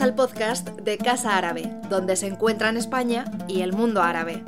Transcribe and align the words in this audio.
Al 0.00 0.14
podcast 0.14 0.68
de 0.68 0.98
Casa 0.98 1.36
Árabe, 1.36 1.64
donde 1.88 2.16
se 2.16 2.26
encuentran 2.26 2.76
España 2.76 3.24
y 3.48 3.62
el 3.62 3.72
mundo 3.72 4.02
árabe. 4.02 4.42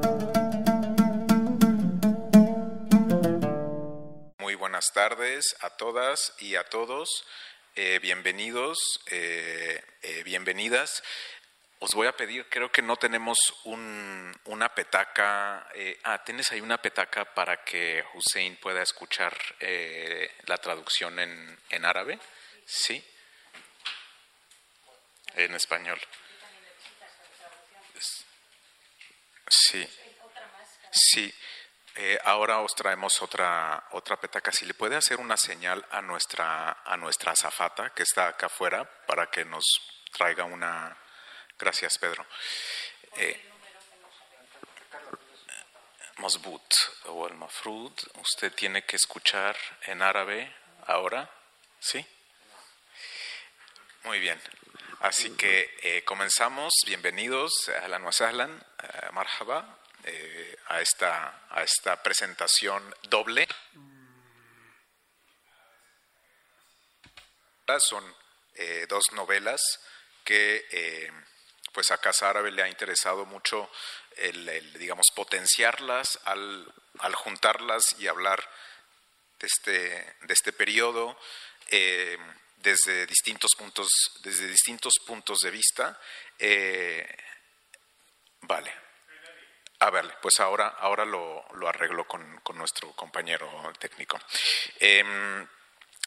Muy 4.38 4.54
buenas 4.54 4.86
tardes 4.92 5.56
a 5.60 5.70
todas 5.70 6.34
y 6.40 6.56
a 6.56 6.64
todos. 6.64 7.24
Eh, 7.74 7.98
bienvenidos, 8.02 8.78
eh, 9.10 9.82
eh, 10.02 10.22
bienvenidas. 10.24 11.02
Os 11.78 11.94
voy 11.94 12.06
a 12.06 12.16
pedir, 12.16 12.46
creo 12.48 12.70
que 12.72 12.82
no 12.82 12.96
tenemos 12.96 13.38
un- 13.64 14.32
una 14.46 14.74
petaca. 14.74 15.66
ah, 16.04 16.22
¿tienes 16.24 16.50
ahí 16.52 16.60
una 16.60 16.80
petaca 16.82 17.24
para 17.34 17.62
que 17.64 18.02
Hussein 18.14 18.56
pueda 18.56 18.82
escuchar 18.82 19.36
la 20.46 20.56
traducción 20.58 21.18
en, 21.18 21.58
en 21.70 21.84
árabe? 21.84 22.18
Sí. 22.64 23.04
En 25.36 25.54
español. 25.54 26.00
Es- 27.94 28.24
Sí. 29.48 29.88
Sí. 30.90 31.34
Eh, 31.98 32.18
ahora 32.24 32.58
os 32.60 32.74
traemos 32.74 33.22
otra, 33.22 33.86
otra 33.92 34.16
petaca. 34.20 34.50
Si 34.52 34.64
le 34.66 34.74
puede 34.74 34.96
hacer 34.96 35.18
una 35.18 35.36
señal 35.36 35.86
a 35.90 36.02
nuestra, 36.02 36.82
a 36.84 36.96
nuestra 36.96 37.32
azafata 37.32 37.90
que 37.94 38.02
está 38.02 38.28
acá 38.28 38.46
afuera 38.46 38.84
para 39.06 39.30
que 39.30 39.44
nos 39.44 39.64
traiga 40.12 40.44
una. 40.44 40.94
Gracias, 41.58 41.96
Pedro. 41.98 42.26
Eh, 43.16 43.42
Mosbut 46.18 46.74
o 47.06 47.26
el 47.28 47.34
Mafrud, 47.34 47.92
usted 48.16 48.52
tiene 48.54 48.84
que 48.84 48.96
escuchar 48.96 49.56
en 49.82 50.02
árabe 50.02 50.54
ahora, 50.86 51.30
¿sí? 51.78 52.04
Muy 54.04 54.18
bien. 54.18 54.40
Así 55.00 55.30
que 55.36 55.76
eh, 55.82 56.04
comenzamos. 56.04 56.72
Bienvenidos, 56.86 57.68
ahlan 57.82 58.02
wa 58.02 58.12
sahlan, 58.12 58.66
eh, 58.82 59.10
marhaba, 59.12 59.78
eh, 60.04 60.56
a, 60.68 60.80
esta, 60.80 61.46
a 61.50 61.62
esta 61.62 62.02
presentación 62.02 62.94
doble. 63.02 63.46
Son 67.78 68.16
eh, 68.54 68.86
dos 68.88 69.12
novelas 69.12 69.60
que 70.24 70.64
eh, 70.70 71.12
pues 71.72 71.90
a 71.90 71.98
Casa 71.98 72.30
Árabe 72.30 72.50
le 72.50 72.62
ha 72.62 72.68
interesado 72.68 73.26
mucho 73.26 73.70
el, 74.16 74.48
el, 74.48 74.72
digamos, 74.78 75.06
potenciarlas 75.14 76.18
al, 76.24 76.72
al 77.00 77.14
juntarlas 77.14 77.96
y 77.98 78.06
hablar 78.06 78.42
de 79.40 79.46
este, 79.46 80.16
de 80.22 80.32
este 80.32 80.52
periodo 80.52 81.18
eh, 81.68 82.16
desde, 82.66 83.06
distintos 83.06 83.52
puntos, 83.56 83.88
desde 84.22 84.48
distintos 84.48 84.94
puntos 85.06 85.38
de 85.38 85.50
vista. 85.50 86.00
Eh, 86.36 87.06
vale. 88.40 88.72
A 89.78 89.90
ver, 89.90 90.16
pues 90.20 90.40
ahora, 90.40 90.68
ahora 90.68 91.04
lo, 91.04 91.44
lo 91.54 91.68
arreglo 91.68 92.06
con, 92.08 92.42
nuestro 92.54 92.92
compañero 92.92 93.48
técnico. 93.78 94.18
Eh, 94.80 95.46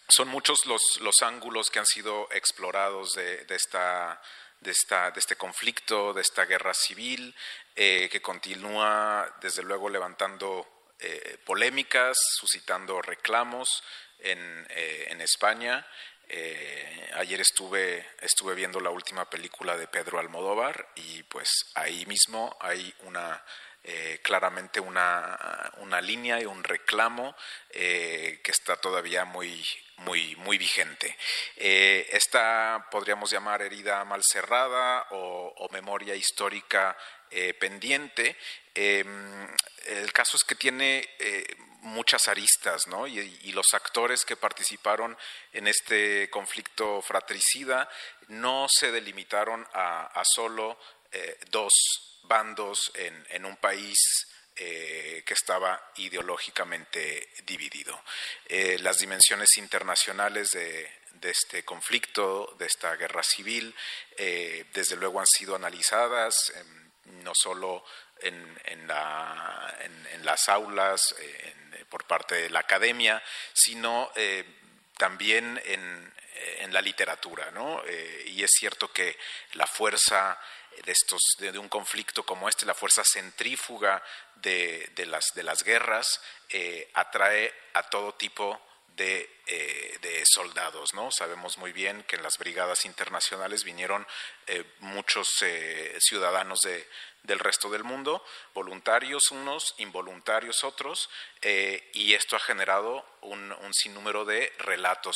son 0.10 0.28
muchos 0.28 0.66
los, 0.66 0.82
los, 1.02 1.22
ángulos 1.22 1.70
que 1.70 1.80
han 1.80 1.86
sido 1.86 2.28
explorados 2.32 3.14
de, 3.14 3.46
esta 3.50 4.22
de, 4.60 4.72
esta, 4.72 5.12
de 5.12 5.20
este 5.20 5.36
conflicto, 5.36 6.14
de 6.14 6.22
esta 6.22 6.46
guerra 6.46 6.74
civil, 6.74 7.34
eh, 7.76 8.10
que 8.12 8.22
continúa 8.22 9.38
desde 9.40 9.62
luego 9.62 9.88
levantando 9.88 10.88
eh, 11.00 11.38
polémicas, 11.46 12.18
suscitando 12.40 13.02
reclamos 13.02 13.84
en 14.22 15.22
España. 15.22 15.88
Eh, 16.30 17.10
ayer 17.16 17.42
estuve, 17.42 18.06
estuve 18.22 18.54
viendo 18.54 18.80
la 18.80 18.92
última 18.92 19.30
película 19.30 19.76
de 19.76 19.88
Pedro 19.88 20.20
Almodóvar 20.20 20.90
y 20.96 21.24
pues 21.24 21.50
ahí 21.74 22.06
mismo 22.06 22.56
hay 22.60 22.94
una 23.04 23.44
eh, 23.82 24.20
claramente 24.22 24.82
una, 24.82 25.72
una, 25.78 26.02
línea 26.02 26.42
y 26.42 26.46
un 26.46 26.66
reclamo 26.66 27.34
eh, 27.70 28.42
que 28.44 28.52
está 28.52 28.76
todavía 28.76 29.24
muy, 29.24 29.66
muy, 30.00 30.36
muy 30.36 30.58
vigente. 30.58 31.18
Eh, 31.56 32.06
esta 32.12 32.88
podríamos 32.92 33.32
llamar 33.32 33.62
herida 33.62 34.04
mal 34.04 34.22
cerrada 34.22 35.08
o, 35.12 35.70
memoria 35.72 36.14
histórica 36.14 36.98
pendiente. 38.74 39.56
el 39.88 40.14
caso 40.14 40.38
es 40.38 40.44
que 40.44 40.56
tiene 40.56 41.08
eh, 41.20 41.46
muchas 41.82 42.28
aristas, 42.28 42.88
¿no? 42.88 43.08
Y, 43.08 43.52
los 43.52 43.74
actores 43.74 44.24
que 44.24 44.38
participaron 44.38 45.18
en 45.52 45.68
este 45.68 46.30
conflicto 46.30 47.02
fratricida 47.02 47.90
no 48.28 48.68
se 48.70 48.92
delimitaron 48.92 49.68
a, 49.74 50.22
solo 50.24 50.80
eh, 51.12 51.38
dos 51.50 51.74
bandos 52.24 52.92
en, 52.96 53.46
un 53.46 53.58
país 53.58 53.98
eh, 54.56 55.24
que 55.26 55.34
estaba 55.34 55.92
ideológicamente 55.98 57.30
dividido. 57.44 58.00
Las 58.82 58.98
dimensiones 58.98 59.58
internacionales 59.58 60.50
de, 60.52 60.90
este 61.24 61.64
conflicto, 61.64 62.56
de 62.60 62.66
esta 62.68 62.96
guerra 62.96 63.24
civil, 63.24 63.74
desde 64.74 64.96
luego 64.96 65.20
han 65.20 65.28
sido 65.28 65.56
analizadas, 65.56 66.36
eh, 66.56 66.64
no 67.24 67.34
solo 67.36 67.84
en, 68.22 68.60
en, 68.66 68.88
la, 68.88 69.76
en, 69.82 70.26
las 70.26 70.50
aulas, 70.50 71.16
por 71.90 72.06
parte 72.06 72.36
de 72.36 72.50
la 72.50 72.60
academia, 72.60 73.22
sino 73.54 74.12
eh, 74.16 74.46
también 74.98 75.62
en, 75.66 76.14
en, 76.60 76.74
la 76.74 76.82
literatura. 76.82 77.52
¿no? 77.52 77.82
Eh, 77.86 78.26
y 78.28 78.44
es 78.44 78.52
cierto 78.52 78.92
que 78.92 79.18
la 79.54 79.68
fuerza 79.68 80.40
de, 80.86 80.92
estos, 80.92 81.22
de, 81.40 81.58
un 81.58 81.70
conflicto 81.70 82.24
como 82.24 82.48
este, 82.48 82.66
la 82.66 82.74
fuerza 82.74 83.04
centrífuga 83.04 84.04
de, 84.36 84.92
las, 85.08 85.64
guerras, 85.64 86.22
eh, 86.50 86.90
atrae 86.94 87.54
a 87.74 87.84
todo 87.84 88.14
tipo 88.14 88.62
de, 89.00 89.30
eh, 89.48 90.24
soldados. 90.26 90.94
¿no? 90.94 91.12
Sabemos 91.12 91.58
muy 91.58 91.72
bien 91.72 92.04
que 92.04 92.18
en 92.18 92.24
las 92.24 92.38
brigadas 92.38 92.86
internacionales 92.86 93.64
vinieron 93.64 94.06
eh, 94.48 94.64
muchos 94.80 95.28
eh, 95.42 95.98
ciudadanos 96.00 96.60
de, 96.60 96.88
del 97.24 97.40
resto 97.40 97.70
del 97.70 97.84
mundo, 97.84 98.24
voluntarios 98.54 99.32
unos, 99.32 99.76
involuntarios 99.78 100.64
otros, 100.64 101.10
eh, 101.42 101.90
y 101.94 102.14
esto 102.14 102.36
ha 102.36 102.40
generado 102.40 103.06
un, 103.22 103.56
sinnúmero 103.74 104.26
de 104.26 104.54
relatos, 104.60 105.16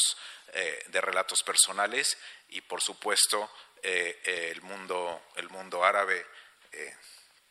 eh, 0.53 0.83
de 0.87 1.01
relatos 1.01 1.43
personales 1.43 2.17
y, 2.49 2.61
por 2.61 2.81
supuesto, 2.81 3.49
eh, 3.81 4.51
el, 4.53 4.61
mundo, 4.61 5.23
el 5.35 5.49
mundo 5.49 5.83
árabe, 5.83 6.25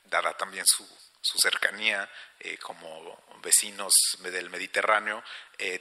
dada 0.04 0.36
también 0.36 0.66
su, 0.66 0.86
su 1.20 1.38
cercanía 1.38 2.10
como 2.60 3.22
vecinos 3.40 3.92
del 4.18 4.50
Mediterráneo, 4.50 5.22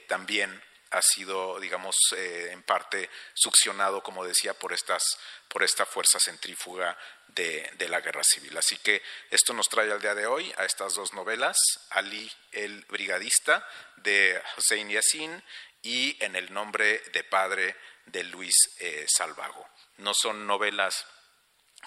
también 0.06 0.62
ha 0.92 1.02
sido, 1.02 1.58
digamos, 1.58 1.96
eh, 2.16 2.50
en 2.52 2.62
parte 2.62 3.08
succionado, 3.34 4.02
como 4.02 4.24
decía, 4.24 4.54
por, 4.54 4.72
estas, 4.72 5.02
por 5.48 5.62
esta 5.62 5.86
fuerza 5.86 6.18
centrífuga 6.20 6.96
de, 7.28 7.88
la 7.88 8.00
guerra 8.00 8.22
civil. 8.22 8.56
Así 8.56 8.76
que 8.76 9.02
esto 9.30 9.52
nos 9.52 9.68
trae 9.68 9.90
al 9.90 10.00
día 10.00 10.14
de 10.14 10.26
hoy 10.26 10.52
a 10.58 10.64
estas 10.64 10.94
dos 10.94 11.12
novelas, 11.14 11.56
Ali 11.90 12.30
el 12.52 12.84
Brigadista, 12.86 13.66
de 13.96 14.40
Hossein 14.56 14.88
Yassin, 14.90 15.42
y 15.84 16.16
En 16.24 16.36
el 16.36 16.52
nombre 16.52 17.02
de 17.12 17.24
padre 17.24 17.74
de 18.06 18.22
Luis 18.22 18.54
eh, 18.78 19.04
Salvago. 19.08 19.68
No 19.96 20.14
son 20.14 20.46
novelas 20.46 21.04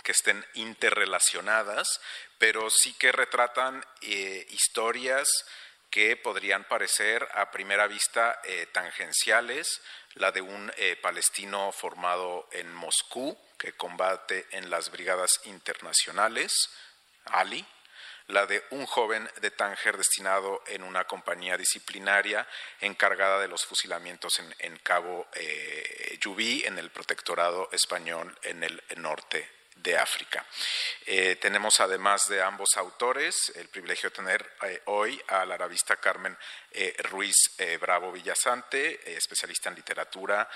que 0.04 0.12
estén 0.12 0.46
interrelacionadas, 0.56 1.88
pero 2.38 2.70
sí 2.70 2.94
que 2.94 3.14
retratan 3.14 3.86
eh, 4.02 4.46
historias 4.50 5.30
que 5.96 6.18
podrían 6.18 6.66
parecer 6.66 7.26
a 7.36 7.50
primera 7.52 7.88
vista 7.88 8.42
eh, 8.44 8.68
tangenciales, 8.74 9.82
la 10.16 10.34
de 10.34 10.42
un 10.42 10.70
eh, 10.76 10.98
palestino 11.02 11.72
formado 11.72 12.50
en 12.52 12.70
Moscú 12.74 13.38
que 13.58 13.72
combate 13.78 14.46
en 14.52 14.70
las 14.70 14.92
brigadas 14.92 15.40
internacionales, 15.46 16.52
Ali, 17.24 17.66
la 18.28 18.46
de 18.46 18.62
un 18.72 18.86
joven 18.86 19.30
de 19.40 19.52
Tánger 19.52 19.96
destinado 19.96 20.62
en 20.68 20.84
una 20.84 21.06
compañía 21.06 21.56
disciplinaria 21.56 22.46
encargada 22.82 23.40
de 23.40 23.48
los 23.48 23.66
fusilamientos 23.66 24.34
en, 24.60 24.78
Cabo 24.80 25.30
eh, 25.34 26.18
Yubí, 26.20 26.64
en 26.66 26.78
el 26.78 26.90
protectorado 26.90 27.70
español 27.72 28.38
en 28.44 28.66
el 28.66 28.84
norte 28.98 29.55
de 29.76 29.98
África. 29.98 30.46
Eh, 31.06 31.36
tenemos 31.36 31.80
además 31.80 32.28
de 32.28 32.42
ambos 32.42 32.70
autores 32.78 33.52
el 33.56 33.68
privilegio 33.70 34.10
de 34.10 34.16
tener 34.16 34.54
eh, 34.64 34.82
hoy 34.86 35.22
a 35.28 35.46
la 35.46 35.56
arabista 35.56 35.98
Carmen 35.98 36.36
eh, 36.72 36.96
Ruiz 37.10 37.36
Bravo 37.80 38.12
Villasante, 38.12 39.16
especialista 39.16 39.70
en 39.70 39.76
literatura 39.76 40.50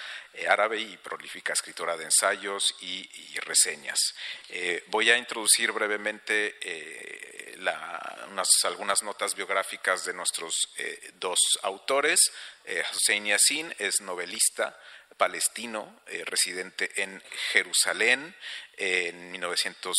árabe 0.48 0.80
y 0.80 0.98
prolífica 0.98 1.54
escritora 1.54 1.96
de 1.96 2.06
ensayos 2.06 2.76
y, 2.82 3.08
reseñas. 3.40 4.00
voy 4.88 5.10
a 5.10 5.18
introducir 5.18 5.72
brevemente 5.72 6.58
algunas 8.64 9.02
notas 9.04 9.34
biográficas 9.34 10.04
de 10.04 10.14
nuestros 10.14 10.54
dos 11.14 11.40
autores. 11.64 12.20
Hussein 12.94 13.26
Yassin 13.26 13.74
es 13.80 14.02
novelista 14.02 14.78
palestino, 15.20 16.02
eh, 16.08 16.24
residente 16.26 16.90
en 17.04 17.22
Jerusalén. 17.52 18.36
En 18.76 19.32
1900, 19.32 19.94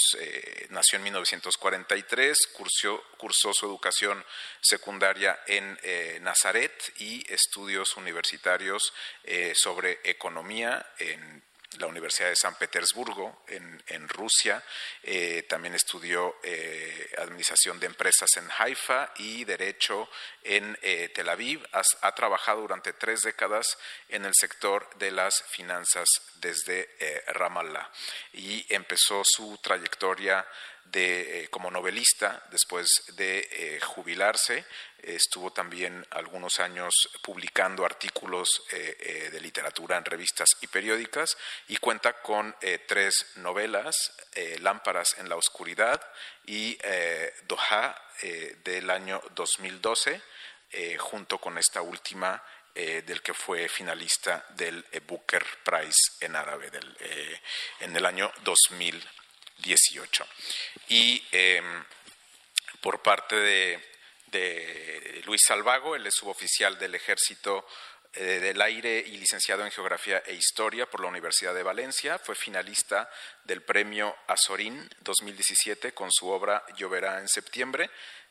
nació 0.70 0.96
en 0.96 1.02
1943, 1.05 2.46
cursó, 2.55 3.05
cursó 3.19 3.52
su 3.52 3.67
educación 3.67 4.25
secundaria 4.62 5.38
en 5.46 5.78
Nazaret 6.22 6.72
y 6.96 7.31
estudios 7.31 7.99
universitarios 7.99 8.94
sobre 9.52 10.00
economía 10.02 10.94
en 10.99 11.43
la 11.78 11.87
Universidad 11.87 12.28
de 12.28 12.37
San 12.37 12.56
Petersburgo 12.56 13.44
en, 13.46 13.82
en 13.87 14.08
Rusia. 14.08 14.62
Eh, 15.02 15.46
también 15.49 15.75
estudió 15.75 16.37
eh, 16.43 17.14
Administración 17.19 17.78
de 17.78 17.87
Empresas 17.87 18.28
en 18.37 18.49
Haifa 18.58 19.12
y 19.19 19.44
Derecho 19.44 20.08
en 20.43 20.76
eh, 20.82 21.11
Tel 21.14 21.28
Aviv. 21.28 21.64
ha 21.72 22.14
trabajado 22.14 22.62
durante 22.62 22.93
tres 22.94 23.20
décadas 23.20 23.78
en 24.08 24.25
el 24.25 24.32
sector 24.34 24.88
de 24.99 25.12
las 25.12 25.43
finanzas 25.44 26.08
desde 26.37 26.88
Ramallah 27.28 27.88
y 28.32 28.67
empezó 28.72 29.22
su 29.25 29.58
trayectoria 29.62 30.46
de, 30.90 31.48
como 31.50 31.70
novelista 31.70 32.42
después 32.50 32.88
de 33.16 33.81
jubilarse 33.84 34.64
estuvo 35.02 35.52
también 35.52 36.06
algunos 36.10 36.60
años 36.60 36.92
publicando 37.22 37.84
artículos 37.84 38.62
eh, 38.72 38.96
eh, 39.00 39.31
de 39.31 39.40
literatura 39.40 39.96
en 39.96 40.04
revistas 40.04 40.48
y 40.60 40.66
periódicas 40.66 41.37
y 41.69 41.76
cuenta 41.76 42.20
con 42.20 42.54
eh, 42.60 42.84
tres 42.87 43.26
novelas, 43.37 44.12
Lámparas 44.60 45.16
en 45.19 45.28
la 45.28 45.37
Oscuridad 45.37 46.00
y 46.46 46.78
Doha 47.46 47.94
del 48.64 48.88
año 48.90 49.20
2012, 49.34 50.20
junto 50.98 51.38
con 51.38 51.58
esta 51.58 51.82
última 51.82 52.43
del 52.75 53.20
que 53.22 53.34
fue 53.34 53.69
finalista 53.69 54.46
del 54.50 54.84
Booker 55.06 55.44
Prize 55.64 56.25
en 56.25 56.36
árabe 56.36 56.70
del, 56.70 56.96
en 57.81 57.96
el 57.96 58.06
año 58.06 58.31
2018. 59.60 60.26
Y 60.88 61.22
por 62.80 63.02
parte 63.02 63.36
de 63.36 63.90
de 64.30 65.22
Luis 65.24 65.42
Salvago, 65.46 65.96
él 65.96 66.06
es 66.06 66.14
suboficial 66.14 66.78
del 66.78 66.94
Ejército 66.94 67.66
eh, 68.12 68.22
del 68.22 68.60
Aire 68.60 68.98
y 68.98 69.16
licenciado 69.18 69.64
en 69.64 69.70
Geografía 69.70 70.22
e 70.26 70.34
Historia 70.34 70.86
por 70.86 71.00
la 71.00 71.08
Universidad 71.08 71.54
de 71.54 71.62
Valencia. 71.62 72.18
Fue 72.18 72.34
finalista 72.34 73.08
del 73.44 73.62
Premio 73.62 74.16
Azorín 74.26 74.88
2017 75.00 75.92
con 75.92 76.10
su 76.10 76.28
obra 76.28 76.64
Lloverá 76.76 77.20
en 77.20 77.28
septiembre. 77.28 77.90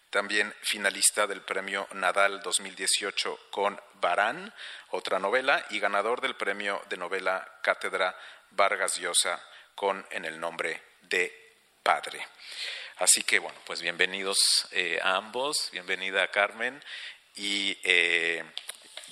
También 0.10 0.54
finalista 0.62 1.28
del 1.28 1.42
Premio 1.42 1.88
Nadal 1.94 2.42
2018 2.42 3.40
con 3.52 3.80
Barán, 4.02 4.54
otra 4.90 5.20
novela, 5.20 5.64
y 5.70 5.80
ganador 5.80 6.20
del 6.20 6.36
Premio 6.36 6.82
de 6.90 6.98
Novela 6.98 7.60
Cátedra 7.62 8.18
Vargas 8.52 8.98
Llosa 8.98 9.40
con 9.76 10.06
En 10.10 10.26
el 10.26 10.40
nombre 10.40 10.89
de 11.02 11.56
Padre. 11.84 12.26
Así 12.98 13.24
que 13.24 13.40
bueno, 13.40 13.58
pues 13.66 13.82
bienvenidos 13.82 14.38
eh, 14.72 15.00
a 15.02 15.16
ambos, 15.16 15.70
bienvenida 15.72 16.30
Carmen 16.32 16.84
y 17.36 17.78
eh, 17.84 18.44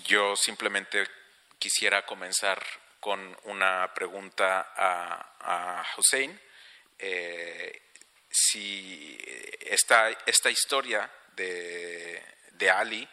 yo 0.06 0.36
simplemente 0.36 1.08
quisiera 1.58 2.06
comenzar 2.06 2.62
con 3.00 3.38
una 3.46 3.94
pregunta 3.94 4.74
a, 4.76 5.86
Hussein. 5.98 6.38
Eh, 7.00 7.82
si 8.30 9.18
esta, 9.62 10.10
esta 10.26 10.50
historia 10.50 11.10
de, 11.36 12.22
de 12.52 12.70
Ali, 12.70 13.08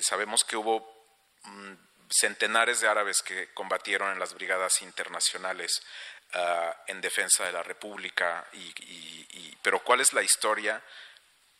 sabemos 0.00 0.42
que 0.44 0.56
hubo 0.56 1.06
mm, 1.44 1.74
centenares 2.10 2.80
de 2.80 2.88
árabes 2.88 3.22
que 3.22 3.52
combatieron 3.54 4.12
en 4.12 4.18
las 4.18 4.34
brigadas 4.34 4.82
internacionales 4.82 5.80
Uh, 6.32 6.70
en 6.86 7.00
defensa 7.00 7.44
de 7.44 7.50
la 7.50 7.62
República, 7.64 8.46
y, 8.52 9.56
pero 9.62 9.82
¿cuál 9.82 10.00
es 10.00 10.12
la 10.12 10.22
historia 10.22 10.80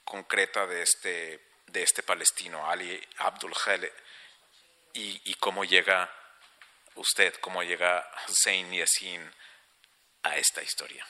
concreta 0.04 0.64
de 0.64 0.82
este, 0.82 1.44
de 1.66 1.82
este 1.82 2.04
palestino, 2.04 2.70
Ali 2.70 3.04
Abdul 3.18 3.52
Khale, 3.52 3.92
y, 4.92 5.34
cómo 5.40 5.64
llega 5.64 6.08
usted, 6.94 7.34
cómo 7.40 7.64
llega 7.64 8.08
Hussein 8.28 8.70
Yassin 8.72 9.28
a 10.22 10.36
esta 10.36 10.62
historia? 10.62 11.04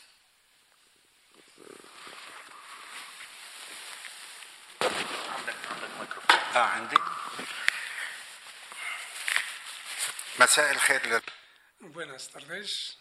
Buenas 11.80 12.30
tardes. 12.30 12.98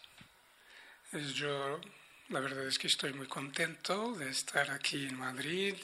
Yo 1.12 1.80
la 2.28 2.38
verdad 2.38 2.68
es 2.68 2.78
que 2.78 2.86
estoy 2.86 3.12
muy 3.12 3.26
contento 3.26 4.12
de 4.12 4.30
estar 4.30 4.70
aquí 4.70 5.08
en 5.08 5.18
Madrid, 5.18 5.74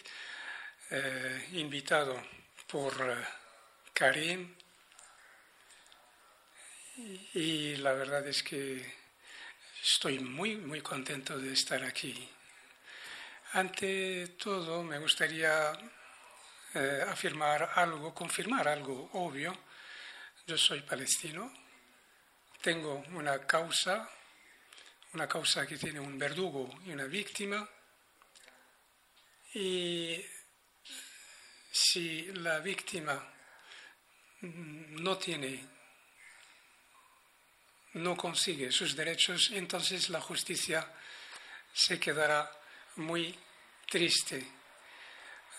eh, 0.88 1.48
invitado 1.54 2.22
por 2.68 2.92
eh, 2.92 3.26
Karim. 3.92 4.54
Y, 7.34 7.74
la 7.78 7.92
verdad 7.94 8.24
es 8.28 8.44
que 8.44 8.86
estoy 9.82 10.20
muy, 10.20 10.54
muy 10.54 10.80
contento 10.80 11.36
de 11.36 11.52
estar 11.54 11.82
aquí. 11.82 12.28
Ante 13.54 14.28
todo, 14.38 14.84
me 14.84 14.98
gustaría 15.00 15.72
eh, 16.72 17.04
afirmar 17.08 17.72
algo, 17.74 18.14
confirmar 18.14 18.68
algo 18.68 19.10
obvio. 19.14 19.58
Yo 20.46 20.56
soy 20.56 20.82
palestino, 20.82 21.52
tengo 22.62 23.04
una 23.10 23.44
causa 23.44 24.08
una 25.12 25.28
causa 25.28 25.66
que 25.66 25.78
tiene 25.78 26.00
un 26.00 26.18
verdugo 26.18 26.68
y 26.84 26.92
una 26.92 27.04
víctima. 27.04 27.68
Y 29.54 30.22
si 31.70 32.26
la 32.32 32.58
víctima 32.60 33.32
no 34.40 35.16
tiene, 35.16 35.64
no 37.94 38.16
consigue 38.16 38.70
sus 38.70 38.94
derechos, 38.94 39.50
entonces 39.52 40.10
la 40.10 40.20
justicia 40.20 40.92
se 41.72 41.98
quedará 41.98 42.50
muy 42.96 43.34
triste. 43.88 44.46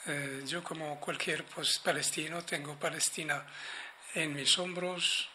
Eh, 0.06 0.44
yo 0.46 0.64
como 0.64 1.00
cualquier 1.00 1.44
pues, 1.46 1.80
palestino 1.80 2.44
tengo 2.46 2.80
Palestina 2.80 3.46
en 4.14 4.34
mis 4.34 4.58
hombros, 4.58 5.30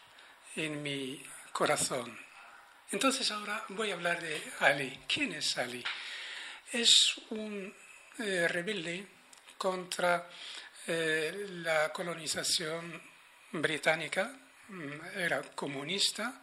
en 0.55 0.81
mi 0.81 1.23
corazón. 1.51 2.17
Entonces 2.93 3.31
ahora 3.31 3.65
voy 3.69 3.89
a 3.89 3.95
hablar 3.95 4.21
de 4.21 4.39
Ali. 4.59 4.99
¿Quién 5.07 5.33
es 5.33 5.57
Ali? 5.57 5.83
Es 6.71 7.15
un 7.31 7.73
eh, 8.19 8.47
rebelde 8.47 9.07
contra 9.57 10.29
eh, 10.85 11.47
la 11.63 11.91
colonización 11.91 13.01
británica, 13.51 14.37
mm, 14.67 15.17
era 15.17 15.41
comunista 15.55 16.39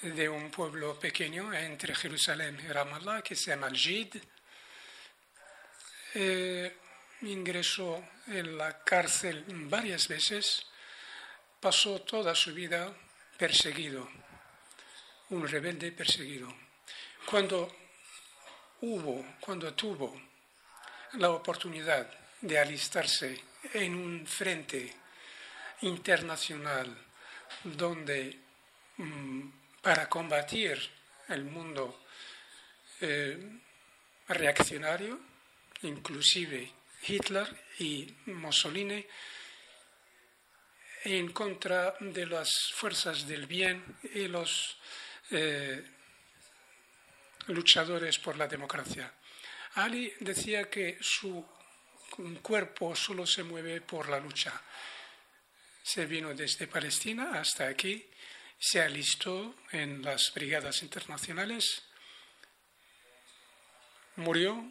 de 0.00 0.26
un 0.26 0.50
pueblo 0.50 0.98
pequeño 0.98 1.52
entre 1.52 1.94
Jerusalén 1.94 2.58
y 2.58 2.68
Ramallah 2.68 3.20
que 3.20 3.36
se 3.36 3.50
llama 3.50 3.70
Jid. 3.70 4.16
Eh, 6.14 6.78
ingresó 7.20 8.02
en 8.28 8.56
la 8.56 8.82
cárcel 8.82 9.44
varias 9.68 10.08
veces, 10.08 10.66
pasó 11.60 12.00
toda 12.00 12.34
su 12.34 12.54
vida 12.54 12.90
perseguido 13.36 14.21
un 15.32 15.48
rebelde 15.48 15.92
perseguido. 15.92 16.52
Cuando 17.26 17.74
hubo, 18.82 19.36
cuando 19.40 19.72
tuvo 19.74 20.20
la 21.14 21.30
oportunidad 21.30 22.08
de 22.40 22.58
alistarse 22.58 23.40
en 23.72 23.94
un 23.94 24.26
frente 24.26 24.92
internacional 25.82 26.94
donde 27.64 28.38
mm, 28.98 29.48
para 29.80 30.08
combatir 30.08 30.78
el 31.28 31.44
mundo 31.44 32.04
eh, 33.00 33.58
reaccionario, 34.28 35.18
inclusive 35.82 36.70
Hitler 37.06 37.48
y 37.78 38.14
Mussolini, 38.26 39.04
en 41.04 41.32
contra 41.32 41.96
de 41.98 42.26
las 42.26 42.50
fuerzas 42.74 43.26
del 43.26 43.46
bien 43.46 43.82
y 44.14 44.28
los 44.28 44.76
eh, 45.32 45.84
luchadores 47.48 48.18
por 48.18 48.36
la 48.36 48.46
democracia. 48.46 49.12
Ali 49.74 50.12
decía 50.20 50.68
que 50.68 50.98
su 51.00 51.44
cuerpo 52.42 52.94
solo 52.94 53.26
se 53.26 53.42
mueve 53.42 53.80
por 53.80 54.08
la 54.08 54.20
lucha. 54.20 54.52
Se 55.82 56.06
vino 56.06 56.34
desde 56.34 56.66
Palestina 56.66 57.40
hasta 57.40 57.66
aquí, 57.66 58.06
se 58.58 58.80
alistó 58.80 59.56
en 59.72 60.02
las 60.02 60.32
brigadas 60.34 60.82
internacionales, 60.82 61.82
murió 64.16 64.70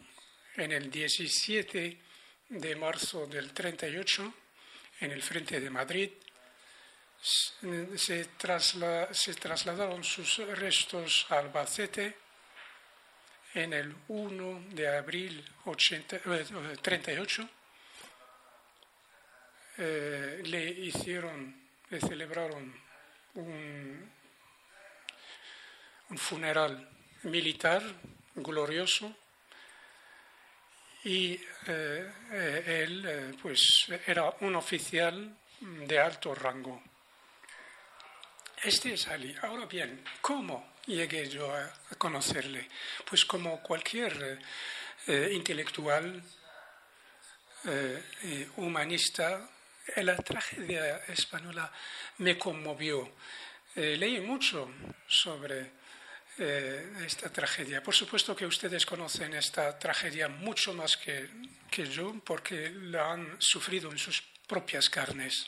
en 0.56 0.72
el 0.72 0.90
17 0.90 2.00
de 2.48 2.76
marzo 2.76 3.26
del 3.26 3.52
38 3.52 4.34
en 5.00 5.10
el 5.10 5.22
frente 5.22 5.60
de 5.60 5.70
Madrid. 5.70 6.10
Se, 7.22 7.98
se 7.98 9.34
trasladaron 9.34 10.02
sus 10.02 10.38
restos 10.38 11.26
a 11.30 11.38
Albacete 11.38 12.16
en 13.54 13.72
el 13.72 13.94
1 14.08 14.64
de 14.70 14.88
abril 14.88 15.44
38. 16.82 17.42
Eh, 17.42 17.48
eh, 19.78 20.42
le 20.44 20.64
hicieron, 20.64 21.68
le 21.90 22.00
celebraron 22.00 22.74
un, 23.34 24.12
un 26.10 26.18
funeral 26.18 26.90
militar 27.22 27.82
glorioso 28.34 29.14
y 31.04 31.40
eh, 31.66 32.12
él 32.66 33.04
eh, 33.06 33.34
pues 33.40 33.86
era 34.06 34.34
un 34.40 34.54
oficial 34.56 35.36
de 35.60 35.98
alto 35.98 36.34
rango. 36.34 36.82
Este 38.62 38.94
es 38.94 39.08
Ali. 39.08 39.34
Ahora 39.42 39.66
bien, 39.66 40.04
¿cómo 40.20 40.74
llegué 40.86 41.28
yo 41.28 41.52
a, 41.52 41.68
conocerle? 41.98 42.68
Pues 43.04 43.24
como 43.24 43.60
cualquier 43.60 44.38
eh, 45.08 45.30
intelectual 45.32 46.22
humanista, 48.56 49.48
la 49.96 50.16
tragedia 50.16 50.98
española 51.08 51.72
me 52.18 52.38
conmovió. 52.38 53.16
leí 53.74 54.20
mucho 54.20 54.70
sobre 55.08 55.72
eh, 56.38 56.92
esta 57.04 57.30
tragedia. 57.30 57.82
Por 57.82 57.94
supuesto 57.94 58.34
que 58.34 58.46
ustedes 58.46 58.86
conocen 58.86 59.34
esta 59.34 59.76
tragedia 59.76 60.28
mucho 60.28 60.72
más 60.72 60.96
que, 60.96 61.28
que 61.68 61.84
yo 61.84 62.14
porque 62.24 62.70
la 62.70 63.12
han 63.12 63.36
sufrido 63.40 63.90
en 63.90 63.98
sus 63.98 64.22
propias 64.46 64.88
carnes. 64.88 65.46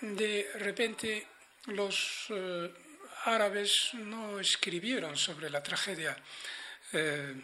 De 0.00 0.50
repente 0.54 1.26
los 1.70 2.26
eh, 2.30 2.72
árabes 3.24 3.90
no 3.94 4.38
escribieron 4.40 5.16
sobre 5.16 5.50
la 5.50 5.62
tragedia 5.62 6.16
eh, 6.92 7.34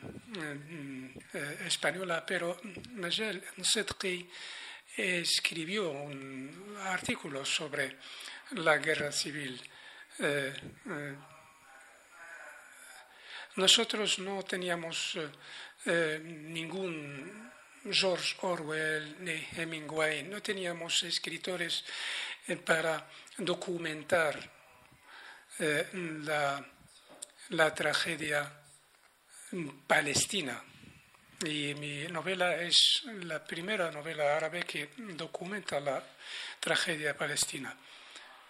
española, 1.66 2.25
pero 2.26 2.61
Najel 2.92 3.42
Sedqi 3.62 4.28
escribió 4.97 5.90
un 5.90 6.76
artículo 6.80 7.45
sobre 7.45 7.97
la 8.52 8.78
guerra 8.78 9.12
civil. 9.12 9.61
Nosotros 13.56 14.18
no 14.18 14.42
teníamos 14.42 15.16
eh, 15.16 15.28
eh, 15.87 16.21
ningún 16.23 17.50
George 17.90 18.37
Orwell 18.42 19.16
ni 19.21 19.33
Hemingway, 19.56 20.25
no 20.25 20.42
teníamos 20.42 21.02
escritores 21.04 21.83
eh, 22.49 22.56
para 22.56 23.09
documentar 23.38 24.38
la, 25.59 26.64
la 27.50 27.75
tragedia 27.75 28.52
palestina. 29.87 30.62
Y 31.45 31.75
mi 31.75 32.05
novela 32.09 32.57
es 32.57 33.02
la 33.25 33.45
primera 33.45 33.90
novela 33.90 34.37
árabe 34.37 34.62
que 34.62 34.90
documenta 34.97 35.78
la 35.81 36.02
tragedia 36.59 37.16
palestina, 37.16 37.76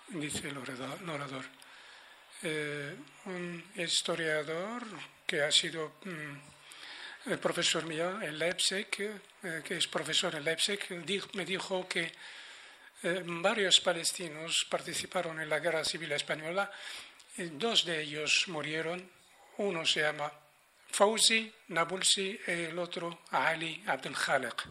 dice 0.08 0.48
el 0.48 0.58
orador. 0.58 1.44
Eh, 2.42 2.94
un 3.24 3.72
historiador 3.74 4.84
que 5.26 5.42
ha 5.42 5.50
sido 5.50 5.94
mm, 6.04 7.30
el 7.30 7.38
profesor 7.38 7.84
mío 7.86 8.20
en 8.20 8.38
Leipzig, 8.38 8.86
eh, 9.00 9.62
que 9.64 9.78
es 9.78 9.88
profesor 9.88 10.34
en 10.36 10.44
Leipzig, 10.44 10.78
me 11.32 11.44
dijo 11.44 11.88
que 11.88 12.12
eh, 13.02 13.22
varios 13.24 13.80
palestinos 13.80 14.66
participaron 14.68 15.40
en 15.40 15.48
la 15.48 15.58
guerra 15.58 15.84
civil 15.84 16.12
española. 16.12 16.70
dos 17.36 17.84
de 17.84 18.00
ellos 18.02 18.44
murieron. 18.48 19.10
Uno 19.58 19.84
se 19.84 20.00
llama 20.00 20.32
Fauzi 20.90 21.52
Nabulsi 21.68 22.40
y 22.46 22.50
el 22.50 22.78
otro 22.78 23.24
Ali 23.30 23.82
Abdel 23.86 24.14
Khalek. 24.14 24.64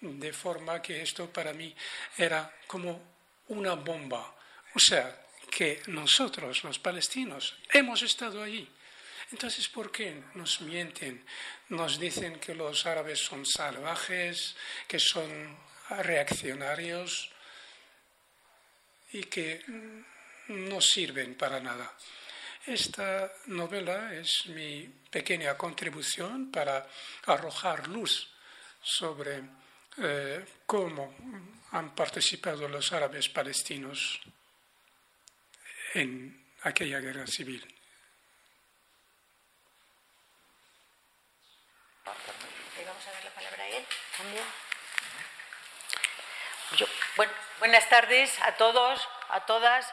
De 0.00 0.32
forma 0.32 0.80
que 0.80 1.02
esto 1.02 1.32
para 1.32 1.52
mí 1.52 1.74
era 2.16 2.54
como 2.66 3.02
una 3.48 3.74
bomba. 3.74 4.34
O 4.74 4.78
sea, 4.78 5.24
que 5.50 5.82
nosotros, 5.86 6.62
los 6.64 6.78
palestinos, 6.78 7.56
hemos 7.72 8.02
estado 8.02 8.42
allí. 8.42 8.68
Entonces, 9.32 9.68
¿por 9.68 9.90
qué 9.90 10.22
nos 10.34 10.60
mienten? 10.60 11.24
Nos 11.70 11.98
dicen 11.98 12.38
que 12.38 12.54
los 12.54 12.86
árabes 12.86 13.18
son 13.20 13.44
salvajes, 13.44 14.54
que 14.86 14.98
son 14.98 15.56
reaccionarios 15.90 17.33
y 19.14 19.24
que 19.24 19.62
no 20.48 20.80
sirven 20.80 21.36
para 21.36 21.60
nada. 21.60 21.96
Esta 22.66 23.32
novela 23.46 24.12
es 24.12 24.46
mi 24.46 24.88
pequeña 25.10 25.56
contribución 25.56 26.50
para 26.50 26.88
arrojar 27.26 27.86
luz 27.88 28.28
sobre 28.82 29.42
eh, 29.98 30.44
cómo 30.66 31.14
han 31.70 31.94
participado 31.94 32.68
los 32.68 32.92
árabes 32.92 33.28
palestinos 33.28 34.20
en 35.94 36.52
aquella 36.62 36.98
guerra 37.00 37.26
civil. 37.26 37.62
vamos 42.84 43.06
a 43.06 43.12
dar 43.12 43.24
la 43.24 43.34
palabra 43.34 43.62
a 43.62 43.68
él 43.68 43.84
también. 44.16 44.73
Bueno, 47.16 47.32
buenas 47.58 47.88
tardes 47.88 48.40
a 48.42 48.52
todos, 48.52 49.08
a 49.28 49.40
todas. 49.40 49.92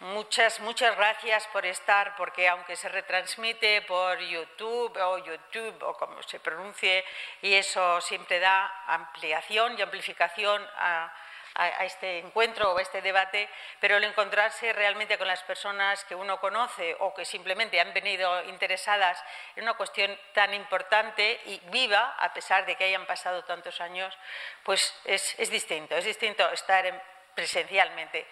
Muchas, 0.00 0.58
muchas 0.60 0.96
gracias 0.96 1.46
por 1.48 1.64
estar, 1.64 2.16
porque 2.16 2.48
aunque 2.48 2.74
se 2.74 2.88
retransmite 2.88 3.82
por 3.82 4.18
YouTube 4.18 4.96
o 4.96 5.18
YouTube 5.18 5.80
o 5.82 5.96
como 5.96 6.20
se 6.24 6.40
pronuncie, 6.40 7.04
y 7.40 7.54
eso 7.54 8.00
siempre 8.00 8.40
da 8.40 8.82
ampliación 8.86 9.78
y 9.78 9.82
amplificación 9.82 10.60
a, 10.76 11.12
a, 11.54 11.84
este 11.84 12.18
encuentro 12.18 12.72
o 12.72 12.78
a 12.78 12.82
este 12.82 13.02
debate, 13.02 13.48
pero 13.80 13.96
el 13.96 14.04
encontrarse 14.04 14.72
realmente 14.72 15.18
con 15.18 15.28
las 15.28 15.42
personas 15.42 16.04
que 16.04 16.14
uno 16.14 16.40
conoce 16.40 16.96
o 17.00 17.12
que 17.14 17.24
simplemente 17.24 17.80
han 17.80 17.92
venido 17.92 18.44
interesadas 18.44 19.22
en 19.56 19.64
una 19.64 19.74
cuestión 19.74 20.16
tan 20.32 20.54
importante 20.54 21.40
y 21.46 21.60
viva, 21.70 22.16
a 22.18 22.32
pesar 22.32 22.66
de 22.66 22.76
que 22.76 22.84
hayan 22.84 23.06
pasado 23.06 23.44
tantos 23.44 23.80
años, 23.80 24.16
pues 24.62 24.94
es, 25.04 25.50
distinto, 25.50 25.96
es 25.96 26.04
distinto 26.04 26.48
estar 26.50 27.02
presencialmente. 27.34 28.26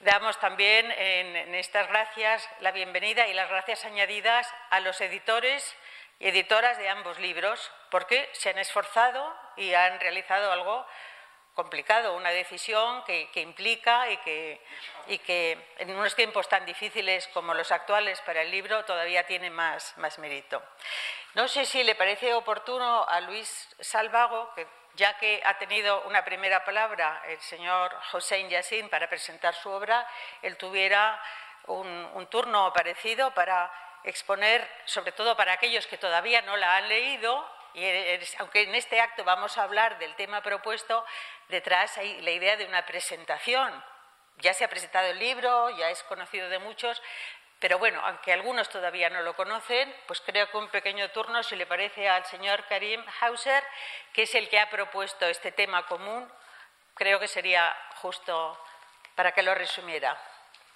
Damos 0.00 0.38
también 0.38 0.90
en, 0.92 1.54
estas 1.56 1.88
gracias 1.88 2.48
la 2.60 2.70
bienvenida 2.70 3.26
y 3.26 3.34
las 3.34 3.48
gracias 3.48 3.84
añadidas 3.84 4.48
a 4.70 4.80
los 4.80 5.00
editores 5.00 5.76
y 6.20 6.28
editoras 6.28 6.78
de 6.78 6.88
ambos 6.88 7.18
libros, 7.18 7.72
porque 7.90 8.28
se 8.32 8.50
han 8.50 8.58
esforzado 8.58 9.34
y 9.56 9.74
han 9.74 9.98
realizado 9.98 10.52
algo 10.52 10.86
complicado, 11.58 12.14
una 12.14 12.30
decisión 12.30 13.02
que, 13.02 13.28
implica 13.34 14.08
y 14.08 14.16
que, 14.18 14.60
y 15.08 15.18
que, 15.18 15.74
en 15.78 15.90
unos 15.90 16.14
tiempos 16.14 16.48
tan 16.48 16.64
difíciles 16.64 17.26
como 17.34 17.52
los 17.52 17.72
actuales 17.72 18.20
para 18.20 18.42
el 18.42 18.50
libro 18.52 18.84
todavía 18.84 19.26
tiene 19.26 19.50
más, 19.50 19.98
más 19.98 20.20
mérito. 20.20 20.62
No 21.34 21.48
sé 21.48 21.66
si 21.66 21.82
le 21.82 21.96
parece 21.96 22.32
oportuno 22.32 23.04
a 23.08 23.20
Luis 23.22 23.68
Salvago, 23.80 24.54
que 24.54 24.68
ya 24.94 25.18
que 25.18 25.42
ha 25.44 25.58
tenido 25.58 26.02
una 26.02 26.24
primera 26.24 26.64
palabra 26.64 27.22
el 27.26 27.40
señor 27.40 27.92
Hossein 28.12 28.48
Yassin 28.48 28.88
para 28.88 29.08
presentar 29.08 29.52
su 29.56 29.68
obra, 29.68 30.06
él 30.42 30.56
tuviera 30.56 31.20
un, 31.66 31.88
un 32.14 32.26
turno 32.28 32.72
parecido 32.72 33.34
para 33.34 33.68
exponer, 34.04 34.64
sobre 34.84 35.10
todo 35.10 35.36
para 35.36 35.54
aquellos 35.54 35.88
que 35.88 35.98
todavía 35.98 36.40
no 36.42 36.56
la 36.56 36.76
han 36.76 36.88
leído, 36.88 37.57
y 37.74 37.84
aunque 38.38 38.62
en 38.62 38.74
este 38.74 39.00
acto 39.00 39.24
vamos 39.24 39.58
a 39.58 39.62
hablar 39.62 39.98
del 39.98 40.14
tema 40.16 40.42
propuesto, 40.42 41.04
detrás 41.48 41.96
hay 41.98 42.20
la 42.22 42.30
idea 42.30 42.56
de 42.56 42.66
una 42.66 42.84
presentación. 42.86 43.84
Ya 44.38 44.54
se 44.54 44.64
ha 44.64 44.68
presentado 44.68 45.08
el 45.08 45.18
libro, 45.18 45.70
ya 45.70 45.90
es 45.90 46.02
conocido 46.04 46.48
de 46.48 46.58
muchos, 46.58 47.02
pero 47.60 47.78
bueno, 47.78 48.00
aunque 48.04 48.32
algunos 48.32 48.68
todavía 48.68 49.10
no 49.10 49.22
lo 49.22 49.34
conocen, 49.34 49.92
pues 50.06 50.20
creo 50.20 50.48
que 50.50 50.56
un 50.56 50.68
pequeño 50.68 51.10
turno, 51.10 51.42
si 51.42 51.56
le 51.56 51.66
parece 51.66 52.08
al 52.08 52.24
señor 52.24 52.64
Karim 52.68 53.04
Hauser, 53.20 53.64
que 54.12 54.22
es 54.22 54.34
el 54.36 54.48
que 54.48 54.60
ha 54.60 54.70
propuesto 54.70 55.26
este 55.26 55.50
tema 55.50 55.84
común, 55.86 56.30
creo 56.94 57.18
que 57.18 57.26
sería 57.26 57.76
justo 57.96 58.56
para 59.16 59.32
que 59.32 59.42
lo 59.42 59.54
resumiera. 59.54 60.16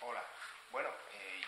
Hola. 0.00 0.22
Bueno, 0.72 0.88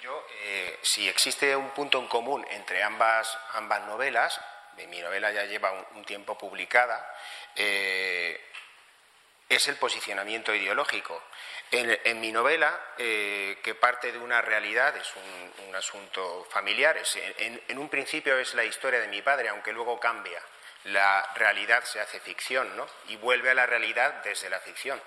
yo, 0.04 0.26
eh, 0.42 0.78
si 0.82 1.08
existe 1.08 1.56
un 1.56 1.70
punto 1.70 1.99
en 1.99 2.08
común 2.08 2.46
entre 2.50 2.82
ambas, 2.82 3.38
novelas, 3.87 4.38
mi 4.87 5.00
novela 5.00 5.32
ya 5.32 5.44
lleva 5.44 5.73
un, 5.94 6.04
tiempo 6.04 6.37
publicada, 6.37 7.11
eh, 7.56 8.38
es 9.49 9.66
el 9.68 9.76
posicionamiento 9.76 10.54
ideológico. 10.54 11.23
En, 11.70 12.20
mi 12.20 12.32
novela, 12.32 12.78
eh, 12.99 13.58
que 13.62 13.75
parte 13.75 14.12
de 14.12 14.18
una 14.18 14.42
realidad, 14.42 14.94
es 14.94 15.11
un, 15.66 15.75
asunto 15.75 16.46
familiar, 16.50 17.00
en, 17.38 17.78
un 17.78 17.88
principio 17.88 18.38
es 18.38 18.54
la 18.54 18.64
historia 18.64 19.00
de 19.00 19.08
mi 19.08 19.23
padre, 19.23 19.49
aunque 19.49 19.73
luego 19.73 19.99
cambia. 19.99 20.40
la 20.84 21.32
realidad 21.34 21.82
se 21.84 21.99
hace 21.99 22.20
ficción, 22.20 22.76
¿no? 22.76 22.87
Y 23.08 23.16
vuelve 23.16 23.50
a 23.50 23.54
la 23.54 23.64
realidad 23.64 24.23
desde 24.23 24.50
la 24.50 24.61
ficción. 24.61 25.00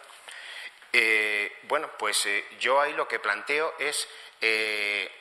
Bueno, 1.63 1.91
pues 1.99 2.27
yo 2.59 2.81
ahí 2.81 2.93
lo 2.93 3.07
que 3.07 3.19
planteo 3.19 3.75
es 3.77 4.07
eh, 4.41 5.11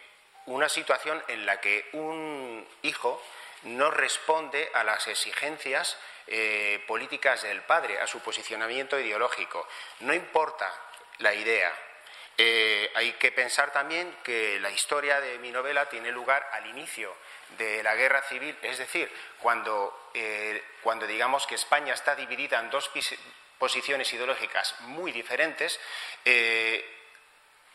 una 0.46 0.68
situación 0.68 1.23
en 1.28 1.46
la 1.46 1.61
que 1.61 1.88
un 1.92 2.66
hijo 2.82 3.23
no 3.64 3.90
responde 3.90 4.70
a 4.75 4.85
las 4.85 5.08
exigencias 5.08 5.96
políticas 6.88 7.42
del 7.42 7.62
padre, 7.62 8.00
a 8.00 8.06
su 8.08 8.18
posicionamiento 8.18 8.99
ideológico. 8.99 9.68
No 10.00 10.12
importa 10.12 10.68
la 11.18 11.32
idea. 11.32 11.73
hay 12.94 13.12
que 13.12 13.30
pensar 13.30 13.73
también 13.73 14.12
que 14.25 14.58
la 14.58 14.70
historia 14.70 15.20
de 15.20 15.38
mi 15.38 15.52
novela 15.52 15.88
tiene 15.88 16.11
lugar 16.11 16.49
al 16.52 16.66
inicio 16.66 17.14
de 17.58 17.80
la 17.85 17.94
guerra 17.94 18.23
civil, 18.23 18.56
es 18.62 18.78
decir, 18.78 19.08
cuando, 19.40 20.11
cuando 20.82 21.06
digamos 21.06 21.46
que 21.46 21.54
España 21.54 21.94
está 21.94 22.16
dividida 22.16 22.58
en 22.58 22.70
dos 22.70 22.90
posiciones 23.58 24.12
ideológicas 24.12 24.75
muy 24.80 25.12
diferentes 25.12 25.80
eh, 26.25 26.85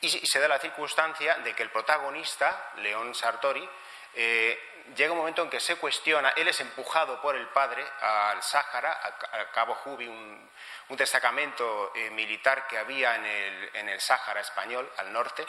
y, 0.01 0.09
se 0.09 0.39
da 0.39 0.47
la 0.47 0.59
circunstancia 0.59 1.35
de 1.35 1.53
que 1.53 1.63
el 1.63 1.69
protagonista, 1.69 2.71
León 2.77 3.15
Sartori, 3.15 3.67
eh, 4.13 4.59
llega 4.95 5.13
un 5.13 5.19
momento 5.19 5.43
en 5.43 5.49
que 5.49 5.59
se 5.59 5.77
cuestiona, 5.77 6.29
él 6.35 6.47
es 6.47 6.59
empujado 6.59 7.21
por 7.21 7.35
el 7.35 7.47
padre 7.49 7.85
al 8.01 8.41
Sáhara, 8.43 8.99
a, 9.03 9.51
Cabo 9.51 9.75
Jubi, 9.75 10.07
un, 10.07 10.49
destacamento 10.89 11.93
eh, 11.95 12.09
militar 12.09 12.67
que 12.67 12.77
había 12.77 13.15
en 13.15 13.25
el, 13.25 13.69
en 13.75 13.99
Sáhara 14.01 14.41
español, 14.41 14.91
al 14.97 15.13
norte, 15.13 15.45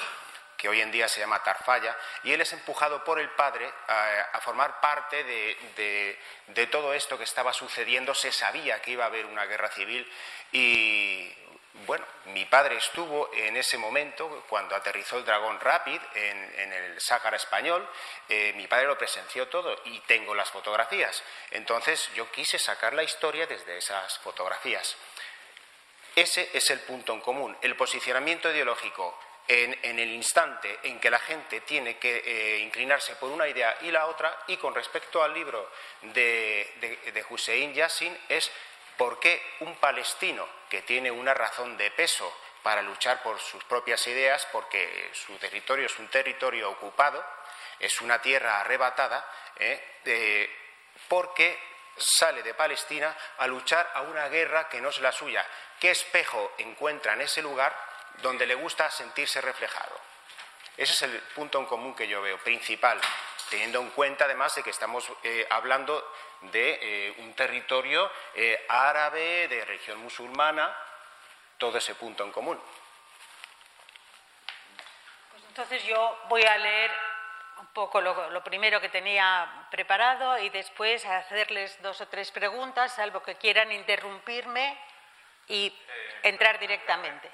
que 0.62 0.68
hoy 0.68 0.80
en 0.80 0.92
día 0.92 1.09
se 1.09 1.18
llama 1.18 1.42
Tarfaya, 1.42 1.97
y 2.23 2.32
él 2.32 2.40
es 2.40 2.52
empujado 2.52 3.02
por 3.02 3.18
el 3.18 3.28
padre 3.30 3.68
a, 3.88 4.38
formar 4.40 4.78
parte 4.80 5.25
de, 5.25 6.68
todo 6.71 6.94
esto 6.94 7.18
que 7.18 7.25
estaba 7.25 7.52
sucediendo. 7.52 8.14
Se 8.14 8.30
sabía 8.30 8.80
que 8.80 8.92
iba 8.92 9.02
a 9.02 9.09
haber 9.09 9.26
una 9.26 9.44
guerra 9.47 9.71
civil 9.71 10.09
y, 10.52 11.35
bueno, 11.87 12.05
mi 12.26 12.45
padre 12.45 12.76
estuvo 12.76 13.31
en 13.33 13.57
ese 13.57 13.79
momento, 13.79 14.45
cuando 14.49 14.76
aterrizó 14.76 15.19
el 15.19 15.25
Dragón 15.25 15.59
Rapid 15.59 16.00
en, 16.14 16.73
el 16.73 17.00
Sáhara 17.00 17.37
español, 17.37 17.88
eh, 18.29 18.52
mi 18.57 18.67
padre 18.67 18.87
lo 18.87 18.99
presenció 18.99 19.49
todo 19.49 19.75
y 19.87 19.99
tengo 20.00 20.35
las 20.35 20.50
fotografías. 20.50 21.23
Entonces 21.50 22.11
yo 22.14 22.31
quise 22.31 22.59
sacar 22.59 22.93
la 22.93 23.02
historia 23.02 23.47
desde 23.47 23.79
esas 23.79 24.19
fotografías. 24.19 24.97
Ese 26.14 26.50
es 26.52 26.69
el 26.71 26.81
punto 26.81 27.14
en 27.14 27.21
común, 27.21 27.57
el 27.62 27.75
posicionamiento 27.75 28.50
ideológico 28.50 29.19
en, 29.49 29.99
el 29.99 30.11
instante 30.11 30.79
en 30.83 31.00
que 31.00 31.11
la 31.11 31.19
gente 31.19 31.62
tiene 31.62 31.99
que 31.99 32.23
eh, 32.25 32.59
inclinarse 32.61 33.17
por 33.17 33.31
una 33.31 33.49
idea 33.49 33.76
y 33.83 33.91
la 33.91 34.07
otra, 34.07 34.45
y 34.47 34.57
con 34.57 34.75
respecto 34.75 35.23
al 35.23 35.35
libro 35.35 35.71
de, 36.02 37.00
de, 37.12 37.25
Hussein 37.29 37.75
Yassin, 37.75 38.17
es 38.29 38.50
por 38.96 39.18
qué 39.20 39.42
un 39.61 39.76
palestino 39.76 40.46
que 40.68 40.82
tiene 40.82 41.11
una 41.11 41.34
razón 41.34 41.76
de 41.76 41.90
peso 41.90 42.32
para 42.62 42.82
luchar 42.82 43.22
por 43.22 43.38
sus 43.40 43.62
propias 43.64 44.06
ideas, 44.06 44.46
porque 44.52 45.11
su 45.12 45.37
territorio 45.38 45.87
es 45.87 45.99
un 45.99 46.08
territorio 46.08 46.70
ocupado, 46.70 47.25
es 47.78 48.00
una 48.00 48.20
tierra 48.22 48.61
arrebatada, 48.61 49.28
eh, 49.56 50.50
porque 51.08 51.58
sale 51.96 52.42
de 52.42 52.54
Palestina 52.54 53.14
a 53.38 53.46
luchar 53.46 53.90
a 53.94 54.02
una 54.02 54.28
guerra 54.28 54.68
que 54.68 54.80
no 54.80 54.90
es 54.90 55.00
la 55.00 55.12
suya. 55.12 55.44
¿Qué 55.80 55.90
espejo 55.90 56.52
encuentra 56.58 57.14
en 57.14 57.22
ese 57.22 57.42
lugar 57.42 57.75
donde 58.20 58.46
le 58.46 58.54
gusta 58.54 58.90
sentirse 58.90 59.40
reflejado. 59.40 59.99
Ese 60.76 60.92
es 60.92 61.02
el 61.02 61.20
punto 61.34 61.58
en 61.58 61.66
común 61.66 61.94
que 61.94 62.08
yo 62.08 62.22
veo, 62.22 62.38
principal, 62.38 63.00
teniendo 63.52 63.80
en 63.80 63.90
cuenta 63.90 64.25
además 64.25 64.54
de 64.54 64.62
que 64.62 64.71
estamos 64.71 65.12
eh, 65.23 65.47
hablando 65.50 66.11
de 66.40 66.78
eh, 66.80 67.14
un 67.18 67.35
territorio 67.35 68.11
eh, 68.35 68.64
árabe, 68.66 69.47
de 69.47 69.62
religión 69.66 69.99
musulmana, 69.99 70.75
todo 71.59 71.76
ese 71.76 71.94
punto 71.94 72.25
en 72.25 72.32
común. 72.32 72.59
Pues 75.33 75.44
entonces 75.48 75.85
yo 75.85 76.18
voy 76.31 76.42
a 76.44 76.57
leer 76.57 76.90
un 77.59 77.66
poco 77.74 78.00
lo, 78.00 78.31
lo, 78.31 78.42
primero 78.42 78.81
que 78.81 78.88
tenía 78.88 79.68
preparado 79.70 80.38
y 80.38 80.48
después 80.48 81.05
hacerles 81.05 81.81
dos 81.83 82.00
o 82.00 82.09
tres 82.09 82.31
preguntas, 82.31 82.94
salvo 82.94 83.22
que 83.22 83.35
quieran 83.35 83.70
interrumpirme 83.70 84.79
y 85.48 85.79
entrar 86.22 86.59
directamente 86.59 87.31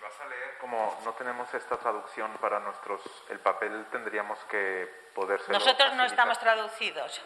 vas 0.00 0.20
a 0.20 0.26
leer, 0.26 0.58
como 0.58 1.00
no 1.04 1.12
tenemos 1.14 1.52
esta 1.54 1.76
traducción 1.76 2.32
para 2.38 2.58
nuestros, 2.60 3.02
el 3.28 3.38
papel 3.40 3.86
tendríamos 3.90 4.38
que 4.50 5.10
poder 5.14 5.40
Nosotros 5.48 5.92
no 5.94 6.04
estamos 6.04 6.38
traducidos, 6.38 7.20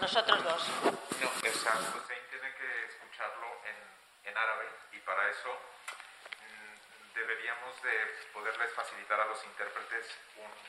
nosotros 0.00 0.44
dos. 0.44 0.68
No, 0.84 1.48
exacto. 1.48 2.02
tiene 2.30 2.54
que 2.54 2.84
escucharlo 2.86 3.46
en, 3.64 4.30
en 4.30 4.36
árabe 4.36 4.66
y 4.92 4.98
para 4.98 5.28
eso 5.30 5.48
mm, 5.48 7.14
deberíamos 7.14 7.82
de 7.82 7.92
poderles 8.32 8.72
facilitar 8.72 9.20
a 9.20 9.24
los 9.26 9.44
intérpretes 9.44 10.18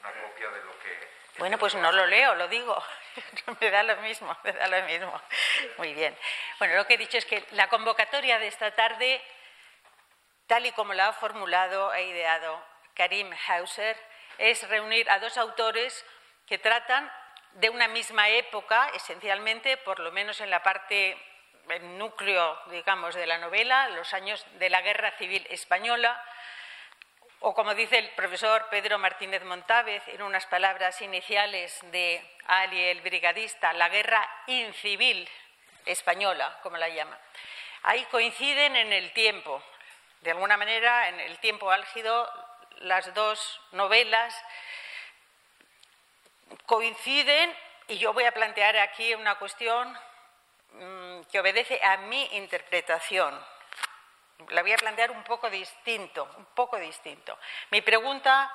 una 0.02 0.12
copia 0.22 0.50
de 0.50 0.64
lo 0.64 0.80
que... 0.80 1.18
Bueno, 1.40 1.58
pues 1.58 1.76
no 1.76 1.92
lo 1.92 2.06
leo, 2.06 2.36
lo 2.36 2.48
digo. 2.48 2.82
me 3.62 3.70
da 3.70 3.84
lo 3.84 3.98
mismo, 3.98 4.36
me 4.44 4.54
da 4.54 4.68
lo 4.68 4.82
mismo. 4.88 5.22
Muy 5.78 5.94
bien. 5.94 6.18
Bueno, 6.60 6.76
lo 6.76 6.88
que 6.88 6.96
he 6.96 6.98
dicho 6.98 7.18
es 7.18 7.26
que 7.26 7.46
la 7.52 7.70
convocatoria 7.70 8.40
de 8.40 8.48
esta 8.48 8.72
tarde 8.72 9.22
tal 10.48 10.66
y 10.66 10.72
como 10.72 10.94
la 10.94 11.10
ha 11.10 11.14
formulado 11.14 11.94
e 11.94 12.08
ideado 12.08 12.64
Karim 12.96 13.32
Hauser, 13.48 13.98
es 14.38 14.68
reunir 14.70 15.10
a 15.10 15.20
dos 15.20 15.38
autores 15.38 16.06
que 16.48 16.58
tratan 16.58 17.12
de 17.54 17.70
una 17.70 17.88
misma 17.88 18.30
época, 18.30 18.90
esencialmente, 18.96 19.78
por 19.78 20.00
lo 20.00 20.12
menos 20.12 20.42
en 20.42 20.50
la 20.50 20.64
parte, 20.64 21.18
el 21.70 21.98
núcleo, 21.98 22.60
digamos, 22.68 23.16
de 23.16 23.28
la 23.28 23.38
novela, 23.40 23.90
los 23.90 24.14
años 24.14 24.46
de 24.60 24.70
la 24.70 24.82
Guerra 24.82 25.12
Civil 25.12 25.46
Española, 25.50 26.24
o 27.40 27.54
como 27.54 27.76
dice 27.76 28.00
el 28.00 28.10
profesor 28.12 28.68
Pedro 28.70 28.98
Martínez 28.98 29.44
Montávez 29.44 30.02
en 30.08 30.22
unas 30.22 30.46
palabras 30.48 31.02
iniciales 31.02 31.80
de 31.92 32.24
Ali 32.48 32.84
el 32.86 33.02
Brigadista, 33.02 33.74
la 33.74 33.90
guerra 33.90 34.28
incivil 34.48 35.30
española, 35.86 36.60
como 36.64 36.78
la 36.78 36.90
llama. 36.90 37.18
Ahí 37.84 38.04
coinciden 38.06 38.76
en 38.76 38.92
el 38.92 39.12
tiempo, 39.14 39.64
de 40.22 40.32
alguna 40.32 40.58
manera, 40.58 41.10
en 41.10 41.20
el 41.20 41.40
tiempo 41.40 41.72
álgido, 41.72 42.30
las 42.80 43.14
dos 43.14 43.62
novelas 43.72 44.36
coinciden 46.66 47.56
y 47.88 47.98
yo 47.98 48.14
voy 48.14 48.26
a 48.26 48.34
plantear 48.34 48.78
aquí 48.78 49.14
una 49.14 49.36
cuestión 49.36 49.98
mm, 50.74 51.22
que 51.32 51.40
obedece 51.40 51.84
a 51.84 51.98
mi 51.98 52.26
interpretación. 52.34 53.40
La 54.50 54.62
voy 54.62 54.74
a 54.74 54.78
plantear 54.78 55.12
un 55.12 55.24
poco 55.24 55.50
distinto, 55.50 56.30
un 56.38 56.46
poco 56.46 56.78
distinto. 56.78 57.38
Mi 57.72 57.82
pregunta 57.82 58.52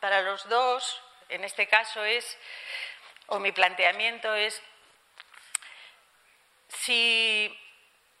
para 0.00 0.20
los 0.22 0.48
dos, 0.48 1.02
en 1.28 1.44
este 1.44 1.66
caso, 1.68 2.04
es, 2.04 2.38
o 3.26 3.38
mi 3.38 3.52
planteamiento 3.52 4.34
es, 4.34 4.62
si 6.68 7.56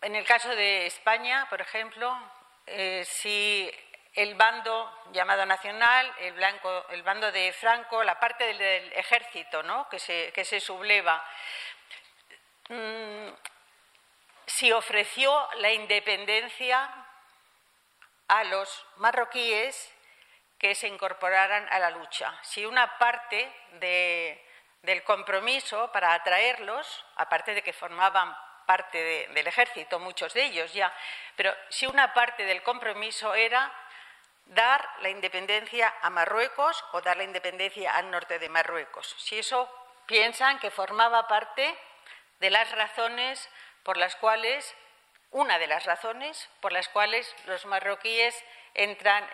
en 0.00 0.14
el 0.14 0.24
caso 0.24 0.48
de 0.50 0.86
España, 0.86 1.46
por 1.50 1.60
ejemplo, 1.60 2.16
eh, 2.66 3.04
si 3.04 3.70
el 4.14 4.34
bando 4.34 4.90
llamado 5.12 5.46
nacional, 5.46 6.12
el, 6.18 6.32
blanco, 6.34 6.86
el 6.90 7.02
bando 7.02 7.32
de 7.32 7.52
Franco, 7.52 8.02
la 8.04 8.20
parte 8.20 8.44
del, 8.44 8.92
ejército 8.92 9.62
¿no? 9.62 9.88
que, 9.88 9.98
se, 9.98 10.32
que 10.32 10.44
se 10.44 10.60
subleva, 10.60 11.24
mm, 12.68 13.28
si 14.46 14.70
ofreció 14.72 15.48
la 15.56 15.72
independencia 15.72 16.90
a 18.28 18.44
los 18.44 18.86
marroquíes 18.96 19.92
que 20.58 20.74
se 20.74 20.88
incorporaran 20.88 21.66
a 21.70 21.78
la 21.78 21.90
lucha. 21.90 22.32
Si 22.42 22.64
una 22.64 22.98
parte 22.98 23.50
del 24.82 25.02
compromiso 25.04 25.90
para 25.90 26.14
atraerlos, 26.14 27.04
aparte 27.16 27.54
de 27.54 27.62
que 27.62 27.72
formaban 27.72 28.34
parte 28.66 29.28
del 29.28 29.46
ejército, 29.46 29.98
muchos 29.98 30.34
de 30.34 30.44
ellos 30.44 30.72
ya, 30.72 30.92
pero 31.36 31.54
si 31.68 31.86
una 31.86 32.12
parte 32.14 32.44
del 32.44 32.62
compromiso 32.62 33.34
era 33.34 33.72
dar 34.46 34.88
la 35.00 35.08
independencia 35.08 35.92
a 36.02 36.10
Marruecos 36.10 36.84
o 36.92 37.00
dar 37.00 37.16
la 37.16 37.24
independencia 37.24 37.94
al 37.94 38.10
norte 38.10 38.38
de 38.38 38.48
Marruecos. 38.48 39.14
Si 39.18 39.38
eso 39.38 39.68
piensan 40.06 40.58
que 40.58 40.70
formaba 40.70 41.26
parte 41.28 41.76
de 42.40 42.50
las 42.50 42.70
razones 42.72 43.48
por 43.82 43.96
las 43.96 44.16
cuales, 44.16 44.74
una 45.30 45.58
de 45.58 45.66
las 45.66 45.84
razones 45.84 46.48
por 46.60 46.72
las 46.72 46.88
cuales 46.88 47.34
los 47.46 47.64
marroquíes 47.66 48.44
entran, 48.74 49.26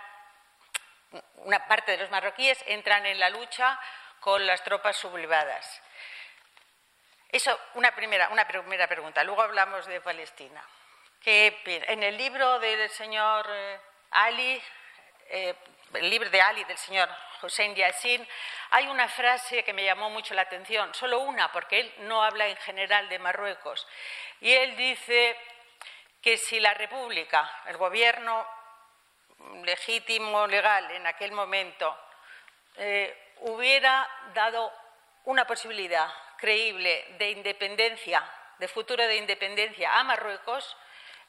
una 1.36 1.66
parte 1.66 1.92
de 1.92 1.98
los 1.98 2.10
marroquíes 2.10 2.62
entran 2.66 3.06
en 3.06 3.18
la 3.18 3.30
lucha 3.30 3.80
con 4.20 4.46
las 4.46 4.62
tropas 4.62 4.96
sublevadas. 4.96 5.82
Eso, 7.30 7.58
una 7.74 7.94
primera, 7.94 8.28
una 8.30 8.46
primera 8.48 8.86
pregunta. 8.86 9.22
Luego 9.22 9.42
hablamos 9.42 9.86
de 9.86 10.00
Palestina. 10.00 10.62
Que 11.22 11.60
en 11.88 12.02
el 12.02 12.16
libro 12.16 12.58
del 12.58 12.88
señor 12.90 13.46
eh, 13.50 13.80
Ali, 14.12 14.62
eh, 15.28 15.54
el 15.94 16.08
libro 16.08 16.30
de 16.30 16.40
Ali 16.40 16.64
del 16.64 16.78
señor 16.78 17.08
Hussein 17.42 17.74
Yassin, 17.74 18.26
hay 18.70 18.86
una 18.86 19.08
frase 19.08 19.62
que 19.62 19.74
me 19.74 19.84
llamó 19.84 20.08
mucho 20.08 20.32
la 20.34 20.42
atención, 20.42 20.94
solo 20.94 21.20
una, 21.20 21.52
porque 21.52 21.80
él 21.80 21.94
no 21.98 22.22
habla 22.22 22.46
en 22.46 22.56
general 22.58 23.08
de 23.08 23.18
Marruecos. 23.18 23.86
Y 24.40 24.52
él 24.52 24.76
dice 24.76 25.36
que 26.22 26.38
si 26.38 26.60
la 26.60 26.72
República, 26.72 27.62
el 27.66 27.76
gobierno 27.76 28.46
legítimo, 29.64 30.46
legal 30.46 30.90
en 30.92 31.06
aquel 31.06 31.32
momento, 31.32 31.94
eh, 32.76 33.34
hubiera 33.40 34.08
dado 34.32 34.72
una 35.24 35.46
posibilidad 35.46 36.08
creíble 36.38 37.04
de 37.18 37.30
independencia, 37.30 38.22
de 38.58 38.68
futuro 38.68 39.06
de 39.06 39.16
independencia 39.16 39.98
a 39.98 40.04
Marruecos, 40.04 40.76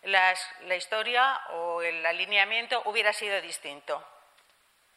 la 0.03 0.75
historia 0.75 1.41
o 1.49 1.81
el 1.81 2.05
alineamiento 2.05 2.81
hubiera 2.85 3.11
sido 3.11 3.41
distinto. 3.41 4.03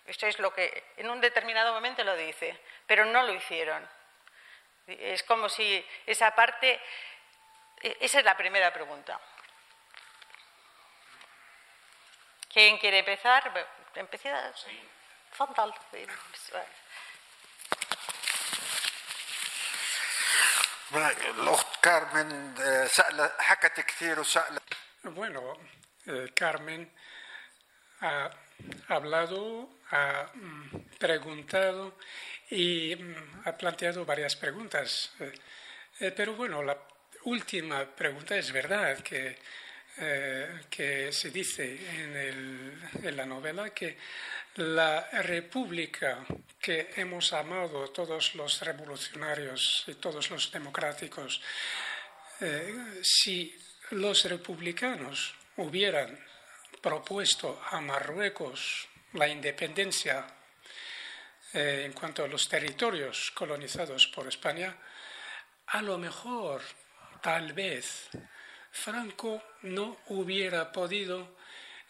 Esto 0.07 0.27
es 0.27 0.39
lo 0.39 0.53
que 0.53 0.93
en 0.97 1.11
un 1.11 1.21
determinado 1.21 1.73
momento 1.73 2.03
lo 2.03 2.17
dice, 2.17 2.59
pero 2.87 3.05
no 3.05 3.23
lo 3.23 3.33
hicieron. 3.33 3.89
Es 4.87 5.23
como 5.23 5.49
si 5.49 5.85
esa 6.07 6.35
parte, 6.35 6.81
e, 7.81 7.97
esa 8.01 8.19
es 8.19 8.25
la 8.25 8.37
primera 8.37 8.73
pregunta. 8.73 9.21
¿Quién 12.53 12.79
quiere 12.79 12.99
empezar? 12.99 13.51
Empieza. 13.95 14.53
Sí. 14.57 14.83
Carmen 21.82 22.56
حكت 23.40 23.80
كثير 23.80 24.24
Bueno, 25.04 25.58
eh, 26.06 26.32
Carmen 26.36 26.92
ha 28.02 28.30
hablado, 28.90 29.70
ha 29.92 30.30
mm, 30.34 30.98
preguntado 31.00 31.98
y 32.50 32.96
mm, 32.96 33.42
ha 33.46 33.58
planteado 33.58 34.06
varias 34.06 34.36
preguntas. 34.36 35.12
Eh, 35.20 35.32
eh, 36.00 36.12
pero 36.12 36.34
bueno, 36.34 36.62
la 36.64 36.78
última 37.24 37.86
pregunta 37.86 38.36
es 38.36 38.52
verdad 38.52 39.00
que, 39.00 39.38
que 40.70 41.12
se 41.12 41.32
dice 41.32 41.64
en, 41.64 42.90
en 43.04 43.18
la 43.18 43.26
novela 43.26 43.72
que 43.72 43.98
la 44.57 45.09
república 45.23 46.25
que 46.61 46.91
hemos 46.97 47.33
amado 47.33 47.89
todos 47.89 48.35
los 48.35 48.61
revolucionarios 48.61 49.85
y 49.87 49.95
todos 49.95 50.31
los 50.31 50.53
democráticos, 50.53 51.41
eh, 52.41 53.01
si 53.03 53.57
los 53.91 54.25
republicanos 54.25 55.35
hubieran 55.57 56.19
propuesto 56.81 57.63
a 57.71 57.81
Marruecos 57.81 58.89
la 59.15 59.29
independencia 59.29 60.27
eh, 61.53 61.85
en 61.87 61.93
cuanto 61.93 62.25
a 62.25 62.29
los 62.29 62.49
territorios 62.49 63.31
colonizados 63.33 64.07
por 64.09 64.27
España, 64.29 64.77
a 65.67 65.81
lo 65.83 65.97
mejor, 65.99 66.63
tal 67.23 67.53
vez, 67.53 68.09
Franco 68.71 69.43
no 69.63 69.99
hubiera 70.09 70.73
podido 70.73 71.37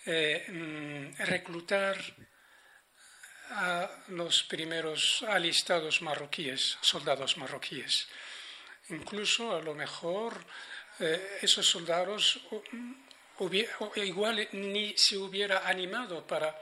eh, 0.04 0.44
mm, 0.48 1.22
reclutar 1.24 1.96
a 3.50 3.90
los 4.08 4.42
primeros 4.44 5.24
alistados 5.28 6.00
marroquíes, 6.02 6.78
soldados 6.80 7.36
marroquíes. 7.36 8.08
Incluso 8.88 9.54
a 9.54 9.60
lo 9.60 9.74
mejor 9.74 10.44
eh, 11.00 11.38
esos 11.42 11.66
soldados 11.66 12.40
igual 13.96 14.48
ni 14.52 14.94
se 14.96 15.16
hubiera 15.16 15.66
animado 15.66 16.26
para 16.26 16.56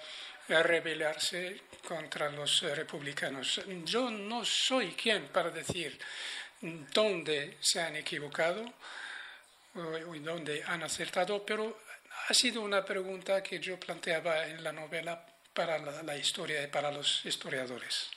rebelarse 0.48 1.62
contra 1.86 2.30
los 2.30 2.62
republicanos. 2.62 3.60
Yo 3.84 4.10
no 4.10 4.44
soy 4.44 4.92
quien 4.92 5.28
para 5.28 5.50
decir 5.50 5.98
dónde 6.60 7.58
se 7.60 7.80
han 7.80 7.96
equivocado 7.96 8.64
y 10.14 10.18
dónde 10.18 10.62
han 10.64 10.82
acertado, 10.82 11.44
pero 11.44 11.82
ha 12.28 12.34
sido 12.34 12.62
una 12.62 12.84
pregunta 12.84 13.42
que 13.42 13.60
yo 13.60 13.78
planteaba 13.78 14.46
en 14.46 14.62
la 14.64 14.72
novela 14.72 15.24
para 15.60 15.78
la, 15.78 16.16
historia 16.16 16.62
y 16.62 16.68
para 16.68 16.90
los 16.90 17.22
historiadores. 17.26 18.10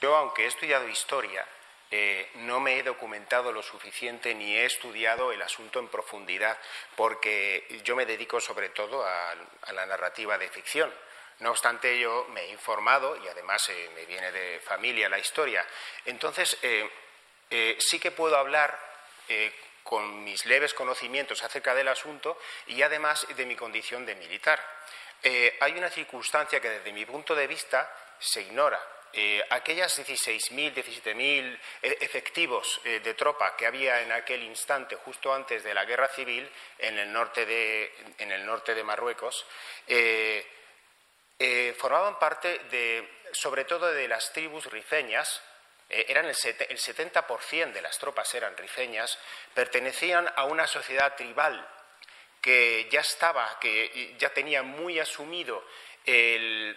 Yo, 0.00 0.14
aunque 0.14 0.44
he 0.44 0.46
estudiado 0.46 0.88
historia, 0.88 1.44
eh, 1.90 2.30
no 2.36 2.60
me 2.60 2.78
he 2.78 2.84
documentado 2.84 3.50
lo 3.50 3.64
suficiente 3.64 4.32
ni 4.32 4.54
he 4.54 4.64
estudiado 4.64 5.32
el 5.32 5.42
asunto 5.42 5.80
en 5.80 5.88
profundidad, 5.88 6.56
porque 6.94 7.80
yo 7.82 7.96
me 7.96 8.06
dedico 8.06 8.40
sobre 8.40 8.68
todo 8.68 9.04
a, 9.04 9.34
la 9.72 9.86
narrativa 9.86 10.38
de 10.38 10.48
ficción. 10.48 10.94
No 11.40 11.50
obstante, 11.50 11.98
yo 11.98 12.28
me 12.30 12.42
he 12.42 12.50
informado 12.50 13.16
y 13.16 13.26
además 13.26 13.68
eh, 13.70 13.90
me 13.96 14.06
viene 14.06 14.30
de 14.30 14.60
familia 14.60 15.08
la 15.08 15.18
historia. 15.18 15.66
Entonces, 16.04 16.56
eh, 16.62 17.76
sí 17.80 17.98
que 17.98 18.12
puedo 18.12 18.36
hablar 18.36 18.78
con 19.82 20.24
mis 20.24 20.44
leves 20.46 20.74
conocimientos 20.74 21.42
acerca 21.42 21.74
del 21.74 21.88
asunto 21.88 22.38
y 22.66 22.82
además 22.82 23.26
de 23.36 23.46
mi 23.46 23.56
condición 23.56 24.06
de 24.06 24.14
militar. 24.14 24.62
Eh, 25.22 25.56
hay 25.60 25.72
una 25.72 25.90
circunstancia 25.90 26.60
que 26.60 26.70
desde 26.70 26.92
mi 26.92 27.06
punto 27.06 27.34
de 27.34 27.46
vista 27.46 27.90
se 28.18 28.42
ignora. 28.42 28.80
Eh, 29.12 29.44
aquellas 29.50 29.98
16.000, 29.98 30.74
17.000 30.74 31.58
eh, 31.82 31.98
efectivos 32.00 32.80
de 32.82 33.14
tropa 33.14 33.54
que 33.56 33.66
había 33.66 34.00
en 34.00 34.10
aquel 34.10 34.42
instante, 34.42 34.96
justo 34.96 35.34
antes 35.34 35.62
de 35.62 35.74
la 35.74 35.84
guerra 35.84 36.08
civil, 36.08 36.50
en 36.78 36.98
el 36.98 37.12
norte 37.12 37.44
de, 37.44 38.84
Marruecos, 38.84 39.46
formaban 41.76 42.18
parte 42.18 42.58
de, 42.70 43.20
sobre 43.32 43.64
todo 43.64 43.92
de 43.92 44.08
las 44.08 44.32
tribus 44.32 44.66
rifeñas, 44.66 45.42
eh, 45.42 45.51
eran 45.92 46.26
el, 46.26 46.34
70% 46.34 47.72
de 47.72 47.82
las 47.82 47.98
tropas 47.98 48.34
eran 48.34 48.56
rifeñas, 48.56 49.18
pertenecían 49.54 50.32
a 50.36 50.44
una 50.44 50.66
sociedad 50.66 51.14
tribal 51.14 51.68
que 52.40 52.88
ya 52.90 53.00
estaba, 53.00 53.58
que 53.60 54.16
ya 54.18 54.30
tenía 54.30 54.62
muy 54.62 54.98
asumido 54.98 55.64
el, 56.04 56.76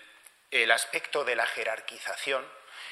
aspecto 0.72 1.24
de 1.24 1.36
la 1.36 1.46
jerarquización. 1.48 2.46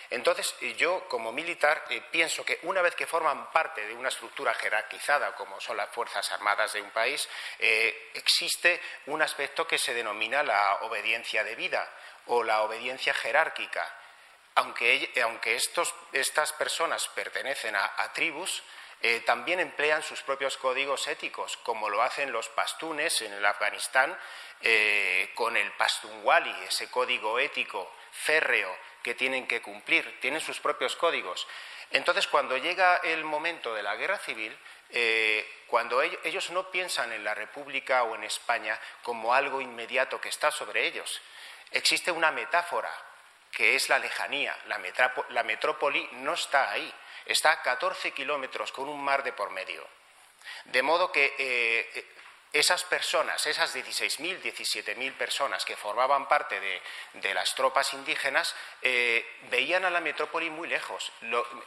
Entonces, 0.10 0.56
yo 0.78 1.08
como 1.08 1.32
militar 1.32 1.86
eh, 1.90 2.02
pienso 2.12 2.46
que 2.46 2.60
una 2.64 2.82
vez 2.82 2.96
que 2.96 3.08
forman 3.08 3.52
parte 3.52 3.86
de 3.86 3.94
una 3.94 4.10
estructura 4.10 4.54
jerarquizada, 4.54 5.36
como 5.36 5.60
son 5.60 5.78
las 5.78 5.90
Fuerzas 5.90 6.30
Armadas 6.32 6.74
de 6.74 6.82
un 6.82 6.92
país, 6.92 7.28
eh, 7.60 8.12
existe 8.14 8.80
un 9.08 9.22
aspecto 9.22 9.66
que 9.66 9.78
se 9.78 9.94
denomina 9.94 10.44
la 10.44 10.80
obediencia 10.82 11.44
de 11.44 11.56
vida 11.56 11.90
o 12.28 12.44
la 12.44 12.62
obediencia 12.62 13.14
jerárquica 13.14 14.03
aunque, 14.56 15.12
estas 16.14 16.54
personas 16.54 17.08
pertenecen 17.10 17.76
a, 17.76 18.14
tribus, 18.14 18.64
eh, 19.02 19.22
también 19.22 19.60
emplean 19.60 20.04
sus 20.04 20.22
propios 20.22 20.58
códigos 20.58 21.08
éticos, 21.08 21.58
como 21.58 21.90
lo 21.90 22.02
hacen 22.02 22.32
los 22.32 22.50
pastunes 22.50 23.22
en 23.22 23.34
el 23.34 23.46
Afganistán 23.46 24.18
eh, 24.62 25.32
con 25.36 25.58
el 25.58 25.72
pastunwali, 25.74 26.54
ese 26.68 26.90
código 26.90 27.40
ético 27.40 27.92
férreo 28.12 28.74
que 29.02 29.16
tienen 29.16 29.48
que 29.48 29.62
cumplir, 29.62 30.20
tienen 30.22 30.40
sus 30.40 30.60
propios 30.60 30.96
códigos. 30.96 31.46
Entonces, 31.92 32.28
cuando 32.28 32.56
llega 32.58 32.98
el 32.98 33.24
momento 33.24 33.74
de 33.74 33.84
la 33.84 33.96
guerra 33.96 34.18
civil, 34.20 34.58
eh, 34.90 35.64
cuando 35.68 36.02
ellos 36.02 36.52
no 36.52 36.70
piensan 36.70 37.12
en 37.12 37.24
la 37.24 37.34
República 37.34 38.04
o 38.04 38.16
en 38.16 38.24
España 38.24 38.80
como 39.02 39.34
algo 39.34 39.60
inmediato 39.60 40.22
que 40.22 40.30
está 40.30 40.52
sobre 40.52 40.86
ellos, 40.86 41.22
existe 41.72 42.12
una 42.12 42.32
metáfora 42.32 42.92
que 43.54 43.76
es 43.76 43.90
la 43.90 44.00
lejanía. 44.00 44.58
La, 44.66 45.44
metrópoli 45.44 46.08
no 46.14 46.34
está 46.34 46.72
ahí, 46.72 46.94
está 47.26 47.52
a 47.52 47.62
14 47.62 48.12
kilómetros 48.12 48.72
con 48.72 48.90
un 48.90 49.04
mar 49.04 49.24
de 49.24 49.34
por 49.34 49.52
medio. 49.52 49.88
De 50.66 50.82
modo 50.82 51.12
que 51.12 51.36
eh, 51.38 52.06
esas 52.54 52.84
personas, 52.84 53.46
esas 53.48 53.76
16.000, 53.76 54.42
17.000 54.42 55.14
personas 55.14 55.66
que 55.66 55.76
formaban 55.76 56.28
parte 56.28 56.60
de, 57.14 57.34
las 57.34 57.56
tropas 57.56 57.94
indígenas, 57.94 58.56
eh, 58.82 59.26
veían 59.50 59.86
a 59.86 59.90
la 59.90 60.02
metrópoli 60.02 60.50
muy 60.52 60.68
lejos. 60.68 61.12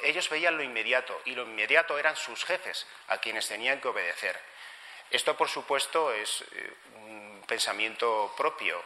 ellos 0.02 0.28
veían 0.28 0.56
lo 0.56 0.62
inmediato 0.62 1.20
y 1.24 1.32
lo 1.32 1.42
inmediato 1.42 1.98
eran 1.98 2.16
sus 2.16 2.44
jefes 2.44 2.86
a 3.08 3.18
quienes 3.18 3.48
tenían 3.48 3.80
que 3.80 3.88
obedecer. 3.88 4.40
Esto, 5.10 5.36
por 5.36 5.48
supuesto, 5.48 6.12
es 6.12 6.44
eh, 6.52 6.72
pensamiento 7.46 8.34
propio 8.36 8.82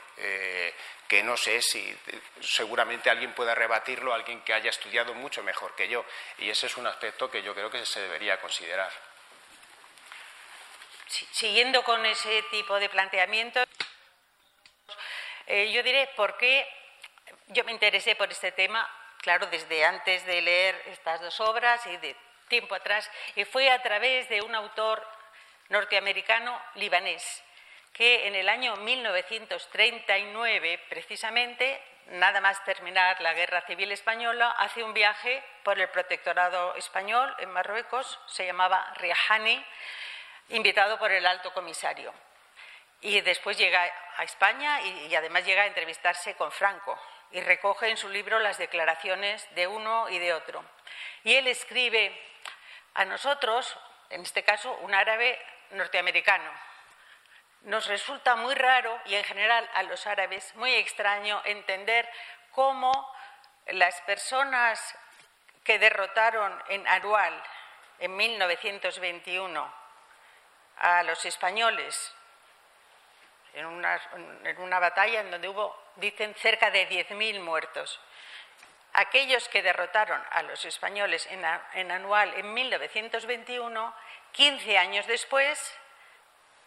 que 1.10 1.24
no 1.24 1.36
sé 1.36 1.60
si 1.60 1.92
seguramente 2.40 3.10
alguien 3.10 3.34
pueda 3.34 3.52
rebatirlo, 3.52 4.14
alguien 4.14 4.42
que 4.42 4.54
haya 4.54 4.70
estudiado 4.70 5.12
mucho 5.12 5.42
mejor 5.42 5.74
que 5.74 5.88
yo. 5.88 6.04
Y 6.38 6.48
ese 6.48 6.66
es 6.66 6.76
un 6.76 6.86
aspecto 6.86 7.28
que 7.28 7.42
yo 7.42 7.52
creo 7.52 7.68
que 7.68 7.84
se 7.84 8.00
debería 8.00 8.40
considerar. 8.40 8.92
Siguiendo 11.08 11.82
con 11.82 12.06
ese 12.06 12.44
tipo 12.52 12.78
de 12.78 12.88
planteamientos, 12.88 13.66
eh, 15.48 15.72
yo 15.72 15.82
diré 15.82 16.08
por 16.14 16.36
qué 16.36 16.64
yo 17.48 17.64
me 17.64 17.72
interesé 17.72 18.14
por 18.14 18.30
este 18.30 18.52
tema, 18.52 18.88
claro, 19.18 19.46
desde 19.46 19.84
antes 19.84 20.24
de 20.26 20.40
leer 20.40 20.80
estas 20.86 21.20
dos 21.20 21.40
obras 21.40 21.84
y 21.88 21.96
de 21.96 22.14
tiempo 22.46 22.76
atrás, 22.76 23.10
y 23.34 23.44
fue 23.44 23.68
a 23.68 23.82
través 23.82 24.28
de 24.28 24.42
un 24.42 24.54
autor 24.54 25.04
norteamericano 25.70 26.56
libanés 26.76 27.42
que 27.92 28.26
en 28.26 28.34
el 28.34 28.48
año 28.48 28.76
1939, 28.76 30.80
precisamente, 30.88 31.80
nada 32.06 32.40
más 32.40 32.64
terminar 32.64 33.20
la 33.20 33.34
Guerra 33.34 33.60
Civil 33.62 33.92
Española, 33.92 34.52
hace 34.52 34.82
un 34.82 34.94
viaje 34.94 35.44
por 35.62 35.78
el 35.78 35.88
protectorado 35.88 36.74
español 36.76 37.34
en 37.38 37.50
Marruecos, 37.50 38.18
se 38.26 38.46
llamaba 38.46 38.94
Riahani, 38.96 39.62
invitado 40.50 40.98
por 40.98 41.10
el 41.10 41.26
alto 41.26 41.52
comisario. 41.52 42.12
Y 43.02 43.20
después 43.22 43.56
llega 43.56 43.82
a 44.16 44.24
España 44.24 44.80
y, 44.82 45.14
además 45.14 45.44
llega 45.44 45.62
a 45.62 45.66
entrevistarse 45.66 46.34
con 46.34 46.52
Franco 46.52 46.98
y 47.32 47.40
recoge 47.40 47.88
en 47.88 47.96
su 47.96 48.08
libro 48.08 48.38
las 48.40 48.58
declaraciones 48.58 49.46
de 49.54 49.66
uno 49.66 50.08
y 50.10 50.18
de 50.18 50.34
otro. 50.34 50.62
Y 51.24 51.34
él 51.34 51.46
escribe 51.46 52.12
a 52.94 53.04
nosotros, 53.04 53.74
en 54.10 54.22
este 54.22 54.42
caso 54.42 54.72
un 54.82 54.94
árabe 54.94 55.38
norteamericano, 55.70 56.50
nos 57.62 57.86
resulta 57.86 58.36
muy 58.36 58.54
raro 58.54 58.98
y 59.06 59.14
en 59.14 59.24
general 59.24 59.68
a 59.74 59.82
los 59.82 60.06
árabes 60.06 60.54
muy 60.56 60.72
extraño 60.74 61.42
entender 61.44 62.08
cómo 62.52 63.12
las 63.66 64.00
personas 64.02 64.96
que 65.64 65.78
derrotaron 65.78 66.62
en 66.68 66.86
Arual 66.88 67.42
en 67.98 68.16
1921 68.16 69.74
a 70.78 71.02
los 71.02 71.24
españoles 71.26 72.14
en 73.54 73.66
una, 73.66 74.00
en 74.44 74.60
una 74.60 74.78
batalla 74.78 75.20
en 75.20 75.30
donde 75.30 75.48
hubo, 75.48 75.76
dicen, 75.96 76.34
cerca 76.36 76.70
de 76.70 76.88
10.000 76.88 77.40
muertos. 77.40 78.00
Aquellos 78.92 79.48
que 79.48 79.62
derrotaron 79.62 80.20
a 80.30 80.42
los 80.42 80.64
españoles 80.64 81.26
en, 81.30 81.44
en 81.74 81.90
Anual 81.90 82.32
en 82.34 82.52
1921, 82.52 83.94
15 84.32 84.78
años 84.78 85.06
después, 85.06 85.74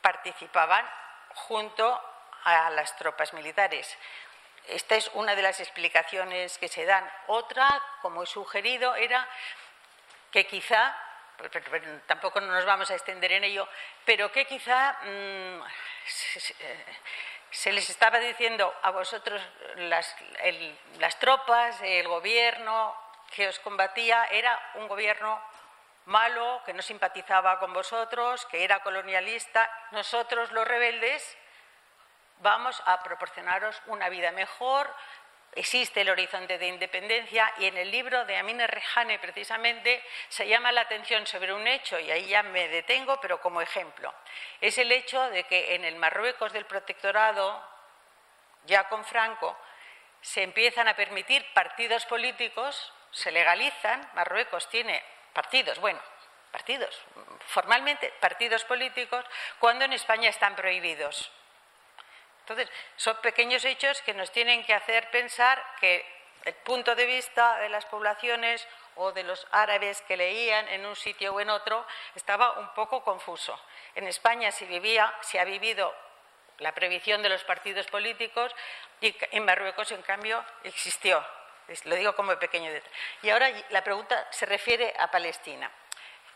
participaban 0.03 0.85
junto 1.33 1.99
a 2.43 2.69
las 2.69 2.95
tropas 2.97 3.33
militares. 3.33 3.97
Esta 4.67 4.95
es 4.95 5.09
una 5.13 5.33
de 5.33 5.41
las 5.41 5.59
explicaciones 5.59 6.57
que 6.57 6.67
se 6.67 6.85
dan. 6.85 7.09
Otra, 7.27 7.81
como 8.01 8.23
he 8.23 8.27
sugerido, 8.27 8.95
era 8.95 9.27
que 10.29 10.45
quizá, 10.45 10.95
tampoco 12.05 12.41
nos 12.41 12.65
vamos 12.65 12.91
a 12.91 12.95
extender 12.95 13.31
en 13.31 13.45
ello, 13.45 13.67
pero 14.05 14.31
que 14.31 14.45
quizá 14.45 14.97
mm, 15.03 15.61
se, 17.51 17.71
les 17.71 17.89
estaba 17.89 18.19
diciendo 18.19 18.73
a 18.81 18.91
vosotros 18.91 19.41
las, 19.75 20.15
las 20.99 21.17
tropas, 21.19 21.79
el 21.81 22.07
gobierno 22.07 22.95
que 23.31 23.47
os 23.47 23.59
combatía 23.59 24.25
era 24.25 24.59
un 24.75 24.87
gobierno 24.87 25.41
malo, 26.05 26.61
que 26.65 26.73
no 26.73 26.81
simpatizaba 26.81 27.59
con 27.59 27.73
vosotros, 27.73 28.45
que 28.47 28.63
era 28.63 28.81
colonialista, 28.81 29.69
nosotros 29.91 30.51
los 30.51 30.67
rebeldes 30.67 31.37
vamos 32.39 32.81
a 32.85 33.01
proporcionaros 33.01 33.81
una 33.87 34.09
vida 34.09 34.31
mejor, 34.31 34.93
existe 35.55 36.01
el 36.01 36.09
horizonte 36.09 36.57
de 36.57 36.67
independencia 36.67 37.51
y 37.57 37.65
en 37.65 37.77
el 37.77 37.91
libro 37.91 38.25
de 38.25 38.37
Amine 38.37 38.67
Rejane 38.67 39.19
precisamente 39.19 40.03
se 40.27 40.47
llama 40.47 40.71
la 40.71 40.81
atención 40.81 41.25
sobre 41.27 41.53
un 41.53 41.67
hecho 41.67 41.99
y 41.99 42.11
ahí 42.11 42.27
ya 42.27 42.43
me 42.43 42.67
detengo, 42.67 43.19
pero 43.21 43.39
como 43.39 43.61
ejemplo. 43.61 44.13
Es 44.61 44.77
el 44.77 44.91
hecho 44.91 45.21
de 45.29 45.43
que 45.45 45.75
en 45.75 45.85
el 45.85 45.95
Marruecos 45.95 46.51
del 46.53 46.65
protectorado, 46.65 47.63
ya 48.65 48.87
con 48.89 49.05
Franco, 49.05 49.57
se 50.21 50.43
empiezan 50.43 50.87
a 50.87 50.95
permitir 50.95 51.45
partidos 51.53 52.05
políticos, 52.05 52.93
se 53.11 53.31
legalizan, 53.31 54.09
Marruecos 54.15 54.69
tiene 54.69 55.03
partidos, 55.33 55.79
bueno, 55.79 55.99
partidos, 56.51 56.97
formalmente 57.47 58.13
partidos 58.19 58.63
políticos, 58.63 59.25
cuando 59.59 59.85
en 59.85 59.93
España 59.93 60.29
están 60.29 60.55
prohibidos. 60.55 61.31
Entonces, 62.41 62.69
son 62.95 63.17
pequeños 63.17 63.63
hechos 63.65 64.01
que 64.01 64.13
nos 64.13 64.31
tienen 64.31 64.63
que 64.65 64.73
hacer 64.73 65.09
pensar 65.09 65.63
que 65.79 66.05
el 66.43 66.53
punto 66.55 66.93
de 66.93 67.05
vista 67.05 67.57
de 67.59 67.69
las 67.69 67.85
poblaciones 67.85 68.67
o 68.95 69.11
de 69.13 69.23
los 69.23 69.47
árabes 69.51 70.01
que 70.01 70.17
leían 70.17 70.67
en 70.67 70.85
un 70.85 70.95
sitio 70.95 71.33
o 71.33 71.39
en 71.39 71.49
otro 71.49 71.85
estaba 72.15 72.59
un 72.59 72.73
poco 72.73 73.03
confuso. 73.03 73.59
En 73.95 74.07
España 74.07 74.51
se, 74.51 74.65
vivía, 74.65 75.13
se 75.21 75.39
ha 75.39 75.45
vivido 75.45 75.93
la 76.59 76.73
prohibición 76.73 77.23
de 77.23 77.29
los 77.29 77.43
partidos 77.43 77.87
políticos 77.87 78.53
y 79.01 79.15
en 79.31 79.45
Marruecos, 79.45 79.91
en 79.91 80.01
cambio, 80.01 80.43
existió. 80.63 81.25
Lo 81.85 81.95
digo 81.95 82.15
como 82.15 82.37
pequeño 82.37 82.71
detalle. 82.71 82.95
Y 83.21 83.29
ahora 83.29 83.49
la 83.69 83.83
pregunta 83.83 84.27
se 84.31 84.45
refiere 84.45 84.93
a 84.99 85.09
Palestina. 85.09 85.71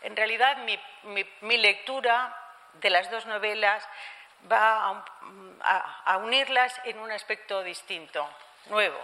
En 0.00 0.16
realidad, 0.16 0.56
mi, 0.58 1.56
lectura 1.56 2.36
de 2.74 2.90
las 2.90 3.10
dos 3.10 3.26
novelas 3.26 3.86
va 4.50 5.04
a, 5.60 6.16
unirlas 6.18 6.80
en 6.84 6.98
un 7.00 7.10
aspecto 7.10 7.62
distinto, 7.62 8.28
nuevo, 8.66 8.98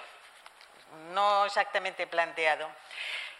no 1.12 1.44
exactamente 1.44 2.06
planteado. 2.06 2.70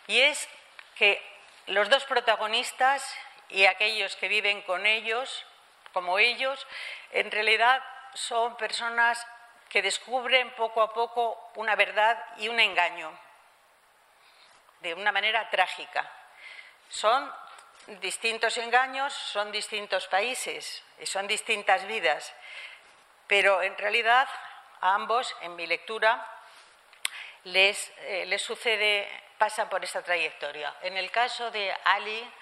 Y 0.09 0.21
es 0.21 0.49
que 0.97 1.23
los 1.67 1.89
dos 1.89 2.05
protagonistas 2.05 3.17
y 3.49 3.67
aquellos 3.67 4.17
que 4.17 4.29
viven 4.29 4.63
con 4.63 4.85
ellos, 4.87 5.45
como 5.93 6.19
ellos, 6.19 6.67
en 7.13 7.31
realidad 7.31 7.83
son 8.15 8.57
personas 8.57 9.25
que 9.75 9.83
descubren 9.83 10.55
poco 10.55 10.81
a 10.83 10.95
poco 10.95 11.51
una 11.57 11.75
verdad 11.75 12.17
y 12.37 12.47
un 12.47 12.61
engaño 12.61 13.11
de 14.79 14.95
una 14.95 15.11
manera 15.11 15.51
trágica. 15.51 16.09
Son 16.89 17.29
distintos 18.01 18.57
engaños, 18.59 19.13
son 19.13 19.51
distintos 19.51 20.07
países, 20.07 20.81
son 21.03 21.27
distintas 21.27 21.85
vidas, 21.89 22.33
pero 23.27 23.63
en 23.63 23.77
realidad 23.77 24.29
a 24.81 24.95
ambos, 24.95 25.35
en 25.41 25.57
mi 25.57 25.67
lectura, 25.67 26.25
les, 27.43 27.93
eh, 28.03 28.27
les 28.27 28.43
sucede, 28.43 29.11
pasan 29.39 29.69
por 29.69 29.83
esta 29.83 30.03
trayectoria. 30.03 30.73
En 30.83 30.97
el 30.97 31.11
caso 31.11 31.51
de 31.51 31.77
Ali, 31.83 32.33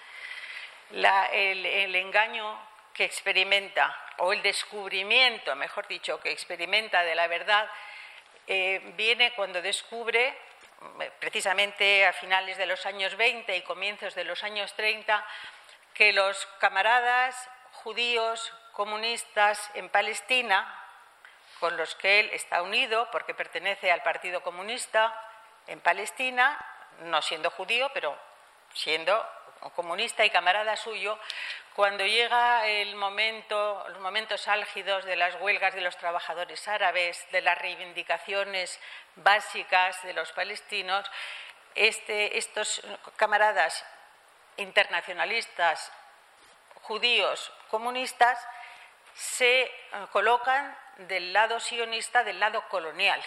el 0.91 1.95
engaño 1.95 2.72
que 2.93 3.03
experimenta 3.03 3.97
o 4.17 4.33
el 4.33 4.41
descubrimiento, 4.41 5.55
mejor 5.55 5.87
dicho, 5.87 6.19
que 6.19 6.31
experimenta 6.31 7.03
de 7.03 7.15
la 7.15 7.27
verdad, 7.27 7.69
eh, 8.47 8.81
viene 8.95 9.33
cuando 9.33 9.61
descubre, 9.61 10.27
eh, 10.99 11.11
precisamente 11.19 12.05
a 12.05 12.13
finales 12.13 12.57
de 12.57 12.65
los 12.65 12.85
años 12.85 13.15
20 13.15 13.55
y 13.55 13.61
comienzos 13.61 14.15
de 14.15 14.25
los 14.25 14.43
años 14.43 14.73
30, 14.75 15.25
que 15.93 16.13
los 16.13 16.45
camaradas 16.59 17.49
judíos 17.71 18.53
comunistas 18.73 19.71
en 19.73 19.89
Palestina, 19.89 20.79
con 21.59 21.77
los 21.77 21.95
que 21.95 22.19
él 22.19 22.29
está 22.33 22.61
unido 22.61 23.09
porque 23.11 23.33
pertenece 23.33 23.91
al 23.91 24.03
Partido 24.03 24.41
Comunista 24.41 25.13
en 25.67 25.79
Palestina, 25.79 26.59
no 26.99 27.21
siendo 27.21 27.49
judío, 27.51 27.89
pero 27.93 28.17
siendo 28.73 29.25
comunista 29.71 30.25
y 30.25 30.29
camarada 30.29 30.75
suyo, 30.75 31.17
cuando 31.75 32.05
llega 32.05 32.67
el 32.67 32.95
momento, 32.95 33.83
los 33.89 33.99
momentos 33.99 34.47
álgidos 34.47 35.05
de 35.05 35.15
las 35.15 35.35
huelgas 35.41 35.73
de 35.73 35.81
los 35.81 35.97
trabajadores 35.97 36.67
árabes, 36.67 37.25
de 37.31 37.41
las 37.41 37.57
reivindicaciones 37.57 38.79
básicas 39.15 40.01
de 40.03 40.13
los 40.13 40.31
palestinos, 40.33 41.09
este, 41.75 42.37
estos 42.37 42.81
camaradas 43.15 43.83
internacionalistas, 44.57 45.91
judíos, 46.83 47.51
comunistas, 47.69 48.39
se 49.15 49.61
eh, 49.61 49.71
colocan 50.11 50.77
del 50.97 51.33
lado 51.33 51.59
sionista, 51.59 52.23
del 52.23 52.39
lado 52.39 52.67
colonial. 52.69 53.21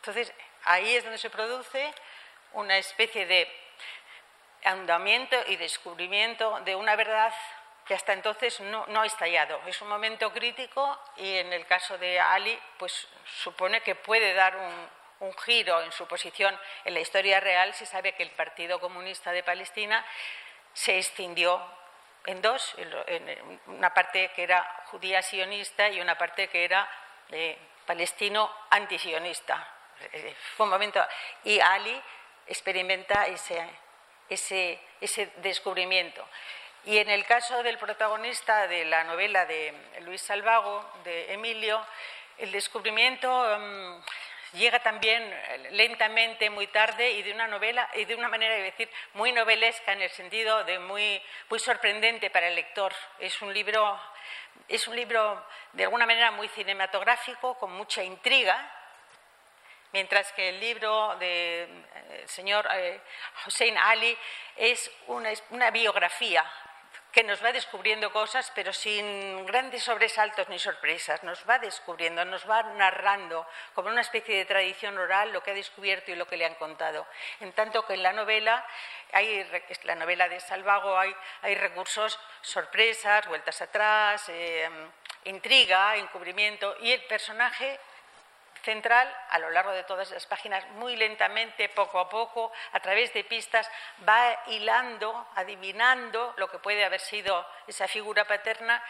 Entonces, 0.00 0.32
ahí 0.64 0.96
es 0.96 1.04
donde 1.04 1.18
se 1.18 1.30
produce 1.30 1.92
una 2.52 2.76
especie 2.78 3.26
de 3.26 3.67
andamiento 4.64 5.36
y 5.48 5.56
descubrimiento 5.56 6.60
de 6.60 6.74
una 6.74 6.96
verdad 6.96 7.32
que 7.88 7.94
hasta 7.94 8.12
entonces 8.12 8.60
no, 8.60 8.84
ha 9.00 9.06
estallado. 9.06 9.60
Es 9.66 9.80
un 9.80 9.88
momento 9.88 10.30
crítico 10.30 11.00
y 11.16 11.38
en 11.38 11.52
el 11.54 11.64
caso 11.66 11.96
de 11.96 12.20
Ali, 12.20 12.58
pues 12.76 13.08
supone 13.42 13.80
que 13.80 13.94
puede 13.94 14.34
dar 14.34 14.56
un, 14.56 14.98
giro 15.44 15.82
en 15.82 15.90
su 15.90 16.06
posición 16.06 16.56
en 16.84 16.94
la 16.94 17.00
historia 17.00 17.40
real 17.40 17.74
si 17.74 17.86
sabe 17.86 18.12
que 18.12 18.22
el 18.22 18.30
Partido 18.30 18.78
Comunista 18.78 19.32
de 19.32 19.42
Palestina 19.42 20.04
se 20.72 20.96
extindió 20.96 21.60
en 22.26 22.40
dos, 22.40 22.76
una 23.66 23.92
parte 23.92 24.30
que 24.36 24.44
era 24.44 24.84
judía 24.86 25.20
sionista 25.22 25.88
y 25.88 26.00
una 26.00 26.16
parte 26.16 26.48
que 26.48 26.64
era 26.64 26.88
eh, 27.30 27.58
palestino 27.84 28.48
antisionista. 28.70 29.66
Eh, 30.12 30.36
fue 30.56 30.64
un 30.64 30.70
momento. 30.70 31.04
Y 31.44 31.58
Ali 31.58 32.00
experimenta 32.46 33.26
ese, 33.26 33.66
ese, 34.28 34.78
ese 35.00 35.30
descubrimiento. 35.36 36.26
Y 36.84 36.98
en 36.98 37.10
el 37.10 37.24
caso 37.26 37.62
del 37.62 37.78
protagonista 37.78 38.66
de 38.66 38.84
la 38.84 39.04
novela 39.04 39.44
de 39.46 39.74
Luis 40.02 40.22
Salvago, 40.22 40.84
de 41.04 41.32
Emilio, 41.32 41.84
el 42.38 42.52
descubrimiento 42.52 43.28
mm, 43.58 44.56
llega 44.56 44.80
también 44.80 45.22
eh, 45.22 45.68
lentamente, 45.72 46.50
muy 46.50 46.68
tarde 46.68 47.10
y 47.10 47.22
de 47.22 47.32
una 47.32 47.46
novela 47.46 47.88
y 47.94 48.04
de 48.04 48.14
una 48.14 48.28
manera 48.28 48.54
de 48.54 48.62
decir 48.62 48.90
muy 49.14 49.32
novelesca 49.32 49.92
en 49.92 50.02
el 50.02 50.10
sentido 50.10 50.64
de 50.64 50.78
muy, 50.78 51.20
muy 51.50 51.58
sorprendente 51.58 52.30
para 52.30 52.48
el 52.48 52.54
lector. 52.54 52.92
Es 53.18 53.42
un 53.42 53.52
libro 53.52 53.98
es 54.66 54.86
un 54.88 54.96
libro 54.96 55.44
de 55.72 55.84
alguna 55.84 56.06
manera 56.06 56.30
muy 56.30 56.48
cinematográfico, 56.48 57.54
con 57.58 57.72
mucha 57.72 58.02
intriga, 58.02 58.70
mientras 59.92 60.32
que 60.32 60.50
el 60.50 60.60
libro 60.60 61.16
del 61.16 61.84
eh, 61.94 62.24
señor 62.26 62.68
eh, 62.72 63.00
Hussein 63.46 63.76
Ali 63.78 64.16
es 64.56 64.90
una 65.06 65.70
biografía 65.70 66.44
que 67.12 67.24
nos 67.24 67.42
va 67.42 67.52
descubriendo 67.52 68.12
cosas, 68.12 68.52
pero 68.54 68.72
sin 68.72 69.44
grandes 69.46 69.82
sobresaltos 69.82 70.48
ni 70.48 70.58
sorpresas. 70.58 71.22
Nos 71.24 71.48
va 71.48 71.58
descubriendo, 71.58 72.24
nos 72.24 72.48
va 72.48 72.62
narrando 72.62 73.46
como 73.74 73.88
una 73.88 74.02
especie 74.02 74.36
de 74.36 74.44
tradición 74.44 74.96
oral 74.98 75.32
lo 75.32 75.42
que 75.42 75.52
ha 75.52 75.54
descubierto 75.54 76.10
y 76.10 76.16
lo 76.16 76.26
que 76.26 76.36
le 76.36 76.44
han 76.44 76.54
contado. 76.56 77.06
En 77.40 77.52
tanto 77.52 77.84
que 77.86 77.94
en 77.94 78.02
la 78.02 78.12
novela, 78.12 78.64
la 79.84 79.94
novela 79.94 80.28
de 80.28 80.38
Salvago, 80.38 80.96
hay, 80.96 81.14
hay 81.42 81.54
recursos, 81.54 82.18
sorpresas, 82.42 83.26
vueltas 83.26 83.62
atrás, 83.62 84.28
eh, 84.28 84.68
intriga, 85.24 85.96
encubrimiento, 85.96 86.76
y 86.80 86.92
el 86.92 87.02
personaje 87.04 87.80
central 88.68 89.08
a 89.30 89.38
lo 89.38 89.48
largo 89.48 89.72
de 89.72 89.82
todas 89.84 90.10
las 90.10 90.26
páginas, 90.26 90.62
muy 90.72 90.94
lentamente, 90.94 91.70
poco 91.70 91.98
a 91.98 92.06
poco, 92.10 92.52
a 92.72 92.80
través 92.80 93.14
de 93.14 93.24
pistas, 93.24 93.66
va 94.06 94.42
hilando, 94.48 95.26
adivinando 95.36 96.34
lo 96.36 96.50
que 96.50 96.58
puede 96.58 96.84
haber 96.84 97.00
sido 97.00 97.46
esa 97.66 97.88
figura 97.88 98.26
paterna 98.26 98.82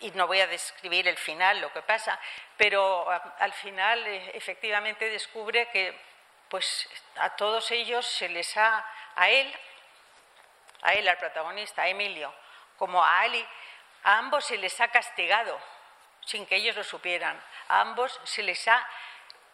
y 0.00 0.10
no 0.10 0.26
voy 0.26 0.40
a 0.40 0.48
describir 0.48 1.06
el 1.06 1.16
final, 1.16 1.60
lo 1.60 1.72
que 1.72 1.80
pasa, 1.82 2.18
pero 2.56 3.08
al 3.38 3.52
final 3.52 4.04
eh, 4.04 4.32
efectivamente 4.34 5.08
descubre 5.08 5.68
que 5.68 5.96
pues 6.48 6.88
a 7.18 7.30
todos 7.36 7.70
ellos 7.70 8.04
se 8.04 8.28
les 8.28 8.56
ha, 8.56 8.84
a 9.14 9.30
él, 9.30 9.54
a 10.82 10.94
él, 10.94 11.06
al 11.06 11.18
protagonista, 11.18 11.82
a 11.82 11.88
Emilio, 11.88 12.34
como 12.76 13.04
a 13.04 13.20
Ali, 13.20 13.46
a 14.02 14.18
ambos 14.18 14.44
se 14.44 14.58
les 14.58 14.80
ha 14.80 14.88
castigado 14.88 15.56
sin 16.24 16.46
que 16.46 16.56
ellos 16.56 16.76
lo 16.76 16.84
supieran. 16.84 17.40
A 17.68 17.80
ambos 17.80 18.20
se 18.24 18.42
les 18.42 18.66
ha 18.68 18.86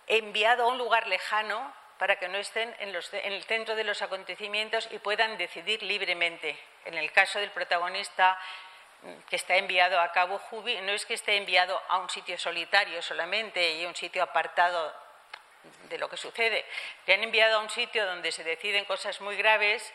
enviado 0.06 0.64
a 0.64 0.66
un 0.68 0.78
lugar 0.78 1.06
lejano 1.06 1.72
para 1.98 2.16
que 2.18 2.28
no 2.28 2.38
estén 2.38 2.74
en, 2.78 2.94
el 2.94 3.44
centro 3.44 3.74
de 3.74 3.84
los 3.84 4.02
acontecimientos 4.02 4.88
y 4.90 4.98
puedan 4.98 5.38
decidir 5.38 5.82
libremente. 5.82 6.58
En 6.84 6.94
el 6.94 7.10
caso 7.10 7.38
del 7.38 7.50
protagonista 7.50 8.38
mm, 9.02 9.12
que 9.28 9.36
está 9.36 9.56
enviado 9.56 9.98
a 10.00 10.12
Cabo 10.12 10.38
Jubi, 10.38 10.80
no 10.82 10.92
es 10.92 11.06
que 11.06 11.14
esté 11.14 11.36
enviado 11.36 11.80
a 11.88 11.98
un 11.98 12.10
sitio 12.10 12.38
solitario 12.38 13.00
solamente 13.02 13.74
y 13.74 13.86
un 13.86 13.96
sitio 13.96 14.22
apartado 14.22 14.94
de 15.88 15.98
lo 15.98 16.08
que 16.08 16.16
sucede. 16.16 16.64
Le 17.06 17.14
han 17.14 17.22
enviado 17.22 17.58
a 17.58 17.62
un 17.62 17.70
sitio 17.70 18.06
donde 18.06 18.30
se 18.30 18.44
deciden 18.44 18.84
cosas 18.84 19.20
muy 19.20 19.36
graves 19.36 19.92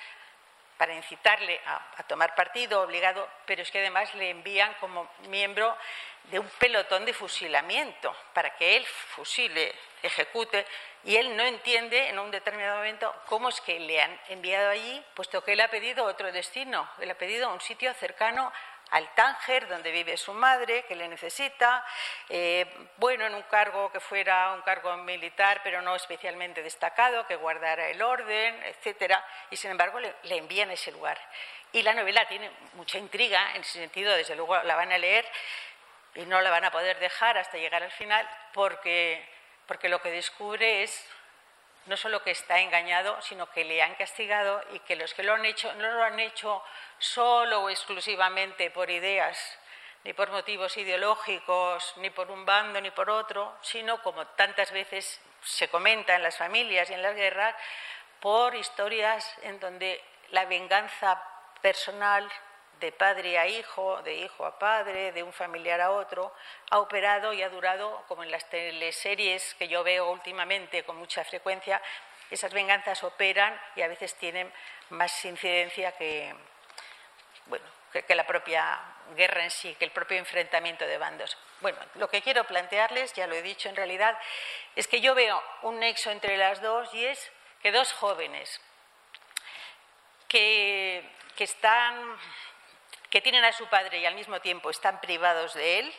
para 0.81 0.95
incitarle 0.95 1.61
a, 1.67 2.01
tomar 2.07 2.33
partido 2.33 2.81
obligado, 2.81 3.29
pero 3.45 3.61
es 3.61 3.69
que 3.69 3.77
además 3.77 4.15
le 4.15 4.31
envían 4.31 4.73
como 4.79 5.07
miembro 5.29 5.77
de 6.23 6.39
un 6.39 6.49
pelotón 6.57 7.05
de 7.05 7.13
fusilamiento 7.13 8.11
para 8.33 8.55
que 8.55 8.77
él 8.77 8.83
fusile, 8.83 9.75
ejecute, 10.01 10.65
y 11.03 11.17
él 11.17 11.37
no 11.37 11.43
entiende 11.43 12.09
en 12.09 12.17
un 12.17 12.31
determinado 12.31 12.77
momento 12.77 13.13
cómo 13.27 13.49
es 13.49 13.61
que 13.61 13.79
le 13.79 14.01
han 14.01 14.19
enviado 14.29 14.71
allí, 14.71 15.05
puesto 15.13 15.43
que 15.43 15.53
él 15.53 15.61
ha 15.61 15.67
pedido 15.67 16.03
otro 16.03 16.31
destino, 16.31 16.89
él 16.99 17.11
ha 17.11 17.15
pedido 17.15 17.53
un 17.53 17.61
sitio 17.61 17.93
cercano 17.93 18.51
al 18.91 19.13
Tánger, 19.15 19.67
donde 19.67 19.91
vive 19.91 20.17
su 20.17 20.33
madre, 20.33 20.83
que 20.83 20.95
le 20.95 21.07
necesita, 21.07 21.83
eh, 22.29 22.65
bueno, 22.97 23.25
en 23.25 23.33
un 23.33 23.41
cargo 23.43 23.91
que 23.91 23.99
fuera 23.99 24.51
un 24.53 24.61
cargo 24.61 24.95
militar, 24.97 25.61
pero 25.63 25.81
no 25.81 25.95
especialmente 25.95 26.61
destacado, 26.61 27.25
que 27.25 27.37
guardara 27.37 27.87
el 27.87 28.01
orden, 28.01 28.61
etcétera, 28.65 29.25
y 29.49 29.55
sin 29.55 29.71
embargo 29.71 29.99
le, 29.99 30.13
envían 30.37 30.69
a 30.69 30.73
ese 30.73 30.91
lugar. 30.91 31.17
Y 31.71 31.83
la 31.83 31.93
novela 31.93 32.27
tiene 32.27 32.51
mucha 32.73 32.97
intriga, 32.97 33.55
en 33.55 33.61
ese 33.61 33.79
sentido, 33.79 34.13
desde 34.13 34.35
luego 34.35 34.61
la 34.63 34.75
van 34.75 34.91
a 34.91 34.97
leer 34.97 35.25
y 36.15 36.25
no 36.25 36.41
la 36.41 36.51
van 36.51 36.65
a 36.65 36.71
poder 36.71 36.99
dejar 36.99 37.37
hasta 37.37 37.57
llegar 37.57 37.83
al 37.83 37.91
final, 37.91 38.29
porque, 38.53 39.25
porque 39.67 39.87
lo 39.87 40.01
que 40.01 40.11
descubre 40.11 40.83
es 40.83 41.07
no 41.85 41.97
solo 41.97 42.21
que 42.23 42.31
está 42.31 42.59
engañado, 42.59 43.19
sino 43.21 43.49
que 43.51 43.63
le 43.63 43.81
han 43.81 43.95
castigado 43.95 44.63
y 44.73 44.79
que 44.79 44.95
los 44.95 45.13
que 45.13 45.23
lo 45.23 45.33
han 45.33 45.45
hecho 45.45 45.73
no 45.73 45.91
lo 45.91 46.03
han 46.03 46.19
hecho 46.19 46.63
solo 46.99 47.63
o 47.63 47.69
exclusivamente 47.69 48.69
por 48.69 48.89
ideas, 48.89 49.57
ni 50.03 50.13
por 50.13 50.29
motivos 50.31 50.77
ideológicos, 50.77 51.93
ni 51.97 52.09
por 52.09 52.29
un 52.31 52.45
bando 52.45 52.79
ni 52.81 52.91
por 52.91 53.09
otro, 53.09 53.57
sino 53.61 54.01
como 54.01 54.25
tantas 54.27 54.71
veces 54.71 55.21
se 55.43 55.69
comenta 55.69 56.15
en 56.15 56.23
las 56.23 56.37
familias 56.37 56.89
y 56.89 56.93
en 56.93 57.01
las 57.01 57.15
guerras, 57.15 57.55
por 58.19 58.55
historias 58.55 59.37
en 59.41 59.59
donde 59.59 60.03
la 60.29 60.45
venganza 60.45 61.21
personal 61.61 62.31
de 62.81 62.91
padre 62.91 63.37
a 63.37 63.47
hijo, 63.47 64.01
de 64.01 64.15
hijo 64.15 64.45
a 64.45 64.57
padre, 64.57 65.11
de 65.11 65.23
un 65.23 65.31
familiar 65.31 65.79
a 65.79 65.91
otro, 65.91 66.33
ha 66.71 66.79
operado 66.79 67.31
y 67.31 67.43
ha 67.43 67.49
durado, 67.49 68.03
como 68.07 68.23
en 68.23 68.31
las 68.31 68.49
teleseries 68.49 69.53
que 69.55 69.67
yo 69.67 69.83
veo 69.83 70.11
últimamente 70.11 70.83
con 70.83 70.97
mucha 70.97 71.23
frecuencia, 71.23 71.81
esas 72.31 72.53
venganzas 72.53 73.03
operan 73.03 73.59
y 73.75 73.83
a 73.83 73.87
veces 73.87 74.15
tienen 74.15 74.51
más 74.89 75.23
incidencia 75.25 75.91
que, 75.93 76.33
bueno, 77.45 77.65
que, 77.91 78.15
la 78.15 78.25
propia 78.25 78.79
guerra 79.15 79.43
en 79.43 79.51
sí, 79.51 79.75
que 79.75 79.85
el 79.85 79.91
propio 79.91 80.17
enfrentamiento 80.17 80.85
de 80.85 80.97
bandos. 80.97 81.37
Bueno, 81.59 81.77
lo 81.95 82.09
que 82.09 82.21
quiero 82.21 82.45
plantearles, 82.45 83.13
ya 83.13 83.27
lo 83.27 83.35
he 83.35 83.41
dicho 83.41 83.69
en 83.69 83.75
realidad, 83.75 84.17
es 84.75 84.87
que 84.87 85.01
yo 85.01 85.13
veo 85.13 85.41
un 85.61 85.79
nexo 85.79 86.09
entre 86.09 86.37
las 86.37 86.61
dos 86.61 86.91
y 86.93 87.05
es 87.05 87.31
que 87.61 87.71
dos 87.71 87.93
jóvenes 87.93 88.59
que, 90.27 91.07
que 91.35 91.43
están 91.43 92.17
que 93.11 93.21
tienen 93.21 93.43
a 93.43 93.51
su 93.51 93.67
padre 93.67 93.99
y 93.99 94.05
al 94.05 94.15
mismo 94.15 94.39
tiempo 94.39 94.69
están 94.69 95.01
privados 95.01 95.53
de 95.53 95.79
él 95.79 95.93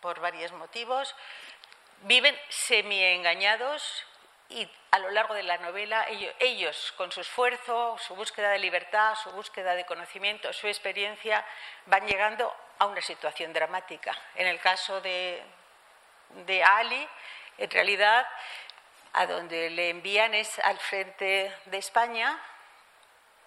por 0.00 0.20
varios 0.20 0.52
motivos, 0.52 1.14
viven 2.02 2.38
semi-engañados 2.48 4.06
y 4.48 4.68
a 4.90 4.98
lo 4.98 5.10
largo 5.10 5.34
de 5.34 5.42
la 5.42 5.58
novela 5.58 6.06
ellos, 6.38 6.92
con 6.96 7.10
su 7.10 7.20
esfuerzo, 7.20 7.96
su 7.98 8.14
búsqueda 8.14 8.50
de 8.50 8.58
libertad, 8.58 9.14
su 9.16 9.30
búsqueda 9.30 9.74
de 9.74 9.86
conocimiento, 9.86 10.52
su 10.52 10.68
experiencia, 10.68 11.44
van 11.86 12.06
llegando 12.06 12.54
a 12.78 12.86
una 12.86 13.00
situación 13.00 13.52
dramática. 13.52 14.16
En 14.34 14.46
el 14.46 14.60
caso 14.60 15.00
de, 15.00 15.42
de 16.46 16.62
Ali, 16.62 17.08
en 17.58 17.70
realidad, 17.70 18.26
a 19.14 19.26
donde 19.26 19.70
le 19.70 19.90
envían 19.90 20.34
es 20.34 20.58
al 20.60 20.78
frente 20.78 21.54
de 21.66 21.78
España, 21.78 22.40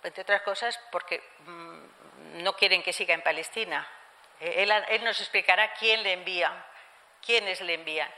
entre 0.06 0.22
otras 0.22 0.42
cosas 0.44 0.80
porque 0.92 1.22
mm, 1.46 2.44
no 2.44 2.56
quieren 2.56 2.84
que 2.84 2.94
siga 2.94 3.14
en 3.14 3.22
Palestina. 3.22 3.88
Eh, 4.40 4.64
él, 4.90 5.04
nos 5.04 5.20
explicará 5.20 5.74
quién 5.74 6.04
le 6.04 6.14
envía, 6.14 6.52
quiénes 7.26 7.62
le 7.62 7.74
envían. 7.74 8.10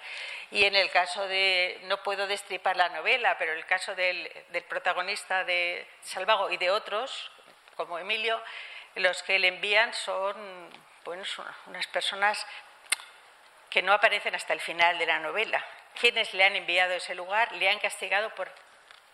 Y 0.51 0.65
en 0.65 0.75
el 0.75 0.89
caso 0.91 1.27
de, 1.27 1.79
no 1.83 2.03
puedo 2.03 2.27
destripar 2.27 2.77
la 2.77 2.89
novela, 2.89 3.37
pero 3.37 3.53
el 3.53 3.65
caso 3.65 3.95
del, 3.95 4.29
protagonista 4.69 5.43
de 5.43 5.87
Salvago 6.01 6.49
y 6.49 6.57
de 6.57 6.71
otros, 6.71 7.31
como 7.75 7.99
Emilio, 7.99 8.41
los 8.95 9.21
que 9.23 9.39
le 9.39 9.49
envían 9.49 9.93
son 9.93 10.69
bueno, 11.03 11.23
unas 11.67 11.87
personas 11.87 12.45
que 13.69 13.81
no 13.81 13.93
aparecen 13.93 14.35
hasta 14.35 14.53
el 14.53 14.61
final 14.61 14.97
de 14.97 15.05
la 15.05 15.19
novela. 15.19 15.63
Quienes 15.99 16.33
le 16.33 16.43
han 16.43 16.55
enviado 16.55 16.93
a 16.93 16.97
ese 16.97 17.15
lugar 17.15 17.51
le 17.53 17.69
han 17.69 17.79
castigado 17.79 18.33
por, 18.35 18.49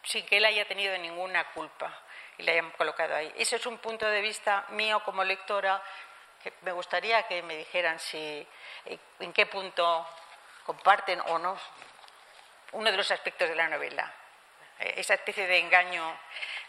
sin 0.04 0.26
que 0.26 0.38
él 0.38 0.46
haya 0.46 0.66
tenido 0.66 0.98
ninguna 0.98 1.44
culpa 1.52 2.04
y 2.38 2.44
le 2.44 2.54
hayan 2.54 2.72
colocado 2.72 3.16
ahí. 3.16 3.32
Ese 3.38 3.58
es 3.58 3.66
un 3.66 3.78
punto 3.78 4.06
de 4.06 4.22
vista 4.22 4.66
mío 4.70 5.02
como 5.04 5.24
lectora 5.24 5.82
que 6.42 6.54
me 6.62 6.72
gustaría 6.72 7.24
que 7.24 7.42
me 7.42 7.56
dijeran 7.56 8.00
si 8.00 8.48
en 9.20 9.34
qué 9.34 9.46
punto 9.46 10.08
comparten 10.66 11.22
o 11.28 11.40
no 11.40 11.58
uno 12.74 12.92
de 12.92 12.98
los 12.98 13.12
aspectos 13.12 13.48
de 13.48 13.56
la 13.56 13.68
novela. 13.68 14.12
Esa 14.80 15.14
especie 15.14 15.48
de 15.48 15.60
engaño, 15.60 16.18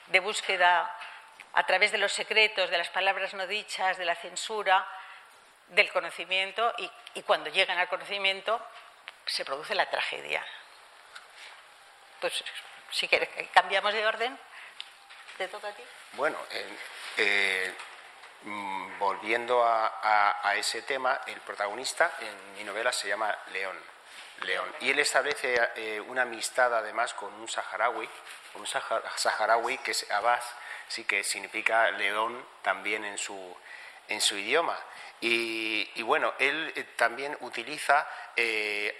de 0.06 0.20
búsqueda 0.20 0.94
a 1.54 1.66
través 1.66 1.92
de 1.92 1.98
los 1.98 2.12
secretos, 2.12 2.70
de 2.70 2.78
las 2.78 2.90
palabras 2.90 3.32
no 3.34 3.46
dichas, 3.46 3.96
de 3.96 4.04
la 4.04 4.14
censura, 4.14 4.86
del 5.68 5.90
conocimiento 5.90 6.74
y, 6.78 6.90
y 7.14 7.22
cuando 7.22 7.48
llegan 7.50 7.78
al 7.78 7.88
conocimiento 7.88 8.60
se 9.24 9.44
produce 9.44 9.74
la 9.74 9.88
tragedia. 9.88 10.44
Pues 12.20 12.44
si 12.90 13.08
quieres, 13.08 13.28
cambiamos 13.52 13.92
de 13.94 14.06
orden. 14.06 14.38
¿Te 15.36 15.48
toca 15.48 15.68
a 15.68 15.72
ti? 15.72 15.82
Bueno, 16.12 16.38
eh, 17.16 17.74
mm, 18.42 18.98
volviendo 18.98 19.64
a, 19.64 20.54
ese 20.56 20.82
tema, 20.82 21.22
el 21.26 21.40
protagonista 21.40 22.12
en 22.20 22.54
mi 22.54 22.62
novela 22.62 22.92
se 22.92 23.08
llama 23.08 23.36
León. 23.52 23.76
León. 24.42 24.72
Y 24.80 24.90
él 24.90 24.98
establece 25.00 25.56
eh, 25.74 26.00
una 26.00 26.22
amistad 26.22 26.72
además 26.74 27.14
con 27.14 27.32
un 27.34 27.48
saharaui, 27.48 28.08
un 28.54 28.66
saharaui 28.66 29.78
que 29.78 29.90
es 29.90 30.08
Abbas, 30.10 30.44
sí 30.88 31.04
que 31.04 31.24
significa 31.24 31.90
león 31.90 32.46
también 32.62 33.04
en 33.04 33.18
su, 33.18 33.56
en 34.08 34.20
su 34.20 34.36
idioma. 34.36 34.78
Y, 35.20 36.02
bueno, 36.02 36.34
él 36.38 36.72
eh, 36.76 36.84
también 36.96 37.36
utiliza 37.40 38.06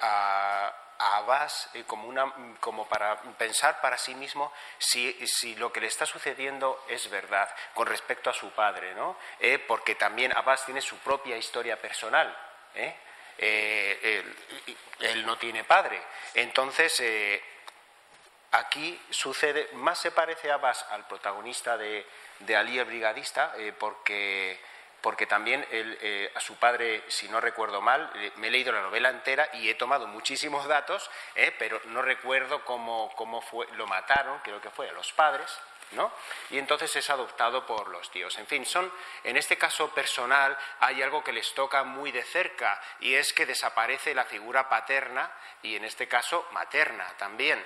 a 0.00 0.83
a 0.98 1.16
Abbas 1.18 1.70
eh, 1.74 1.84
como, 1.86 2.08
una, 2.08 2.32
como 2.60 2.86
para 2.86 3.20
pensar 3.38 3.80
para 3.80 3.98
sí 3.98 4.14
mismo 4.14 4.52
si, 4.78 5.54
lo 5.56 5.72
que 5.72 5.80
le 5.80 5.86
está 5.86 6.06
sucediendo 6.06 6.84
es 6.88 7.10
verdad 7.10 7.48
con 7.74 7.86
respecto 7.86 8.30
a 8.30 8.34
su 8.34 8.50
padre, 8.50 8.94
¿no? 8.94 9.16
Eh, 9.40 9.58
porque 9.58 9.94
también 9.94 10.36
Abbas 10.36 10.64
tiene 10.64 10.80
su 10.80 10.96
propia 10.98 11.36
historia 11.36 11.80
personal. 11.80 12.36
¿eh? 12.74 12.94
Él, 13.38 15.26
no 15.26 15.36
tiene 15.38 15.64
padre. 15.64 16.00
Entonces, 16.34 17.02
aquí 18.52 19.00
sucede, 19.10 19.70
más 19.74 19.98
se 19.98 20.12
parece 20.12 20.50
Abbas 20.52 20.86
al 20.90 21.06
protagonista 21.06 21.76
de, 21.76 22.06
de 22.40 22.56
Ali 22.56 22.78
el 22.78 22.84
Brigadista, 22.84 23.52
porque 23.78 24.60
porque 25.04 25.26
también 25.26 25.66
eh, 25.70 26.32
a 26.34 26.40
su 26.40 26.56
padre, 26.56 27.04
si 27.08 27.28
no 27.28 27.38
recuerdo 27.38 27.82
mal, 27.82 28.10
eh, 28.14 28.32
me 28.36 28.48
he 28.48 28.50
leído 28.50 28.72
la 28.72 28.80
novela 28.80 29.10
entera 29.10 29.50
y 29.52 29.68
he 29.68 29.74
tomado 29.74 30.06
muchísimos 30.06 30.66
datos, 30.66 31.10
eh, 31.34 31.54
pero 31.58 31.78
no 31.88 32.00
recuerdo 32.00 32.64
cómo, 32.64 33.42
fue, 33.42 33.66
lo 33.72 33.86
mataron, 33.86 34.38
creo 34.38 34.62
que 34.62 34.70
fue 34.70 34.88
a 34.88 34.92
los 34.92 35.12
padres, 35.12 35.58
¿no? 35.90 36.10
Y 36.48 36.56
entonces 36.56 36.96
es 36.96 37.10
adoptado 37.10 37.66
por 37.66 37.88
los 37.88 38.10
tíos. 38.10 38.38
En 38.38 38.46
fin, 38.46 38.64
son, 38.64 38.90
en 39.24 39.36
este 39.36 39.58
caso 39.58 39.90
personal, 39.90 40.56
hay 40.80 41.02
algo 41.02 41.22
que 41.22 41.34
les 41.34 41.52
toca 41.52 41.84
muy 41.84 42.10
de 42.10 42.22
cerca 42.22 42.80
y 43.00 43.12
es 43.12 43.34
que 43.34 43.44
desaparece 43.44 44.14
la 44.14 44.24
figura 44.24 44.70
paterna 44.70 45.30
y 45.60 45.76
en 45.76 45.84
este 45.84 46.08
caso 46.08 46.48
materna 46.52 47.12
también. 47.18 47.62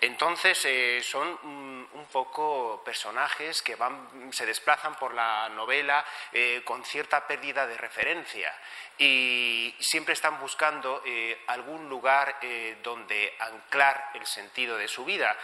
Entonces 0.00 0.62
eh, 0.64 1.00
son 1.02 1.26
un, 1.42 1.76
poco 2.12 2.82
personajes 2.84 3.62
que 3.62 3.74
van, 3.74 4.32
se 4.32 4.46
desplazan 4.46 4.94
por 4.94 5.12
la 5.12 5.48
novela 5.48 6.04
eh, 6.32 6.62
con 6.64 6.84
cierta 6.84 7.26
pérdida 7.26 7.66
de 7.66 7.76
referencia 7.76 8.54
y 8.96 9.74
siempre 9.80 10.14
están 10.14 10.38
buscando 10.40 11.02
eh, 11.04 11.42
algún 11.48 11.88
lugar 11.88 12.38
donde 12.82 13.34
anclar 13.40 14.12
el 14.14 14.24
sentido 14.24 14.76
de 14.78 14.88
su 14.88 15.04
vida. 15.04 15.36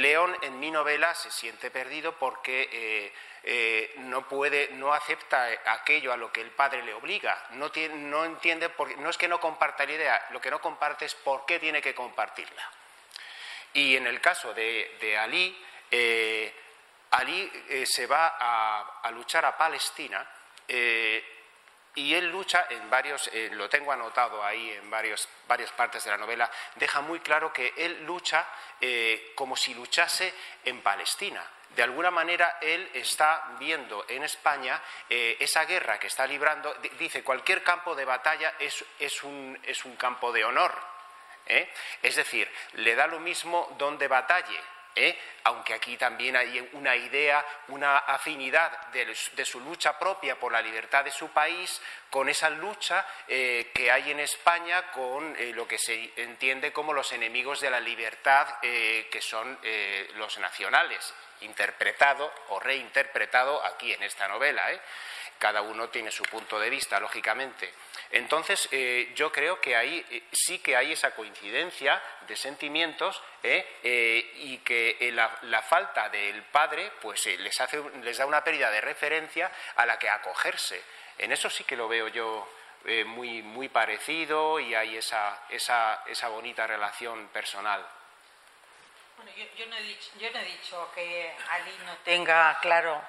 León 0.00 0.36
en 0.42 0.58
mi 0.58 0.70
novela 0.70 1.14
se 1.14 1.30
siente 1.30 1.70
perdido 1.70 2.12
porque 2.18 3.12
eh, 3.48 3.94
no 3.98 4.28
puede, 4.28 4.70
no 4.72 4.92
acepta 4.92 5.46
aquello 5.66 6.12
a 6.12 6.16
lo 6.16 6.32
que 6.32 6.40
el 6.40 6.50
padre 6.50 6.82
le 6.82 6.94
obliga, 6.94 7.46
no, 7.50 8.24
entiende, 8.24 8.68
por, 8.70 8.96
no 8.98 9.08
es 9.08 9.16
que 9.16 9.28
no 9.28 9.38
comparta 9.38 9.86
la 9.86 9.92
idea, 9.92 10.26
lo 10.30 10.40
que 10.40 10.50
no 10.50 10.60
comparte 10.60 11.04
es 11.04 11.14
por 11.14 11.46
qué 11.46 11.60
tiene 11.60 11.80
que 11.80 11.94
compartirla. 11.94 12.68
Y 13.72 13.96
en 13.96 14.06
el 14.06 14.20
caso 14.20 14.52
de, 14.52 15.16
Ali, 15.20 15.56
eh, 15.90 16.52
Ali 17.10 17.50
eh, 17.68 17.84
se 17.86 18.06
va 18.06 18.36
a, 18.38 19.10
luchar 19.12 19.44
a 19.44 19.56
Palestina 19.56 20.28
y 21.96 22.14
él 22.14 22.30
lucha 22.30 22.66
en 22.70 22.88
varios, 22.88 23.30
lo 23.52 23.68
tengo 23.68 23.90
anotado 23.90 24.44
ahí 24.44 24.70
en 24.70 24.88
varios, 24.88 25.28
varias 25.48 25.72
partes 25.72 26.04
de 26.04 26.10
la 26.10 26.16
novela, 26.16 26.50
deja 26.76 27.00
muy 27.00 27.20
claro 27.20 27.52
que 27.52 27.74
él 27.76 28.04
lucha 28.04 28.46
como 29.34 29.56
si 29.56 29.74
luchase 29.74 30.32
en 30.64 30.80
Palestina 30.82 31.44
de 31.76 31.82
alguna 31.82 32.10
manera 32.10 32.58
él 32.60 32.90
está 32.94 33.54
viendo 33.58 34.06
en 34.08 34.22
España 34.22 34.80
eh, 35.10 35.36
esa 35.40 35.64
guerra 35.66 35.98
que 35.98 36.06
está 36.06 36.26
librando, 36.26 36.74
dice, 36.98 37.22
cualquier 37.22 37.62
campo 37.62 37.94
de 37.94 38.06
batalla 38.06 38.54
es, 38.58 39.22
un, 39.22 39.58
campo 39.98 40.32
de 40.32 40.44
honor. 40.44 40.72
¿eh? 41.46 41.70
Es 42.02 42.16
decir, 42.16 42.50
le 42.74 42.94
da 42.94 43.06
lo 43.06 43.20
mismo 43.20 43.74
donde 43.78 44.08
batalle, 44.08 44.58
¿eh? 44.96 45.16
aunque 45.44 45.74
aquí 45.74 45.96
también 45.96 46.34
hay 46.36 46.68
una 46.72 46.96
idea, 46.96 47.44
una 47.68 47.98
afinidad 47.98 48.88
de, 48.88 49.14
su 49.14 49.60
lucha 49.60 49.96
propia 49.98 50.40
por 50.40 50.50
la 50.50 50.60
libertad 50.60 51.04
de 51.04 51.12
su 51.12 51.28
país 51.28 51.80
con 52.10 52.28
esa 52.28 52.50
lucha 52.50 53.06
que 53.28 53.90
hay 53.92 54.10
en 54.10 54.20
España 54.20 54.90
con 54.90 55.36
lo 55.54 55.68
que 55.68 55.78
se 55.78 56.12
entiende 56.16 56.72
como 56.72 56.92
los 56.92 57.12
enemigos 57.12 57.60
de 57.60 57.70
la 57.70 57.78
libertad, 57.78 58.58
que 58.60 59.20
son 59.22 59.58
los 60.16 60.38
nacionales 60.38 61.14
interpretado 61.40 62.32
o 62.48 62.60
reinterpretado 62.60 63.64
aquí 63.64 63.92
en 63.92 64.02
esta 64.02 64.28
novela. 64.28 64.72
¿eh? 64.72 64.80
Cada 65.38 65.62
uno 65.62 65.88
tiene 65.88 66.10
su 66.10 66.22
punto 66.24 66.58
de 66.58 66.70
vista, 66.70 66.98
lógicamente. 66.98 67.72
Entonces, 68.10 68.68
eh, 68.72 69.12
yo 69.14 69.32
creo 69.32 69.60
que 69.60 69.76
ahí 69.76 70.04
eh, 70.10 70.22
sí 70.32 70.58
que 70.60 70.76
hay 70.76 70.92
esa 70.92 71.14
coincidencia 71.14 72.00
de 72.26 72.36
sentimientos 72.36 73.22
y 73.42 74.58
que 74.58 75.10
la, 75.12 75.62
falta 75.62 76.08
del 76.08 76.42
padre 76.44 76.90
pues, 77.00 77.26
les, 77.26 77.60
hace, 77.60 77.80
les 78.02 78.18
da 78.18 78.26
una 78.26 78.42
pérdida 78.42 78.70
de 78.70 78.80
referencia 78.80 79.50
a 79.76 79.86
la 79.86 79.98
que 79.98 80.08
acogerse. 80.08 80.82
En 81.18 81.30
eso 81.30 81.48
sí 81.48 81.62
que 81.62 81.76
lo 81.76 81.86
veo 81.86 82.08
yo 82.08 82.48
muy, 83.06 83.42
muy 83.42 83.68
parecido 83.68 84.58
y 84.58 84.74
hay 84.74 84.96
esa, 84.96 85.44
esa, 85.48 86.02
esa 86.06 86.28
bonita 86.28 86.66
relación 86.66 87.28
personal. 87.28 87.86
Bueno, 89.16 89.30
yo, 89.56 89.66
no 89.66 89.76
he 89.76 90.44
dicho, 90.44 90.90
que 90.94 91.34
Ali 91.50 91.72
no 91.84 91.96
tenga 92.04 92.58
claro 92.60 93.02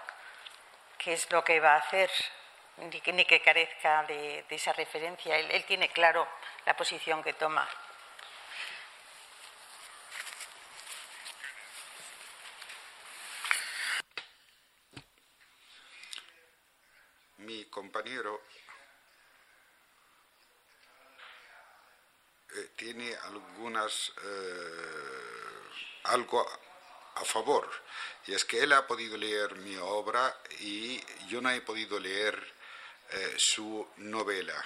qué 0.97 1.13
es 1.13 1.29
lo 1.31 1.43
que 1.43 1.59
va 1.59 1.73
a 1.73 1.79
hacer, 1.79 2.09
ni 2.77 3.25
que, 3.25 3.41
carezca 3.41 4.03
de, 4.03 4.45
esa 4.49 4.73
referencia. 4.73 5.37
Él, 5.37 5.65
tiene 5.65 5.89
claro 5.89 6.27
la 6.65 6.75
posición 6.75 7.23
que 7.23 7.33
toma. 7.33 7.67
Mi 17.37 17.65
compañero 17.65 18.41
eh, 22.55 22.69
tiene 22.75 23.15
algunas 23.15 24.11
eh, 24.21 24.77
algo 26.03 26.45
a 27.15 27.25
favor, 27.25 27.67
y 28.27 28.33
es 28.33 28.45
que 28.45 28.61
él 28.61 28.73
ha 28.73 28.85
podido 28.85 29.17
leer 29.17 29.55
mi 29.55 29.75
obra 29.77 30.37
y 30.59 31.01
yo 31.27 31.41
no 31.41 31.49
he 31.49 31.61
podido 31.61 31.99
leer 31.99 32.56
eh, 33.11 33.35
su 33.37 33.87
novela. 33.97 34.63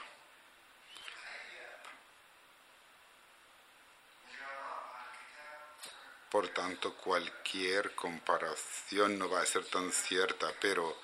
Por 6.32 6.48
tanto, 6.48 6.96
cualquier 6.96 7.94
comparación 7.94 9.20
no 9.20 9.30
va 9.30 9.42
a 9.42 9.46
ser 9.46 9.66
tan 9.66 9.92
cierta, 9.92 10.54
pero 10.62 10.98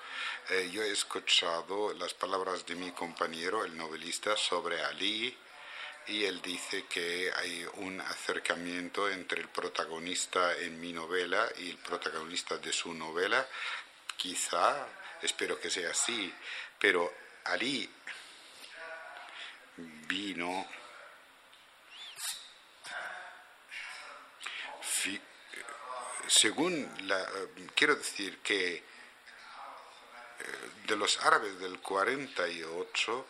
eh, 0.48 0.70
yo 0.72 0.82
he 0.82 0.90
escuchado 0.90 1.92
las 1.92 2.14
palabras 2.14 2.64
de 2.64 2.74
mi 2.74 2.92
compañero, 2.92 3.62
el 3.62 3.76
novelista, 3.76 4.38
sobre 4.38 4.82
Ali, 4.82 5.36
y 6.06 6.24
él 6.24 6.40
dice 6.40 6.86
que 6.86 7.30
hay 7.36 7.66
un 7.74 8.00
acercamiento 8.00 9.10
entre 9.10 9.42
el 9.42 9.48
protagonista 9.48 10.56
en 10.56 10.80
mi 10.80 10.94
novela 10.94 11.46
y 11.58 11.68
el 11.68 11.76
protagonista 11.76 12.56
de 12.56 12.72
su 12.72 12.94
novela. 12.94 13.46
Quizá, 14.16 14.88
espero 15.20 15.60
que 15.60 15.68
sea 15.68 15.90
así, 15.90 16.34
pero 16.78 17.12
Ali. 17.48 17.90
Vino. 19.76 20.66
Según 26.26 26.88
la 27.08 27.26
quiero 27.74 27.96
decir 27.96 28.38
que 28.38 28.76
eh, 28.76 28.82
de 30.86 30.96
los 30.96 31.18
árabes 31.24 31.58
del 31.58 31.80
48 31.80 33.26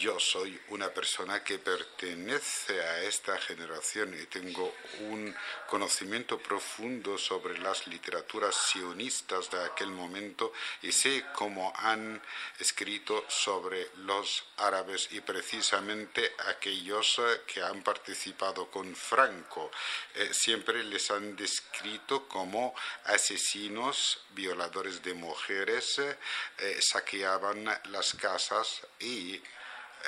yo 0.00 0.18
soy 0.20 0.58
una 0.68 0.90
persona 0.90 1.42
que 1.42 1.58
pertenece 1.58 2.80
a 2.80 3.02
esta 3.02 3.36
generación 3.38 4.14
y 4.20 4.26
tengo 4.26 4.74
un 5.00 5.34
conocimiento 5.68 6.38
profundo 6.38 7.18
sobre 7.18 7.58
las 7.58 7.86
literaturas 7.86 8.54
sionistas 8.54 9.50
de 9.50 9.62
aquel 9.64 9.90
momento 9.90 10.52
y 10.82 10.92
sé 10.92 11.24
cómo 11.34 11.72
han 11.76 12.22
escrito 12.58 13.24
sobre 13.28 13.90
los 13.98 14.44
árabes 14.58 15.08
y 15.12 15.20
precisamente 15.20 16.32
aquellos 16.48 17.20
que 17.46 17.62
han 17.62 17.82
participado 17.82 18.70
con 18.70 18.94
Franco. 18.94 19.70
Eh, 20.14 20.30
siempre 20.32 20.84
les 20.84 21.10
han 21.10 21.36
descrito 21.36 22.28
como 22.28 22.74
asesinos, 23.04 24.20
violadores 24.30 25.02
de 25.02 25.14
mujeres, 25.14 25.98
eh, 25.98 26.78
saqueaban 26.80 27.64
las 27.90 28.14
casas 28.14 28.82
y 29.00 29.40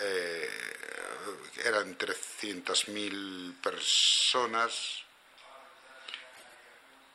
eh, 0.02 0.48
eran 1.64 1.96
300.000 1.96 3.60
personas 3.60 5.04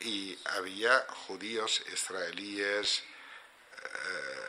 y 0.00 0.38
había 0.56 0.98
judíos 1.26 1.82
israelíes. 1.92 3.02
Eh, 3.82 4.40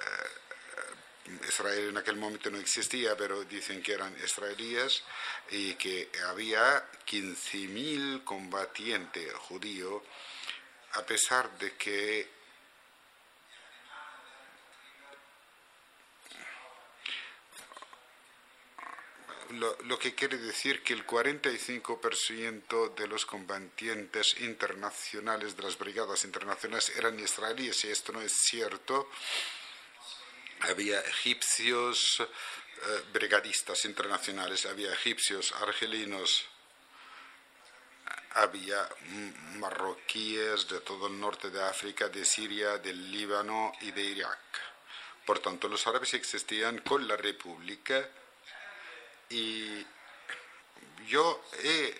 Israel 1.47 1.89
en 1.89 1.97
aquel 1.97 2.17
momento 2.17 2.49
no 2.49 2.57
existía, 2.57 3.15
pero 3.15 3.43
dicen 3.43 3.81
que 3.81 3.93
eran 3.93 4.15
israelíes 4.23 5.03
y 5.49 5.75
que 5.75 6.09
había 6.27 6.89
15.000 7.05 8.23
combatientes 8.23 9.33
judíos, 9.33 10.03
a 10.93 11.05
pesar 11.05 11.57
de 11.57 11.75
que 11.75 12.40
lo, 19.53 19.99
que 19.99 20.15
quiere 20.15 20.37
decir 20.37 20.83
que 20.83 20.93
el 20.93 21.05
45% 21.05 22.95
de 22.95 23.07
los 23.07 23.25
combatientes 23.25 24.39
internacionales 24.39 25.55
de 25.55 25.63
las 25.63 25.77
brigadas 25.77 26.25
internacionales 26.25 26.91
eran 26.95 27.19
israelíes, 27.19 27.83
y 27.85 27.89
esto 27.89 28.11
no 28.11 28.21
es 28.21 28.33
cierto. 28.33 29.09
Había 30.61 30.99
egipcios, 31.01 32.19
eh, 32.19 33.03
brigadistas 33.13 33.85
internacionales, 33.85 34.65
había 34.65 34.93
egipcios, 34.93 35.51
argelinos, 35.53 36.45
había 38.35 38.87
marroquíes 39.57 40.67
de 40.67 40.79
todo 40.81 41.07
el 41.07 41.19
norte 41.19 41.49
de 41.49 41.61
África, 41.63 42.09
de 42.09 42.23
Siria, 42.23 42.77
del 42.77 43.11
Líbano 43.11 43.73
y 43.81 43.91
de 43.91 44.03
Irak. 44.03 44.39
Por 45.25 45.39
tanto, 45.39 45.67
los 45.67 45.85
árabes 45.87 46.13
existían 46.13 46.79
con 46.79 47.07
la 47.07 47.17
República 47.17 48.09
y 49.31 49.85
yo 51.07 51.43
he 51.63 51.95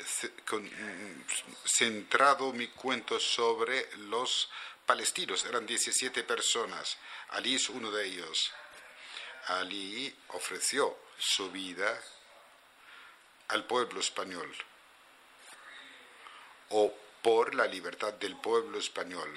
centrado 1.66 2.52
mi 2.54 2.68
cuento 2.68 3.20
sobre 3.20 3.90
los 3.98 4.50
palestinos. 4.86 5.46
Eran 5.46 5.66
17 5.66 6.24
personas. 6.24 6.98
Ali 7.30 7.56
es 7.56 7.70
uno 7.70 7.90
de 7.90 8.06
ellos. 8.06 8.52
Ali 9.48 10.14
ofreció 10.30 10.98
su 11.18 11.50
vida 11.52 12.00
al 13.48 13.66
pueblo 13.66 14.00
español 14.00 14.54
o 16.70 16.94
por 17.22 17.56
la 17.56 17.66
libertad 17.66 18.14
del 18.14 18.36
pueblo 18.38 18.78
español. 18.78 19.32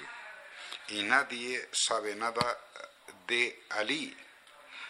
Y 0.89 1.03
nadie 1.03 1.69
sabe 1.71 2.15
nada 2.15 2.59
de 3.27 3.65
Ali 3.69 4.15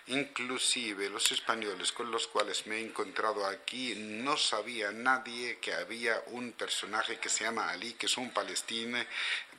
Inclusive 0.08 1.10
los 1.10 1.32
españoles 1.32 1.92
con 1.92 2.12
los 2.12 2.28
cuales 2.28 2.68
me 2.68 2.78
he 2.78 2.82
encontrado 2.82 3.44
aquí 3.48 3.96
no 3.96 4.38
sabía 4.38 4.92
nadie 4.92 5.58
que 5.58 5.74
había 5.74 6.22
un 6.28 6.52
personaje 6.52 7.18
que 7.18 7.28
se 7.28 7.44
llama 7.44 7.70
Ali, 7.70 7.94
que 7.94 8.06
es 8.06 8.16
un 8.18 8.32
palestino, 8.32 9.04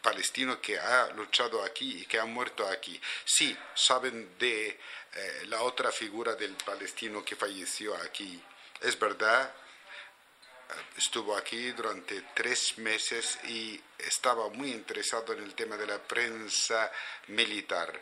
palestino 0.01 0.61
que 0.61 0.79
ha 0.79 1.09
luchado 1.15 1.65
aquí 1.65 2.03
y 2.03 2.07
que 2.07 2.21
ha 2.21 2.27
muerto 2.27 2.65
aquí. 2.69 3.01
Sí, 3.25 3.57
saben 3.75 4.39
de 4.39 4.69
eh, 4.69 5.43
la 5.47 5.63
otra 5.63 5.91
figura 5.91 6.37
del 6.37 6.55
palestino 6.55 7.25
que 7.25 7.35
falleció 7.35 7.97
aquí. 7.97 8.41
Es 8.81 8.97
verdad, 8.97 9.53
eh, 9.53 10.75
estuvo 10.97 11.37
aquí 11.37 11.73
durante 11.73 12.23
tres 12.37 12.79
meses 12.79 13.37
y 13.49 13.81
estaba 13.99 14.49
muy 14.51 14.71
interesado 14.71 15.33
en 15.33 15.43
el 15.43 15.57
tema 15.57 15.77
de 15.77 15.89
la 15.89 15.99
prensa 15.99 16.93
militar 17.27 18.01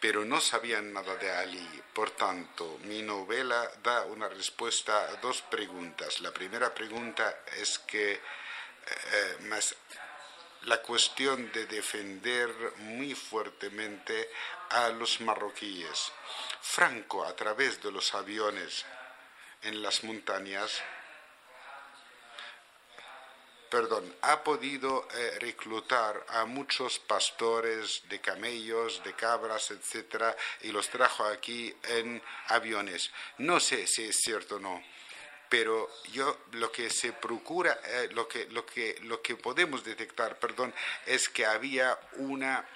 pero 0.00 0.24
no 0.24 0.40
sabían 0.40 0.92
nada 0.92 1.16
de 1.16 1.30
Ali. 1.30 1.82
Por 1.92 2.10
tanto, 2.10 2.78
mi 2.84 3.02
novela 3.02 3.70
da 3.82 4.02
una 4.02 4.28
respuesta 4.28 5.08
a 5.08 5.16
dos 5.16 5.42
preguntas. 5.42 6.20
La 6.20 6.32
primera 6.32 6.74
pregunta 6.74 7.42
es 7.56 7.78
que 7.80 8.12
eh, 8.12 8.20
la 10.62 10.82
cuestión 10.82 11.50
de 11.52 11.66
defender 11.66 12.50
muy 12.78 13.14
fuertemente 13.14 14.30
a 14.70 14.88
los 14.88 15.20
marroquíes. 15.20 16.12
Franco, 16.60 17.24
a 17.24 17.34
través 17.34 17.82
de 17.82 17.92
los 17.92 18.14
aviones 18.14 18.84
en 19.62 19.82
las 19.82 20.04
montañas, 20.04 20.82
perdón, 23.70 24.14
ha 24.22 24.42
podido 24.42 25.08
eh, 25.14 25.38
reclutar 25.40 26.24
a 26.28 26.44
muchos 26.44 26.98
pastores 26.98 28.02
de 28.08 28.20
camellos, 28.20 29.02
de 29.04 29.14
cabras, 29.14 29.70
etcétera, 29.70 30.36
y 30.62 30.72
los 30.72 30.88
trajo 30.88 31.24
aquí 31.24 31.74
en 31.84 32.22
aviones. 32.48 33.10
No 33.38 33.60
sé 33.60 33.86
si 33.86 34.04
es 34.04 34.16
cierto 34.16 34.56
o 34.56 34.60
no, 34.60 34.82
pero 35.48 35.88
yo 36.12 36.38
lo 36.52 36.70
que 36.72 36.90
se 36.90 37.12
procura, 37.12 37.80
eh, 37.84 38.08
lo, 38.12 38.26
que, 38.26 38.46
lo, 38.46 38.64
que, 38.66 38.98
lo 39.02 39.22
que 39.22 39.36
podemos 39.36 39.84
detectar, 39.84 40.38
perdón, 40.38 40.74
es 41.04 41.28
que 41.28 41.46
había 41.46 41.98
una 42.14 42.66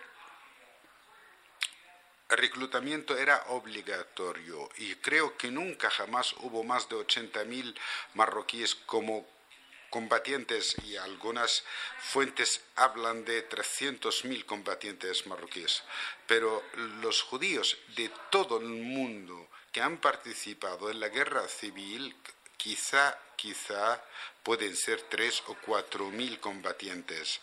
reclutamiento 2.29 3.17
era 3.19 3.45
obligatorio 3.49 4.69
y 4.77 4.95
creo 4.97 5.37
que 5.37 5.51
nunca 5.51 5.91
jamás 5.91 6.33
hubo 6.41 6.63
más 6.63 6.89
de 6.89 6.97
80.000 6.97 7.75
marroquíes 8.15 8.77
como 8.77 9.27
combatientes 9.91 10.77
y 10.85 10.97
algunas 10.97 11.65
fuentes 11.99 12.63
hablan 12.77 13.25
de 13.25 13.49
300.000 13.49 14.45
combatientes 14.47 15.27
marroquíes. 15.27 15.83
Pero 16.27 16.63
los 17.03 17.23
judíos 17.23 17.77
de 17.97 18.11
todo 18.31 18.59
el 18.59 18.67
mundo 18.67 19.49
que 19.73 19.83
han 19.83 19.99
participado 19.99 20.91
en 20.91 21.01
la 21.01 21.09
guerra 21.09 21.47
civil, 21.49 22.17
quizá, 22.57 23.19
quizá 23.37 24.03
pueden 24.43 24.77
ser 24.77 25.03
3 25.03 25.43
o 25.49 25.57
4.000 25.57 26.41
combatientes. 26.41 27.41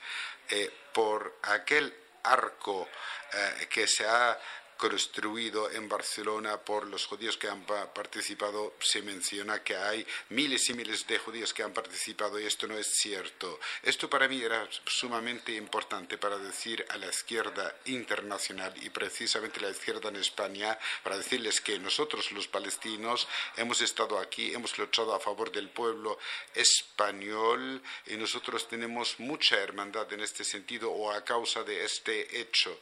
Eh, 0.50 0.72
por 0.94 1.38
aquel 1.44 1.94
arco 2.24 2.88
eh, 3.34 3.68
que 3.70 3.88
se 3.88 4.06
ha 4.06 4.40
construido 4.78 5.70
en 5.72 5.90
Barcelona 5.90 6.58
por 6.62 6.88
los 6.88 7.06
judíos 7.06 7.38
que 7.38 7.50
han 7.50 7.66
participado, 7.66 8.76
se 8.80 9.02
menciona 9.02 9.64
que 9.64 9.76
hay 9.76 10.06
miles 10.30 10.70
y 10.70 10.74
miles 10.74 11.06
de 11.08 11.18
judíos 11.20 11.54
que 11.54 11.64
han 11.64 11.74
participado 11.74 12.40
y 12.40 12.46
esto 12.46 12.68
no 12.68 12.78
es 12.78 12.88
cierto. 12.94 13.60
Esto 13.84 14.10
para 14.10 14.28
mí 14.28 14.42
era 14.42 14.68
sumamente 14.86 15.54
importante 15.54 16.18
para 16.18 16.38
decir 16.38 16.86
a 16.90 16.98
la 16.98 17.08
izquierda 17.08 17.76
internacional 17.86 18.74
y 18.82 18.90
precisamente 18.90 19.60
la 19.60 19.70
izquierda 19.70 20.10
en 20.10 20.18
España, 20.18 20.78
para 21.04 21.18
decirles 21.18 21.60
que 21.62 21.80
nosotros 21.80 22.32
los 22.32 22.48
palestinos 22.48 23.28
hemos 23.56 23.82
estado 23.82 24.20
aquí, 24.20 24.54
hemos 24.54 24.78
luchado 24.78 25.14
a 25.14 25.20
favor 25.20 25.52
del 25.52 25.70
pueblo 25.70 26.20
español 26.54 27.82
y 28.06 28.16
nosotros 28.16 28.68
tenemos 28.68 29.20
mucha 29.20 29.58
hermandad 29.58 30.12
en 30.14 30.22
este 30.22 30.44
sentido 30.44 30.92
o 30.92 31.12
a 31.12 31.24
causa 31.24 31.64
de 31.64 31.84
este 31.84 32.40
hecho. 32.40 32.80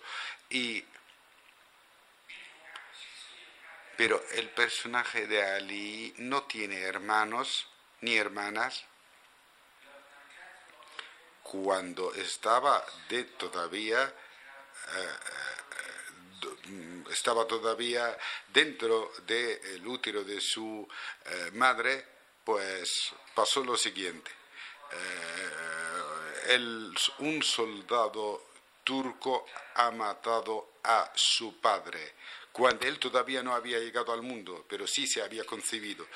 Y 0.49 0.83
pero 3.97 4.21
el 4.33 4.49
personaje 4.49 5.27
de 5.27 5.43
Ali 5.43 6.13
no 6.17 6.43
tiene 6.43 6.81
hermanos 6.81 7.67
ni 8.01 8.17
hermanas. 8.17 8.83
Cuando 11.43 12.13
estaba 12.13 12.83
de 13.07 13.23
todavía 13.23 14.03
eh, 14.03 14.11
eh, 14.91 15.15
estaba 17.11 17.45
todavía 17.45 18.17
dentro 18.47 19.11
del 19.25 19.87
útero 19.87 20.23
de 20.23 20.41
su 20.41 20.87
eh, 21.25 21.51
madre, 21.53 22.05
pues 22.43 23.13
pasó 23.33 23.63
lo 23.63 23.77
siguiente. 23.77 24.31
un 27.19 27.41
soldado 27.41 28.49
turco 28.83 29.45
ha 29.75 29.89
matado 29.91 30.73
a 30.83 31.11
su 31.15 31.59
padre 31.59 32.13
cuando 32.55 32.87
él 32.87 32.99
todavía 32.99 33.43
no 33.43 33.53
había 33.53 33.79
llegado 33.79 34.13
al 34.13 34.21
mundo, 34.21 34.65
pero 34.69 34.87
sí 34.87 35.05
se 35.07 35.21
había 35.21 35.43
concebido. 35.43 36.07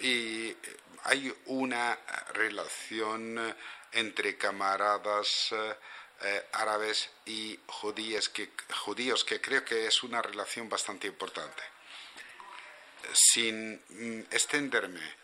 Y 0.00 0.48
eh, 0.48 0.56
hay 1.04 1.34
una 1.46 1.98
relación 2.32 3.54
entre 3.92 4.38
camaradas 4.38 5.52
eh, 5.52 6.46
árabes 6.52 7.10
y 7.26 7.58
judíos 7.66 8.30
que, 8.30 8.52
judíos 8.74 9.22
que 9.22 9.42
creo 9.42 9.66
que 9.66 9.86
es 9.86 10.02
una 10.02 10.22
relación 10.22 10.66
bastante 10.66 11.08
importante. 11.08 11.62
Sin 13.12 13.74
mm, 13.74 14.20
extenderme 14.30 15.21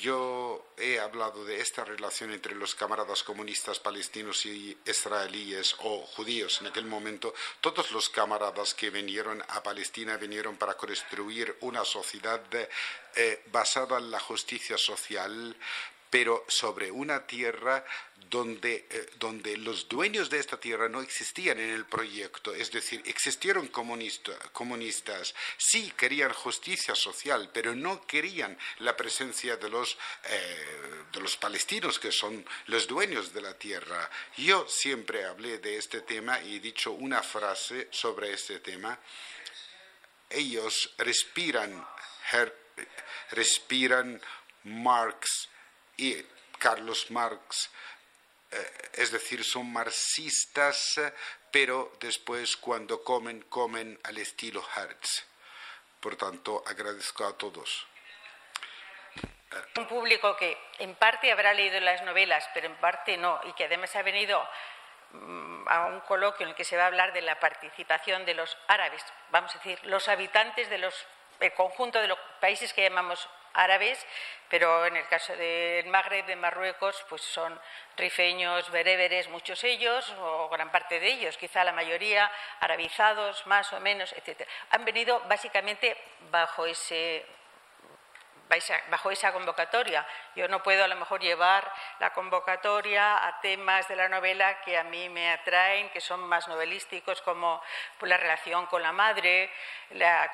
yo 0.00 0.72
he 0.76 0.98
hablado 0.98 1.44
de 1.44 1.60
esta 1.60 1.84
relación 1.84 2.32
entre 2.32 2.54
los 2.54 2.74
camaradas 2.74 3.22
comunistas 3.22 3.78
palestinos 3.78 4.44
y 4.46 4.76
israelíes 4.84 5.76
o 5.78 6.00
judíos 6.06 6.60
en 6.60 6.68
aquel 6.68 6.86
momento. 6.86 7.32
Todos 7.60 7.92
los 7.92 8.08
camaradas 8.08 8.74
que 8.74 8.90
vinieron 8.90 9.42
a 9.48 9.62
Palestina 9.62 10.16
vinieron 10.16 10.56
para 10.56 10.76
construir 10.76 11.56
una 11.60 11.84
sociedad 11.84 12.42
eh, 13.14 13.42
basada 13.52 13.98
en 13.98 14.10
la 14.10 14.20
justicia 14.20 14.76
social, 14.76 15.56
pero 16.10 16.44
sobre 16.48 16.90
una 16.90 17.24
tierra 17.26 17.84
donde, 18.28 18.86
eh, 18.90 19.10
donde 19.18 19.56
los 19.56 19.88
dueños 19.88 20.28
de 20.28 20.38
esta 20.38 20.58
tierra 20.58 20.88
no 20.88 21.00
existían 21.00 21.58
en 21.58 21.70
el 21.70 21.84
proyecto, 21.84 22.54
es 22.54 22.70
decir, 22.70 23.02
existieron 23.06 23.68
comunistas, 23.68 25.34
sí 25.56 25.92
querían 25.96 26.32
justicia 26.32 26.94
social, 26.94 27.50
pero 27.52 27.74
no 27.74 28.06
querían 28.06 28.58
la 28.78 28.96
presencia 28.96 29.56
de 29.56 29.68
los, 29.68 29.96
eh, 30.24 31.04
de 31.12 31.20
los 31.20 31.36
palestinos 31.36 31.98
que 31.98 32.12
son 32.12 32.44
los 32.66 32.86
dueños 32.86 33.32
de 33.32 33.40
la 33.40 33.54
tierra. 33.54 34.10
Yo 34.36 34.66
siempre 34.68 35.24
hablé 35.24 35.58
de 35.58 35.76
este 35.76 36.02
tema 36.02 36.40
y 36.40 36.56
he 36.56 36.60
dicho 36.60 36.92
una 36.92 37.22
frase 37.22 37.88
sobre 37.90 38.32
este 38.32 38.60
tema. 38.60 38.98
Ellos 40.28 40.94
respiran, 40.98 41.84
respiran 43.30 44.20
Marx 44.64 45.48
y 46.00 46.26
Carlos 46.58 47.10
Marx, 47.10 47.70
eh, 48.50 48.90
es 48.94 49.12
decir, 49.12 49.44
son 49.44 49.70
marxistas, 49.70 50.98
pero 51.50 51.92
después 52.00 52.56
cuando 52.56 53.04
comen, 53.04 53.42
comen 53.42 54.00
al 54.04 54.16
estilo 54.16 54.64
Hertz. 54.76 55.26
Por 56.00 56.16
tanto, 56.16 56.62
agradezco 56.66 57.26
a 57.26 57.36
todos. 57.36 57.86
Un 59.76 59.86
público 59.88 60.36
que 60.36 60.56
en 60.78 60.94
parte 60.94 61.30
habrá 61.30 61.52
leído 61.52 61.78
las 61.80 62.02
novelas, 62.02 62.48
pero 62.54 62.66
en 62.66 62.76
parte 62.76 63.16
no, 63.18 63.38
y 63.44 63.52
que 63.52 63.64
además 63.64 63.94
ha 63.96 64.02
venido 64.02 64.42
mm, 65.10 65.68
a 65.68 65.86
un 65.86 66.00
coloquio 66.00 66.44
en 66.44 66.50
el 66.50 66.56
que 66.56 66.64
se 66.64 66.76
va 66.76 66.84
a 66.84 66.86
hablar 66.86 67.12
de 67.12 67.20
la 67.20 67.38
participación 67.38 68.24
de 68.24 68.34
los 68.34 68.56
árabes, 68.68 69.04
vamos 69.30 69.54
a 69.54 69.58
decir, 69.58 69.78
los 69.84 70.08
habitantes 70.08 70.70
de 70.70 70.76
el 71.40 71.54
conjunto 71.54 72.00
de 72.00 72.08
los 72.08 72.18
países 72.40 72.72
que 72.72 72.82
llamamos 72.82 73.28
árabes, 73.54 74.06
pero 74.48 74.84
en 74.86 74.96
el 74.96 75.06
caso 75.08 75.34
del 75.36 75.86
Magreb, 75.86 76.26
de 76.26 76.36
Marruecos, 76.36 77.04
pues 77.08 77.22
son 77.22 77.58
rifeños, 77.96 78.70
bereberes, 78.70 79.28
muchos 79.28 79.62
ellos, 79.64 80.12
o 80.20 80.48
gran 80.48 80.70
parte 80.72 80.98
de 80.98 81.08
ellos, 81.08 81.36
quizá 81.36 81.62
la 81.62 81.72
mayoría, 81.72 82.30
arabizados, 82.60 83.46
más 83.46 83.72
o 83.72 83.80
menos, 83.80 84.12
etc. 84.12 84.46
Han 84.70 84.84
venido 84.84 85.20
básicamente 85.28 85.96
bajo 86.30 86.66
ese 86.66 87.24
bajo 88.88 89.10
esa 89.10 89.32
convocatoria. 89.32 90.06
Yo 90.34 90.48
no 90.48 90.62
puedo 90.62 90.84
a 90.84 90.88
lo 90.88 90.96
mejor 90.96 91.20
llevar 91.20 91.72
la 92.00 92.12
convocatoria 92.12 93.26
a 93.26 93.40
temas 93.40 93.86
de 93.88 93.96
la 93.96 94.08
novela 94.08 94.60
que 94.62 94.76
a 94.76 94.84
mí 94.84 95.08
me 95.08 95.30
atraen, 95.30 95.90
que 95.90 96.00
son 96.00 96.20
más 96.20 96.48
novelísticos, 96.48 97.22
como 97.22 97.62
pues, 97.98 98.10
la 98.10 98.16
relación 98.16 98.66
con 98.66 98.82
la 98.82 98.92
madre, 98.92 99.50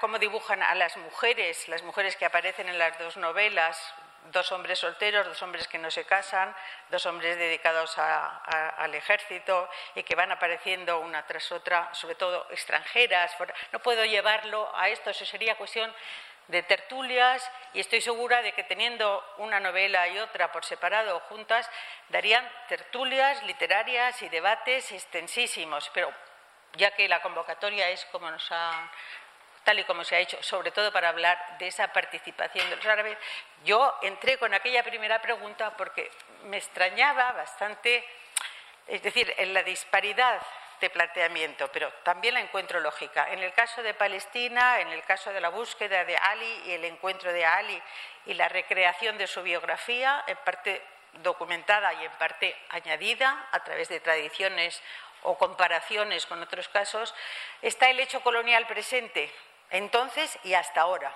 cómo 0.01 0.19
dibujan 0.19 0.63
a 0.63 0.75
las 0.75 0.97
mujeres, 0.97 1.69
las 1.69 1.83
mujeres 1.83 2.17
que 2.17 2.25
aparecen 2.25 2.69
en 2.69 2.79
las 2.79 2.99
dos 2.99 3.17
novelas, 3.17 3.95
dos 4.33 4.51
hombres 4.53 4.79
solteros, 4.79 5.27
dos 5.27 5.41
hombres 5.43 5.69
que 5.69 5.79
no 5.79 5.91
se 5.91 6.05
casan, 6.05 6.55
dos 6.91 7.05
hombres 7.07 7.37
dedicados 7.37 7.97
al 7.99 8.95
ejército 8.95 9.69
y 9.95 10.03
que 10.03 10.15
van 10.15 10.33
apareciendo 10.33 10.99
una 11.01 11.27
tras 11.27 11.53
otra, 11.53 11.93
sobre 11.93 12.15
todo 12.15 12.47
extranjeras. 12.51 13.37
No 13.73 13.79
puedo 13.81 14.05
llevarlo 14.05 14.71
a 14.75 14.89
esto, 14.89 15.11
eso 15.11 15.25
sería 15.25 15.57
cuestión 15.57 15.95
de 16.49 16.63
tertulias 16.63 17.51
y 17.75 17.81
estoy 17.81 18.01
segura 18.01 18.43
de 18.43 18.53
que 18.53 18.65
teniendo 18.65 19.25
una 19.39 19.61
novela 19.61 20.07
y 20.09 20.19
otra 20.19 20.53
por 20.53 20.65
separado 20.65 21.17
o 21.17 21.21
juntas 21.21 21.69
darían 22.09 22.49
tertulias 22.69 23.43
literarias 23.45 24.23
y 24.23 24.29
debates 24.29 24.93
extensísimos, 24.93 25.91
pero 25.93 26.13
ya 26.75 26.93
que 26.93 27.09
la 27.09 27.21
convocatoria 27.23 27.89
es 27.91 28.05
como 28.07 28.31
nos 28.31 28.47
ha 28.53 28.91
tal 29.65 29.81
y 29.81 29.85
como 29.85 30.05
se 30.05 30.15
ha 30.15 30.21
hecho, 30.21 30.41
sobre 30.45 30.71
todo 30.71 30.93
para 30.93 31.09
hablar 31.09 31.59
de 31.59 31.67
esa 31.67 31.93
participación 31.93 32.71
de 32.71 32.77
los 32.77 32.87
árabes, 32.87 33.19
yo 33.65 33.99
entré 34.01 34.39
con 34.39 34.55
aquella 34.55 34.85
primera 34.85 35.21
pregunta 35.21 35.77
porque 35.77 36.09
me 36.45 36.59
extrañaba 36.59 37.33
bastante, 37.33 38.05
es 38.87 39.03
decir, 39.03 39.35
en 39.39 39.53
la 39.53 39.65
disparidad 39.65 40.41
de 40.81 40.91
planteamiento, 40.91 41.69
pero 41.73 41.91
también 42.03 42.35
la 42.35 42.41
encuentro 42.41 42.81
lógica. 42.81 43.31
En 43.33 43.41
el 43.43 43.53
caso 43.53 43.83
de 43.83 43.95
Palestina, 43.95 44.81
en 44.81 44.89
el 44.89 45.03
caso 45.05 45.33
de 45.33 45.41
la 45.41 45.49
búsqueda 45.49 46.05
de 46.05 46.17
Ali 46.17 46.63
y 46.67 46.73
el 46.73 46.85
encuentro 46.85 47.33
de 47.33 47.45
Ali 47.45 47.83
y 48.27 48.35
la 48.35 48.49
recreación 48.49 49.19
de 49.19 49.27
su 49.27 49.43
biografía, 49.43 50.25
en 50.27 50.37
parte 50.39 50.83
documentada 51.23 51.95
y 51.95 52.05
en 52.05 52.13
parte 52.13 52.57
añadida 52.71 53.49
a 53.53 53.65
través 53.65 53.89
de 53.89 54.01
tradiciones 54.01 54.83
o 55.23 55.39
comparaciones 55.39 56.27
con 56.27 56.43
otros 56.43 56.69
casos, 56.69 57.15
está 57.63 57.89
el 57.89 58.01
hecho 58.01 58.21
colonial 58.21 58.67
presente 58.67 59.33
entonces 59.71 60.39
y 60.45 60.55
hasta 60.55 60.83
ahora 60.83 61.15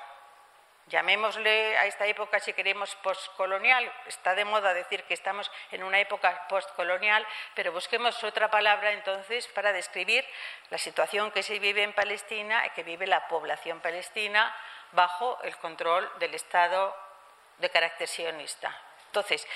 llamémosle 0.90 1.78
a 1.78 1.86
esta 1.86 2.06
época, 2.06 2.40
si 2.40 2.52
queremos, 2.52 2.94
postcolonial. 2.96 3.90
Está 4.06 4.34
de 4.34 4.44
moda 4.44 4.74
decir 4.74 5.04
que 5.04 5.14
estamos 5.14 5.50
en 5.70 5.82
una 5.82 5.98
época 5.98 6.46
postcolonial, 6.48 7.26
pero 7.54 7.72
busquemos 7.72 8.22
otra 8.24 8.50
palabra 8.50 8.92
entonces 8.92 9.46
para 9.48 9.72
describir 9.72 10.26
la 10.68 10.78
situación 10.78 11.30
que 11.30 11.42
se 11.42 11.58
vive 11.58 11.82
en 11.82 11.94
Palestina 11.94 12.66
y 12.66 12.70
que 12.70 12.82
vive 12.82 13.06
la 13.06 13.26
población 13.28 13.80
palestina 13.80 14.54
bajo 14.92 15.40
el 15.42 15.56
control 15.56 16.10
del 16.18 16.34
Estado 16.34 16.94
de 17.58 17.70
carácter 17.70 18.08
sionista. 18.08 18.76
Entonces, 19.06 19.46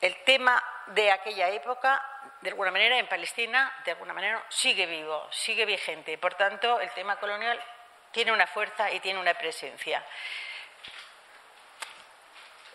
el 0.00 0.16
tema 0.24 0.62
de 0.86 1.10
aquella 1.10 1.50
época, 1.50 2.02
de 2.40 2.50
alguna 2.50 2.70
manera, 2.70 2.98
en 2.98 3.08
Palestina, 3.08 3.72
de 3.84 3.92
alguna 3.92 4.14
manera, 4.14 4.42
sigue 4.48 4.86
vivo, 4.86 5.26
sigue 5.30 5.64
vigente. 5.64 6.16
Por 6.18 6.34
tanto, 6.34 6.80
el 6.80 6.90
tema 6.90 7.16
colonial 7.16 7.60
tiene 8.14 8.32
una 8.32 8.46
fuerza 8.46 8.90
y 8.92 9.00
tiene 9.00 9.18
una 9.18 9.34
presencia. 9.34 10.02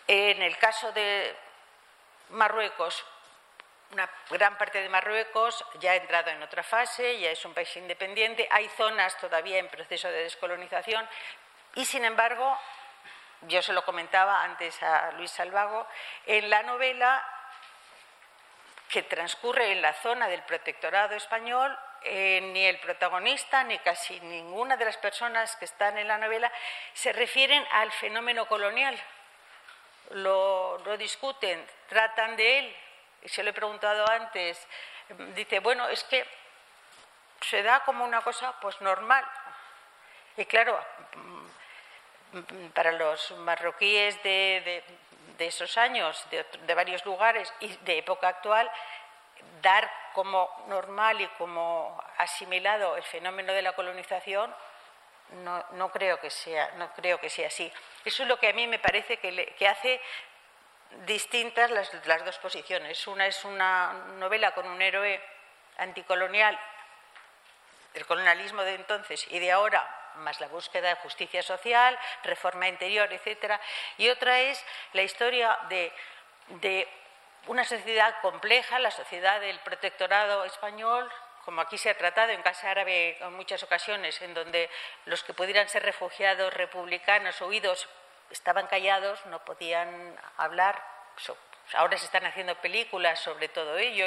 En 0.06 0.42
el 0.42 0.58
caso 0.58 0.92
de 0.92 1.34
Marruecos, 2.28 3.04
una 3.92 4.08
gran 4.28 4.56
parte 4.58 4.82
de 4.82 4.88
Marruecos 4.88 5.64
ya 5.80 5.92
ha 5.92 5.96
entrado 5.96 6.30
en 6.30 6.42
otra 6.42 6.62
fase, 6.62 7.18
ya 7.18 7.30
es 7.30 7.44
un 7.44 7.54
país 7.54 7.74
independiente, 7.76 8.46
hay 8.50 8.68
zonas 8.68 9.16
todavía 9.16 9.58
en 9.58 9.68
proceso 9.68 10.08
de 10.08 10.24
descolonización 10.24 11.08
y, 11.74 11.86
sin 11.86 12.04
embargo, 12.04 12.56
yo 13.42 13.62
se 13.62 13.72
lo 13.72 13.82
comentaba 13.84 14.44
antes 14.44 14.80
a 14.82 15.12
Luis 15.12 15.30
Salvago, 15.30 15.86
en 16.26 16.50
la 16.50 16.62
novela 16.64 17.24
que 18.90 19.02
transcurre 19.02 19.72
en 19.72 19.80
la 19.80 19.94
zona 19.94 20.28
del 20.28 20.42
protectorado 20.42 21.14
español 21.14 21.76
eh, 22.02 22.40
ni 22.40 22.64
el 22.64 22.78
protagonista 22.78 23.62
ni 23.64 23.78
casi 23.78 24.18
ninguna 24.20 24.76
de 24.76 24.86
las 24.86 24.96
personas 24.96 25.54
que 25.56 25.66
están 25.66 25.98
en 25.98 26.08
la 26.08 26.16
novela 26.16 26.50
se 26.94 27.12
refieren 27.12 27.64
al 27.72 27.92
fenómeno 27.92 28.46
colonial. 28.46 28.98
Lo, 30.10 30.78
discuten, 30.96 31.64
tratan 31.88 32.36
de 32.36 32.58
él. 32.58 32.76
Y 33.22 33.28
se 33.28 33.42
lo 33.42 33.50
he 33.50 33.52
preguntado 33.52 34.08
antes. 34.08 34.66
Dice, 35.34 35.60
bueno, 35.60 35.88
es 35.88 36.02
que 36.04 36.26
se 37.42 37.62
da 37.62 37.80
como 37.80 38.04
una 38.04 38.22
cosa 38.22 38.58
pues 38.60 38.80
normal. 38.80 39.24
Y 40.36 40.46
claro, 40.46 40.78
para 42.74 42.92
los 42.92 43.32
marroquíes 43.32 44.22
de, 44.22 44.82
esos 45.38 45.76
años, 45.76 46.26
de 46.30 46.74
varios 46.74 47.04
lugares 47.04 47.52
y 47.60 47.68
de 47.68 47.98
época 47.98 48.28
actual, 48.28 48.70
dar 49.62 49.90
como 50.14 50.64
normal 50.68 51.20
y 51.20 51.26
como 51.38 52.02
asimilado 52.18 52.96
el 52.96 53.02
fenómeno 53.02 53.52
de 53.52 53.62
la 53.62 53.72
colonización, 53.72 54.54
no, 55.72 55.90
creo, 55.92 56.18
que 56.18 56.30
sea, 56.30 56.72
no 56.76 56.92
creo 56.94 57.20
que 57.20 57.30
sea 57.30 57.46
así. 57.46 57.72
Eso 58.04 58.22
es 58.22 58.28
lo 58.28 58.38
que 58.38 58.48
a 58.48 58.52
mí 58.52 58.66
me 58.66 58.78
parece 58.78 59.18
que, 59.18 59.66
hace 59.66 60.00
distintas 61.06 61.70
las, 61.70 61.92
las, 62.06 62.24
dos 62.24 62.38
posiciones. 62.38 63.06
Una 63.06 63.26
es 63.26 63.44
una 63.44 63.92
novela 64.18 64.52
con 64.52 64.66
un 64.66 64.82
héroe 64.82 65.22
anticolonial, 65.78 66.58
el 67.94 68.06
colonialismo 68.06 68.62
de 68.62 68.74
entonces 68.74 69.26
y 69.30 69.38
de 69.38 69.52
ahora, 69.52 69.88
más 70.16 70.40
la 70.40 70.48
búsqueda 70.48 70.88
de 70.88 70.94
justicia 70.96 71.42
social, 71.42 71.96
reforma 72.24 72.68
interior, 72.68 73.12
etcétera, 73.12 73.60
y 73.98 74.08
otra 74.08 74.40
es 74.40 74.64
la 74.92 75.02
historia 75.02 75.58
de, 75.68 75.92
de 76.48 76.88
una 77.46 77.64
sociedad 77.64 78.14
compleja, 78.20 78.78
la 78.78 78.90
sociedad 78.90 79.40
del 79.40 79.58
protectorado 79.60 80.44
español, 80.44 81.10
como 81.44 81.62
aquí 81.62 81.78
se 81.78 81.90
ha 81.90 81.96
tratado 81.96 82.32
en 82.32 82.42
Casa 82.42 82.70
Árabe 82.70 83.16
en 83.20 83.32
muchas 83.34 83.62
ocasiones, 83.62 84.20
en 84.22 84.34
donde 84.34 84.70
los 85.06 85.22
que 85.24 85.34
pudieran 85.34 85.68
ser 85.68 85.82
refugiados 85.82 86.52
republicanos 86.54 87.40
huidos 87.40 87.88
estaban 88.30 88.66
callados, 88.66 89.24
no 89.26 89.44
podían 89.44 90.16
hablar. 90.36 90.82
Ahora 91.74 91.96
se 91.98 92.04
están 92.04 92.24
haciendo 92.26 92.54
películas 92.56 93.20
sobre 93.20 93.48
todo 93.48 93.76
ello 93.78 94.06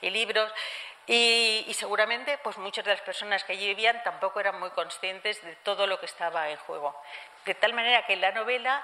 y, 0.00 0.10
libros. 0.10 0.52
Y, 1.06 1.64
y, 1.68 1.74
seguramente 1.74 2.38
pues 2.38 2.56
muchas 2.56 2.84
de 2.84 2.92
las 2.92 3.02
personas 3.02 3.44
que 3.44 3.52
allí 3.52 3.66
vivían 3.68 4.02
tampoco 4.02 4.40
eran 4.40 4.58
muy 4.58 4.70
conscientes 4.70 5.42
de 5.42 5.54
todo 5.56 5.86
lo 5.86 6.00
que 6.00 6.06
estaba 6.06 6.48
en 6.48 6.56
juego. 6.56 6.98
De 7.44 7.54
tal 7.54 7.74
manera 7.74 8.06
que 8.06 8.14
en 8.14 8.22
la 8.22 8.32
novela 8.32 8.82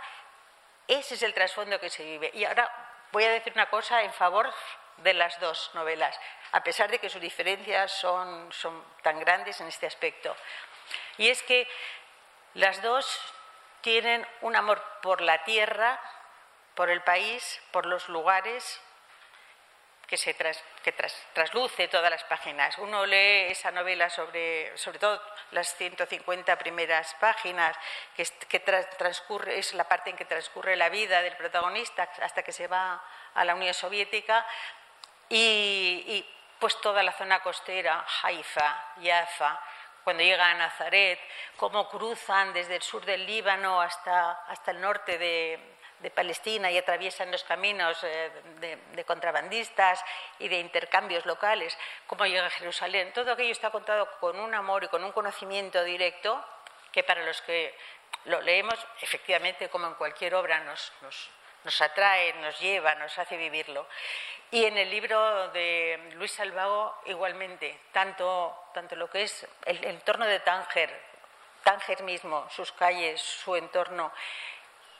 ese 0.86 1.14
es 1.14 1.22
el 1.22 1.32
trasfondo 1.32 1.80
que 1.80 1.88
se 1.88 2.04
vive. 2.04 2.30
Y 2.34 2.44
ahora 2.44 2.70
Voy 3.12 3.24
a 3.24 3.30
decir 3.30 3.52
una 3.54 3.68
cosa 3.68 4.02
en 4.02 4.12
favor 4.12 4.52
de 4.98 5.14
las 5.14 5.38
dos 5.40 5.70
novelas, 5.74 6.18
a 6.52 6.62
pesar 6.62 6.90
de 6.90 6.98
que 6.98 7.08
sus 7.08 7.20
diferencias 7.20 7.92
son, 7.92 8.50
tan 9.02 9.18
grandes 9.18 9.60
en 9.60 9.66
este 9.66 9.86
aspecto. 9.86 10.36
Y 11.18 11.28
es 11.28 11.42
que 11.42 11.66
las 12.54 12.82
dos 12.82 13.20
tienen 13.80 14.26
un 14.42 14.56
amor 14.56 14.82
por 15.02 15.20
la 15.22 15.42
tierra, 15.44 16.00
por 16.74 16.90
el 16.90 17.02
país, 17.02 17.60
por 17.72 17.86
los 17.86 18.08
lugares, 18.08 18.80
que, 20.10 20.16
se 20.16 20.34
que 20.34 20.92
trasluce 21.32 21.86
todas 21.86 22.10
las 22.10 22.24
páginas. 22.24 22.76
Uno 22.78 23.06
lee 23.06 23.46
esa 23.52 23.70
novela 23.70 24.10
sobre, 24.10 24.76
sobre 24.76 24.98
todo 24.98 25.22
las 25.52 25.76
150 25.76 26.58
primeras 26.58 27.14
páginas, 27.20 27.76
que, 28.16 28.26
que 28.48 28.58
transcurre, 28.58 29.56
es 29.56 29.72
la 29.74 29.84
parte 29.84 30.10
en 30.10 30.16
que 30.16 30.24
transcurre 30.24 30.74
la 30.74 30.88
vida 30.88 31.22
del 31.22 31.36
protagonista 31.36 32.10
hasta 32.22 32.42
que 32.42 32.50
se 32.50 32.66
va 32.66 33.00
a 33.34 33.44
la 33.44 33.54
Unión 33.54 33.72
Soviética, 33.72 34.44
y, 35.28 36.02
y 36.08 36.36
pues 36.58 36.80
toda 36.80 37.04
la 37.04 37.12
zona 37.12 37.38
costera, 37.38 38.04
Haifa, 38.24 38.94
Jaffa, 39.00 39.62
cuando 40.02 40.24
llegan 40.24 40.56
a 40.56 40.66
Nazaret, 40.66 41.20
cómo 41.56 41.88
cruzan 41.88 42.52
desde 42.52 42.74
el 42.74 42.82
sur 42.82 43.04
del 43.04 43.24
Líbano 43.24 43.80
hasta, 43.80 44.42
hasta 44.48 44.72
el 44.72 44.80
norte 44.80 45.18
de, 45.18 45.78
de 46.00 46.10
Palestina 46.10 46.70
y 46.70 46.78
atraviesan 46.78 47.30
los 47.30 47.44
caminos 47.44 48.02
eh, 48.04 48.30
de, 48.92 49.04
contrabandistas 49.04 50.02
y 50.38 50.48
de 50.48 50.58
intercambios 50.58 51.26
locales, 51.26 51.76
cómo 52.06 52.26
llega 52.26 52.46
a 52.46 52.50
Jerusalén. 52.50 53.12
Todo 53.12 53.32
aquello 53.32 53.52
está 53.52 53.70
contado 53.70 54.08
con 54.18 54.38
un 54.38 54.54
amor 54.54 54.84
y 54.84 54.88
con 54.88 55.04
un 55.04 55.12
conocimiento 55.12 55.84
directo 55.84 56.44
que 56.92 57.02
para 57.04 57.24
los 57.24 57.40
que 57.42 57.74
lo 58.24 58.40
leemos, 58.40 58.74
efectivamente, 59.00 59.68
como 59.68 59.86
en 59.86 59.94
cualquier 59.94 60.34
obra, 60.34 60.60
nos, 60.60 60.92
nos, 61.64 61.80
atrae, 61.80 62.32
nos 62.34 62.58
lleva, 62.60 62.94
nos 62.96 63.18
hace 63.18 63.36
vivirlo. 63.36 63.86
Y 64.50 64.64
en 64.64 64.76
el 64.76 64.90
libro 64.90 65.48
de 65.50 66.10
Luis 66.14 66.32
Salvago, 66.32 67.00
igualmente, 67.06 67.78
tanto, 67.92 68.64
tanto 68.74 68.96
lo 68.96 69.08
que 69.08 69.22
es 69.22 69.46
el, 69.64 69.84
entorno 69.84 70.26
de 70.26 70.40
Tánger, 70.40 70.90
Tánger 71.62 72.02
mismo, 72.02 72.48
sus 72.50 72.72
calles, 72.72 73.20
su 73.20 73.54
entorno, 73.54 74.12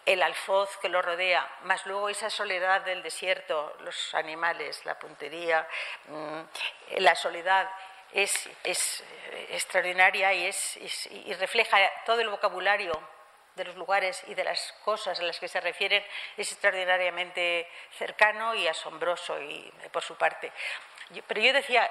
el 0.06 0.22
alfoz 0.22 0.76
que 0.78 0.88
lo 0.88 1.02
rodea, 1.02 1.46
más 1.62 1.84
luego 1.86 2.08
esa 2.08 2.30
soledad 2.30 2.82
del 2.82 3.02
desierto, 3.02 3.76
los 3.80 4.14
animales, 4.14 4.84
la 4.84 4.98
puntería, 4.98 5.66
mm, 6.08 6.40
la 6.98 7.14
soledad 7.14 7.70
es, 8.12 8.46
eh, 8.64 9.48
extraordinaria 9.50 10.32
y, 10.32 10.46
es, 10.46 11.06
y 11.10 11.32
refleja 11.34 11.78
todo 12.04 12.20
el 12.20 12.28
vocabulario 12.28 13.00
de 13.60 13.64
los 13.64 13.76
lugares 13.76 14.22
y 14.28 14.34
de 14.34 14.44
las 14.44 14.72
cosas 14.84 15.18
a 15.20 15.22
las 15.22 15.38
que 15.38 15.48
se 15.48 15.60
refieren 15.60 16.04
es 16.36 16.50
extraordinariamente 16.52 17.68
cercano 17.92 18.54
y 18.54 18.66
asombroso 18.66 19.40
y, 19.40 19.72
por 19.92 20.02
su 20.02 20.16
parte. 20.16 20.52
pero 21.26 21.40
yo 21.40 21.52
decía 21.52 21.90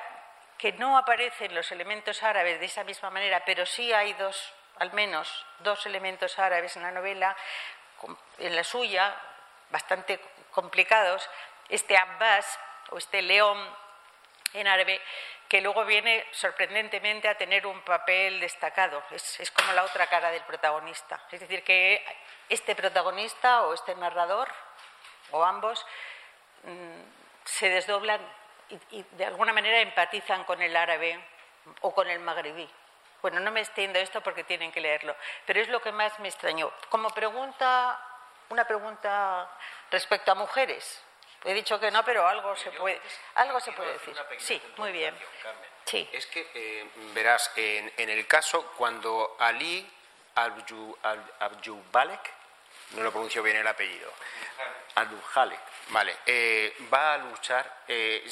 que 0.57 0.73
no 0.73 0.97
aparecen 0.97 1.53
los 1.53 1.71
elementos 1.71 2.21
árabes 2.23 2.59
de 2.59 2.65
esa 2.65 2.83
misma 2.83 3.09
manera, 3.09 3.43
pero 3.45 3.65
sí 3.65 3.93
hay 3.93 4.13
dos, 4.13 4.53
al 4.77 4.91
menos 4.93 5.45
dos 5.59 5.85
elementos 5.85 6.37
árabes 6.39 6.75
en 6.75 6.83
la 6.83 6.91
novela, 6.91 7.35
en 8.37 8.55
la 8.55 8.63
suya, 8.63 9.15
bastante 9.69 10.19
complicados, 10.51 11.29
este 11.69 11.97
Abbas 11.97 12.59
o 12.89 12.97
este 12.97 13.21
león 13.21 13.57
en 14.53 14.67
árabe, 14.67 15.01
que 15.47 15.61
luego 15.61 15.85
viene 15.85 16.25
sorprendentemente 16.31 17.27
a 17.27 17.37
tener 17.37 17.65
un 17.65 17.81
papel 17.81 18.39
destacado. 18.39 19.03
Es, 19.11 19.51
como 19.51 19.73
la 19.73 19.83
otra 19.83 20.07
cara 20.07 20.31
del 20.31 20.43
protagonista. 20.43 21.19
Es 21.31 21.39
decir, 21.39 21.63
que 21.63 22.03
este 22.49 22.75
protagonista 22.75 23.63
o 23.63 23.73
este 23.73 23.95
narrador, 23.95 24.47
o 25.31 25.43
ambos, 25.43 25.85
mm, 26.63 27.01
se 27.45 27.69
desdoblan 27.69 28.21
y, 28.91 29.03
de 29.11 29.25
alguna 29.25 29.53
manera 29.53 29.79
empatizan 29.79 30.43
con 30.43 30.61
el 30.61 30.75
árabe 30.75 31.19
o 31.81 31.93
con 31.93 32.07
el 32.09 32.19
magrebí. 32.19 32.69
Bueno, 33.21 33.39
no 33.39 33.51
me 33.51 33.61
extiendo 33.61 33.99
esto 33.99 34.21
porque 34.21 34.43
tienen 34.43 34.71
que 34.71 34.81
leerlo, 34.81 35.15
pero 35.45 35.59
es 35.59 35.67
lo 35.69 35.81
que 35.81 35.91
más 35.91 36.17
me 36.19 36.29
extrañó. 36.29 36.71
Como 36.89 37.09
pregunta, 37.09 37.99
una 38.49 38.65
pregunta 38.65 39.49
respecto 39.91 40.31
a 40.31 40.35
mujeres, 40.35 41.03
He 41.43 41.53
dicho 41.53 41.79
que 41.79 41.89
no, 41.89 42.03
pero 42.03 42.27
algo 42.27 42.55
se 42.55 42.69
puede, 42.71 42.99
algo 43.35 43.59
se 43.59 43.71
puede 43.71 43.93
decir. 43.93 44.15
Sí, 44.39 44.61
muy 44.77 44.91
bien. 44.91 45.15
Sí. 45.85 46.07
Es 46.11 46.25
que, 46.27 46.49
eh, 46.53 46.89
verás, 47.13 47.51
en, 47.55 47.91
el 47.97 48.27
caso 48.27 48.73
cuando 48.77 49.37
Ali 49.39 49.89
Abjubalek, 50.35 52.33
no 52.91 53.03
lo 53.03 53.11
pronuncio 53.11 53.41
bien 53.41 53.57
el 53.57 53.67
apellido, 53.67 54.11
Abjubalek, 54.95 55.59
vale, 55.89 56.17
eh, 56.25 56.75
va 56.93 57.13
a 57.13 57.17
luchar, 57.17 57.83
eh, 57.87 58.29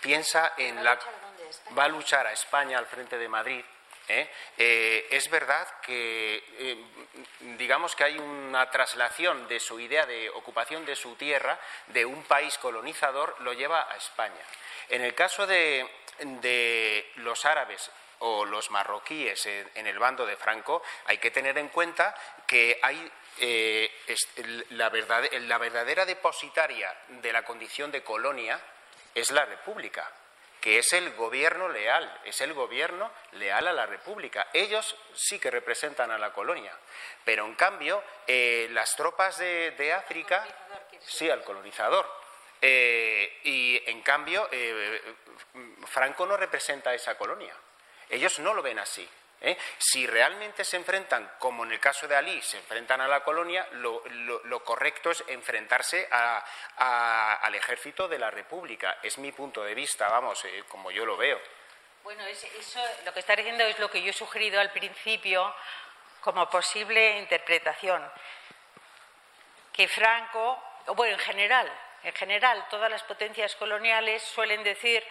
piensa 0.00 0.54
en 0.56 0.82
la... 0.82 0.98
Va 1.76 1.84
a 1.84 1.88
luchar 1.88 2.26
a 2.26 2.32
España 2.32 2.78
al 2.78 2.86
frente 2.86 3.16
de 3.16 3.26
Madrid 3.26 3.64
¿eh? 4.08 4.28
Eh, 4.56 5.06
es 5.10 5.28
verdad 5.30 5.66
que, 5.82 6.42
eh, 6.58 6.84
digamos 7.58 7.94
que 7.94 8.04
hay 8.04 8.18
una 8.18 8.70
traslación 8.70 9.46
de 9.48 9.60
su 9.60 9.78
idea 9.78 10.06
de 10.06 10.30
ocupación 10.30 10.84
de 10.84 10.96
su 10.96 11.14
tierra 11.16 11.58
de 11.88 12.04
un 12.04 12.22
país 12.24 12.56
colonizador, 12.58 13.36
lo 13.40 13.52
lleva 13.52 13.90
a 13.90 13.96
España. 13.96 14.42
En 14.88 15.02
el 15.02 15.14
caso 15.14 15.46
de, 15.46 15.86
los 17.16 17.44
árabes 17.44 17.90
o 18.20 18.44
los 18.44 18.70
marroquíes 18.70 19.46
en, 19.46 19.86
el 19.86 19.98
bando 19.98 20.26
de 20.26 20.36
Franco, 20.36 20.82
hay 21.06 21.18
que 21.18 21.30
tener 21.30 21.56
en 21.58 21.68
cuenta 21.68 22.14
que 22.46 22.80
hay 22.82 23.10
la, 24.70 24.90
la 24.90 25.58
verdadera 25.58 26.04
depositaria 26.04 26.92
de 27.08 27.32
la 27.32 27.44
condición 27.44 27.92
de 27.92 28.02
colonia 28.02 28.60
es 29.14 29.30
la 29.30 29.44
República 29.44 30.10
que 30.68 30.80
es 30.80 30.92
el 30.92 31.14
gobierno 31.14 31.70
leal, 31.70 32.20
es 32.26 32.42
el 32.42 32.52
gobierno 32.52 33.10
leal 33.32 33.68
a 33.68 33.72
la 33.72 33.86
República. 33.86 34.48
Ellos 34.52 34.94
sí 35.14 35.38
que 35.38 35.50
representan 35.50 36.10
a 36.10 36.18
la 36.18 36.34
colonia, 36.34 36.76
pero 37.24 37.46
en 37.46 37.54
cambio 37.54 38.04
eh, 38.26 38.68
las 38.72 38.94
tropas 38.94 39.38
de, 39.38 39.94
África, 39.96 40.46
sí, 41.00 41.30
al 41.30 41.42
colonizador. 41.42 42.06
Eh, 42.60 43.40
y 43.44 43.82
en 43.86 44.02
cambio 44.02 44.46
eh, 44.52 45.14
Franco 45.86 46.26
no 46.26 46.36
representa 46.36 46.90
a 46.90 46.94
esa 46.94 47.16
colonia. 47.16 47.54
Ellos 48.10 48.38
no 48.40 48.52
lo 48.52 48.60
ven 48.60 48.78
así. 48.78 49.08
¿Eh? 49.40 49.56
Si 49.78 50.06
realmente 50.06 50.64
se 50.64 50.76
enfrentan, 50.76 51.32
como 51.38 51.64
en 51.64 51.72
el 51.72 51.80
caso 51.80 52.06
de 52.08 52.16
Ali, 52.16 52.40
se 52.42 52.58
enfrentan 52.58 53.00
a 53.00 53.08
la 53.08 53.22
colonia, 53.22 53.66
lo, 53.72 54.64
correcto 54.64 55.10
es 55.10 55.24
enfrentarse 55.28 56.08
al 56.10 57.54
ejército 57.54 58.08
de 58.08 58.18
la 58.18 58.30
República. 58.30 58.98
Es 59.02 59.18
mi 59.18 59.32
punto 59.32 59.62
de 59.64 59.74
vista, 59.74 60.08
vamos, 60.08 60.44
eh, 60.44 60.64
como 60.68 60.90
yo 60.90 61.06
lo 61.06 61.16
veo. 61.16 61.40
Bueno, 62.02 62.24
eso 62.26 62.80
lo 63.04 63.12
que 63.12 63.20
está 63.20 63.36
diciendo 63.36 63.64
es 63.64 63.78
lo 63.78 63.90
que 63.90 64.02
yo 64.02 64.10
he 64.10 64.14
sugerido 64.14 64.60
al 64.60 64.72
principio 64.72 65.54
como 66.20 66.48
posible 66.48 67.18
interpretación. 67.18 68.10
Que 69.72 69.86
Franco, 69.88 70.62
bueno, 70.96 71.14
en 71.14 71.20
general, 71.20 71.70
en 72.02 72.12
general, 72.14 72.66
todas 72.70 72.90
las 72.90 73.02
potencias 73.02 73.54
coloniales 73.56 74.22
suelen 74.22 74.62
decir 74.62 75.06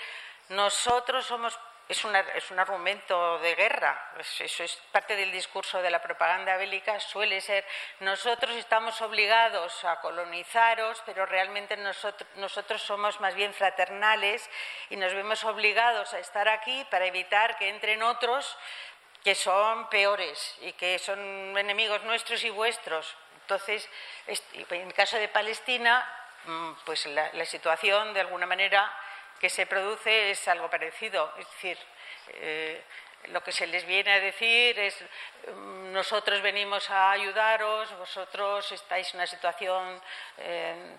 nosotros 0.49 1.25
somos 1.25 1.59
es, 1.89 2.05
es, 2.35 2.51
un 2.51 2.59
argumento 2.59 3.39
de 3.39 3.55
guerra, 3.55 4.11
eso 4.19 4.63
es 4.63 4.75
parte 4.91 5.15
del 5.15 5.31
discurso 5.31 5.81
de 5.81 5.89
la 5.89 6.01
propaganda 6.01 6.57
bélica, 6.57 6.99
suele 6.99 7.39
ser 7.39 7.65
nosotros 8.01 8.55
estamos 8.55 9.01
obligados 9.01 9.85
a 9.85 10.01
colonizaros, 10.01 11.01
pero 11.05 11.25
realmente 11.25 11.77
nosotros, 11.77 12.29
nosotros 12.35 12.81
somos 12.81 13.19
más 13.21 13.35
bien 13.35 13.53
fraternales 13.53 14.49
y 14.89 14.97
nos 14.97 15.13
vemos 15.13 15.43
obligados 15.45 16.13
a 16.13 16.19
estar 16.19 16.49
aquí 16.49 16.85
para 16.89 17.05
evitar 17.05 17.57
que 17.57 17.69
entren 17.69 18.03
otros 18.03 18.57
que 19.23 19.35
son 19.35 19.89
peores 19.89 20.57
y 20.61 20.73
que 20.73 20.99
son 20.99 21.57
enemigos 21.57 22.03
nuestros 22.03 22.43
y 22.43 22.49
vuestros. 22.49 23.15
Entonces, 23.41 23.89
en 24.25 24.88
el 24.88 24.93
caso 24.93 25.17
de 25.17 25.27
Palestina, 25.29 26.05
mm, 26.45 26.71
pues 26.85 27.05
la 27.05 27.45
situación 27.45 28.13
de 28.13 28.21
alguna 28.21 28.45
manera 28.45 28.91
que 29.39 29.49
se 29.49 29.65
produce 29.65 30.31
es 30.31 30.47
algo 30.47 30.69
parecido. 30.69 31.31
Es 31.38 31.47
decir, 31.51 31.77
eh, 32.29 32.83
lo 33.25 33.43
que 33.43 33.51
se 33.51 33.67
les 33.67 33.85
viene 33.85 34.13
a 34.13 34.19
decir 34.19 34.77
es 34.79 34.95
mm, 35.47 35.91
nosotros 35.91 36.41
venimos 36.41 36.89
a 36.89 37.11
ayudaros, 37.11 37.97
vosotros 37.97 38.71
estáis 38.71 39.09
en 39.13 39.19
una 39.19 39.27
situación, 39.27 40.01
eh, 40.38 40.97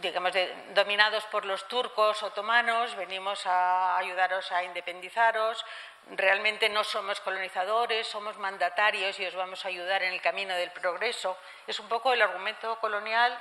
digamos, 0.00 0.32
dominados 0.74 1.24
por 1.26 1.44
los 1.44 1.66
turcos 1.66 2.22
otomanos, 2.22 2.94
venimos 2.96 3.46
a 3.46 3.96
ayudaros 3.98 4.52
a 4.52 4.62
independizaros, 4.62 5.64
realmente 6.10 6.68
no 6.68 6.84
somos 6.84 7.20
colonizadores, 7.20 8.06
somos 8.06 8.36
mandatarios 8.36 9.18
y 9.18 9.26
os 9.26 9.34
vamos 9.34 9.64
a 9.64 9.68
ayudar 9.68 10.02
en 10.02 10.12
el 10.12 10.20
camino 10.20 10.54
del 10.54 10.70
progreso. 10.70 11.36
Es 11.66 11.80
un 11.80 11.88
poco 11.88 12.12
el 12.12 12.22
argumento 12.22 12.78
colonial 12.78 13.36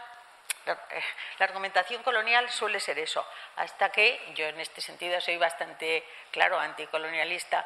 eh, 0.66 1.04
la 1.40 1.46
argumentación 1.46 2.04
colonial 2.04 2.50
suele 2.50 2.80
ser 2.80 3.00
eso, 3.00 3.26
hasta 3.58 3.90
que 3.90 4.34
yo 4.36 4.46
en 4.48 4.60
este 4.60 4.82
sentido 4.82 5.20
soy 5.22 5.38
bastante, 5.38 6.04
claro, 6.32 6.60
anticolonialista 6.60 7.66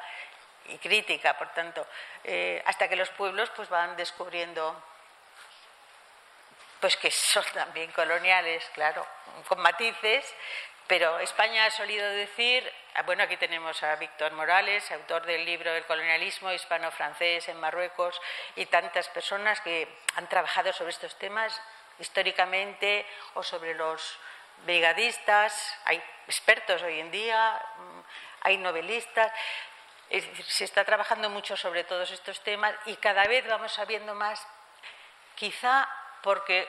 y 0.65 0.77
crítica, 0.77 1.37
por 1.37 1.49
tanto, 1.53 1.85
eh, 2.23 2.61
hasta 2.65 2.87
que 2.89 2.95
los 2.95 3.09
pueblos 3.11 3.49
pues 3.55 3.69
van 3.69 3.95
descubriendo 3.95 4.83
pues 6.79 6.95
que 6.97 7.09
son 7.09 7.43
también 7.53 7.91
coloniales, 7.91 8.63
claro, 8.73 9.05
con 9.47 9.59
matices, 9.59 10.35
pero 10.87 11.19
España 11.19 11.65
ha 11.65 11.71
solido 11.71 12.07
decir, 12.09 12.71
ah, 12.95 13.01
bueno, 13.03 13.23
aquí 13.23 13.35
tenemos 13.37 13.81
a 13.83 13.95
Víctor 13.95 14.31
Morales, 14.33 14.89
autor 14.91 15.25
del 15.25 15.43
libro 15.43 15.73
El 15.73 15.85
colonialismo 15.85 16.51
hispano-francés 16.51 17.49
en 17.49 17.59
Marruecos, 17.59 18.21
y 18.55 18.67
tantas 18.67 19.09
personas 19.09 19.59
que 19.61 19.87
han 20.15 20.29
trabajado 20.29 20.71
sobre 20.71 20.91
estos 20.91 21.17
temas 21.17 21.61
históricamente 21.99 23.05
o 23.33 23.43
sobre 23.43 23.73
los 23.73 24.19
brigadistas, 24.65 25.77
hay 25.85 26.01
expertos 26.27 26.81
hoy 26.81 26.99
en 26.99 27.11
día, 27.11 27.61
mm, 27.77 27.99
hay 28.41 28.57
novelistas. 28.57 29.31
Se 30.47 30.63
está 30.63 30.85
trabajando 30.85 31.29
mucho 31.29 31.57
sobre 31.57 31.83
todos 31.83 32.11
estos 32.11 32.41
temas 32.41 32.73
y 32.85 32.95
cada 32.97 33.25
vez 33.25 33.45
vamos 33.47 33.73
sabiendo 33.73 34.15
más, 34.15 34.45
quizá 35.35 35.87
porque 36.23 36.67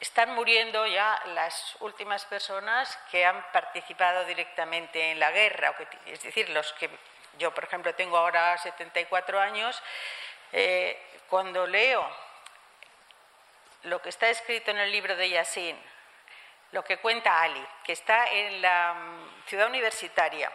están 0.00 0.34
muriendo 0.34 0.86
ya 0.86 1.20
las 1.26 1.76
últimas 1.80 2.24
personas 2.26 2.98
que 3.10 3.24
han 3.24 3.42
participado 3.52 4.24
directamente 4.24 5.10
en 5.10 5.20
la 5.20 5.30
guerra, 5.30 5.74
es 6.06 6.22
decir, 6.22 6.50
los 6.50 6.72
que 6.74 6.90
yo, 7.38 7.52
por 7.54 7.64
ejemplo, 7.64 7.94
tengo 7.94 8.16
ahora 8.16 8.56
74 8.58 9.40
años, 9.40 9.82
eh, 10.52 11.00
cuando 11.28 11.66
leo 11.66 12.08
lo 13.86 14.02
que 14.02 14.08
está 14.08 14.28
escrito 14.28 14.70
en 14.70 14.78
el 14.78 14.92
libro 14.92 15.16
de 15.16 15.30
Yassin, 15.30 15.76
lo 16.72 16.84
que 16.84 16.98
cuenta 16.98 17.42
Ali, 17.42 17.64
que 17.84 17.92
está 17.92 18.30
en 18.30 18.60
la 18.60 18.94
mm, 18.94 19.46
ciudad 19.46 19.68
universitaria, 19.68 20.52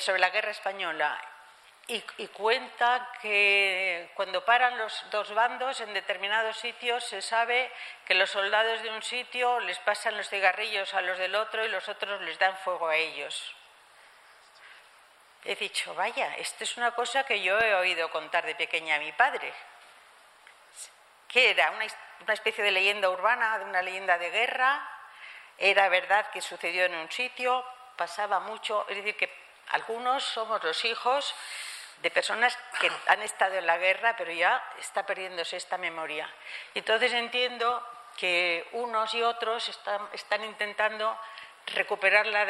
sobre 0.00 0.20
la 0.20 0.30
guerra 0.30 0.50
española, 0.50 1.18
y, 1.88 2.00
cuenta 2.28 3.10
que 3.20 4.10
cuando 4.14 4.44
paran 4.44 4.78
los 4.78 5.04
dos 5.10 5.34
bandos 5.34 5.80
en 5.80 5.92
determinados 5.92 6.56
sitios 6.56 7.04
se 7.04 7.20
sabe 7.20 7.70
que 8.06 8.14
los 8.14 8.30
soldados 8.30 8.82
de 8.82 8.90
un 8.90 9.02
sitio 9.02 9.58
les 9.60 9.78
pasan 9.80 10.16
los 10.16 10.28
cigarrillos 10.28 10.94
a 10.94 11.02
los 11.02 11.18
del 11.18 11.34
otro 11.34 11.64
y 11.64 11.68
los 11.68 11.88
otros 11.88 12.20
les 12.22 12.38
dan 12.38 12.56
fuego 12.58 12.88
a 12.88 12.96
ellos. 12.96 13.54
He 15.44 15.56
dicho, 15.56 15.92
vaya, 15.94 16.36
esto 16.36 16.62
es 16.62 16.76
una 16.76 16.92
cosa 16.92 17.24
que 17.24 17.42
yo 17.42 17.58
he 17.58 17.74
oído 17.74 18.10
contar 18.10 18.46
de 18.46 18.54
pequeña 18.54 18.94
a 18.94 19.00
mi 19.00 19.10
padre. 19.12 19.52
Que 21.32 21.50
era? 21.50 21.70
Una, 21.70 21.86
una 22.20 22.34
especie 22.34 22.62
de 22.62 22.70
leyenda 22.70 23.08
urbana, 23.10 23.58
de 23.58 23.64
una 23.64 23.82
leyenda 23.82 24.18
de 24.18 24.30
guerra. 24.30 24.88
Era 25.58 25.88
verdad 25.88 26.30
que 26.30 26.40
sucedió 26.40 26.84
en 26.84 26.94
un 26.94 27.10
sitio, 27.10 27.64
pasaba 27.96 28.40
mucho. 28.40 28.86
Es 28.88 28.96
decir, 28.96 29.16
que 29.16 29.32
algunos 29.70 30.22
somos 30.22 30.62
los 30.62 30.84
hijos 30.84 31.34
de 32.02 32.10
personas 32.10 32.58
que 32.80 32.90
han 33.06 33.22
estado 33.22 33.54
en 33.54 33.66
la 33.66 33.78
guerra, 33.78 34.16
pero 34.16 34.32
ya 34.32 34.62
está 34.78 35.06
perdiéndose 35.06 35.56
esta 35.56 35.78
memoria. 35.78 36.28
Entonces 36.74 37.12
entiendo 37.12 37.86
que 38.16 38.68
unos 38.72 39.14
y 39.14 39.22
otros 39.22 39.68
están, 39.68 40.44
intentando 40.44 41.16
recuperarla, 41.66 42.42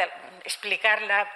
explicarla, 0.45 1.31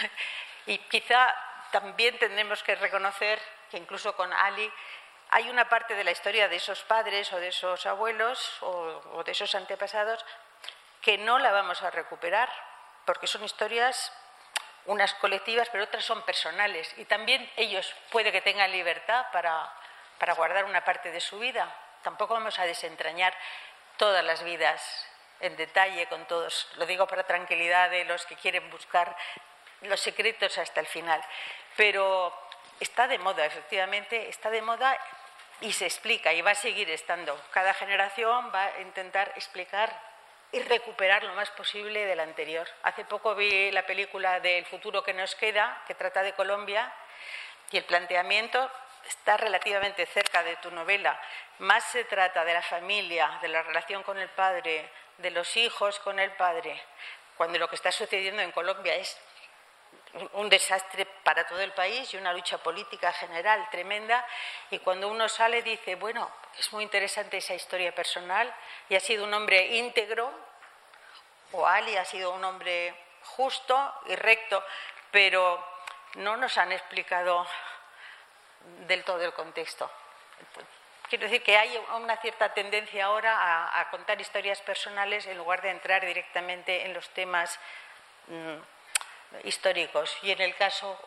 y 0.66 0.78
quizá 0.78 1.34
también 1.72 2.18
tendremos 2.18 2.62
que 2.62 2.74
reconocer 2.74 3.40
que 3.70 3.78
incluso 3.78 4.14
con 4.14 4.32
Ali 4.32 4.70
hay 5.30 5.48
una 5.50 5.68
parte 5.68 5.94
de 5.94 6.04
la 6.04 6.10
historia 6.10 6.48
de 6.48 6.56
esos 6.56 6.82
padres 6.82 7.32
o 7.32 7.40
de 7.40 7.48
esos 7.48 7.86
abuelos 7.86 8.62
o 8.62 9.22
de 9.24 9.32
esos 9.32 9.54
antepasados 9.54 10.24
que 11.00 11.18
no 11.18 11.38
la 11.38 11.52
vamos 11.52 11.82
a 11.82 11.90
recuperar, 11.90 12.50
porque 13.04 13.28
son 13.28 13.44
historias 13.44 14.12
unas 14.86 15.14
colectivas, 15.14 15.68
pero 15.70 15.84
otras 15.84 16.04
son 16.04 16.22
personales. 16.22 16.92
Y 16.96 17.04
también 17.04 17.48
ellos 17.56 17.94
puede 18.10 18.32
que 18.32 18.40
tengan 18.40 18.72
libertad 18.72 19.26
para, 19.32 19.72
para 20.18 20.34
guardar 20.34 20.64
una 20.64 20.84
parte 20.84 21.10
de 21.10 21.20
su 21.20 21.38
vida. 21.38 21.72
Tampoco 22.02 22.34
vamos 22.34 22.58
a 22.58 22.66
desentrañar 22.66 23.34
todas 23.96 24.24
las 24.24 24.42
vidas 24.42 25.08
en 25.40 25.56
detalle 25.56 26.06
con 26.06 26.24
todos. 26.26 26.68
Lo 26.76 26.86
digo 26.86 27.06
para 27.06 27.24
tranquilidad 27.24 27.90
de 27.90 28.04
los 28.04 28.24
que 28.26 28.36
quieren 28.36 28.70
buscar 28.70 29.16
los 29.82 30.00
secretos 30.00 30.56
hasta 30.58 30.80
el 30.80 30.86
final. 30.86 31.22
Pero 31.76 32.32
está 32.80 33.08
de 33.08 33.18
moda, 33.18 33.44
efectivamente, 33.46 34.28
está 34.28 34.50
de 34.50 34.62
moda 34.62 34.98
y 35.60 35.72
se 35.72 35.86
explica 35.86 36.32
y 36.32 36.42
va 36.42 36.52
a 36.52 36.54
seguir 36.54 36.90
estando. 36.90 37.40
Cada 37.50 37.74
generación 37.74 38.52
va 38.54 38.64
a 38.64 38.80
intentar 38.80 39.32
explicar 39.36 39.90
y 40.52 40.60
recuperar 40.60 41.22
lo 41.24 41.34
más 41.34 41.50
posible 41.50 42.04
del 42.06 42.20
anterior. 42.20 42.68
Hace 42.82 43.04
poco 43.04 43.34
vi 43.34 43.70
la 43.72 43.84
película 43.84 44.40
del 44.40 44.64
futuro 44.66 45.02
que 45.02 45.14
nos 45.14 45.34
queda, 45.34 45.82
que 45.86 45.94
trata 45.94 46.22
de 46.22 46.34
Colombia, 46.34 46.92
y 47.70 47.78
el 47.78 47.84
planteamiento 47.84 48.70
está 49.08 49.36
relativamente 49.36 50.06
cerca 50.06 50.42
de 50.42 50.56
tu 50.56 50.70
novela. 50.70 51.20
Más 51.58 51.84
se 51.84 52.04
trata 52.04 52.44
de 52.44 52.54
la 52.54 52.62
familia, 52.62 53.38
de 53.40 53.48
la 53.48 53.62
relación 53.62 54.02
con 54.02 54.18
el 54.18 54.28
padre, 54.28 54.88
de 55.18 55.30
los 55.30 55.56
hijos 55.56 55.98
con 56.00 56.18
el 56.18 56.30
padre, 56.32 56.80
cuando 57.36 57.58
lo 57.58 57.68
que 57.68 57.76
está 57.76 57.90
sucediendo 57.92 58.42
en 58.42 58.52
Colombia 58.52 58.94
es 58.94 59.18
un 60.32 60.48
desastre 60.48 61.05
para 61.26 61.44
todo 61.44 61.60
el 61.60 61.72
país 61.72 62.14
y 62.14 62.16
una 62.16 62.32
lucha 62.32 62.58
política 62.58 63.12
general 63.12 63.68
tremenda. 63.68 64.24
Y 64.70 64.78
cuando 64.78 65.08
uno 65.08 65.28
sale 65.28 65.60
dice, 65.60 65.96
bueno, 65.96 66.30
es 66.56 66.72
muy 66.72 66.84
interesante 66.84 67.38
esa 67.38 67.52
historia 67.52 67.92
personal 67.92 68.54
y 68.88 68.94
ha 68.94 69.00
sido 69.00 69.24
un 69.24 69.34
hombre 69.34 69.74
íntegro, 69.74 70.32
o 71.50 71.66
Ali 71.66 71.96
ha 71.96 72.04
sido 72.04 72.30
un 72.30 72.44
hombre 72.44 72.94
justo 73.24 73.92
y 74.06 74.14
recto, 74.14 74.62
pero 75.10 75.66
no 76.14 76.36
nos 76.36 76.56
han 76.58 76.70
explicado 76.70 77.44
del 78.86 79.02
todo 79.02 79.24
el 79.24 79.32
contexto. 79.32 79.90
Quiero 81.08 81.24
decir 81.24 81.42
que 81.42 81.56
hay 81.56 81.76
una 81.96 82.16
cierta 82.18 82.54
tendencia 82.54 83.06
ahora 83.06 83.80
a, 83.80 83.90
contar 83.90 84.20
historias 84.20 84.60
personales 84.60 85.26
en 85.26 85.36
lugar 85.36 85.60
de 85.60 85.70
entrar 85.70 86.06
directamente 86.06 86.84
en 86.84 86.94
los 86.94 87.08
temas 87.10 87.58
mm, 88.28 88.75
históricos. 89.44 90.16
Y 90.22 90.30
en 90.30 90.40
el 90.40 90.54
caso 90.56 90.98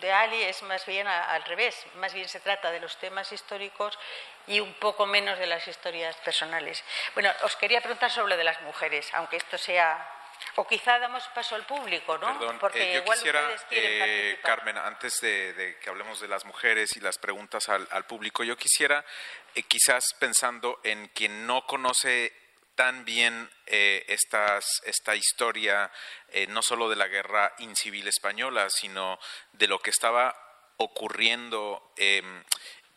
de 0.00 0.12
Ali 0.12 0.42
es 0.42 0.62
más 0.62 0.84
bien 0.86 1.06
al 1.06 1.44
revés, 1.44 1.86
más 1.96 2.14
bien 2.14 2.28
se 2.28 2.40
trata 2.40 2.70
de 2.70 2.80
los 2.80 2.96
temas 2.98 3.30
históricos 3.32 3.98
y 4.46 4.60
un 4.60 4.74
poco 4.74 5.06
menos 5.06 5.38
de 5.38 5.46
las 5.46 5.66
historias 5.66 6.16
personales. 6.16 6.82
Bueno, 7.14 7.30
os 7.42 7.56
quería 7.56 7.80
preguntar 7.80 8.10
sobre 8.10 8.30
lo 8.30 8.36
de 8.36 8.44
las 8.44 8.60
mujeres, 8.62 9.08
aunque 9.14 9.36
esto 9.36 9.58
sea 9.58 10.14
o 10.56 10.66
quizá 10.66 10.98
damos 10.98 11.26
paso 11.34 11.54
al 11.54 11.66
público, 11.66 12.18
¿no? 12.18 12.38
Perdón, 12.38 12.58
Porque 12.58 12.92
eh, 12.92 12.94
yo 12.94 13.04
quisiera, 13.04 13.56
eh, 13.70 14.38
Carmen, 14.42 14.76
antes 14.78 15.20
de, 15.20 15.78
que 15.80 15.90
hablemos 15.90 16.20
de 16.20 16.28
las 16.28 16.44
mujeres 16.44 16.96
y 16.96 17.00
las 17.00 17.18
preguntas 17.18 17.68
al, 17.68 18.04
público, 18.06 18.44
yo 18.44 18.56
quisiera, 18.56 19.04
eh, 19.54 19.62
quizás 19.64 20.04
pensando 20.18 20.80
en 20.84 21.08
quien 21.08 21.46
no 21.46 21.66
conoce 21.66 22.32
tan 22.78 23.04
bien 23.04 23.50
eh, 23.66 24.04
esta 24.06 25.16
historia, 25.16 25.90
eh, 26.28 26.46
no 26.46 26.62
solo 26.62 26.88
de 26.88 26.94
la 26.94 27.08
guerra 27.08 27.52
incivil 27.58 28.06
española, 28.06 28.70
sino 28.70 29.18
de 29.50 29.66
lo 29.66 29.80
que 29.80 29.90
estaba 29.90 30.32
ocurriendo 30.76 31.92
em, 31.96 32.44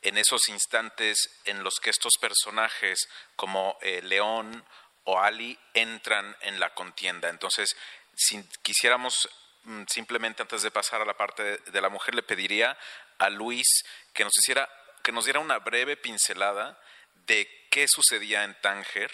en 0.04 0.20
esos 0.20 0.50
instantes 0.50 1.42
en 1.46 1.64
los 1.64 1.80
que 1.80 1.90
estos 1.90 2.14
personajes 2.22 3.10
como 3.36 3.80
eh, 3.82 4.04
León 4.04 4.64
o 5.06 5.20
Ali 5.20 5.58
entran 5.74 6.38
en 6.42 6.60
la 6.60 6.76
contienda. 6.76 7.30
Entonces, 7.30 7.76
si 8.14 8.40
quisiéramos 8.62 9.28
mm, 9.64 9.86
simplemente 9.88 10.44
antes 10.44 10.62
de 10.62 10.70
pasar 10.70 11.02
a 11.02 11.06
la 11.06 11.18
parte 11.18 11.58
de, 11.58 11.82
la 11.82 11.90
mujer, 11.90 12.14
le 12.14 12.22
pediría 12.22 12.78
a 13.18 13.32
Luis 13.32 13.68
que 14.14 14.26
nos 14.26 14.38
hiciera, 14.38 14.70
que 15.02 15.12
nos 15.12 15.26
diera 15.26 15.40
una 15.40 15.58
breve 15.58 15.98
pincelada 15.98 16.80
de 17.26 17.50
qué 17.72 17.88
sucedía 17.88 18.44
en 18.44 18.54
Tánger 18.62 19.12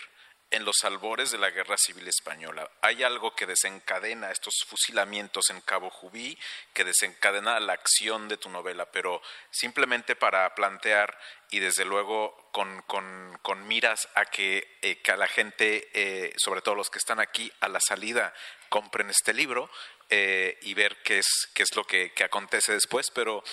en 0.49 0.63
los 0.63 0.83
albores 0.83 1.31
de 1.31 1.37
la 1.37 1.49
Guerra 1.49 1.75
Civil 1.77 2.07
Española. 2.07 2.69
Hay 2.81 3.03
algo 3.03 3.35
que 3.35 3.45
desencadena 3.45 4.31
estos 4.31 4.53
fusilamientos 4.65 5.49
en 5.49 5.59
Cabo 5.61 5.89
Jubí, 5.89 6.37
que 6.73 6.85
desencadena 6.85 7.59
la 7.59 7.73
acción 7.73 8.29
de 8.29 8.37
tu 8.37 8.49
novela, 8.49 8.89
pero 8.91 9.21
simplemente 9.51 10.15
para 10.15 10.55
plantear 10.55 11.17
y 11.51 11.59
desde 11.59 11.83
luego 11.83 12.49
con, 12.51 12.81
con, 12.83 13.67
miras 13.67 14.07
a 14.15 14.25
que, 14.25 14.77
eh, 14.81 15.01
a 15.11 15.17
la 15.17 15.27
gente, 15.27 15.89
eh, 15.93 16.33
sobre 16.37 16.61
todo 16.61 16.75
los 16.75 16.89
que 16.89 16.99
están 16.99 17.19
aquí 17.19 17.51
a 17.59 17.67
la 17.67 17.79
salida, 17.81 18.33
compren 18.69 19.09
este 19.09 19.33
libro 19.33 19.69
eh, 20.09 20.57
y 20.61 20.73
ver 20.73 20.97
qué 21.03 21.19
es, 21.19 21.27
qué 21.53 21.63
es 21.63 21.75
lo 21.75 21.83
que, 21.83 22.13
que 22.13 22.23
acontece 22.23 22.71
después, 22.71 23.11
pero 23.11 23.43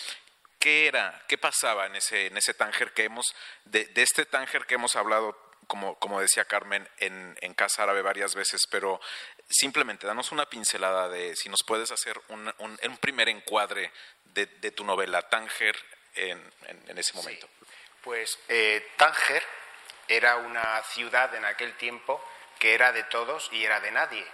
¿qué 0.60 0.86
era, 0.86 1.22
qué 1.28 1.36
pasaba 1.38 1.86
en 1.86 1.96
ese, 1.96 2.26
en 2.26 2.36
ese 2.36 2.54
Tánger 2.54 2.92
que 2.92 3.04
hemos, 3.04 3.26
de, 3.64 3.84
de 3.86 4.02
este 4.02 4.24
Tánger 4.24 4.64
que 4.64 4.76
hemos 4.76 4.96
hablado 4.96 5.43
como, 5.74 5.98
como 5.98 6.20
decía 6.20 6.44
Carmen, 6.44 6.88
en, 6.98 7.36
en, 7.40 7.52
Casa 7.52 7.82
Árabe 7.82 8.00
varias 8.00 8.36
veces, 8.36 8.60
pero 8.70 9.00
simplemente 9.48 10.06
danos 10.06 10.30
una 10.30 10.46
pincelada 10.46 11.08
de 11.08 11.34
si 11.34 11.48
nos 11.48 11.64
puedes 11.64 11.90
hacer 11.90 12.16
un, 12.28 12.54
un, 12.58 12.96
primer 12.98 13.28
encuadre 13.28 13.90
de, 14.22 14.46
de, 14.46 14.70
tu 14.70 14.84
novela 14.84 15.28
Tánger 15.28 15.74
en, 16.14 16.40
en, 16.86 16.96
ese 16.96 17.12
momento. 17.14 17.48
Pues 18.04 18.38
eh, 18.46 18.86
Tánger 18.96 19.42
era 20.06 20.36
una 20.36 20.80
ciudad 20.84 21.34
en 21.34 21.44
aquel 21.44 21.76
tiempo 21.76 22.24
que 22.60 22.74
era 22.74 22.92
de 22.92 23.02
todos 23.02 23.48
y 23.50 23.64
era 23.64 23.80
de 23.80 23.90
nadie. 23.90 24.24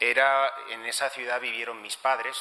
Era, 0.00 0.52
en 0.70 0.84
esa 0.84 1.10
ciudad 1.10 1.40
vivieron 1.40 1.80
mis 1.80 1.96
padres 1.96 2.36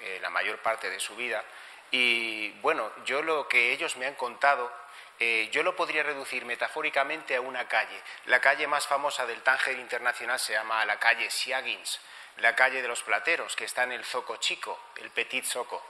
eh, 0.00 0.18
la 0.20 0.28
mayor 0.28 0.60
parte 0.60 0.90
de 0.90 1.00
su 1.00 1.16
vida 1.16 1.42
y 1.90 2.50
bueno, 2.60 2.92
yo 3.06 3.22
lo 3.22 3.48
que 3.48 3.72
ellos 3.72 3.96
me 3.96 4.04
han 4.04 4.14
contado 4.14 4.70
eh, 5.18 5.48
yo 5.50 5.62
lo 5.62 5.74
podría 5.74 6.02
reducir 6.02 6.44
metafóricamente 6.44 7.36
a 7.36 7.40
una 7.40 7.66
calle. 7.66 8.00
La 8.26 8.40
calle 8.40 8.66
más 8.66 8.86
famosa 8.86 9.26
del 9.26 9.42
Tánger 9.42 9.78
Internacional 9.78 10.38
se 10.38 10.52
llama 10.52 10.84
la 10.84 10.98
calle 10.98 11.30
Siagins, 11.30 12.00
la 12.38 12.54
calle 12.54 12.82
de 12.82 12.88
los 12.88 13.02
plateros, 13.02 13.56
que 13.56 13.64
está 13.64 13.84
en 13.84 13.92
el 13.92 14.04
Zoco 14.04 14.36
Chico, 14.36 14.78
el 14.96 15.10
Petit 15.10 15.44
Zoco. 15.44 15.82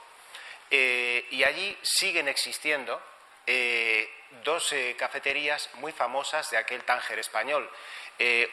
Eh, 0.71 1.27
y 1.31 1.43
allí 1.43 1.77
siguen 1.81 2.29
existiendo 2.29 3.01
eh, 3.45 4.09
dos 4.43 4.73
cafeterías 4.97 5.69
muy 5.75 5.91
famosas 5.91 6.49
de 6.49 6.57
aquel 6.57 6.83
Tánger 6.83 7.19
español. 7.19 7.69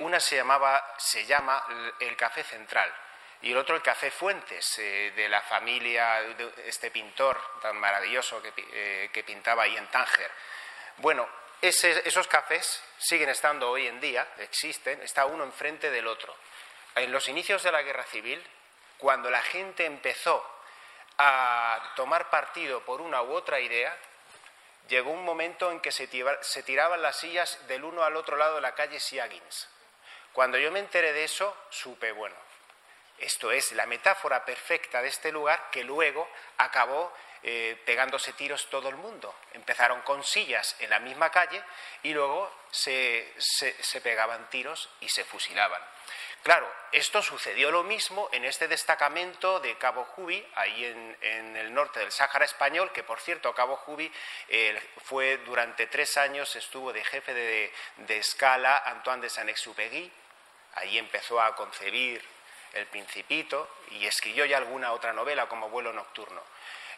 una 0.00 0.18
se, 0.18 0.36
llamaba, 0.36 0.94
se 0.98 1.24
llama 1.24 1.64
el 2.00 2.16
Café 2.16 2.42
Central 2.42 2.92
y 3.42 3.52
el 3.52 3.56
otro 3.58 3.76
el 3.76 3.82
Café 3.82 4.10
Fuentes, 4.10 4.76
de 4.76 5.28
la 5.28 5.40
familia 5.42 6.22
de 6.36 6.52
este 6.66 6.90
pintor 6.90 7.40
tan 7.60 7.76
maravilloso 7.76 8.42
que, 8.42 9.10
que 9.12 9.24
pintaba 9.24 9.64
ahí 9.64 9.76
en 9.76 9.86
Tánger. 9.88 10.30
Bueno, 10.98 11.28
esos 11.60 12.28
cafés 12.28 12.82
siguen 12.98 13.28
estando 13.28 13.70
hoy 13.70 13.86
en 13.86 14.00
día, 14.00 14.26
existen, 14.38 15.02
está 15.02 15.26
uno 15.26 15.44
enfrente 15.44 15.90
del 15.90 16.06
otro. 16.06 16.34
En 16.94 17.10
los 17.10 17.28
inicios 17.28 17.62
de 17.62 17.72
la 17.72 17.82
guerra 17.82 18.04
civil, 18.04 18.44
cuando 18.98 19.30
la 19.30 19.42
gente 19.42 19.84
empezó 19.86 20.44
a 21.18 21.92
tomar 21.96 22.30
partido 22.30 22.84
por 22.84 23.00
una 23.00 23.22
u 23.22 23.32
otra 23.32 23.60
idea, 23.60 23.96
llegó 24.88 25.10
un 25.10 25.24
momento 25.24 25.70
en 25.70 25.80
que 25.80 25.92
se, 25.92 26.06
tiraban 26.06 27.02
las 27.02 27.16
sillas 27.16 27.66
del 27.66 27.84
uno 27.84 28.04
al 28.04 28.16
otro 28.16 28.36
lado 28.36 28.56
de 28.56 28.60
la 28.60 28.74
calle 28.74 29.00
Siagins. 29.00 29.68
Cuando 30.32 30.58
yo 30.58 30.70
me 30.70 30.80
enteré 30.80 31.12
de 31.12 31.24
eso, 31.24 31.56
supe, 31.70 32.12
bueno, 32.12 32.36
Esto 33.18 33.52
es 33.52 33.70
la 33.72 33.86
metáfora 33.86 34.44
perfecta 34.44 35.00
de 35.00 35.08
este 35.08 35.30
lugar 35.30 35.70
que 35.70 35.84
luego 35.84 36.28
acabó 36.58 37.12
eh, 37.46 37.78
pegándose 37.84 38.32
tiros 38.32 38.70
todo 38.70 38.88
el 38.88 38.96
mundo. 38.96 39.34
Empezaron 39.52 40.00
con 40.00 40.24
sillas 40.24 40.76
en 40.78 40.88
la 40.88 40.98
misma 40.98 41.30
calle 41.30 41.62
y 42.02 42.14
luego 42.14 42.50
se, 42.70 43.34
pegaban 44.02 44.48
tiros 44.48 44.88
y 45.00 45.10
se 45.10 45.24
fusilaban. 45.24 45.82
Claro, 46.42 46.66
esto 46.90 47.20
sucedió 47.20 47.70
lo 47.70 47.82
mismo 47.82 48.30
en 48.32 48.46
este 48.46 48.66
destacamento 48.66 49.60
de 49.60 49.76
Cabo 49.76 50.04
Jubi, 50.04 50.42
ahí 50.54 50.86
en, 51.20 51.56
el 51.56 51.74
norte 51.74 52.00
del 52.00 52.12
Sáhara 52.12 52.46
español, 52.46 52.92
que 52.92 53.02
por 53.02 53.20
cierto, 53.20 53.54
Cabo 53.54 53.76
Jubi 53.76 54.10
eh, 54.48 54.80
fue 55.04 55.36
durante 55.38 55.86
tres 55.86 56.16
años, 56.16 56.56
estuvo 56.56 56.94
de 56.94 57.04
jefe 57.04 57.34
de, 57.34 57.72
de 57.98 58.16
escala 58.16 58.78
Antoine 58.86 59.20
de 59.20 59.28
Saint-Exupéry, 59.28 60.10
ahí 60.76 60.96
empezó 60.96 61.42
a 61.42 61.54
concebir 61.54 62.24
el 62.72 62.86
Principito 62.86 63.68
y 63.90 64.06
escribió 64.06 64.44
ya 64.44 64.56
alguna 64.56 64.92
otra 64.92 65.12
novela 65.12 65.46
como 65.46 65.68
Vuelo 65.68 65.92
Nocturno. 65.92 66.42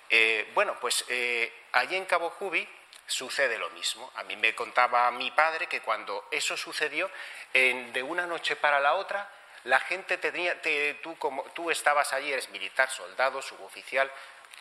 Eh, 0.09 0.51
bueno, 0.55 0.79
pues 0.81 1.05
eh, 1.09 1.53
allí 1.73 1.97
en 1.97 2.05
Cabo 2.05 2.31
Jubi 2.31 2.67
sucede 3.07 3.59
lo 3.59 3.71
mismo. 3.71 4.11
A 4.17 4.23
mí 4.25 4.37
me 4.37 4.55
contaba 4.55 5.11
mi 5.11 5.31
padre 5.31 5.67
que 5.67 5.81
cuando 5.81 6.29
eso 6.31 6.57
sucedió, 6.57 7.11
de 7.53 8.03
una 8.03 8.27
noche 8.27 8.57
para 8.57 8.81
la 8.81 8.95
otra, 8.95 9.31
la 9.65 9.81
gente 9.81 10.19
tenía, 10.19 10.61
tú, 11.03 11.17
como, 11.19 11.43
tú 11.55 11.71
estabas 11.71 12.13
allí, 12.13 12.33
eres 12.33 12.51
militar, 12.51 12.91
soldado, 12.91 13.41
suboficial, 13.41 14.11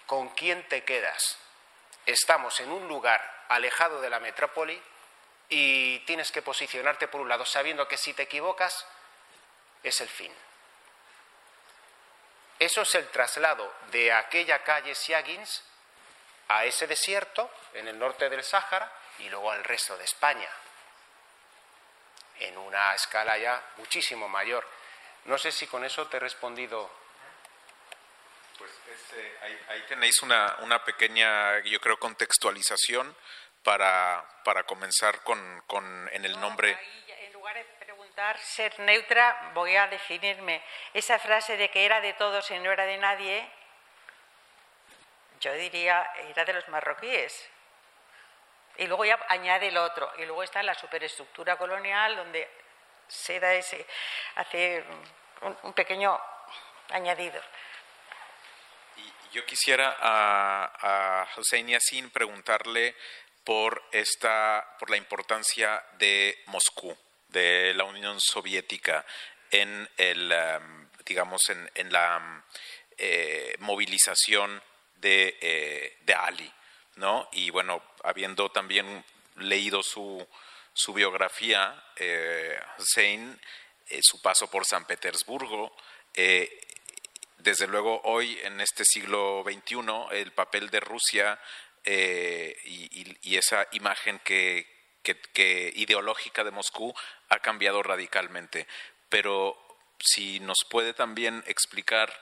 ¿con 0.06 0.30
quién 0.30 0.68
te 0.68 0.84
quedas? 0.84 1.38
Estamos 2.06 2.60
en 2.60 2.72
un 2.72 2.88
lugar 2.88 3.46
alejado 3.50 4.02
de 4.02 4.10
la 4.10 4.20
metrópoli 4.20 4.82
y 5.50 6.00
tienes 6.00 6.32
que 6.32 6.42
posicionarte 6.42 7.08
por 7.08 7.22
un 7.22 7.30
lado, 7.30 7.46
sabiendo 7.46 7.88
que 7.88 7.98
si 7.98 8.14
te 8.14 8.24
equivocas 8.24 8.88
es 9.84 10.02
el 10.02 10.10
fin. 10.10 10.32
Eso 12.60 12.82
es 12.82 12.96
el 12.96 13.08
traslado 13.10 13.74
de 13.92 14.14
aquella 14.14 14.64
calle 14.64 14.96
Siagins 14.96 15.64
a 16.48 16.66
ese 16.66 16.88
desierto 16.88 17.50
en 17.74 17.88
el 17.88 18.00
norte 18.00 18.30
del 18.30 18.44
Sáhara 18.44 18.92
y 19.20 19.30
luego 19.30 19.52
al 19.52 19.64
resto 19.64 19.98
de 19.98 20.04
España, 20.04 20.50
en 22.40 22.58
una 22.58 22.94
escala 22.94 23.38
ya 23.38 23.62
muchísimo 23.78 24.30
mayor. 24.30 24.66
No 25.26 25.38
sé 25.38 25.52
si 25.52 25.68
con 25.68 25.84
eso 25.84 26.08
te 26.08 26.18
he 26.18 26.20
respondido. 26.20 26.90
Pues 28.58 28.72
este, 28.90 29.38
ahí, 29.68 29.84
tenéis 29.88 30.22
una, 30.22 30.58
una, 30.60 30.84
pequeña, 30.84 31.60
yo 31.60 31.80
creo, 31.82 32.00
contextualización 32.00 33.16
para, 33.64 34.24
para 34.46 34.64
comenzar 34.64 35.24
con, 35.24 35.62
con 35.68 36.10
en 36.14 36.24
el 36.24 36.40
nombre 36.40 36.78
ser 38.40 38.80
neutra, 38.80 39.52
voy 39.54 39.76
a 39.76 39.88
definirme. 39.88 40.62
Esa 40.94 41.20
frase 41.20 41.58
de 41.58 41.70
que 41.70 41.86
era 41.86 42.02
de 42.02 42.14
todos 42.14 42.50
y 42.52 42.60
no 42.60 42.72
era 42.72 42.86
de 42.86 42.98
nadie, 42.98 43.48
yo 45.40 45.54
diría, 45.54 46.12
era 46.30 46.46
de 46.46 46.54
los 46.54 46.68
marroquíes. 46.70 47.50
Y 48.78 48.88
luego 48.88 49.06
ya 49.06 49.20
añade 49.30 49.68
el 49.68 49.78
otro. 49.78 50.12
Y 50.18 50.26
luego 50.26 50.44
está 50.44 50.64
la 50.64 50.76
superestructura 50.76 51.58
colonial, 51.58 52.16
donde 52.16 52.50
se 53.08 53.40
da 53.40 53.54
ese, 53.54 53.86
hace 54.36 54.84
un, 55.42 55.74
pequeño 55.74 56.20
añadido. 56.90 57.42
Yo 59.32 59.46
quisiera 59.46 59.98
a, 60.00 61.22
a 61.22 61.28
Hussein 61.38 61.68
Yassin 61.68 62.10
preguntarle 62.10 62.96
por 63.44 63.84
esta, 63.92 64.76
por 64.80 64.90
la 64.90 64.98
importancia 64.98 65.84
de 65.98 66.44
Moscú 66.48 66.98
de 67.36 67.74
la 67.74 67.84
Unión 67.84 68.18
Soviética 68.20 69.06
en 69.52 69.88
el, 69.98 70.32
um, 70.32 70.88
digamos, 71.06 71.42
en, 71.50 71.92
la 71.92 72.18
um, 72.18 72.42
eh, 72.98 73.56
movilización 73.60 74.64
de, 74.96 75.38
eh, 75.42 75.98
de, 76.02 76.14
Ali, 76.14 76.52
¿no? 76.96 77.28
Y 77.34 77.50
bueno, 77.50 77.84
habiendo 78.06 78.50
también 78.50 79.04
leído 79.36 79.84
su, 79.84 80.26
su 80.74 80.94
biografía, 80.94 81.84
eh, 81.98 82.58
Hussein, 82.80 83.38
su 84.02 84.22
paso 84.22 84.50
por 84.50 84.66
San 84.66 84.86
Petersburgo, 84.86 85.76
desde 87.38 87.68
luego 87.68 88.02
hoy 88.06 88.40
en 88.44 88.62
este 88.62 88.84
siglo 88.86 89.44
XXI 89.46 90.18
el 90.18 90.32
papel 90.32 90.70
de 90.70 90.80
Rusia 90.80 91.40
y, 91.86 93.36
esa 93.36 93.68
imagen 93.74 94.20
que, 94.20 94.66
que, 95.04 95.72
ideológica 95.76 96.44
de 96.44 96.52
Moscú 96.52 96.94
ha 97.29 97.39
cambiado 97.39 97.83
radicalmente. 97.83 98.67
Pero 99.09 99.57
si 99.99 100.41
nos 100.41 100.59
puede 100.69 100.95
también 100.95 101.43
explicar 101.47 102.13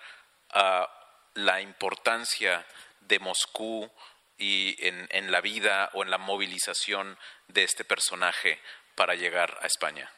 ah, 0.50 0.88
la 1.34 1.60
importancia 1.60 2.66
de 3.00 3.18
Moscú 3.18 3.90
y 4.38 4.76
en, 4.86 5.32
la 5.32 5.40
vida 5.40 5.90
o 5.94 6.02
en 6.02 6.10
la 6.10 6.18
movilización 6.18 7.18
de 7.48 7.64
este 7.64 7.84
personaje 7.84 8.60
para 8.94 9.14
llegar 9.14 9.58
a 9.62 9.66
España. 9.66 10.10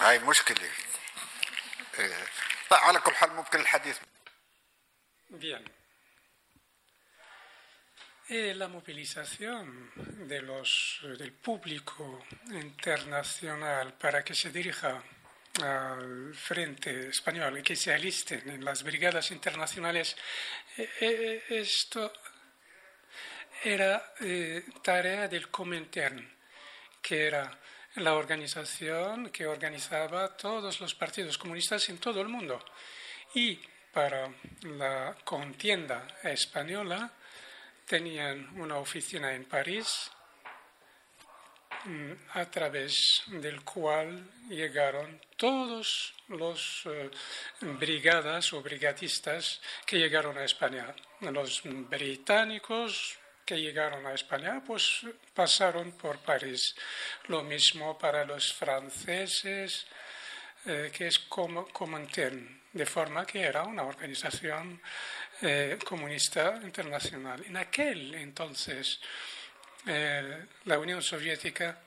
هاي 0.00 0.18
مشكلة 0.18 0.70
على 2.72 3.00
كل 3.00 3.14
حال 3.14 3.34
ممكن 3.34 3.60
الحديث 3.60 3.98
Bien. 5.30 5.62
Eh, 8.30 8.54
la 8.54 8.68
movilización 8.68 9.90
de 10.26 10.40
los, 10.40 11.00
del 11.18 11.32
público 11.32 12.24
internacional 12.50 13.92
para 13.94 14.24
que 14.24 14.34
se 14.34 14.50
dirija 14.50 15.02
al 15.62 16.34
frente 16.34 17.08
español 17.08 17.58
y 17.58 17.62
que 17.62 17.76
se 17.76 17.92
alisten 17.92 18.48
en 18.48 18.64
las 18.64 18.82
brigadas 18.82 19.30
internacionales, 19.30 20.16
eh, 20.78 20.90
eh, 21.00 21.44
esto 21.50 22.10
era 23.64 24.14
tarea 24.82 25.28
del 25.28 25.50
Comintern, 25.50 26.36
que 27.02 27.26
era 27.26 27.58
la 27.95 28.15
organización 28.15 29.29
que 29.29 29.45
organizaba 29.45 30.35
todos 30.35 30.79
los 30.81 30.95
partidos 30.95 31.37
comunistas 31.37 31.89
en 31.89 31.99
todo 31.99 32.21
el 32.21 32.27
mundo. 32.27 32.59
Y 33.35 33.59
para 33.91 34.31
la 34.63 35.15
contienda 35.23 36.07
española 36.23 37.11
tenían 37.85 38.59
una 38.59 38.77
oficina 38.77 39.33
en 39.33 39.45
París 39.45 40.09
mm, 41.85 42.11
a 42.33 42.45
través 42.49 43.23
del 43.27 43.63
cual 43.63 44.31
llegaron 44.49 45.21
todos 45.37 46.15
los 46.29 46.83
eh, 46.85 47.11
brigadas 47.61 48.53
o 48.53 48.61
brigadistas 48.61 49.61
que 49.85 49.99
llegaron 49.99 50.37
a 50.37 50.45
España, 50.45 50.95
los 51.21 51.61
británicos, 51.63 53.19
que 53.45 53.59
llegaron 53.59 54.05
a 54.05 54.13
España, 54.13 54.61
pues 54.65 55.01
pasaron 55.33 55.91
por 55.93 56.19
París. 56.19 56.75
Lo 57.27 57.43
mismo 57.43 57.97
para 57.97 58.25
los 58.25 58.53
franceses, 58.53 59.85
eh, 60.65 60.91
que 60.95 61.07
es 61.07 61.19
como 61.19 61.67
Comintern, 61.67 62.61
de 62.71 62.85
forma 62.85 63.25
que 63.25 63.41
era 63.41 63.63
una 63.63 63.83
organización 63.83 64.81
eh, 65.41 65.77
comunista 65.85 66.59
internacional. 66.63 67.43
En 67.45 67.57
aquel 67.57 68.15
entonces, 68.15 68.99
eh, 69.85 70.45
la 70.65 70.79
Unión 70.79 71.01
Soviética 71.01 71.79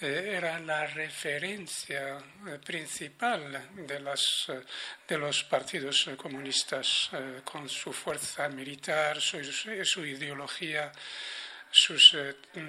era 0.00 0.58
la 0.60 0.86
referencia 0.86 2.18
eh, 2.46 2.58
principal 2.64 3.54
eh, 3.76 4.60
de 5.06 5.18
los 5.18 5.44
partidos 5.44 6.10
comunistas 6.16 7.10
con 7.44 7.68
su 7.68 7.92
fuerza 7.92 8.48
militar, 8.48 9.20
su, 9.20 9.42
su 9.44 10.06
ideología, 10.06 10.90
sus 11.70 12.16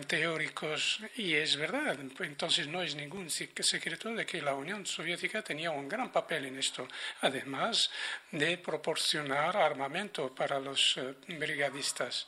teóricos, 0.05 0.99
y 1.15 1.33
es 1.33 1.55
verdad, 1.55 1.97
entonces 2.19 2.67
no 2.67 2.83
es 2.83 2.95
ningún 2.95 3.29
secreto 3.31 4.13
de 4.13 4.25
que 4.25 4.41
la 4.43 4.53
Unión 4.53 4.85
Soviética 4.85 5.41
tenía 5.41 5.71
un 5.71 5.89
gran 5.89 6.11
papel 6.11 6.45
en 6.45 6.59
esto, 6.59 6.87
además 7.21 7.89
de 8.31 8.59
proporcionar 8.59 9.57
armamento 9.57 10.35
para 10.35 10.59
los 10.59 10.99
brigadistas. 11.27 12.27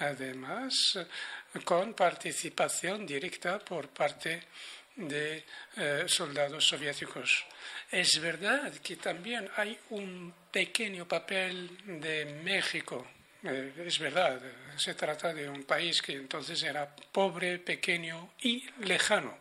Además, 0.00 0.98
con 1.60 1.94
participación 1.94 3.04
directa 3.06 3.58
por 3.58 3.88
parte 3.88 4.42
de 4.96 5.44
eh, 5.76 6.04
soldados 6.06 6.66
soviéticos. 6.66 7.44
Es 7.90 8.20
verdad 8.20 8.72
que 8.82 8.96
también 8.96 9.48
hay 9.56 9.78
un 9.90 10.32
pequeño 10.50 11.06
papel 11.06 12.00
de 12.00 12.24
México. 12.42 13.06
Eh, 13.44 13.72
es 13.86 13.98
verdad, 13.98 14.40
se 14.76 14.94
trata 14.94 15.32
de 15.32 15.48
un 15.48 15.64
país 15.64 16.00
que 16.00 16.12
entonces 16.12 16.62
era 16.62 16.94
pobre, 16.94 17.58
pequeño 17.58 18.32
y 18.40 18.64
lejano. 18.84 19.38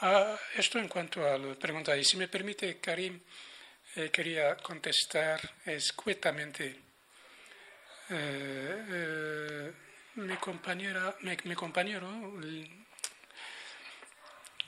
Ah, 0.00 0.36
esto 0.56 0.78
en 0.78 0.88
cuanto 0.88 1.24
a 1.28 1.38
la 1.38 1.54
pregunta. 1.54 1.96
Y 1.96 2.04
si 2.04 2.16
me 2.16 2.26
permite, 2.26 2.78
Karim, 2.78 3.20
eh, 3.94 4.10
quería 4.10 4.56
contestar 4.56 5.40
escuetamente 5.64 6.80
mi, 10.16 10.36
compañera, 10.36 11.16
mi, 11.22 11.54
compañero 11.54 12.10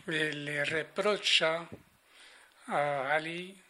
le, 0.06 0.64
reprocha 0.64 1.68
a 2.68 3.14
Ali 3.14 3.60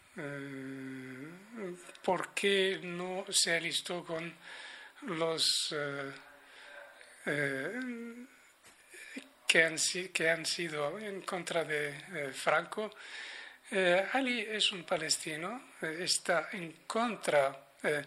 por 2.03 2.35
qué 2.35 2.81
no 2.83 3.25
se 3.31 3.57
alistó 3.57 4.05
con 4.05 4.33
los 5.03 5.75
que 9.55 9.63
han, 9.63 9.77
que 10.13 10.31
han 10.31 10.45
sido 10.45 10.99
en 10.99 11.23
contra 11.23 11.63
de 11.63 11.91
eh, 11.91 12.33
Franco. 12.33 12.91
Eh, 13.71 14.05
Ali 14.13 14.41
es 14.41 14.73
un 14.73 14.83
palestino, 14.83 15.75
eh, 15.81 15.99
está 16.01 16.49
en 16.51 16.73
contra 16.89 17.57
de 17.81 18.05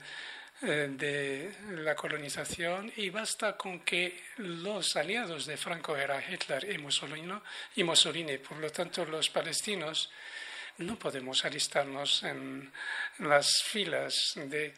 la 0.61 1.95
colonización 1.95 2.91
y 2.95 3.09
basta 3.09 3.55
con 3.55 3.81
que 3.81 4.23
los 4.37 4.95
aliados 4.95 5.45
de 5.45 5.57
Franco 5.57 5.95
eran 5.95 6.23
Hitler 6.27 6.71
y 6.71 6.77
Mussolini, 6.77 7.33
y 7.75 7.83
Mussolini. 7.83 8.37
Por 8.39 8.57
lo 8.57 8.71
tanto, 8.71 9.05
los 9.05 9.29
palestinos 9.29 10.09
no 10.79 10.97
podemos 10.97 11.45
alistarnos 11.45 12.23
en 12.23 12.71
las 13.19 13.63
filas 13.63 14.33
de 14.35 14.73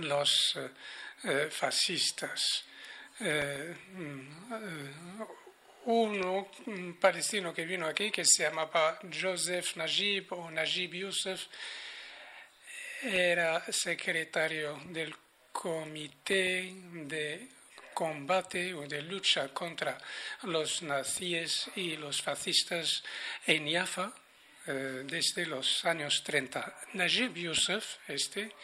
los 0.00 0.58
fascistas. 1.50 2.64
Mm, 3.18 4.22
uno, 5.84 6.50
un 6.66 6.96
palestino 7.00 7.52
que 7.52 7.64
vino 7.64 7.86
aquí, 7.86 8.10
que 8.10 8.24
se 8.24 8.44
llamaba 8.44 8.98
Joseph 9.12 9.76
Najib 9.76 10.32
o 10.32 10.50
Najib 10.50 10.94
Youssef, 10.94 11.46
era 13.02 13.64
secretario 13.72 14.80
del 14.90 15.14
Comité 15.50 16.72
de 16.92 17.48
Combate 17.92 18.72
o 18.74 18.86
de 18.86 19.02
Lucha 19.02 19.48
contra 19.52 19.98
los 20.44 20.82
nazíes 20.82 21.70
y 21.76 21.96
los 21.96 22.22
fascistas 22.22 23.02
en 23.46 23.70
Jaffa 23.70 24.12
eh, 24.66 25.02
desde 25.04 25.46
los 25.46 25.84
años 25.84 26.22
30. 26.22 26.78
Najib 26.94 27.34
Youssef, 27.34 27.98
este, 28.08 28.54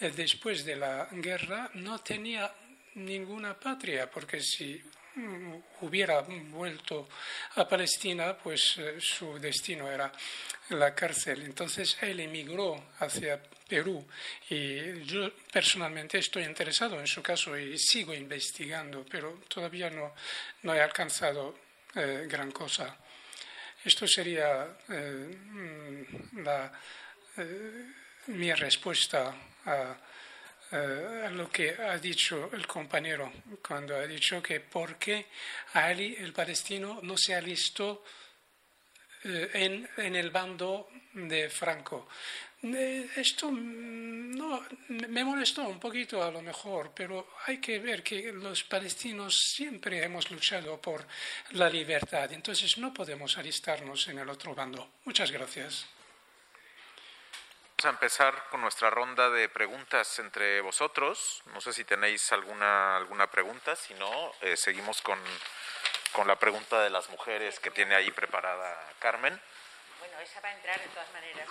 eh, 0.00 0.12
después 0.14 0.64
de 0.64 0.76
la 0.76 1.08
guerra, 1.10 1.70
no 1.74 1.98
tenía 2.00 2.52
ninguna 2.94 3.58
patria, 3.58 4.10
porque 4.10 4.40
si 4.40 4.82
hubiera 5.80 6.20
vuelto 6.20 7.08
a 7.56 7.68
Palestina, 7.68 8.36
pues 8.36 8.76
eh, 8.78 8.96
su 8.98 9.38
destino 9.38 9.90
era 9.90 10.10
la 10.70 10.94
cárcel. 10.94 11.42
Entonces 11.42 11.96
él 12.00 12.20
emigró 12.20 12.92
hacia 12.98 13.42
Perú 13.68 14.06
y 14.48 15.02
yo 15.04 15.32
personalmente 15.52 16.18
estoy 16.18 16.44
interesado 16.44 16.98
en 17.00 17.06
su 17.06 17.22
caso 17.22 17.56
y 17.58 17.78
sigo 17.78 18.14
investigando, 18.14 19.04
pero 19.08 19.40
todavía 19.48 19.90
no, 19.90 20.14
no 20.62 20.74
he 20.74 20.80
alcanzado 20.80 21.58
eh, 21.94 22.26
gran 22.28 22.50
cosa. 22.50 22.96
Esto 23.84 24.06
sería 24.06 24.76
eh, 24.88 25.36
mm, 25.50 26.02
mi 28.28 28.52
respuesta 28.52 29.34
a 29.66 29.96
eh, 30.72 31.28
lo 31.32 31.50
que 31.50 31.70
ha 31.70 31.98
dicho 31.98 32.50
el 32.52 32.66
compañero 32.66 33.30
cuando 33.66 33.94
ha 33.94 34.06
dicho 34.06 34.42
que 34.42 34.60
por 34.60 34.96
qué 34.96 35.26
Ali, 35.74 36.16
el 36.18 36.32
palestino, 36.32 37.00
no 37.02 37.16
se 37.16 37.34
alistó 37.34 38.02
eh, 39.24 39.50
en, 39.52 39.88
en, 39.98 40.16
el 40.16 40.30
bando 40.30 40.88
de 41.12 41.50
Franco. 41.50 42.08
Eh, 42.62 43.10
esto 43.16 43.50
no, 43.50 44.66
me 44.88 45.24
molestó 45.24 45.62
un 45.68 45.78
poquito 45.78 46.22
a 46.22 46.30
lo 46.30 46.40
mejor, 46.40 46.92
pero 46.94 47.34
hay 47.46 47.58
que 47.58 47.78
ver 47.78 48.02
que 48.02 48.32
los 48.32 48.64
palestinos 48.64 49.36
siempre 49.54 50.02
hemos 50.02 50.30
luchado 50.30 50.80
por 50.80 51.06
la 51.50 51.68
libertad, 51.68 52.32
entonces 52.32 52.78
no 52.78 52.94
podemos 52.94 53.36
alistarnos 53.36 54.08
en 54.08 54.20
el 54.20 54.28
otro 54.28 54.54
bando. 54.54 54.92
Muchas 55.04 55.30
gracias 55.30 55.86
a 57.84 57.90
empezar 57.90 58.48
con 58.50 58.60
nuestra 58.60 58.90
ronda 58.90 59.30
de 59.30 59.48
preguntas 59.48 60.18
entre 60.18 60.60
vosotros. 60.60 61.42
No 61.46 61.60
sé 61.60 61.72
si 61.72 61.84
tenéis 61.84 62.30
alguna, 62.32 62.96
alguna 62.96 63.28
pregunta, 63.30 63.74
si 63.74 63.94
no, 63.94 64.32
eh, 64.40 64.56
seguimos 64.56 65.02
con, 65.02 65.18
con, 66.12 66.28
la 66.28 66.36
pregunta 66.36 66.80
de 66.80 66.90
las 66.90 67.08
mujeres 67.08 67.58
que 67.58 67.70
tiene 67.70 67.94
ahí 67.94 68.10
preparada 68.10 68.92
Carmen. 68.98 69.40
Bueno, 69.98 70.20
esa 70.20 70.40
va 70.40 70.48
a 70.50 70.52
entrar 70.52 70.80
de 70.80 70.86
todas 70.88 71.12
maneras. 71.12 71.48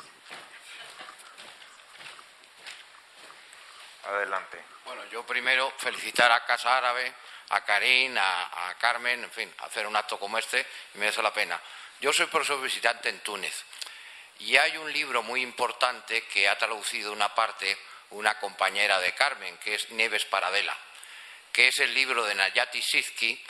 Adelante. 4.05 4.63
Bueno, 4.85 5.03
yo 5.05 5.25
primero 5.25 5.71
felicitar 5.77 6.31
a 6.31 6.45
Casa 6.45 6.77
Árabe, 6.77 7.13
a 7.49 7.61
Karim, 7.65 8.17
a, 8.17 8.69
a 8.69 8.77
Carmen, 8.77 9.23
en 9.23 9.31
fin, 9.31 9.53
hacer 9.59 9.85
un 9.85 9.95
acto 9.95 10.17
como 10.17 10.37
este 10.37 10.65
me 10.93 11.01
merece 11.01 11.21
la 11.21 11.33
pena. 11.33 11.59
Yo 11.99 12.13
soy 12.13 12.27
profesor 12.27 12.61
visitante 12.61 13.09
en 13.09 13.19
Túnez 13.19 13.65
y 14.41 14.57
hay 14.57 14.77
un 14.77 14.91
libro 14.91 15.21
muy 15.23 15.41
importante 15.41 16.23
que 16.23 16.47
ha 16.49 16.57
traducido 16.57 17.11
una 17.11 17.33
parte 17.33 17.77
una 18.11 18.37
compañera 18.39 18.99
de 18.99 19.13
Carmen, 19.13 19.57
que 19.57 19.75
es 19.75 19.89
Nieves 19.91 20.25
Paradela, 20.25 20.77
que 21.51 21.69
es 21.69 21.79
el 21.79 21.93
libro 21.93 22.25
de 22.25 22.35
Nayati 22.35 22.81
Sizki, 22.81 23.41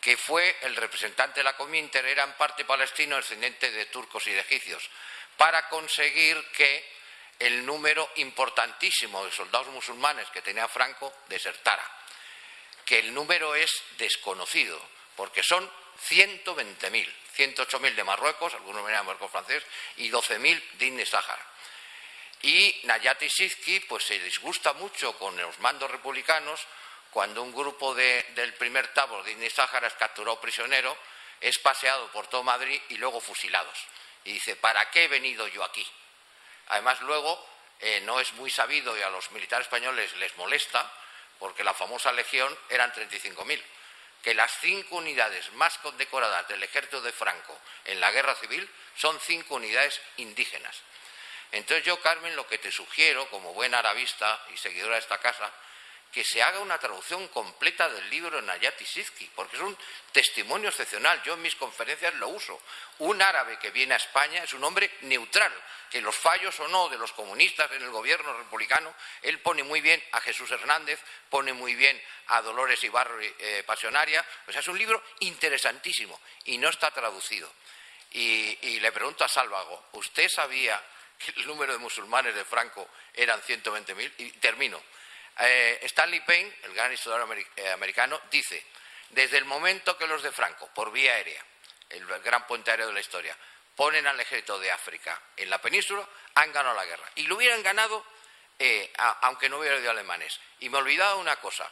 que 0.00 0.16
fue 0.16 0.56
el 0.62 0.76
representante 0.76 1.40
de 1.40 1.44
la 1.44 1.56
Cominter, 1.56 2.04
era 2.06 2.24
en 2.24 2.32
parte 2.34 2.64
palestino, 2.64 3.16
descendiente 3.16 3.70
de 3.70 3.86
turcos 3.86 4.26
y 4.26 4.32
de 4.32 4.40
egipcios, 4.40 4.88
para 5.36 5.68
conseguir 5.68 6.42
que 6.52 6.96
el 7.38 7.66
número 7.66 8.10
importantísimo 8.16 9.24
de 9.24 9.32
soldados 9.32 9.66
musulmanes 9.68 10.28
que 10.30 10.42
tenía 10.42 10.68
Franco 10.68 11.12
desertara. 11.28 11.84
Que 12.84 13.00
el 13.00 13.12
número 13.12 13.54
es 13.54 13.70
desconocido, 13.98 14.80
porque 15.16 15.42
son 15.42 15.70
120.000. 16.08 17.12
108.000 17.36 17.94
de 17.94 18.04
Marruecos, 18.04 18.54
algunos 18.54 18.84
venían 18.84 19.02
de 19.02 19.06
Marruecos 19.06 19.30
francés, 19.30 19.62
y 19.96 20.10
12.000 20.10 20.96
de 20.96 21.06
Sahara. 21.06 21.46
Y 22.42 22.80
Nayati 22.84 23.28
Sizki 23.28 23.80
pues, 23.80 24.04
se 24.04 24.18
disgusta 24.18 24.72
mucho 24.74 25.18
con 25.18 25.36
los 25.36 25.58
mandos 25.60 25.90
republicanos 25.90 26.60
cuando 27.10 27.42
un 27.42 27.52
grupo 27.52 27.94
del 27.94 28.54
primer 28.54 28.92
tabor 28.92 29.24
de 29.24 29.50
Sahara 29.50 29.86
es 29.86 29.94
capturado 29.94 30.40
prisionero, 30.40 30.96
es 31.40 31.58
paseado 31.58 32.10
por 32.12 32.26
todo 32.26 32.42
Madrid 32.42 32.80
y 32.90 32.96
luego 32.96 33.20
fusilados. 33.20 33.78
Y 34.24 34.32
dice, 34.32 34.56
¿para 34.56 34.90
qué 34.90 35.04
he 35.04 35.08
venido 35.08 35.46
yo 35.48 35.64
aquí? 35.64 35.86
Además, 36.68 37.00
luego 37.02 37.48
eh, 37.80 38.00
no 38.02 38.20
es 38.20 38.32
muy 38.34 38.50
sabido 38.50 38.96
y 38.96 39.02
a 39.02 39.10
los 39.10 39.30
militares 39.30 39.66
españoles 39.66 40.14
les 40.16 40.36
molesta 40.36 40.90
porque 41.38 41.64
la 41.64 41.74
famosa 41.74 42.12
legión 42.12 42.56
eran 42.68 42.92
35.000 42.92 43.62
que 44.26 44.34
las 44.34 44.58
cinco 44.58 44.96
unidades 44.96 45.52
más 45.52 45.78
condecoradas 45.78 46.48
del 46.48 46.60
ejército 46.60 47.00
de 47.00 47.12
Franco 47.12 47.56
en 47.84 48.00
la 48.00 48.10
guerra 48.10 48.34
civil 48.34 48.68
son 48.96 49.20
cinco 49.20 49.54
unidades 49.54 50.00
indígenas. 50.16 50.76
Entonces 51.52 51.86
yo, 51.86 52.00
Carmen, 52.00 52.34
lo 52.34 52.44
que 52.48 52.58
te 52.58 52.72
sugiero, 52.72 53.30
como 53.30 53.54
buena 53.54 53.78
arabista 53.78 54.44
y 54.52 54.56
seguidora 54.56 54.94
de 54.94 55.02
esta 55.02 55.18
casa, 55.18 55.48
que 56.16 56.24
se 56.24 56.42
haga 56.42 56.60
una 56.60 56.78
traducción 56.78 57.28
completa 57.28 57.90
del 57.90 58.08
libro 58.08 58.40
Nayati 58.40 58.86
Sizki, 58.86 59.30
porque 59.34 59.56
es 59.56 59.62
un 59.62 59.76
testimonio 60.12 60.70
excepcional. 60.70 61.22
Yo 61.22 61.34
en 61.34 61.42
mis 61.42 61.54
conferencias 61.56 62.14
lo 62.14 62.28
uso. 62.28 62.58
Un 63.00 63.20
árabe 63.20 63.58
que 63.58 63.70
viene 63.70 63.92
a 63.92 63.98
España 63.98 64.42
es 64.42 64.54
un 64.54 64.64
hombre 64.64 64.90
neutral, 65.02 65.52
que 65.90 66.00
los 66.00 66.16
fallos 66.16 66.58
o 66.60 66.68
no 66.68 66.88
de 66.88 66.96
los 66.96 67.12
comunistas 67.12 67.70
en 67.72 67.82
el 67.82 67.90
gobierno 67.90 68.34
republicano, 68.34 68.94
él 69.20 69.40
pone 69.40 69.62
muy 69.62 69.82
bien 69.82 70.02
a 70.12 70.22
Jesús 70.22 70.50
Hernández, 70.50 70.98
pone 71.28 71.52
muy 71.52 71.74
bien 71.74 72.02
a 72.28 72.40
Dolores 72.40 72.82
Ibarro 72.82 73.20
eh, 73.20 73.62
Pasionaria. 73.66 74.24
O 74.48 74.52
sea, 74.52 74.62
es 74.62 74.68
un 74.68 74.78
libro 74.78 75.02
interesantísimo 75.20 76.18
y 76.46 76.56
no 76.56 76.70
está 76.70 76.92
traducido. 76.92 77.52
Y, 78.12 78.56
y 78.62 78.80
le 78.80 78.90
pregunto 78.90 79.22
a 79.22 79.28
Sálvago, 79.28 79.88
¿usted 79.92 80.30
sabía 80.30 80.82
que 81.18 81.38
el 81.38 81.46
número 81.46 81.74
de 81.74 81.78
musulmanes 81.78 82.34
de 82.34 82.46
Franco 82.46 82.88
eran 83.12 83.42
120.000? 83.42 84.12
Y 84.16 84.30
termino. 84.38 84.82
Eh, 85.38 85.80
Stanley 85.82 86.20
Payne, 86.20 86.56
el 86.62 86.74
gran 86.74 86.92
historiador 86.92 87.36
eh, 87.56 87.70
americano, 87.70 88.20
dice, 88.30 88.64
desde 89.10 89.38
el 89.38 89.44
momento 89.44 89.96
que 89.96 90.06
los 90.06 90.22
de 90.22 90.32
Franco, 90.32 90.68
por 90.74 90.90
vía 90.90 91.12
aérea, 91.12 91.44
el 91.90 92.06
gran 92.06 92.46
puente 92.46 92.70
aéreo 92.70 92.88
de 92.88 92.94
la 92.94 93.00
historia, 93.00 93.36
ponen 93.74 94.06
al 94.06 94.18
ejército 94.18 94.58
de 94.58 94.70
África 94.70 95.20
en 95.36 95.50
la 95.50 95.60
península, 95.60 96.08
han 96.34 96.52
ganado 96.52 96.74
la 96.74 96.84
guerra. 96.86 97.08
Y 97.16 97.22
lo 97.24 97.36
hubieran 97.36 97.62
ganado 97.62 98.04
eh, 98.58 98.90
aunque 98.96 99.50
no 99.50 99.58
hubiera 99.58 99.76
habido 99.76 99.90
alemanes. 99.90 100.40
Y 100.60 100.70
me 100.70 100.78
he 100.78 100.80
olvidado 100.80 101.18
una 101.18 101.36
cosa, 101.36 101.70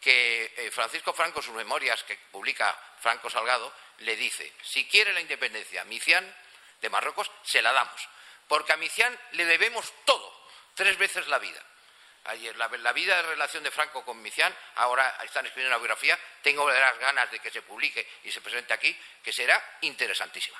que 0.00 0.70
Francisco 0.72 1.14
Franco, 1.14 1.40
sus 1.40 1.54
memorias 1.54 2.04
que 2.04 2.16
publica 2.30 2.78
Franco 3.00 3.30
Salgado, 3.30 3.72
le 4.00 4.14
dice, 4.14 4.52
si 4.62 4.86
quiere 4.86 5.14
la 5.14 5.22
independencia 5.22 5.84
Micián 5.84 6.36
de 6.82 6.90
Marruecos, 6.90 7.30
se 7.42 7.62
la 7.62 7.72
damos. 7.72 8.08
Porque 8.46 8.74
a 8.74 8.76
Micián 8.76 9.18
le 9.32 9.46
debemos 9.46 9.92
todo, 10.04 10.48
tres 10.74 10.98
veces 10.98 11.26
la 11.28 11.38
vida. 11.38 11.60
Ayer, 12.28 12.56
la, 12.56 12.92
vida 12.92 13.16
de 13.16 13.22
relación 13.22 13.62
de 13.62 13.70
Franco 13.70 14.04
con 14.04 14.20
Micián, 14.20 14.54
ahora 14.76 15.16
están 15.22 15.46
escribiendo 15.46 15.76
una 15.76 15.82
biografía, 15.82 16.18
tengo 16.42 16.68
las 16.68 16.98
ganas 16.98 17.30
de 17.30 17.38
que 17.38 17.50
se 17.50 17.62
publique 17.62 18.06
y 18.24 18.32
se 18.32 18.40
presente 18.40 18.72
aquí, 18.72 18.96
que 19.22 19.32
será 19.32 19.78
interesantísima. 19.82 20.58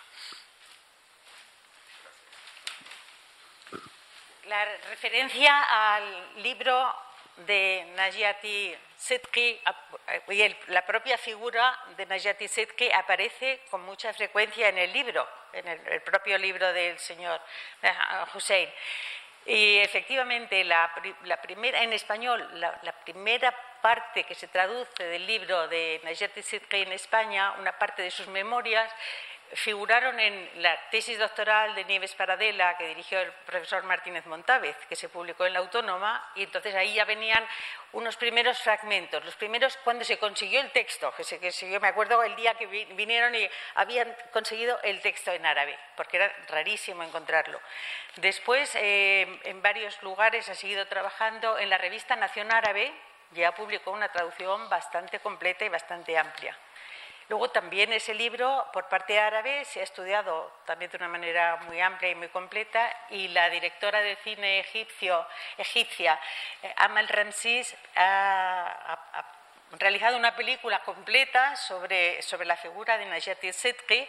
La 4.45 4.65
referencia 4.89 5.95
al 5.95 6.43
libro 6.43 6.95
de 7.39 7.85
Najati 7.97 8.77
Sidki 8.97 9.61
y 10.29 10.57
la 10.69 10.87
propia 10.87 11.19
figura 11.19 11.79
de 11.97 12.07
Najati 12.07 12.49
Sidki 12.49 12.91
aparece 12.91 13.63
con 13.71 13.83
mucha 13.83 14.13
frecuencia 14.15 14.69
en 14.69 14.79
el 14.79 14.93
libro, 14.93 15.29
en 15.53 15.69
el, 15.69 16.01
propio 16.03 16.39
libro 16.39 16.73
del 16.73 16.99
señor 16.99 17.41
eh, 17.83 17.93
Hussein. 18.35 18.73
Y 19.47 19.79
efectivamente, 19.79 20.65
la, 20.65 20.93
primera, 21.41 21.83
en 21.83 21.93
español, 21.93 22.45
la, 22.55 22.81
la, 22.83 22.93
primera 22.93 23.55
parte 23.81 24.25
que 24.25 24.35
se 24.35 24.49
traduce 24.49 25.05
del 25.05 25.25
libro 25.25 25.69
de 25.69 26.01
Najati 26.03 26.43
Sidki 26.43 26.79
en 26.79 26.91
España, 26.91 27.55
una 27.61 27.79
parte 27.79 28.03
de 28.03 28.11
sus 28.11 28.27
memorias, 28.27 28.93
figuraron 29.53 30.19
en 30.21 30.63
la 30.63 30.77
tesis 30.91 31.19
doctoral 31.19 31.75
de 31.75 31.85
Nieves 31.85 32.15
Paradela 32.15 32.77
que 32.77 32.89
dirigió 32.89 33.21
el 33.21 33.33
profesor 33.45 33.83
Martínez 33.85 34.27
Montávez, 34.27 34.77
que 34.89 34.97
se 34.97 35.09
publicó 35.09 35.47
en 35.47 35.53
la 35.53 35.61
Autónoma, 35.61 36.33
y 36.35 36.43
entonces 36.43 36.75
ahí 36.75 36.95
ya 36.95 37.05
venían 37.05 37.47
unos 37.93 38.17
primeros 38.17 38.59
fragmentos, 38.59 39.25
los 39.25 39.37
primeros 39.37 39.77
cuando 39.79 40.05
se 40.05 40.19
consiguió 40.19 40.61
el 40.61 40.71
texto, 40.73 41.13
que, 41.17 41.25
se, 41.25 41.39
que 41.41 41.51
yo 41.51 41.81
me 41.81 41.89
acuerdo 41.89 42.23
el 42.23 42.37
día 42.37 42.55
que 42.55 42.67
vinieron 42.67 43.35
y 43.35 43.49
habían 43.75 44.15
conseguido 44.33 44.79
el 44.83 45.01
texto 45.01 45.33
en 45.33 45.47
árabe, 45.47 45.79
porque 45.97 46.19
era 46.19 46.33
rarísimo 46.49 47.03
encontrarlo. 47.03 47.61
Después, 48.17 48.75
eh, 48.77 49.41
en 49.45 49.63
varios 49.63 50.03
lugares 50.03 50.49
ha 50.49 50.55
seguido 50.55 50.87
trabajando 50.87 51.59
en 51.59 51.71
la 51.71 51.79
revista 51.79 52.17
Nación 52.17 52.53
Árabe, 52.53 52.93
ya 53.33 53.55
publicó 53.55 53.91
una 53.91 54.11
traducción 54.11 54.69
bastante 54.69 55.21
completa 55.21 55.65
y 55.65 55.69
bastante 55.69 56.17
amplia. 56.17 56.57
Luego 57.29 57.51
también 57.51 57.93
ese 57.93 58.15
libro, 58.15 58.65
por 58.73 58.89
parte 58.89 59.19
árabe, 59.19 59.65
se 59.65 59.81
ha 59.81 59.83
estudiado 59.83 60.53
también 60.65 60.91
de 60.93 60.97
una 60.97 61.09
manera 61.09 61.57
muy 61.67 61.81
amplia 61.81 62.11
y 62.11 62.15
muy 62.15 62.29
completa 62.29 62.89
y 63.11 63.29
la 63.29 63.51
directora 63.51 64.01
de 64.01 64.15
cine 64.17 64.61
egipcio, 64.61 65.27
egipcia, 65.59 66.21
eh, 66.63 66.73
Amal 66.77 67.09
Ramsis, 67.09 67.77
ha, 67.97 69.25
realizado 69.73 70.17
una 70.17 70.37
película 70.37 70.79
completa 70.85 71.57
sobre, 71.57 72.23
sobre 72.23 72.47
la 72.47 72.57
figura 72.57 72.97
de 72.97 73.07
Najati 73.07 73.53
Sedki, 73.53 74.09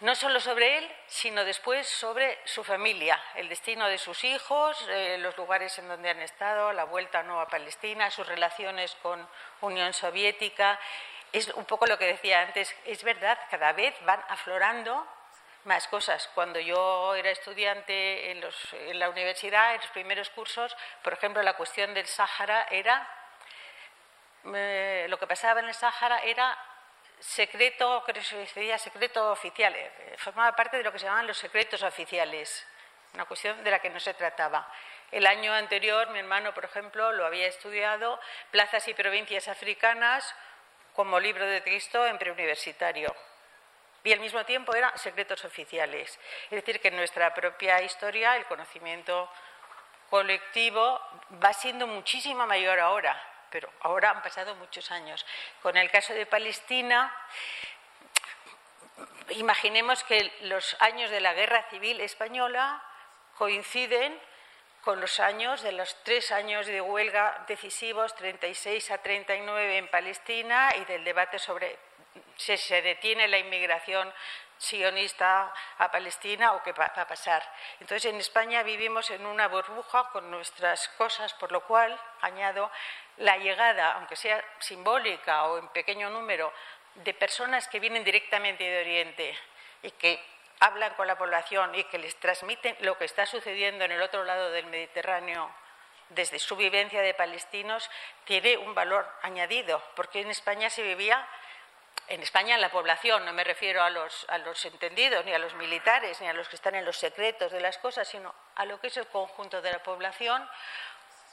no 0.00 0.14
solo 0.14 0.38
sobre 0.38 0.78
él, 0.78 0.96
sino 1.06 1.44
después 1.44 1.88
sobre 1.88 2.38
su 2.44 2.62
familia, 2.62 3.18
el 3.36 3.48
destino 3.48 3.88
de 3.88 3.96
sus 3.96 4.22
hijos, 4.24 4.86
eh, 4.90 5.16
los 5.18 5.36
lugares 5.38 5.78
en 5.78 5.88
donde 5.88 6.10
han 6.10 6.20
estado, 6.20 6.74
la 6.74 6.84
vuelta 6.84 7.20
a 7.20 7.48
Palestina, 7.48 8.10
sus 8.10 8.26
relaciones 8.26 8.94
con 9.02 9.26
Unión 9.62 9.94
Soviética 9.94 10.78
es 11.32 11.48
un 11.48 11.64
poco 11.64 11.86
lo 11.86 11.98
que 11.98 12.06
decía 12.06 12.40
antes, 12.40 12.74
es 12.84 13.02
verdad, 13.04 13.38
cada 13.50 13.72
vez 13.72 13.94
van 14.04 14.22
aflorando 14.28 15.06
más 15.64 15.86
cosas. 15.88 16.28
Cuando 16.34 16.58
yo 16.58 17.14
era 17.14 17.30
estudiante 17.30 18.30
en, 18.30 18.98
la 18.98 19.10
universidad, 19.10 19.74
en 19.74 19.80
los 19.80 19.90
primeros 19.90 20.30
cursos, 20.30 20.76
por 21.02 21.12
ejemplo, 21.12 21.42
la 21.42 21.54
cuestión 21.54 21.94
del 21.94 22.06
Sáhara 22.06 22.66
era, 22.70 23.06
eh, 24.54 25.06
lo 25.08 25.18
que 25.18 25.26
pasaba 25.26 25.60
en 25.60 25.66
el 25.66 25.74
Sáhara 25.74 26.20
era 26.20 26.56
secreto, 27.20 28.02
creo 28.06 28.22
que 28.22 28.46
se 28.46 28.78
secreto 28.78 29.30
oficial, 29.30 29.74
eh, 29.74 30.14
formaba 30.18 30.56
parte 30.56 30.76
de 30.76 30.82
lo 30.82 30.92
que 30.92 30.98
se 30.98 31.04
llamaban 31.04 31.26
los 31.26 31.38
secretos 31.38 31.82
oficiales, 31.82 32.66
una 33.14 33.24
cuestión 33.24 33.62
de 33.64 33.70
la 33.70 33.80
que 33.80 33.90
no 33.90 34.00
se 34.00 34.14
trataba. 34.14 34.70
El 35.10 35.26
año 35.26 35.52
anterior, 35.52 36.10
mi 36.10 36.18
hermano, 36.18 36.52
por 36.54 36.64
ejemplo, 36.64 37.12
lo 37.12 37.26
había 37.26 37.46
estudiado, 37.46 38.20
plazas 38.50 38.86
y 38.88 38.94
provincias 38.94 39.48
africanas, 39.48 40.34
como 40.98 41.20
libro 41.20 41.46
de 41.46 41.60
texto 41.60 42.04
en 42.04 42.18
preuniversitario. 42.18 43.14
Y 44.02 44.12
al 44.12 44.18
mismo 44.18 44.44
tiempo 44.44 44.74
eran 44.74 44.98
secretos 44.98 45.44
oficiales. 45.44 46.18
Es 46.46 46.50
decir, 46.50 46.80
que 46.80 46.88
en 46.88 46.96
nuestra 46.96 47.32
propia 47.32 47.80
historia 47.82 48.34
el 48.34 48.46
conocimiento 48.46 49.30
colectivo 50.10 51.00
va 51.40 51.52
siendo 51.52 51.86
muchísimo 51.86 52.44
mayor 52.48 52.80
ahora, 52.80 53.16
pero 53.48 53.70
ahora 53.82 54.10
han 54.10 54.22
pasado 54.22 54.56
muchos 54.56 54.90
años. 54.90 55.24
Con 55.62 55.76
el 55.76 55.88
caso 55.88 56.14
de 56.14 56.26
Palestina, 56.26 57.14
imaginemos 59.28 60.02
que 60.02 60.32
los 60.40 60.76
años 60.80 61.12
de 61.12 61.20
la 61.20 61.32
guerra 61.32 61.62
civil 61.70 62.00
española 62.00 62.82
coinciden 63.36 64.20
con 64.82 65.00
los 65.00 65.20
años 65.20 65.62
de 65.62 65.72
los 65.72 66.02
tres 66.04 66.32
años 66.32 66.66
de 66.66 66.80
huelga 66.80 67.44
decisivos, 67.46 68.14
36 68.14 68.90
a 68.90 68.98
39 68.98 69.78
en 69.78 69.88
Palestina, 69.88 70.70
y 70.76 70.84
del 70.84 71.04
debate 71.04 71.38
sobre 71.38 71.78
si 72.36 72.56
se 72.56 72.82
detiene 72.82 73.28
la 73.28 73.38
inmigración 73.38 74.12
sionista 74.58 75.52
a 75.78 75.90
Palestina 75.90 76.52
o 76.54 76.62
qué 76.62 76.72
va 76.72 76.86
a 76.86 77.06
pasar. 77.06 77.42
Entonces, 77.80 78.12
en 78.12 78.16
España 78.18 78.62
vivimos 78.62 79.10
en 79.10 79.24
una 79.24 79.48
burbuja 79.48 80.10
con 80.10 80.30
nuestras 80.30 80.88
cosas, 80.90 81.32
por 81.34 81.52
lo 81.52 81.64
cual, 81.64 81.98
añado, 82.20 82.70
la 83.18 83.36
llegada, 83.36 83.92
aunque 83.92 84.16
sea 84.16 84.44
simbólica 84.58 85.44
o 85.44 85.58
en 85.58 85.68
pequeño 85.68 86.10
número, 86.10 86.52
de 86.96 87.14
personas 87.14 87.68
que 87.68 87.78
vienen 87.78 88.02
directamente 88.02 88.64
de 88.64 88.80
Oriente 88.80 89.38
y 89.82 89.90
que 89.92 90.20
hablan 90.60 90.94
con 90.94 91.06
la 91.06 91.18
población 91.18 91.74
y 91.74 91.84
que 91.84 91.98
les 91.98 92.16
transmiten 92.16 92.76
lo 92.80 92.98
que 92.98 93.04
está 93.04 93.26
sucediendo 93.26 93.84
en 93.84 93.92
el 93.92 94.02
otro 94.02 94.24
lado 94.24 94.50
del 94.50 94.66
Mediterráneo 94.66 95.50
desde 96.10 96.38
su 96.38 96.56
vivencia 96.56 97.02
de 97.02 97.14
palestinos, 97.14 97.90
tiene 98.24 98.56
un 98.56 98.74
valor 98.74 99.06
añadido, 99.22 99.82
porque 99.94 100.20
en 100.20 100.30
España 100.30 100.70
se 100.70 100.82
vivía, 100.82 101.26
en 102.08 102.22
España 102.22 102.56
la 102.56 102.70
población, 102.70 103.24
no 103.26 103.32
me 103.34 103.44
refiero 103.44 103.82
a 103.82 103.90
los, 103.90 104.24
a 104.30 104.38
los 104.38 104.64
entendidos, 104.64 105.24
ni 105.26 105.34
a 105.34 105.38
los 105.38 105.54
militares, 105.54 106.20
ni 106.20 106.28
a 106.28 106.32
los 106.32 106.48
que 106.48 106.56
están 106.56 106.74
en 106.74 106.84
los 106.84 106.96
secretos 106.96 107.52
de 107.52 107.60
las 107.60 107.76
cosas, 107.78 108.08
sino 108.08 108.34
a 108.54 108.64
lo 108.64 108.80
que 108.80 108.86
es 108.86 108.96
el 108.96 109.06
conjunto 109.08 109.60
de 109.60 109.72
la 109.72 109.82
población, 109.82 110.48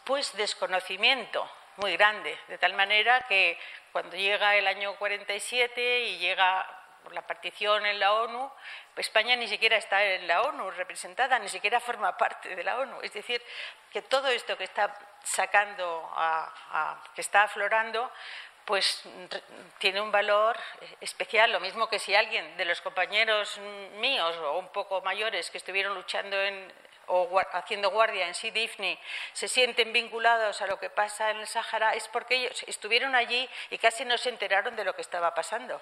pues 0.04 0.36
desconocimiento 0.36 1.50
muy 1.78 1.96
grande, 1.96 2.38
de 2.48 2.58
tal 2.58 2.74
manera 2.74 3.22
que 3.28 3.58
cuando 3.92 4.16
llega 4.18 4.56
el 4.56 4.68
año 4.68 4.96
47 4.98 6.00
y 6.02 6.18
llega 6.18 6.66
por 7.06 7.14
la 7.14 7.22
partición 7.22 7.86
en 7.86 8.00
la 8.00 8.14
ONU, 8.14 8.52
España 8.98 9.36
ni 9.36 9.48
siquiera 9.48 9.78
está 9.78 10.04
en 10.04 10.28
la 10.28 10.42
ONU 10.42 10.72
representada, 10.72 11.38
ni 11.38 11.48
siquiera 11.48 11.80
forma 11.80 12.18
parte 12.18 12.56
de 12.56 12.64
la 12.64 12.80
ONU. 12.80 13.00
Es 13.04 13.14
decir, 13.14 13.40
que 13.92 14.02
todo 14.02 14.28
esto 14.30 14.58
que 14.58 14.64
está 14.64 14.92
sacando, 15.24 16.12
que 17.14 17.22
está 17.22 17.44
aflorando, 17.44 18.12
pues 18.66 19.04
tiene 19.78 20.02
un 20.02 20.12
valor 20.12 20.58
especial, 21.00 21.52
lo 21.52 21.60
mismo 21.60 21.88
que 21.88 22.00
si 22.00 22.16
alguien 22.16 22.58
de 22.58 22.66
los 22.66 22.82
compañeros 22.82 23.60
míos 24.00 24.36
o 24.38 24.58
un 24.58 24.70
poco 24.70 25.02
mayores 25.02 25.52
que 25.52 25.60
estuvieron 25.60 25.94
luchando 25.94 26.36
o 27.06 27.40
haciendo 27.54 27.92
guardia 27.92 28.26
en 28.26 28.34
Sidifni 28.34 28.98
se 29.34 29.48
sienten 29.48 29.94
vinculados 29.94 30.60
a 30.64 30.66
lo 30.66 30.80
que 30.80 30.90
pasa 30.90 31.30
en 31.30 31.38
el 31.38 31.46
Sáhara, 31.46 31.94
es 31.94 32.08
porque 32.08 32.38
ellos 32.38 32.64
estuvieron 32.64 33.14
allí 33.14 33.48
y 33.70 33.78
casi 33.78 34.06
no 34.06 34.18
se 34.18 34.30
enteraron 34.30 34.76
de 34.76 34.84
lo 34.84 34.96
que 34.96 35.04
estaba 35.04 35.36
pasando 35.36 35.80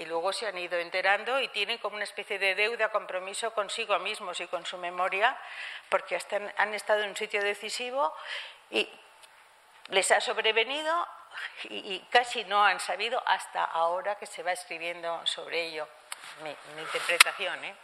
y 0.00 0.06
luego 0.06 0.32
se 0.32 0.46
han 0.46 0.56
ido 0.56 0.78
enterando 0.78 1.38
y 1.40 1.48
tienen 1.48 1.76
como 1.76 1.96
una 1.96 2.04
especie 2.04 2.38
de 2.38 2.54
deuda, 2.54 2.88
compromiso 2.88 3.52
consigo 3.52 3.98
mismos 3.98 4.40
y 4.40 4.46
con 4.46 4.64
su 4.64 4.78
memoria, 4.78 5.36
porque 5.90 6.18
han 6.56 6.72
estado 6.72 7.02
en 7.02 7.10
un 7.10 7.16
sitio 7.16 7.42
decisivo 7.42 8.14
y 8.70 8.88
les 9.88 10.10
ha 10.10 10.22
sobrevenido 10.22 11.06
y, 11.64 11.98
casi 12.10 12.44
no 12.44 12.64
han 12.64 12.80
sabido 12.80 13.22
hasta 13.26 13.62
ahora 13.62 14.16
que 14.16 14.24
se 14.24 14.42
va 14.42 14.52
escribiendo 14.52 15.20
sobre 15.26 15.66
ello. 15.66 15.86
Mi, 16.42 16.56
mi 16.76 16.80
interpretación, 16.80 17.62
¿eh? 17.62 17.74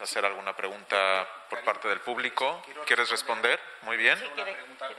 Hacer 0.00 0.24
alguna 0.24 0.54
pregunta 0.54 1.26
por 1.48 1.62
parte 1.62 1.88
del 1.88 2.00
público. 2.00 2.62
¿Quieres 2.86 3.08
responder? 3.10 3.58
Muy 3.82 3.96
bien. 3.96 4.18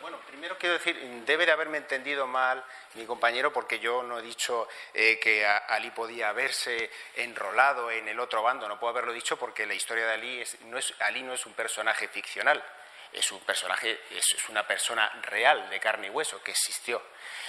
Bueno, 0.01 0.17
primero 0.27 0.57
quiero 0.57 0.73
decir, 0.73 0.97
debe 1.25 1.45
de 1.45 1.51
haberme 1.51 1.77
entendido 1.77 2.25
mal 2.27 2.63
mi 2.95 3.05
compañero 3.05 3.51
porque 3.51 3.79
yo 3.79 4.03
no 4.03 4.19
he 4.19 4.21
dicho 4.21 4.67
eh, 4.93 5.19
que 5.19 5.45
Ali 5.45 5.91
podía 5.91 6.29
haberse 6.29 6.89
enrolado 7.15 7.91
en 7.91 8.07
el 8.07 8.19
otro 8.19 8.41
bando. 8.41 8.67
No 8.67 8.79
puedo 8.79 8.91
haberlo 8.91 9.13
dicho 9.13 9.37
porque 9.37 9.65
la 9.65 9.73
historia 9.73 10.07
de 10.07 10.13
Ali, 10.13 10.43
no 10.65 10.77
es, 10.77 10.93
Ali 10.99 11.21
no 11.23 11.33
es 11.33 11.45
un 11.45 11.53
personaje 11.53 12.07
ficcional 12.07 12.63
es 13.13 13.31
un 13.31 13.39
personaje, 13.39 14.01
es, 14.11 14.49
una 14.49 14.67
persona 14.67 15.09
real, 15.23 15.69
de 15.69 15.79
carne 15.79 16.07
y 16.07 16.09
hueso, 16.09 16.43
que 16.43 16.51
existió. 16.51 17.01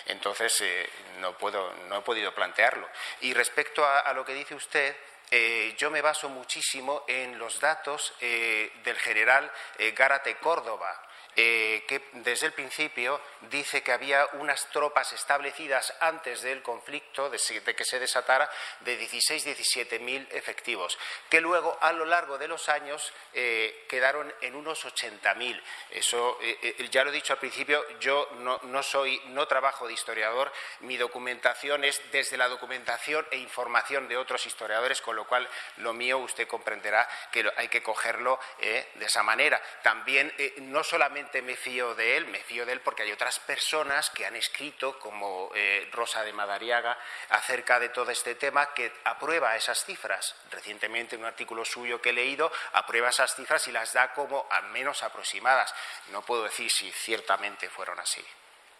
Entonces, 0.06 0.60
eh, 0.60 0.88
no, 1.18 1.36
puedo, 1.36 1.74
no 1.88 1.98
he 1.98 2.00
podido 2.02 2.32
plantearlo. 2.32 2.88
Y 3.22 3.34
respecto 3.34 3.84
a 3.84 4.12
lo 4.12 4.24
que 4.24 4.34
dice 4.34 4.54
usted, 4.54 4.96
eh, 5.30 5.74
yo 5.76 5.90
me 5.90 6.00
baso 6.00 6.28
muchísimo 6.28 7.04
en 7.06 7.38
los 7.38 7.60
datos 7.60 8.14
eh, 8.20 8.72
del 8.82 8.96
general 8.96 9.50
eh, 9.78 9.92
Gárate 9.92 10.36
Córdoba, 10.36 11.00
eh, 11.36 11.84
que 11.86 12.02
desde 12.14 12.46
el 12.46 12.52
principio 12.52 13.20
dice 13.42 13.82
que 13.82 13.92
había 13.92 14.26
unas 14.32 14.68
tropas 14.70 15.12
establecidas 15.12 15.94
antes 16.00 16.42
del 16.42 16.62
conflicto, 16.62 17.30
de, 17.30 17.38
que 17.76 17.84
se 17.84 18.00
desatara, 18.00 18.50
de 18.80 18.98
16-17 18.98 20.00
mil 20.00 20.26
efectivos, 20.32 20.98
que 21.28 21.40
luego 21.40 21.78
a 21.80 21.92
lo 21.92 22.06
largo 22.06 22.38
de 22.38 22.48
los 22.48 22.68
años 22.68 23.12
eh, 23.34 23.86
quedaron 23.88 24.34
en 24.40 24.56
unos 24.56 24.84
80 24.84 25.32
mil. 25.36 25.62
Eso 25.90 26.38
eh, 26.40 26.88
ya 26.90 27.04
lo 27.04 27.10
he 27.10 27.14
dicho 27.14 27.34
al 27.34 27.38
principio, 27.38 27.84
yo 28.00 28.28
no, 28.38 28.58
no, 28.64 28.82
soy, 28.82 29.20
no 29.26 29.46
trabajo 29.46 29.86
de 29.86 29.92
historiador, 29.92 30.52
mi 30.80 30.96
documentación 30.96 31.84
es 31.84 32.02
desde 32.10 32.36
la 32.36 32.48
documentación 32.48 33.24
e 33.30 33.36
información 33.36 34.08
de 34.08 34.16
otros 34.16 34.44
historiadores, 34.44 35.00
con 35.00 35.14
lo 35.14 35.26
cual 35.28 35.48
lo 35.76 35.92
mío 35.92 36.18
usted 36.18 36.48
comprenderá 36.48 37.08
que 37.30 37.48
hay 37.56 37.68
que 37.68 37.82
cogerlo 37.82 38.40
de 38.58 39.04
esa 39.04 39.22
manera. 39.22 39.62
También 39.82 40.32
no 40.62 40.82
solamente 40.82 41.17
solamente 41.18 41.42
me 41.42 41.56
fío 41.56 41.96
de 41.96 42.16
él, 42.16 42.26
me 42.26 42.38
fío 42.38 42.64
de 42.64 42.72
él 42.72 42.80
porque 42.80 43.02
hay 43.02 43.10
otras 43.10 43.40
personas 43.40 44.08
que 44.10 44.24
han 44.24 44.36
escrito, 44.36 44.98
como 45.00 45.50
eh, 45.52 45.88
Rosa 45.92 46.22
de 46.22 46.32
Madariaga, 46.32 46.96
acerca 47.30 47.80
de 47.80 47.88
todo 47.88 48.12
este 48.12 48.36
tema, 48.36 48.72
que 48.72 48.92
aprueba 49.02 49.56
esas 49.56 49.84
cifras. 49.84 50.36
Recientemente, 50.52 51.16
en 51.16 51.22
un 51.22 51.26
artículo 51.26 51.64
suyo 51.64 52.00
que 52.00 52.10
he 52.10 52.12
leído, 52.12 52.52
aprueba 52.72 53.08
esas 53.08 53.34
cifras 53.34 53.66
y 53.66 53.72
las 53.72 53.92
da 53.92 54.12
como 54.14 54.46
al 54.48 54.64
menos 54.68 55.02
aproximadas. 55.02 55.74
No 56.08 56.22
puedo 56.22 56.44
decir 56.44 56.70
si 56.70 56.90
ciertamente 56.92 57.68
fueron 57.68 57.98
así. 57.98 58.24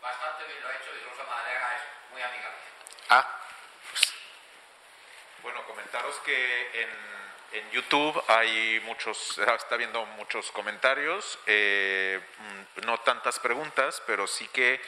Bastante 0.01 0.45
bien 0.45 0.63
lo 0.63 0.69
ha 0.69 0.77
hecho 0.77 0.91
y 0.95 1.11
Rosa 1.11 1.25
Madariaga 1.29 1.77
es 1.77 2.13
muy 2.13 2.23
amiga 2.23 2.51
Ah, 3.09 3.41
Bueno, 5.43 5.65
comentaros 5.67 6.15
que 6.21 6.83
en, 6.83 6.89
en 7.53 7.71
YouTube 7.71 8.23
hay 8.29 8.81
muchos, 8.85 9.39
está 9.57 9.77
viendo 9.77 10.05
muchos 10.07 10.51
comentarios, 10.53 11.39
eh, 11.47 12.21
no 12.85 12.99
tantas 13.01 13.39
preguntas, 13.39 14.03
pero 14.07 14.27
sí 14.27 14.49
que 14.49 14.81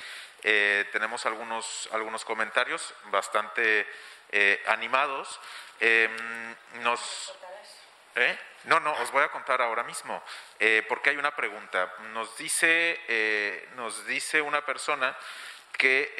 eh, 0.42 0.88
tenemos 0.92 1.26
algunos, 1.26 1.88
algunos 1.92 2.24
comentarios 2.24 2.94
bastante 3.04 3.86
eh, 4.30 4.62
animados. 4.66 5.40
Eh, 5.80 6.08
nos, 6.80 7.34
¿Eh? 8.14 8.38
No, 8.64 8.80
no, 8.80 8.92
os 8.92 9.10
voy 9.12 9.22
a 9.22 9.28
contar 9.28 9.62
ahora 9.62 9.82
mismo, 9.84 10.22
porque 10.88 11.10
hay 11.10 11.16
una 11.16 11.34
pregunta. 11.34 11.94
Nos 12.12 12.36
dice, 12.36 13.66
nos 13.76 14.04
dice 14.06 14.42
una 14.42 14.66
persona 14.66 15.16
que 15.72 16.14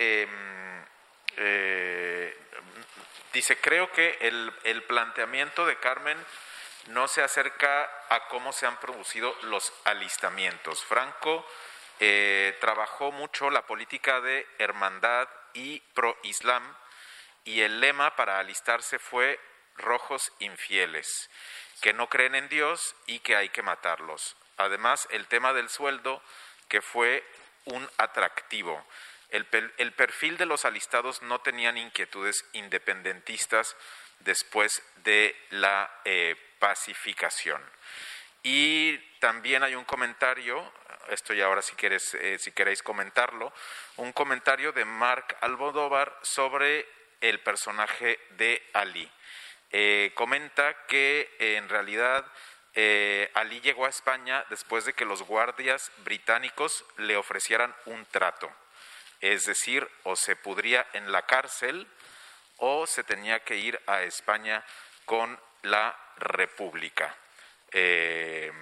eh, 1.37 2.37
dice, 3.33 3.59
creo 3.59 3.91
que 3.93 4.19
el, 4.21 4.53
el 4.65 4.83
planteamiento 4.85 5.67
de 5.67 5.77
Carmen 5.79 6.19
no 6.89 7.09
se 7.09 7.23
acerca 7.23 7.91
a 8.09 8.29
cómo 8.29 8.53
se 8.53 8.67
han 8.67 8.79
producido 8.79 9.35
los 9.43 9.73
alistamientos. 9.85 10.85
Franco 10.85 11.47
eh, 11.99 12.57
trabajó 12.61 13.13
mucho 13.13 13.51
la 13.51 13.67
política 13.67 14.21
de 14.21 14.47
hermandad 14.59 15.29
y 15.53 15.81
pro-islam 15.95 16.63
y 17.45 17.61
el 17.61 17.81
lema 17.81 18.17
para 18.17 18.39
alistarse 18.39 18.99
fue 18.99 19.39
rojos 19.77 20.33
infieles, 20.39 21.31
que 21.81 21.93
no 21.93 22.09
creen 22.09 22.35
en 22.35 22.49
Dios 22.49 22.95
y 23.07 23.21
que 23.21 23.37
hay 23.37 23.49
que 23.49 23.63
matarlos. 23.63 24.37
Además, 24.57 25.09
el 25.11 25.27
tema 25.27 25.53
del 25.53 25.69
sueldo, 25.69 26.23
que 26.69 26.83
fue 26.83 27.25
un 27.65 27.89
atractivo. 27.99 28.85
El, 29.31 29.93
perfil 29.93 30.37
de 30.39 30.47
los 30.47 30.65
alistados 30.65 31.23
no 31.23 31.41
tenían 31.41 31.79
inquietudes 31.79 32.45
independentistas 32.53 33.77
después 34.21 34.83
de 35.05 35.37
la 35.51 35.89
eh, 36.05 36.35
pacificación. 36.59 37.63
Y 38.43 38.99
también 39.21 39.63
hay 39.63 39.77
un 39.77 39.85
comentario, 39.85 40.73
esto 41.11 41.33
ya 41.33 41.47
ahora 41.47 41.63
si, 41.63 41.75
eh, 41.81 42.39
si 42.41 42.51
queréis 42.53 42.83
comentarlo, 42.83 43.53
un 43.99 44.13
comentario 44.13 44.73
de 44.73 44.85
Mark 44.85 45.37
Almodóvar 45.41 46.19
sobre 46.23 46.89
el 47.21 47.39
personaje 47.41 48.19
de 48.31 48.69
Ali. 48.73 49.09
Eh, 49.71 50.11
comenta 50.17 50.87
que 50.87 51.37
en 51.39 51.69
realidad 51.69 52.27
Ali 53.35 53.61
llegó 53.61 53.87
a 53.87 53.91
España 53.91 54.45
después 54.51 54.85
de 54.85 54.95
que 54.95 55.05
los 55.05 55.23
guardias 55.23 55.93
británicos 55.99 56.85
le 56.97 57.17
ofrecieran 57.17 57.75
un 57.85 58.07
trato. 58.07 58.51
Es 59.21 59.45
decir, 59.45 59.89
o 60.05 60.17
se 60.17 60.37
pudría 60.37 60.87
en 60.93 61.13
la 61.13 61.23
cárcel 61.23 61.87
o 62.59 62.87
se 62.87 63.05
tenía 63.05 63.41
que 63.41 63.57
ir 63.57 63.81
a 63.87 64.03
España 64.03 64.65
con 65.05 65.39
la 65.63 65.97
República. 66.17 67.15
Eh, 67.73 68.53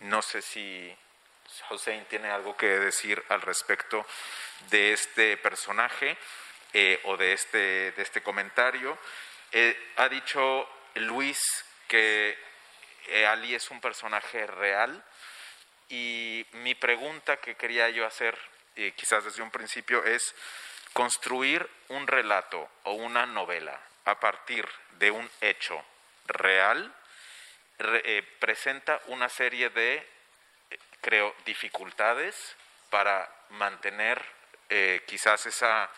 no 0.00 0.22
sé 0.22 0.42
si 0.42 0.96
Hussein 1.70 2.04
tiene 2.06 2.30
algo 2.30 2.56
que 2.56 2.66
decir 2.66 3.22
al 3.28 3.42
respecto 3.42 4.06
de 4.70 4.92
este 4.92 5.36
personaje 5.36 6.16
eh, 6.72 7.00
o 7.04 7.16
de 7.16 7.32
este, 7.32 7.92
de 7.92 8.02
este 8.02 8.22
comentario. 8.22 8.98
Eh, 9.52 9.92
ha 9.96 10.08
dicho 10.08 10.68
Luis 10.94 11.38
que 11.88 12.36
Ali 13.28 13.54
es 13.54 13.70
un 13.70 13.80
personaje 13.80 14.46
real 14.46 15.04
y 15.88 16.44
mi 16.52 16.74
pregunta 16.74 17.36
que 17.36 17.54
quería 17.54 17.88
yo 17.90 18.04
hacer, 18.04 18.36
eh, 18.76 18.92
quizás 18.96 19.24
desde 19.24 19.42
un 19.42 19.50
principio, 19.50 20.04
es 20.04 20.34
construir 20.92 21.68
un 21.88 22.06
relato 22.06 22.70
o 22.84 22.92
una 22.92 23.26
novela 23.26 23.78
a 24.04 24.18
partir 24.20 24.66
de 24.92 25.10
un 25.10 25.28
hecho 25.40 25.84
real 26.26 26.94
re- 27.78 28.02
eh, 28.04 28.22
presenta 28.38 29.00
una 29.06 29.28
serie 29.28 29.68
de, 29.70 29.96
eh, 29.96 30.78
creo, 31.00 31.34
dificultades 31.44 32.56
para 32.90 33.30
mantener 33.50 34.22
eh, 34.68 35.02
quizás 35.06 35.46
esa 35.46 35.90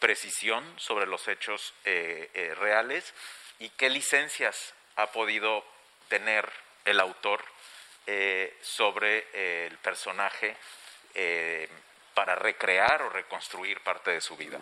precisión 0.00 0.64
sobre 0.80 1.06
los 1.06 1.28
hechos 1.28 1.74
reales 1.84 3.14
y 3.60 3.68
qué 3.70 3.88
licencias 3.88 4.74
ha 4.96 5.12
podido 5.12 5.64
tener 6.08 6.50
el 6.84 6.98
autor 6.98 7.44
sobre 8.62 9.66
el 9.66 9.78
personaje 9.78 10.56
eh, 11.14 11.68
para 12.14 12.36
recrear 12.36 13.02
o 13.02 13.10
reconstruir 13.10 13.80
parte 13.80 14.12
de 14.12 14.20
su 14.20 14.36
vida. 14.36 14.60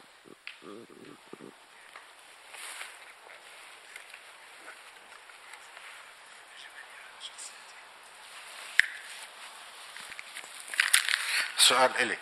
Soal 11.56 11.92
ah, 11.94 12.00
L. 12.00 12.18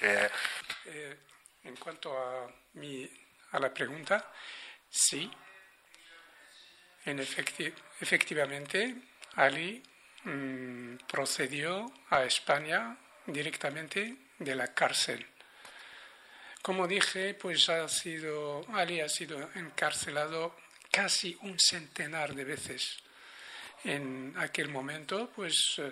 Eh, 0.00 0.30
eh, 0.86 1.18
en 1.64 1.76
cuanto 1.76 2.16
a, 2.16 2.50
mi, 2.74 3.08
a 3.52 3.58
la 3.58 3.72
pregunta, 3.72 4.32
sí, 4.88 5.30
en 7.04 7.18
efectivamente, 7.20 8.94
Ali 9.36 9.82
mm, 10.24 10.96
procedió 11.08 11.92
a 12.10 12.24
España 12.24 12.96
directamente 13.26 14.16
de 14.38 14.54
la 14.54 14.74
cárcel. 14.74 15.26
Como 16.62 16.86
dije, 16.86 17.34
pues 17.34 17.68
ha 17.68 17.88
sido, 17.88 18.64
Ali 18.72 19.00
ha 19.00 19.08
sido 19.08 19.50
encarcelado 19.54 20.56
casi 20.92 21.36
un 21.42 21.58
centenar 21.58 22.34
de 22.34 22.44
veces. 22.44 22.98
En 23.84 24.32
aquel 24.36 24.68
momento, 24.68 25.32
pues 25.34 25.74
eh, 25.78 25.90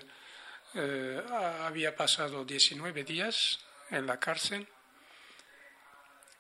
eh, 0.75 1.23
había 1.63 1.97
pasado 1.97 2.45
19 2.45 3.03
días 3.03 3.59
en 3.91 4.07
la 4.07 4.21
cárcel 4.21 4.69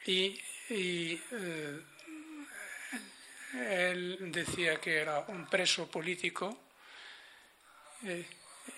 y, 0.07 0.41
eh, 0.71 1.81
él 3.53 4.31
decía 4.31 4.77
que 4.77 4.99
era 4.99 5.25
un 5.27 5.45
preso 5.47 5.91
político 5.91 6.57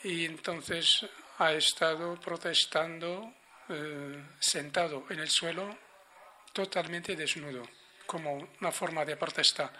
y 0.03 0.25
entonces 0.25 1.07
ha 1.45 1.53
estado 1.53 2.19
protestando 2.21 3.35
eh, 3.69 4.25
sentado 4.39 5.07
en 5.11 5.21
el 5.21 5.29
suelo 5.31 5.79
totalmente 6.53 7.17
desnudo 7.17 7.63
como 8.07 8.35
una 8.61 8.71
forma 8.73 9.05
de 9.05 9.17
protestar. 9.17 9.73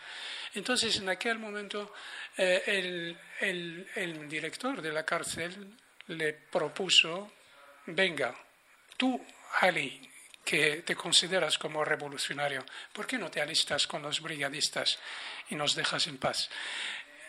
Entonces, 0.55 0.97
en 0.97 1.09
aquel 1.09 1.39
momento, 1.39 1.93
eh, 2.37 2.63
el, 2.67 3.19
el- 3.41 3.89
el 3.95 4.29
director 4.29 4.81
de 4.81 4.93
la 4.93 5.05
cárcel 5.05 5.77
le 6.07 6.33
propuso, 6.33 7.33
venga, 7.87 8.35
tú, 8.97 9.21
Ali, 9.61 10.09
que 10.45 10.83
te 10.83 10.97
consideras 10.97 11.59
como 11.59 11.85
revolucionario, 11.85 12.65
¿por 12.93 13.07
qué 13.07 13.19
no 13.19 13.31
te 13.31 13.41
alistas 13.43 13.87
con 13.87 14.03
los 14.03 14.21
brigadistas 14.21 14.99
y 15.51 15.55
nos 15.55 15.75
dejas 15.75 16.07
en 16.07 16.19
paz? 16.19 16.49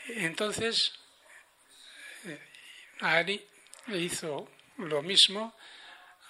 Entonces, 0.07 0.93
eh, 2.25 2.39
Ali 3.01 3.45
hizo 3.87 4.49
lo 4.77 5.01
mismo, 5.01 5.55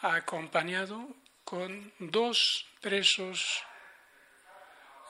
acompañado 0.01 1.15
con 1.43 1.93
dos 1.99 2.65
presos, 2.81 3.63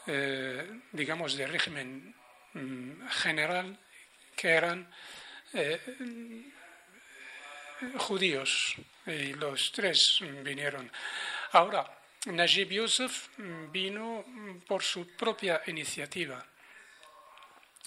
eh, 0.08 0.82
digamos, 0.92 1.36
de 1.36 1.48
régimen 1.48 2.16
mm, 2.54 3.08
general, 3.08 3.80
que 4.36 4.50
eran 4.50 4.90
eh, 5.54 5.80
judíos, 7.98 8.76
y 9.06 9.34
los 9.34 9.72
tres 9.72 10.20
vinieron. 10.44 10.92
Ahora, 11.52 11.86
Najib 12.26 12.70
Yusuf 12.70 13.30
vino 13.72 14.24
por 14.66 14.82
su 14.82 15.08
propia 15.16 15.62
iniciativa. 15.68 16.46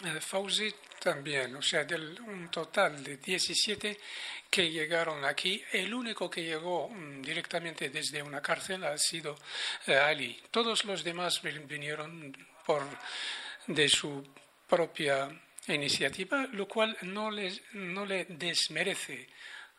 Eh, 0.05 0.21
Fauzi 0.21 0.75
también, 1.01 1.57
o 1.57 1.63
sea, 1.63 1.85
del 1.85 2.21
un 2.21 2.51
total 2.51 3.03
de 3.03 3.17
17 3.17 3.99
que 4.51 4.71
llegaron 4.71 5.25
aquí, 5.25 5.63
el 5.73 5.93
único 5.95 6.29
que 6.29 6.43
llegó 6.43 6.89
mm, 6.89 7.23
directamente 7.23 7.89
desde 7.89 8.23
una 8.23 8.43
cárcel 8.43 8.85
ha 8.85 8.97
sido 8.99 9.37
eh, 9.87 9.97
Ali. 9.97 10.39
Todos 10.51 10.85
los 10.85 11.03
demás 11.03 11.43
vin- 11.43 11.67
vinieron 11.67 12.31
por, 12.67 12.83
de 13.67 13.89
su 13.89 14.27
propia 14.69 15.29
iniciativa, 15.69 16.47
lo 16.53 16.69
cual 16.69 16.97
no 17.03 17.31
le, 17.31 17.63
no 17.73 18.05
le 18.05 18.27
desmerece 18.27 19.29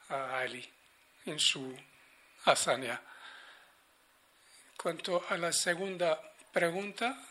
a 0.10 0.40
Ali 0.40 0.68
en 1.26 1.40
su 1.40 1.78
hazaña. 2.46 3.00
Cuanto 4.76 5.24
a 5.30 5.38
la 5.38 5.52
segunda 5.54 6.20
pregunta. 6.52 7.24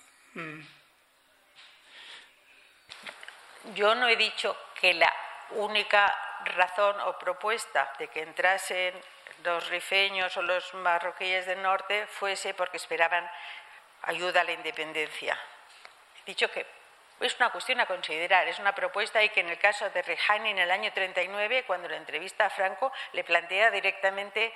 Yo 3.75 3.95
no 3.95 4.09
he 4.09 4.17
dicho 4.17 4.57
que 4.81 4.95
la 4.95 5.13
única 5.51 6.15
razón 6.45 7.01
o 7.01 7.19
propuesta 7.19 7.93
de 7.99 8.09
que 8.09 8.23
entrasen 8.23 8.95
los 9.43 9.69
rifeños 9.69 10.37
o 10.37 10.43
los 10.43 10.73
marroquíes 10.75 11.47
del 11.47 11.63
norte 11.63 12.07
fuese 12.07 12.55
porque 12.55 12.77
esperaban 12.77 13.29
ayuda 14.03 14.41
a 14.41 14.45
la 14.45 14.53
independencia. 14.53 15.39
He 16.23 16.27
dicho 16.27 16.51
que 16.51 16.67
es 17.21 17.37
una 17.37 17.51
cuestión 17.51 17.81
a 17.81 17.87
considerar, 17.87 18.47
es 18.47 18.59
una 18.59 18.75
propuesta 18.75 19.23
y 19.23 19.31
que 19.31 19.41
en 19.41 19.49
el 19.49 19.59
caso 19.59 19.89
de 19.91 20.03
Rejani 20.03 20.51
en 20.51 20.59
el 20.59 20.71
año 20.71 20.93
39, 20.93 21.65
cuando 21.67 21.89
la 21.89 21.97
entrevista 21.97 22.47
a 22.47 22.51
Franco, 22.51 22.93
le 23.13 23.25
plantea 23.25 23.71
directamente 23.71 24.53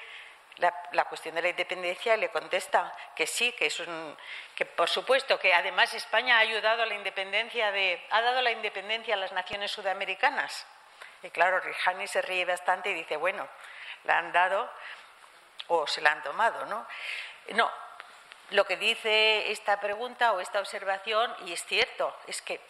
la, 0.58 1.04
cuestión 1.04 1.34
de 1.34 1.42
la 1.42 1.48
independencia 1.48 2.16
y 2.16 2.20
le 2.20 2.30
contesta 2.30 2.92
que 3.16 3.26
sí, 3.26 3.52
que 3.52 3.66
es 3.66 3.80
un, 3.80 4.16
que 4.54 4.66
por 4.66 4.88
supuesto 4.88 5.38
que 5.38 5.54
además 5.54 5.94
España 5.94 6.36
ha 6.36 6.40
ayudado 6.40 6.82
a 6.82 6.86
la 6.86 6.94
independencia 6.94 7.72
de, 7.72 8.04
ha 8.10 8.20
dado 8.20 8.42
la 8.42 8.50
independencia 8.50 9.14
a 9.14 9.18
las 9.18 9.32
naciones 9.32 9.70
sudamericanas. 9.70 10.66
Y 11.22 11.30
claro, 11.30 11.60
Rijani 11.60 12.06
se 12.06 12.22
ríe 12.22 12.44
bastante 12.44 12.90
y 12.90 12.94
dice, 12.94 13.16
bueno, 13.16 13.48
la 14.04 14.18
han 14.18 14.32
dado 14.32 14.70
o 15.68 15.86
se 15.86 16.00
la 16.00 16.12
han 16.12 16.22
tomado, 16.22 16.66
¿no? 16.66 16.86
No, 17.50 17.70
lo 18.50 18.64
que 18.64 18.76
dice 18.76 19.50
esta 19.50 19.80
pregunta 19.80 20.32
o 20.32 20.40
esta 20.40 20.60
observación, 20.60 21.34
y 21.46 21.52
es 21.52 21.64
cierto, 21.64 22.16
es 22.26 22.42
que 22.42 22.60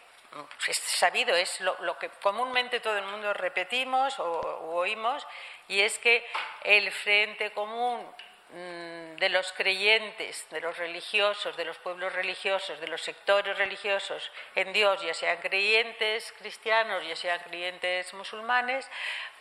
es 0.68 0.76
sabido, 0.76 1.34
es 1.34 1.60
lo, 1.60 1.98
que 1.98 2.08
comúnmente 2.22 2.80
todo 2.80 2.96
el 2.96 3.04
mundo 3.04 3.32
repetimos 3.34 4.18
o, 4.20 4.40
oímos, 4.74 5.26
y 5.68 5.80
es 5.80 5.98
que 5.98 6.24
el 6.62 6.90
frente 6.92 7.50
común 7.52 8.06
mm, 8.50 9.16
de 9.16 9.28
los 9.28 9.52
creyentes, 9.52 10.46
de 10.50 10.60
los 10.60 10.76
religiosos, 10.78 11.56
de 11.56 11.64
los 11.64 11.78
pueblos 11.78 12.12
religiosos, 12.12 12.78
de 12.80 12.88
los 12.88 13.02
sectores 13.02 13.58
religiosos 13.58 14.30
en 14.54 14.72
Dios, 14.72 15.02
ya 15.02 15.14
sean 15.14 15.38
creyentes 15.38 16.32
cristianos, 16.38 17.06
ya 17.06 17.16
sean 17.16 17.40
creyentes 17.40 18.14
musulmanes, 18.14 18.88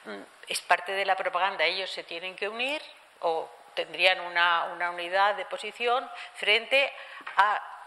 mm, 0.05 0.21
es 0.47 0.61
parte 0.61 0.93
de 0.93 1.05
la 1.05 1.15
propaganda. 1.15 1.65
Ellos 1.65 1.91
se 1.91 2.03
tienen 2.03 2.35
que 2.35 2.49
unir 2.49 2.81
o 3.19 3.49
tendrían 3.75 4.19
una, 4.21 4.65
una 4.73 4.89
unidad 4.89 5.35
de 5.35 5.45
posición 5.45 6.09
frente 6.33 6.91
a 7.37 7.78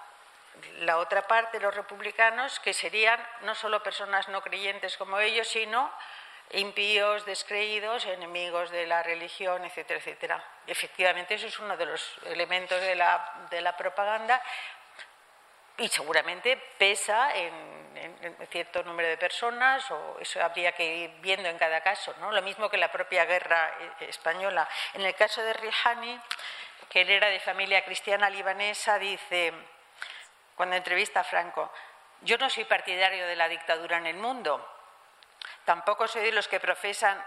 la 0.80 0.98
otra 0.98 1.26
parte, 1.26 1.60
los 1.60 1.74
republicanos, 1.74 2.60
que 2.60 2.72
serían 2.72 3.20
no 3.42 3.54
solo 3.54 3.82
personas 3.82 4.28
no 4.28 4.42
creyentes 4.42 4.96
como 4.96 5.18
ellos, 5.18 5.48
sino 5.48 5.90
impíos, 6.50 7.24
descreídos, 7.24 8.04
enemigos 8.06 8.70
de 8.70 8.86
la 8.86 9.02
religión, 9.02 9.64
etcétera, 9.64 10.00
etcétera. 10.00 10.44
Efectivamente, 10.66 11.34
eso 11.34 11.46
es 11.46 11.58
uno 11.58 11.76
de 11.76 11.86
los 11.86 12.18
elementos 12.26 12.80
de 12.80 12.94
la, 12.94 13.46
de 13.50 13.60
la 13.60 13.76
propaganda 13.76 14.42
y 15.78 15.88
seguramente 15.88 16.56
pesa 16.78 17.34
en, 17.34 17.82
cierto 18.50 18.82
número 18.82 19.08
de 19.08 19.16
personas, 19.16 19.90
o 19.90 20.18
eso 20.20 20.42
habría 20.42 20.72
que 20.72 20.84
ir 20.84 21.10
viendo 21.20 21.48
en 21.48 21.56
cada 21.56 21.80
caso, 21.80 22.14
¿no? 22.20 22.30
Lo 22.30 22.42
mismo 22.42 22.68
que 22.68 22.76
la 22.76 22.90
propia 22.92 23.24
guerra 23.24 23.72
eh, 23.80 24.08
española. 24.08 24.68
En 24.94 25.02
el 25.02 25.14
caso 25.14 25.42
de 25.42 25.52
Rihani, 25.54 26.20
que 26.88 27.02
él 27.02 27.10
era 27.10 27.28
de 27.28 27.40
familia 27.40 27.84
cristiana 27.84 28.28
libanesa, 28.28 28.98
dice 28.98 29.52
cuando 30.56 30.76
entrevista 30.76 31.20
a 31.20 31.24
Franco, 31.24 31.72
yo 32.22 32.38
no 32.38 32.48
soy 32.48 32.64
partidario 32.64 33.26
de 33.26 33.36
la 33.36 33.48
dictadura 33.48 33.98
en 33.98 34.06
el 34.06 34.16
mundo, 34.16 34.66
tampoco 35.64 36.06
soy 36.06 36.22
de 36.22 36.32
los 36.32 36.48
que 36.48 36.60
profesan 36.60 37.22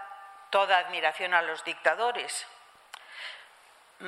toda 0.50 0.78
admiración 0.78 1.34
a 1.34 1.42
los 1.42 1.64
dictadores. 1.64 2.46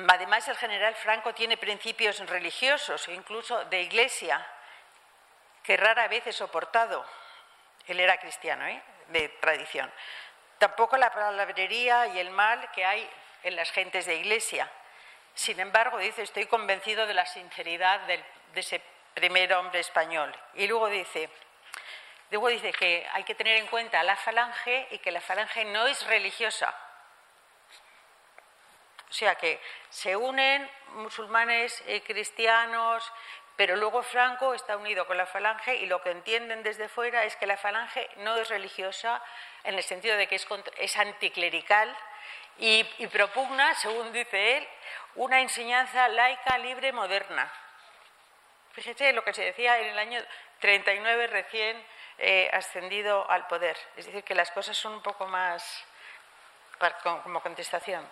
Además, 0.07 0.47
el 0.47 0.57
general 0.57 0.95
Franco 0.95 1.33
tiene 1.33 1.57
principios 1.57 2.19
religiosos 2.29 3.07
e 3.07 3.13
incluso 3.13 3.65
de 3.65 3.81
iglesia 3.81 4.45
que 5.63 5.77
rara 5.77 6.07
vez 6.07 6.27
he 6.27 6.33
soportado. 6.33 7.05
Él 7.87 7.99
era 7.99 8.17
cristiano, 8.17 8.65
¿eh? 8.67 8.81
de 9.07 9.29
tradición. 9.41 9.91
Tampoco 10.59 10.97
la 10.97 11.11
palabrería 11.11 12.07
y 12.07 12.19
el 12.19 12.29
mal 12.29 12.69
que 12.71 12.85
hay 12.85 13.09
en 13.43 13.55
las 13.55 13.71
gentes 13.71 14.05
de 14.05 14.15
iglesia. 14.15 14.69
Sin 15.33 15.59
embargo, 15.59 15.97
dice, 15.97 16.21
estoy 16.21 16.45
convencido 16.45 17.07
de 17.07 17.13
la 17.13 17.25
sinceridad 17.25 18.01
de 18.01 18.23
ese 18.55 18.81
primer 19.13 19.53
hombre 19.53 19.79
español. 19.79 20.33
Y 20.55 20.67
luego 20.67 20.87
dice, 20.87 21.29
luego 22.31 22.47
dice 22.49 22.71
que 22.73 23.07
hay 23.13 23.23
que 23.23 23.35
tener 23.35 23.57
en 23.57 23.67
cuenta 23.67 24.03
la 24.03 24.15
falange 24.15 24.87
y 24.91 24.99
que 24.99 25.11
la 25.11 25.21
falange 25.21 25.65
no 25.65 25.87
es 25.87 26.05
religiosa. 26.07 26.73
O 29.09 29.13
sea 29.13 29.35
que 29.35 29.59
se 29.89 30.15
unen 30.15 30.69
musulmanes 30.93 31.83
y 31.87 31.99
cristianos, 32.01 33.11
pero 33.55 33.75
luego 33.75 34.03
Franco 34.03 34.53
está 34.53 34.77
unido 34.77 35.07
con 35.07 35.17
la 35.17 35.25
falange 35.25 35.75
y 35.77 35.87
lo 35.87 36.01
que 36.01 36.11
entienden 36.11 36.63
desde 36.63 36.87
fuera 36.87 37.25
es 37.25 37.35
que 37.35 37.47
la 37.47 37.57
falange 37.57 38.09
no 38.17 38.37
es 38.37 38.47
religiosa 38.49 39.21
en 39.63 39.75
el 39.75 39.83
sentido 39.83 40.15
de 40.15 40.27
que 40.27 40.35
es, 40.35 40.47
es 40.77 40.97
anticlerical 40.97 41.95
y 42.57 42.83
propugna, 43.07 43.73
según 43.75 44.11
dice 44.11 44.57
él, 44.57 44.67
una 45.15 45.41
enseñanza 45.41 46.07
laica, 46.07 46.57
libre, 46.57 46.91
moderna. 46.91 47.51
Fíjese 48.73 49.13
lo 49.13 49.23
que 49.23 49.33
se 49.33 49.43
decía 49.43 49.79
en 49.79 49.87
el 49.87 49.99
año 49.99 50.23
39 50.59 51.27
recién 51.27 51.83
eh, 52.17 52.49
ascendido 52.53 53.29
al 53.29 53.47
poder. 53.47 53.77
Es 53.95 54.05
decir, 54.05 54.23
que 54.23 54.35
las 54.35 54.51
cosas 54.51 54.77
son 54.77 54.93
un 54.93 55.01
poco 55.01 55.25
más 55.27 55.85
como 57.03 57.41
contestación. 57.41 58.07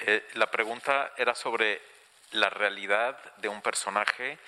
Eh, 0.00 0.28
la 0.34 0.46
pregunta 0.46 1.12
era 1.16 1.34
sobre 1.34 1.80
la 2.32 2.50
realidad 2.50 3.18
de 3.36 3.48
un 3.48 3.62
personaje 3.62 4.38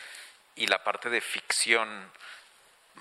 y 0.54 0.66
la 0.66 0.82
parte 0.84 1.10
de 1.10 1.20
ficción 1.20 2.12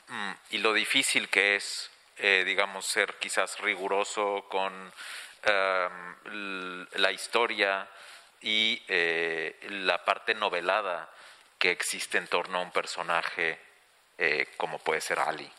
mm, 0.07 0.31
y 0.51 0.57
lo 0.59 0.73
difícil 0.73 1.29
que 1.29 1.55
es, 1.55 1.91
eh, 2.17 2.43
digamos, 2.45 2.85
ser 2.85 3.15
quizás 3.15 3.59
riguroso 3.59 4.45
con 4.49 4.91
la 5.41 7.11
historia 7.13 7.87
y 8.41 8.81
eh, 8.87 9.59
la 9.69 10.03
parte 10.05 10.33
novelada 10.33 11.09
que 11.57 11.71
existe 11.71 12.17
en 12.17 12.27
torno 12.27 12.59
a 12.59 12.61
un 12.61 12.71
personaje 12.71 13.59
eh, 14.17 14.47
como 14.57 14.79
puede 14.79 15.01
ser 15.01 15.19
Ali. 15.19 15.51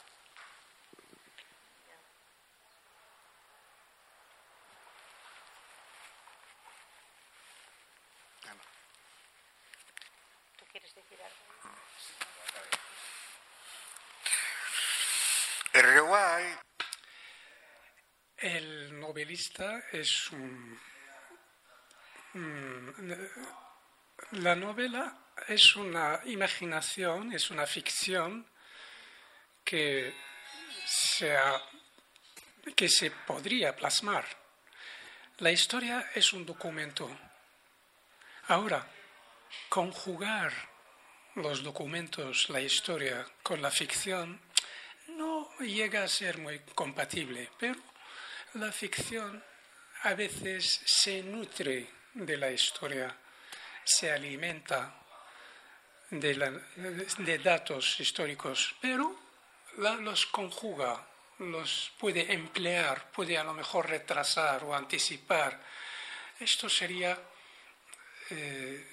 El 18.43 18.99
novelista 18.99 19.85
es 19.93 20.31
un 20.33 20.81
la 24.33 24.55
novela 24.55 25.19
es 25.49 25.75
una 25.77 26.21
imaginación, 26.27 27.33
es 27.33 27.51
una 27.51 27.67
ficción 27.67 28.47
que, 29.65 30.15
que 32.77 32.89
se 32.89 33.11
podría 33.11 33.75
plasmar. 33.75 34.25
La 35.39 35.51
historia 35.51 36.11
es 36.15 36.33
un 36.33 36.45
documento. 36.47 37.11
Ahora, 38.49 38.87
conjugar 39.69 40.53
los 41.37 41.63
documentos, 41.63 42.51
la 42.51 42.61
historia 42.61 43.27
con 43.43 43.63
la 43.63 43.71
ficción, 43.71 44.41
no 45.09 45.51
llega 45.59 46.05
a 46.05 46.09
ser 46.09 46.39
muy 46.39 46.61
compatible, 46.75 47.51
pero 47.59 47.81
la 48.55 48.71
ficción 48.71 49.43
a 50.03 50.15
veces 50.15 50.83
se 50.85 51.23
nutre 51.23 52.00
de 52.15 52.37
la 52.37 52.51
historia 52.51 53.17
se 53.85 54.11
alimenta 54.11 54.95
de, 56.11 57.41
datos 57.43 58.01
históricos, 58.01 58.75
pero 58.81 59.19
los 59.77 60.27
conjuga, 60.27 61.07
los 61.39 61.93
puede 61.99 62.33
emplear, 62.33 63.11
puede 63.13 63.39
a 63.39 63.45
lo 63.45 63.55
mejor 63.55 63.89
retrasar 63.89 64.65
o 64.65 64.75
anticipar. 64.75 65.61
Esto 66.39 66.69
sería 66.69 67.17
eh, 68.31 68.87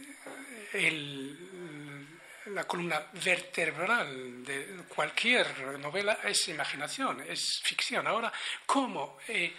la 2.45 2.64
columna 2.65 3.07
vertebral 3.14 4.44
de 4.44 4.84
cualquier 4.88 5.80
novela, 5.80 6.19
es 6.23 6.48
imaginación, 6.48 7.22
es 7.27 7.61
ficción. 7.64 8.07
Ahora, 8.07 8.31
¿cómo 8.65 9.18
he 9.27 9.53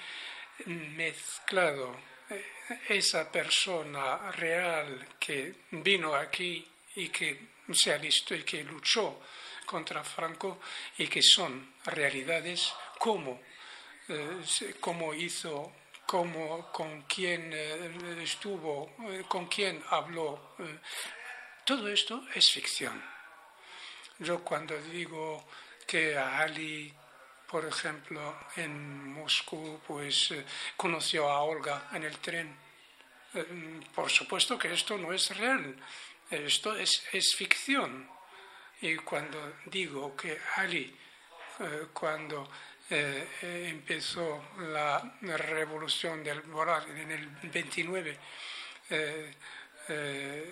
mezclado 0.67 2.18
esa 2.89 3.31
persona 3.31 4.31
real 4.33 5.17
que 5.19 5.55
vino 5.71 6.15
aquí 6.15 6.67
y 6.97 7.09
que 7.09 7.49
se 7.73 7.93
alistó 7.93 8.35
y 8.35 8.43
que 8.43 8.65
luchó 8.65 9.21
contra 9.67 10.03
Franco 10.03 10.61
y 10.97 11.07
que 11.07 11.23
son 11.23 11.75
realidades 11.85 12.73
como 12.99 13.41
cómo 14.81 15.13
hizo 15.13 15.73
cómo, 16.09 16.73
con 16.73 17.03
quién 17.03 17.53
estuvo, 17.53 18.97
con 19.29 19.47
quién 19.47 19.85
habló. 19.91 20.55
Todo 21.67 21.87
esto 21.89 22.25
es 22.35 22.51
ficción. 22.51 22.99
Yo 24.19 24.43
cuando 24.43 24.75
digo 24.81 25.47
que 25.87 26.17
Ali 26.17 26.95
por 27.51 27.65
ejemplo, 27.65 28.37
en 28.57 29.13
Moscú, 29.13 29.81
pues 29.87 30.33
eh, 30.33 30.45
conoció 30.77 31.31
a 31.31 31.43
Olga 31.43 31.89
en 31.93 32.05
el 32.05 32.19
tren. 32.19 32.55
Eh, 33.35 33.81
por 33.95 34.11
supuesto 34.11 34.59
que 34.59 34.73
esto 34.73 34.99
no 34.99 35.13
es 35.13 35.35
real, 35.37 35.75
esto 36.31 36.77
es, 36.77 37.35
ficción. 37.35 38.09
Y 38.83 38.97
cuando 38.97 39.55
digo 39.65 40.15
que 40.15 40.39
Ali, 40.57 40.95
eh, 41.61 41.87
cuando 41.93 42.49
empezó 42.91 44.53
la 44.61 45.19
revolución 45.21 46.25
del 46.25 46.43
Moral 46.45 46.89
en 46.97 47.11
el 47.11 47.27
29, 47.27 48.19
eh, 49.89 50.45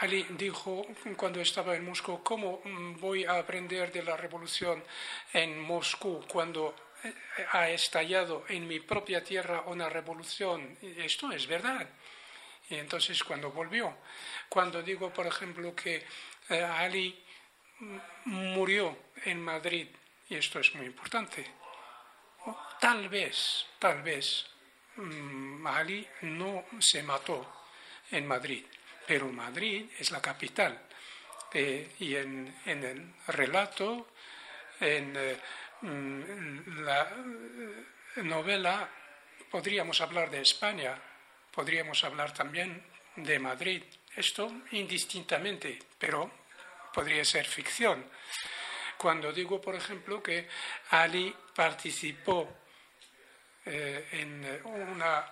Ali 0.00 0.26
dijo 0.30 0.86
cuando 1.16 1.40
estaba 1.40 1.74
en 1.76 1.84
Moscú, 1.84 2.22
¿cómo 2.22 2.60
voy 3.00 3.24
a 3.24 3.38
aprender 3.38 3.92
de 3.92 4.02
la 4.02 4.16
revolución 4.16 4.82
en 5.32 5.58
Moscú 5.60 6.24
cuando 6.28 6.74
eh, 7.02 7.12
ha 7.52 7.68
estallado 7.70 8.44
en 8.48 8.66
mi 8.66 8.80
propia 8.80 9.22
tierra 9.22 9.62
una 9.66 9.88
revolución? 9.88 10.76
Esto 10.82 11.30
es 11.32 11.46
verdad. 11.46 11.88
Y 12.68 12.74
entonces 12.76 13.22
cuando 13.22 13.50
volvió, 13.50 13.96
cuando 14.48 14.82
digo, 14.82 15.12
por 15.12 15.26
ejemplo, 15.26 15.74
que 15.74 16.04
eh, 16.48 16.62
Ali 16.62 17.24
murió 18.24 18.96
en 19.24 19.40
Madrid, 19.40 19.88
y 20.28 20.34
esto 20.34 20.58
es 20.58 20.74
muy 20.74 20.86
importante, 20.86 21.46
tal 22.80 23.08
vez, 23.08 23.66
tal 23.78 24.02
vez, 24.02 24.46
mm, 24.96 25.66
Ali 25.66 26.06
no 26.22 26.64
se 26.80 27.02
mató 27.02 27.65
en 28.10 28.26
Madrid, 28.26 28.64
pero 29.06 29.26
Madrid 29.28 29.86
es 29.98 30.10
la 30.10 30.20
capital. 30.20 30.80
Eh, 31.52 31.92
y 32.00 32.16
en, 32.16 32.54
el 32.66 33.14
relato, 33.28 34.08
en 34.80 35.14
eh, 35.16 35.36
mm, 35.82 36.84
la 36.84 37.02
eh, 38.16 38.22
novela, 38.22 38.88
podríamos 39.50 40.00
hablar 40.00 40.30
de 40.30 40.42
España, 40.42 41.00
podríamos 41.50 42.02
hablar 42.04 42.34
también 42.34 42.82
de 43.16 43.38
Madrid. 43.38 43.82
Esto 44.14 44.52
indistintamente, 44.72 45.78
pero 45.98 46.30
podría 46.92 47.24
ser 47.24 47.46
ficción. 47.46 48.04
Cuando 48.98 49.32
digo, 49.32 49.60
por 49.60 49.74
ejemplo, 49.74 50.22
que 50.22 50.48
Ali 50.90 51.34
participó 51.54 52.54
en 53.64 54.62
una 54.64 55.26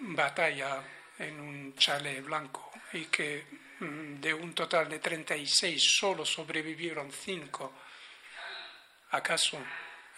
batalla 0.00 0.82
en 1.18 1.40
un 1.40 1.74
chalet 1.76 2.22
blanco 2.22 2.70
y 2.92 3.06
que 3.06 3.44
mm, 3.80 4.20
de 4.20 4.34
un 4.34 4.54
total 4.54 4.88
de 4.88 4.98
36 4.98 5.96
solo 5.98 6.24
sobrevivieron 6.24 7.10
5. 7.10 7.72
¿Acaso 9.10 9.58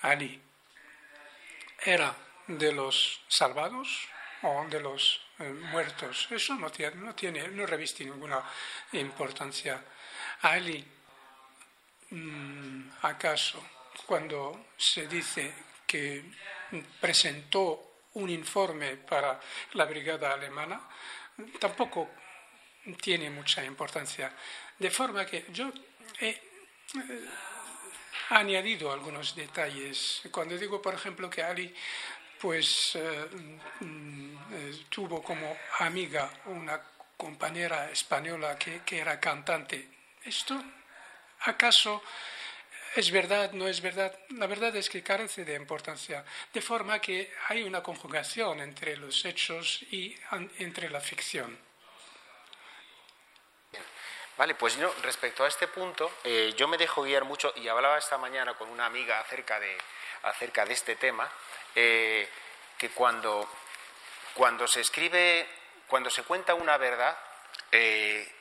Ali 0.03 0.41
era 1.85 2.15
de 2.47 2.73
los 2.73 3.23
salvados 3.29 4.09
o 4.43 4.66
de 4.69 4.81
los 4.81 5.21
eh, 5.39 5.45
muertos? 5.45 6.29
Eso 6.31 6.55
no 6.55 6.71
tiene, 6.71 6.97
no 6.97 7.15
tiene, 7.15 7.49
no 7.49 7.66
reviste 7.66 8.05
ninguna 8.05 8.43
importancia. 8.93 9.83
Ali, 10.43 10.85
mm, 12.11 12.91
¿acaso 13.03 13.62
cuando 14.07 14.66
se 14.77 15.07
dice 15.07 15.53
que 15.87 16.25
presentó 17.01 17.94
un 18.15 18.31
informe 18.31 18.97
para 18.97 19.41
la 19.73 19.85
brigada 19.85 20.32
alemana, 20.32 20.81
tampoco 21.59 22.11
tiene 23.01 23.31
mucha 23.31 23.65
importancia. 23.65 24.32
De 24.78 24.91
forma 24.91 25.24
que 25.24 25.47
yo 25.51 25.73
he 26.20 26.28
eh, 26.28 26.41
añadido 28.31 28.93
algunos 28.93 29.35
detalles. 29.35 30.23
Cuando 30.31 30.57
digo, 30.57 30.81
por 30.81 30.95
ejemplo, 30.95 31.28
que 31.28 31.43
Ali 31.43 31.74
pues 32.41 32.93
eh, 32.95 33.27
mm, 33.81 34.36
eh, 34.53 34.85
tuvo 34.91 35.23
como 35.23 35.57
amiga 35.78 36.31
una 36.47 36.81
compañera 37.16 37.91
española 37.91 38.59
que, 38.59 38.82
que 38.82 38.99
era 38.99 39.19
cantante, 39.19 39.89
¿esto 40.24 40.62
acaso 41.41 42.03
¿Es 42.95 43.11
verdad? 43.11 43.51
¿No 43.53 43.66
es 43.66 43.81
verdad? 43.81 44.16
La 44.31 44.47
verdad 44.47 44.75
es 44.77 44.89
que 44.89 45.03
carece 45.03 45.45
de 45.45 45.55
importancia, 45.55 46.25
de 46.53 46.61
forma 46.62 47.01
que 47.01 47.33
hay 47.49 47.65
una 47.65 47.83
conjugación 47.83 48.61
entre 48.61 48.97
los 48.97 49.25
hechos 49.25 49.83
y 49.91 50.16
entre 50.59 50.89
la 50.89 51.01
ficción. 51.01 51.59
Vale, 54.37 54.55
pues 54.55 54.77
yo, 54.77 54.93
respecto 55.03 55.45
a 55.45 55.49
este 55.49 55.66
punto, 55.66 56.19
eh, 56.23 56.55
yo 56.57 56.69
me 56.69 56.77
dejo 56.77 57.03
guiar 57.03 57.25
mucho, 57.25 57.53
y 57.57 57.66
hablaba 57.66 57.99
esta 57.99 58.16
mañana 58.16 58.55
con 58.55 58.69
una 58.69 58.87
amiga 58.87 59.19
acerca 59.19 59.59
de, 59.59 59.77
acerca 60.23 60.65
de 60.65 60.73
este 60.73 60.95
tema, 60.95 61.29
eh, 61.75 62.29
que 62.79 62.91
cuando, 62.91 63.49
cuando 64.35 64.69
se 64.69 64.81
escribe, 64.81 65.49
cuando 65.89 66.11
se 66.11 66.23
cuenta 66.23 66.55
una 66.55 66.77
verdad, 66.79 67.16
eh, 67.73 68.34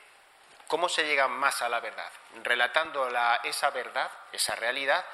¿Cómo 0.74 0.88
se 0.88 1.06
llega 1.06 1.28
más 1.28 1.62
a 1.62 1.68
la 1.68 1.78
verdad? 1.78 2.10
¿Relatando 2.42 3.08
esa 3.44 3.70
verdad, 3.70 4.10
esa 4.32 4.56
realidad, 4.56 5.04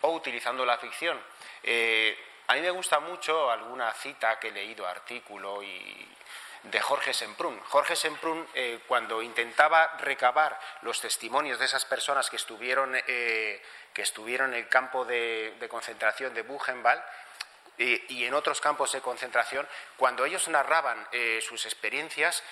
o 0.00 0.12
utilizando 0.12 0.64
la 0.64 0.78
ficción? 0.78 1.22
Eh, 1.62 2.16
a 2.46 2.54
mí 2.54 2.62
me 2.62 2.70
gusta 2.70 3.00
mucho 3.00 3.50
alguna 3.50 3.92
cita 3.92 4.38
que 4.38 4.48
he 4.48 4.50
leído, 4.50 4.86
artículo 4.88 5.62
y 5.62 6.08
de 6.62 6.80
Jorge 6.80 7.12
Semprún. 7.12 7.60
Jorge 7.68 7.96
Semprún, 7.96 8.48
eh, 8.54 8.80
cuando 8.88 9.20
intentaba 9.20 9.98
recabar 9.98 10.58
los 10.80 10.98
testimonios 11.02 11.58
de 11.58 11.66
esas 11.66 11.84
personas 11.84 12.30
que 12.30 12.36
estuvieron, 12.36 12.96
eh, 13.06 13.62
que 13.92 14.00
estuvieron 14.00 14.54
en 14.54 14.60
el 14.60 14.68
campo 14.68 15.04
de, 15.04 15.54
concentración 15.68 16.32
de 16.32 16.40
Buchenwald, 16.40 17.02
y 17.76 18.24
en 18.26 18.34
otros 18.34 18.60
campos 18.60 18.92
de 18.92 19.00
concentración, 19.00 19.66
cuando 19.96 20.26
ellos 20.26 20.48
narraban 20.48 21.08
sus 21.40 21.64
experiencias, 21.64 22.42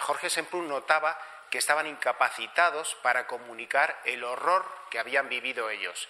Jorge 0.00 0.30
Semprún 0.30 0.66
notaba 0.66 1.18
que 1.50 1.58
estaban 1.58 1.86
incapacitados 1.86 2.96
para 3.02 3.26
comunicar 3.26 4.00
el 4.04 4.24
horror 4.24 4.66
que 4.90 4.98
habían 4.98 5.28
vivido 5.28 5.70
ellos, 5.70 6.08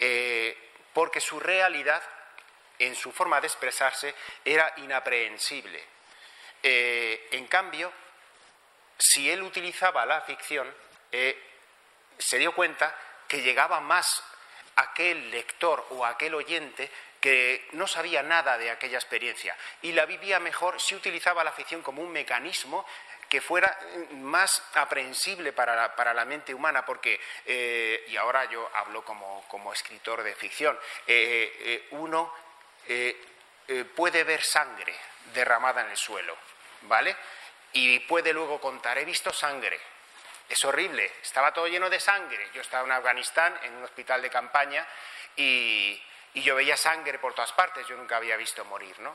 eh, 0.00 0.56
porque 0.92 1.20
su 1.20 1.40
realidad, 1.40 2.02
en 2.78 2.94
su 2.94 3.12
forma 3.12 3.40
de 3.40 3.46
expresarse, 3.46 4.14
era 4.44 4.72
inaprehensible. 4.78 5.84
Eh, 6.62 7.28
en 7.32 7.46
cambio, 7.46 7.92
si 8.98 9.30
él 9.30 9.42
utilizaba 9.42 10.04
la 10.06 10.22
ficción, 10.22 10.72
eh, 11.12 11.40
se 12.18 12.38
dio 12.38 12.52
cuenta 12.52 12.94
que 13.28 13.42
llegaba 13.42 13.80
más 13.80 14.22
aquel 14.76 15.30
lector 15.30 15.86
o 15.90 16.04
aquel 16.04 16.34
oyente 16.34 16.90
que 17.20 17.68
no 17.72 17.86
sabía 17.86 18.22
nada 18.22 18.58
de 18.58 18.70
aquella 18.70 18.98
experiencia 18.98 19.56
y 19.82 19.92
la 19.92 20.06
vivía 20.06 20.38
mejor 20.38 20.80
si 20.80 20.94
utilizaba 20.94 21.42
la 21.42 21.52
ficción 21.52 21.82
como 21.82 22.02
un 22.02 22.12
mecanismo 22.12 22.86
que 23.28 23.40
fuera 23.40 23.78
más 24.12 24.62
aprehensible 24.74 25.52
para 25.52 26.14
la, 26.14 26.24
mente 26.24 26.54
humana, 26.54 26.84
porque, 26.84 27.20
eh, 27.44 28.04
y 28.08 28.16
ahora 28.16 28.44
yo 28.46 28.70
hablo 28.74 29.04
como, 29.04 29.72
escritor 29.72 30.22
de 30.22 30.34
ficción, 30.34 30.78
eh, 31.06 31.56
eh, 31.60 31.88
uno 31.92 32.32
puede 33.94 34.24
ver 34.24 34.42
sangre 34.42 34.94
derramada 35.34 35.82
en 35.82 35.90
el 35.90 35.96
suelo, 35.96 36.34
¿vale? 36.82 37.14
Y 37.72 38.00
puede 38.00 38.32
luego 38.32 38.58
contar, 38.58 38.96
he 38.96 39.04
visto 39.04 39.30
sangre, 39.30 39.78
es 40.48 40.64
horrible, 40.64 41.12
estaba 41.22 41.52
todo 41.52 41.66
lleno 41.66 41.90
de 41.90 42.00
sangre. 42.00 42.48
Yo 42.54 42.62
estaba 42.62 42.86
en 42.86 42.92
Afganistán, 42.92 43.58
en 43.62 43.74
un 43.74 43.84
hospital 43.84 44.22
de 44.22 44.30
campaña, 44.30 44.86
y, 45.36 46.02
yo 46.34 46.54
veía 46.54 46.76
sangre 46.76 47.18
por 47.18 47.34
todas 47.34 47.52
partes, 47.52 47.86
yo 47.88 47.96
nunca 47.96 48.16
había 48.16 48.36
visto 48.36 48.64
morir, 48.64 48.98
¿no? 49.00 49.14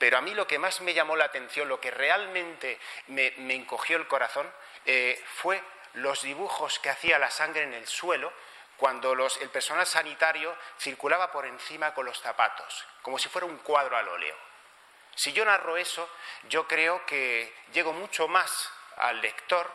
Pero 0.00 0.16
a 0.16 0.22
mí 0.22 0.32
lo 0.32 0.46
que 0.46 0.58
más 0.58 0.80
me 0.80 0.94
llamó 0.94 1.14
la 1.14 1.26
atención, 1.26 1.68
lo 1.68 1.78
que 1.78 1.90
realmente 1.90 2.80
me, 3.08 3.34
encogió 3.54 3.98
el 3.98 4.08
corazón, 4.08 4.50
eh, 4.86 5.22
fue 5.34 5.62
los 5.92 6.22
dibujos 6.22 6.78
que 6.78 6.88
hacía 6.88 7.18
la 7.18 7.30
sangre 7.30 7.64
en 7.64 7.74
el 7.74 7.86
suelo 7.86 8.32
cuando 8.78 9.12
el 9.12 9.50
personal 9.50 9.86
sanitario 9.86 10.56
circulaba 10.78 11.30
por 11.30 11.44
encima 11.44 11.92
con 11.92 12.06
los 12.06 12.18
zapatos, 12.18 12.86
como 13.02 13.18
si 13.18 13.28
fuera 13.28 13.46
un 13.46 13.58
cuadro 13.58 13.94
al 13.94 14.08
óleo. 14.08 14.34
Si 15.14 15.34
yo 15.34 15.44
narro 15.44 15.76
eso, 15.76 16.08
yo 16.44 16.66
creo 16.66 17.04
que 17.04 17.54
llego 17.74 17.92
mucho 17.92 18.26
más 18.26 18.72
al 18.96 19.20
lector 19.20 19.70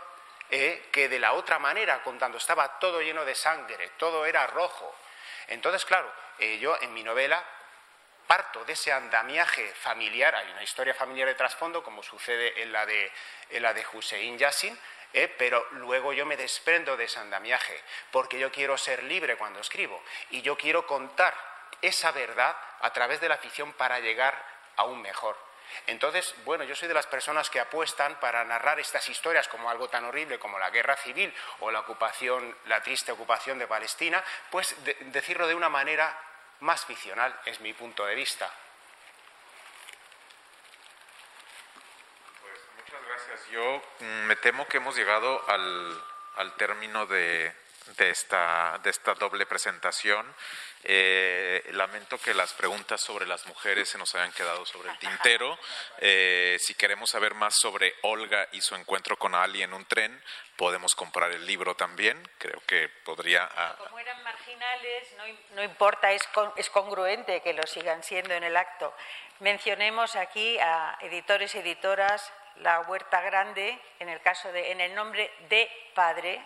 eh, 0.49 0.89
que 0.91 1.07
de 1.07 1.19
la 1.19 1.34
otra 1.34 1.60
manera, 1.60 2.02
cuando 2.02 2.39
estaba 2.39 2.80
todo 2.80 2.99
lleno 2.99 3.26
de 3.26 3.35
sangre, 3.35 3.91
todo 3.99 4.26
era 4.26 4.47
rojo. 4.47 4.91
Entonces, 5.49 5.85
claro, 5.85 6.11
eh, 6.39 6.57
yo 6.57 6.76
en 6.81 6.95
mi 6.95 7.03
novela 7.03 7.45
parto 8.27 8.64
de 8.65 8.73
ese 8.73 8.91
andamiaje 8.91 9.68
familiar, 9.76 10.35
hay 10.35 10.52
una 10.52 10.64
historia 10.64 10.93
familiar 10.93 11.27
de 11.27 11.35
trasfondo, 11.35 11.84
como 11.84 12.03
sucede 12.03 12.61
en 12.61 12.72
la 12.72 12.85
de, 12.85 13.11
en 13.49 13.64
la 13.64 13.73
de 13.73 13.85
Hussein 13.93 14.38
Yassin, 14.38 14.77
¿eh? 15.14 15.34
pero 15.38 15.65
luego 15.72 16.14
yo 16.14 16.26
me 16.26 16.38
desprendo 16.38 16.97
de 16.97 17.06
ese 17.06 17.19
andamiaje, 17.19 17.80
porque 18.11 18.39
yo 18.39 18.52
quiero 18.52 18.77
ser 18.77 19.03
libre 19.03 19.38
cuando 19.38 19.60
escribo 19.60 20.02
y 20.30 20.41
yo 20.41 20.57
quiero 20.57 20.85
contar 20.85 21.34
esa 21.81 22.11
verdad 22.11 22.56
a 22.81 22.91
través 22.93 23.22
de 23.22 23.30
la 23.30 23.38
ficción 23.38 23.73
para 23.73 23.99
llegar 23.99 24.35
a 24.76 24.85
un 24.85 25.02
mejor. 25.02 25.38
Entonces, 25.88 26.35
bueno, 26.45 26.64
yo 26.64 26.76
soy 26.76 26.88
de 26.88 26.93
las 26.93 27.07
personas 27.07 27.49
que 27.49 27.60
apuestan 27.60 28.19
para 28.19 28.43
narrar 28.43 28.80
estas 28.80 29.07
historias 29.10 29.47
como 29.47 29.69
algo 29.69 29.89
tan 29.89 30.06
horrible 30.06 30.39
como 30.39 30.60
la 30.60 30.69
guerra 30.69 30.95
civil 30.95 31.34
o 31.60 31.72
la 31.72 31.80
ocupación, 31.80 32.56
la 32.65 32.81
triste 32.81 33.11
ocupación 33.11 33.60
de 33.60 33.68
Palestina, 33.68 34.23
pues 34.52 34.76
decirlo 35.11 35.47
de 35.47 35.56
una 35.56 35.69
manera 35.69 36.18
más 36.60 36.86
ficcional, 36.86 37.38
es 37.45 37.60
mi 37.61 37.73
punto 37.73 38.06
de 38.06 38.15
vista. 38.15 38.52
Pues 42.41 42.60
muchas 42.77 43.06
gracias. 43.06 43.48
Yo 43.52 43.82
mm, 43.99 44.26
me 44.27 44.36
temo 44.36 44.68
que 44.68 44.77
hemos 44.77 44.95
llegado 44.95 45.44
al, 45.48 46.53
término 46.57 47.06
de, 47.06 47.53
esta, 47.98 48.80
de 48.84 48.90
esta 48.90 49.14
doble 49.15 49.45
presentación. 49.45 50.26
Eh, 50.87 51.63
lamento 51.71 52.19
que 52.19 52.35
las 52.35 52.53
preguntas 52.53 53.01
sobre 53.01 53.25
las 53.25 53.47
mujeres 53.47 53.89
se 53.89 53.97
nos 53.97 54.13
hayan 54.13 54.31
quedado 54.33 54.65
sobre 54.67 54.91
el 54.91 54.97
tintero. 54.99 55.57
Eh, 55.97 56.57
si 56.59 56.75
queremos 56.75 57.09
saber 57.09 57.33
más 57.33 57.55
sobre 57.59 57.95
Olga 58.03 58.47
y 58.51 58.61
su 58.61 58.75
encuentro 58.75 59.17
con 59.17 59.33
Ali 59.33 59.63
en 59.63 59.73
un 59.73 59.85
tren, 59.85 60.21
podemos 60.55 60.93
comprar 60.93 61.31
el 61.31 61.43
libro 61.43 61.75
también. 61.75 62.21
Creo 62.37 62.61
que 62.67 62.87
podría. 63.03 63.49
Ah, 63.55 63.75
Como 63.79 63.97
eran 63.97 64.21
marginales, 64.23 65.07
no, 65.55 65.63
importa, 65.63 66.11
es, 66.11 66.21
es 66.55 66.69
congruente 66.69 67.41
que 67.41 67.53
lo 67.53 67.65
sigan 67.65 68.03
siendo 68.03 68.35
en 68.35 68.43
el 68.43 68.55
acto. 68.55 68.93
Mencionemos 69.39 70.15
aquí 70.15 70.59
a 70.59 70.99
editores 71.01 71.55
y 71.55 71.59
editoras 71.59 72.31
La 72.57 72.81
Huerta 72.81 73.21
Grande, 73.21 73.79
en 73.99 74.09
el 74.09 74.21
caso 74.21 74.51
de, 74.51 74.71
en 74.71 74.81
el 74.81 74.93
nombre 74.93 75.33
de 75.49 75.67
Padre 75.95 76.45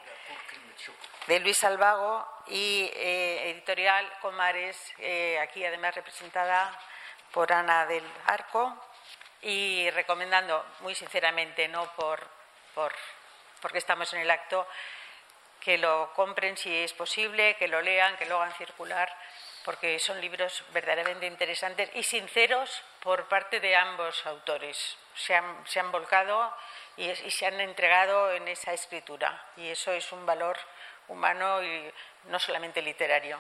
de 1.27 1.39
Luis 1.39 1.57
Salvago 1.57 2.27
y 2.47 2.89
eh, 2.93 3.51
editorial 3.51 4.11
Comares, 4.22 4.77
eh, 4.97 5.38
aquí 5.39 5.64
además 5.64 5.93
representada 5.95 6.77
por 7.31 7.53
Ana 7.53 7.85
del 7.85 8.03
Arco 8.26 8.76
y 9.41 9.89
recomendando 9.91 10.65
muy 10.80 10.95
sinceramente, 10.95 11.68
no 11.68 11.85
por, 11.95 12.26
por, 12.73 12.93
porque 13.61 13.77
estamos 13.77 14.11
en 14.14 14.22
el 14.22 14.31
acto, 14.31 14.68
que 15.60 15.77
lo 15.77 16.11
compren 16.14 16.57
si 16.57 16.76
es 16.76 16.93
posible, 16.93 17.56
que 17.57 17.68
lo 17.68 17.81
lean, 17.81 18.18
que 18.18 18.26
lo 18.26 18.41
hagan 18.41 18.53
circular, 18.53 19.14
porque 19.64 19.99
son 19.99 20.19
libros 20.22 20.64
verdaderamente 20.72 21.27
interesantes 21.27 21.89
y 21.93 22.03
sinceros 22.03 22.84
por 23.01 23.27
parte 23.27 23.60
de 23.60 23.76
ambos 23.76 24.26
autores. 24.26 24.97
Se 25.15 25.35
han, 25.35 25.68
se 25.68 25.80
han 25.80 25.91
volcado 25.91 26.53
y, 26.99 27.31
se 27.31 27.45
han 27.45 27.59
entregado 27.61 28.31
en 28.34 28.47
esa 28.47 28.73
escritura 28.73 29.45
y 29.55 29.67
eso 29.67 29.91
es 29.93 30.11
un 30.11 30.26
valor 30.26 30.57
humano 31.07 31.63
y 31.63 31.91
no 32.26 32.38
solamente 32.39 32.81
literario. 32.81 33.39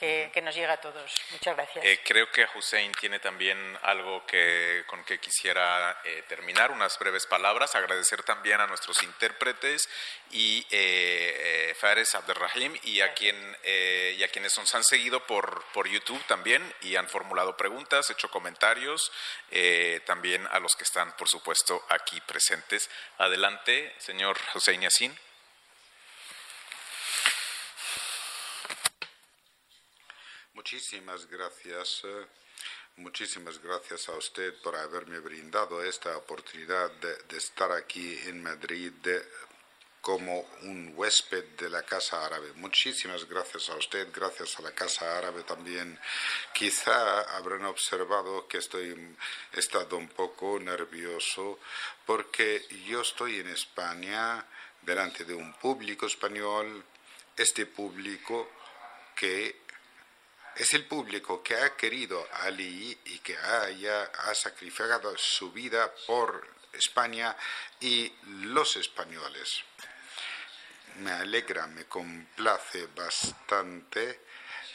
Que, 0.00 0.40
nos 0.42 0.54
llega 0.54 0.72
a 0.72 0.80
todos. 0.80 1.12
Muchas 1.30 1.54
gracias. 1.54 1.84
Eh, 1.84 2.00
creo 2.02 2.30
que 2.30 2.46
Hussein 2.54 2.90
tiene 2.92 3.18
también 3.18 3.58
algo 3.82 4.24
que, 4.24 4.82
con 4.86 5.04
que 5.04 5.20
quisiera 5.20 6.00
eh, 6.04 6.24
terminar, 6.26 6.70
unas 6.70 6.98
breves 6.98 7.26
palabras. 7.26 7.74
Agradecer 7.74 8.22
también 8.22 8.62
a 8.62 8.66
nuestros 8.66 9.02
intérpretes 9.02 9.90
y 10.30 10.60
eh, 10.70 11.68
eh 11.70 11.74
Fares 11.78 12.14
Abderrahim 12.14 12.74
y 12.84 13.02
a, 13.02 13.12
quien, 13.12 13.36
y 13.62 14.22
a 14.22 14.28
quienes 14.28 14.56
nos 14.56 14.74
han 14.74 14.84
seguido 14.84 15.26
por, 15.26 15.64
por 15.74 15.86
YouTube 15.86 16.22
también 16.26 16.62
y 16.80 16.96
han 16.96 17.08
formulado 17.08 17.58
preguntas, 17.58 18.08
hecho 18.08 18.30
comentarios. 18.30 19.12
también 20.06 20.46
a 20.50 20.60
los 20.60 20.74
que 20.76 20.84
están, 20.84 21.14
por 21.16 21.28
supuesto, 21.28 21.84
aquí 21.90 22.20
presentes. 22.22 22.88
Adelante, 23.18 23.94
señor 23.98 24.38
Hussein 24.54 24.80
Yassin. 24.80 25.29
Muchísimas 30.60 31.26
gracias. 31.26 32.02
Eh, 32.04 32.26
muchísimas 32.96 33.58
gracias 33.62 34.10
a 34.10 34.12
usted 34.12 34.52
por 34.60 34.76
haberme 34.76 35.18
brindado 35.18 35.82
esta 35.82 36.14
oportunidad 36.18 36.90
de, 37.00 37.38
estar 37.38 37.72
aquí 37.72 38.18
en 38.26 38.42
Madrid 38.42 38.92
como 40.02 40.38
un 40.64 40.92
huésped 40.94 41.56
de 41.56 41.70
la 41.70 41.82
Casa 41.82 42.26
Árabe. 42.26 42.52
Muchísimas 42.56 43.26
gracias 43.26 43.70
a 43.70 43.76
usted, 43.76 44.08
gracias 44.12 44.58
a 44.58 44.62
la 44.62 44.72
Casa 44.72 45.16
Árabe 45.16 45.44
también. 45.44 45.98
Quizá 46.52 47.22
habrán 47.38 47.64
observado 47.64 48.46
que 48.46 48.58
estoy 48.58 49.16
estado 49.54 49.96
un 49.96 50.08
poco 50.08 50.60
nervioso 50.60 51.58
porque 52.04 52.66
yo 52.86 53.00
estoy 53.00 53.40
en 53.40 53.48
España 53.48 54.46
delante 54.82 55.24
de 55.24 55.32
un 55.32 55.54
público 55.54 56.04
español, 56.04 56.84
este 57.34 57.64
público 57.64 58.60
que 59.20 59.59
es 60.60 60.74
el 60.74 60.84
público 60.84 61.42
que 61.42 61.56
ha 61.56 61.74
querido 61.74 62.28
a 62.32 62.42
Ali 62.42 62.98
y 63.06 63.18
que 63.20 63.34
ha 63.34 64.34
sacrificado 64.34 65.16
su 65.16 65.50
vida 65.52 65.90
por 66.06 66.46
España 66.74 67.34
y 67.80 68.12
los 68.44 68.76
españoles. 68.76 69.64
Me 70.96 71.12
alegra, 71.12 71.66
me 71.66 71.86
complace 71.86 72.88
bastante 72.94 74.20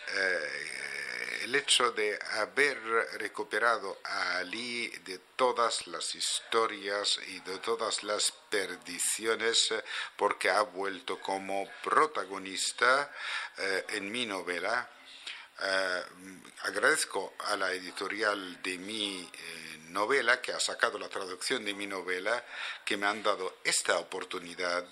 eh, 0.07 1.41
el 1.44 1.53
hecho 1.53 1.91
de 1.91 2.18
haber 2.32 2.80
recuperado 3.20 3.99
a 4.06 4.38
Ali 4.38 4.88
de 4.88 5.20
todas 5.36 5.86
las 5.86 6.16
historias 6.16 7.20
y 7.28 7.41
de 7.41 7.60
todas 7.60 8.02
las 8.02 8.32
perdiciones 8.49 9.72
porque 10.18 10.49
ha 10.49 10.62
vuelto 10.62 11.20
como 11.22 11.70
protagonista 11.84 13.14
eh, 13.60 13.86
en 13.90 14.12
mi 14.12 14.26
novela 14.26 14.90
agradezco 16.64 17.34
a 17.40 17.56
la 17.56 17.72
editorial 17.72 18.61
de 18.61 18.77
mi 18.77 19.22
eh, 19.22 19.77
novela, 19.90 20.41
que 20.41 20.52
ha 20.52 20.60
sacado 20.60 20.99
la 20.99 21.10
traducción 21.10 21.64
de 21.64 21.73
mi 21.73 21.88
novela, 21.88 22.44
que 22.84 22.98
me 22.98 23.07
han 23.07 23.23
dado 23.23 23.57
esta 23.64 23.98
oportunidad 23.99 24.86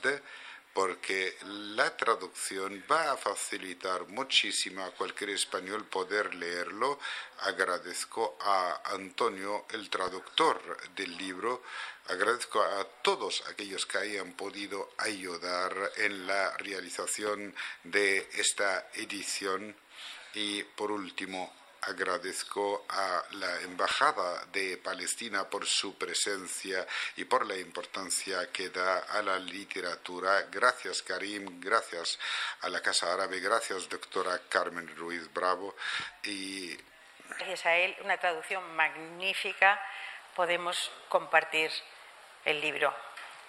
porque 0.73 1.37
la 1.75 1.95
traducción 1.95 2.83
va 2.91 3.11
a 3.11 3.17
facilitar 3.17 4.07
muchísimo 4.07 4.83
a 4.83 4.91
cualquier 4.91 5.29
español 5.29 5.85
poder 5.85 6.33
leerlo. 6.33 6.99
Agradezco 7.41 8.37
a 8.41 8.81
Antonio, 8.85 9.65
el 9.69 9.89
traductor 9.91 10.59
del 10.95 11.15
libro, 11.15 11.61
agradezco 12.07 12.61
a 12.61 12.83
todos 13.03 13.43
aquellos 13.49 13.85
que 13.85 13.99
hayan 13.99 14.33
podido 14.33 14.89
ayudar 14.97 15.91
en 15.97 16.25
la 16.25 16.57
realización 16.57 17.55
de 17.83 18.27
esta 18.33 18.89
edición 18.95 19.75
y 20.33 20.63
por 20.63 20.91
último, 20.91 21.53
agradezco 21.87 22.85
a 22.89 23.23
la 23.31 23.61
Embajada 23.61 24.45
de 24.51 24.77
Palestina 24.77 25.49
por 25.49 25.65
su 25.65 25.97
presencia 25.97 26.85
y 27.17 27.25
por 27.25 27.45
la 27.45 27.57
importancia 27.57 28.51
que 28.51 28.69
da 28.69 28.99
a 28.99 29.21
la 29.21 29.37
literatura. 29.37 30.43
Gracias, 30.43 31.01
Karim, 31.01 31.59
gracias 31.59 32.19
a 32.61 32.69
la 32.69 32.81
Casa 32.81 33.13
Árabe, 33.13 33.39
gracias, 33.39 33.89
doctora 33.89 34.39
Carmen 34.49 34.95
Ruiz 34.95 35.31
Bravo. 35.33 35.75
Y... 36.23 36.75
Gracias 37.37 37.65
a 37.65 37.75
él, 37.75 37.95
una 38.03 38.17
traducción 38.17 38.75
magnífica, 38.75 39.79
podemos 40.35 40.91
compartir 41.09 41.71
el 42.45 42.61
libro. 42.61 42.93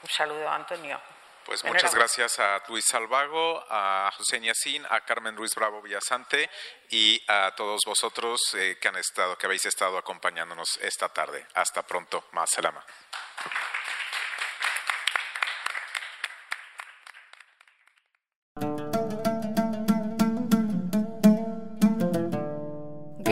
Un 0.02 0.08
saludo, 0.08 0.48
Antonio. 0.48 1.00
Pues 1.44 1.62
muchas 1.64 1.94
gracias 1.94 2.38
a 2.38 2.62
Luis 2.68 2.86
Salvago, 2.86 3.64
a 3.68 4.10
José 4.16 4.40
Yacín, 4.40 4.84
a 4.88 5.02
Carmen 5.02 5.36
Ruiz 5.36 5.54
Bravo 5.54 5.82
Villasante 5.82 6.50
y 6.90 7.22
a 7.28 7.54
todos 7.54 7.82
vosotros 7.86 8.40
eh, 8.54 8.78
que 8.80 8.88
han 8.88 8.96
estado, 8.96 9.36
que 9.36 9.46
habéis 9.46 9.66
estado 9.66 9.98
acompañándonos 9.98 10.78
esta 10.78 11.08
tarde. 11.10 11.46
Hasta 11.54 11.82
pronto. 11.82 12.24
Más 12.32 12.50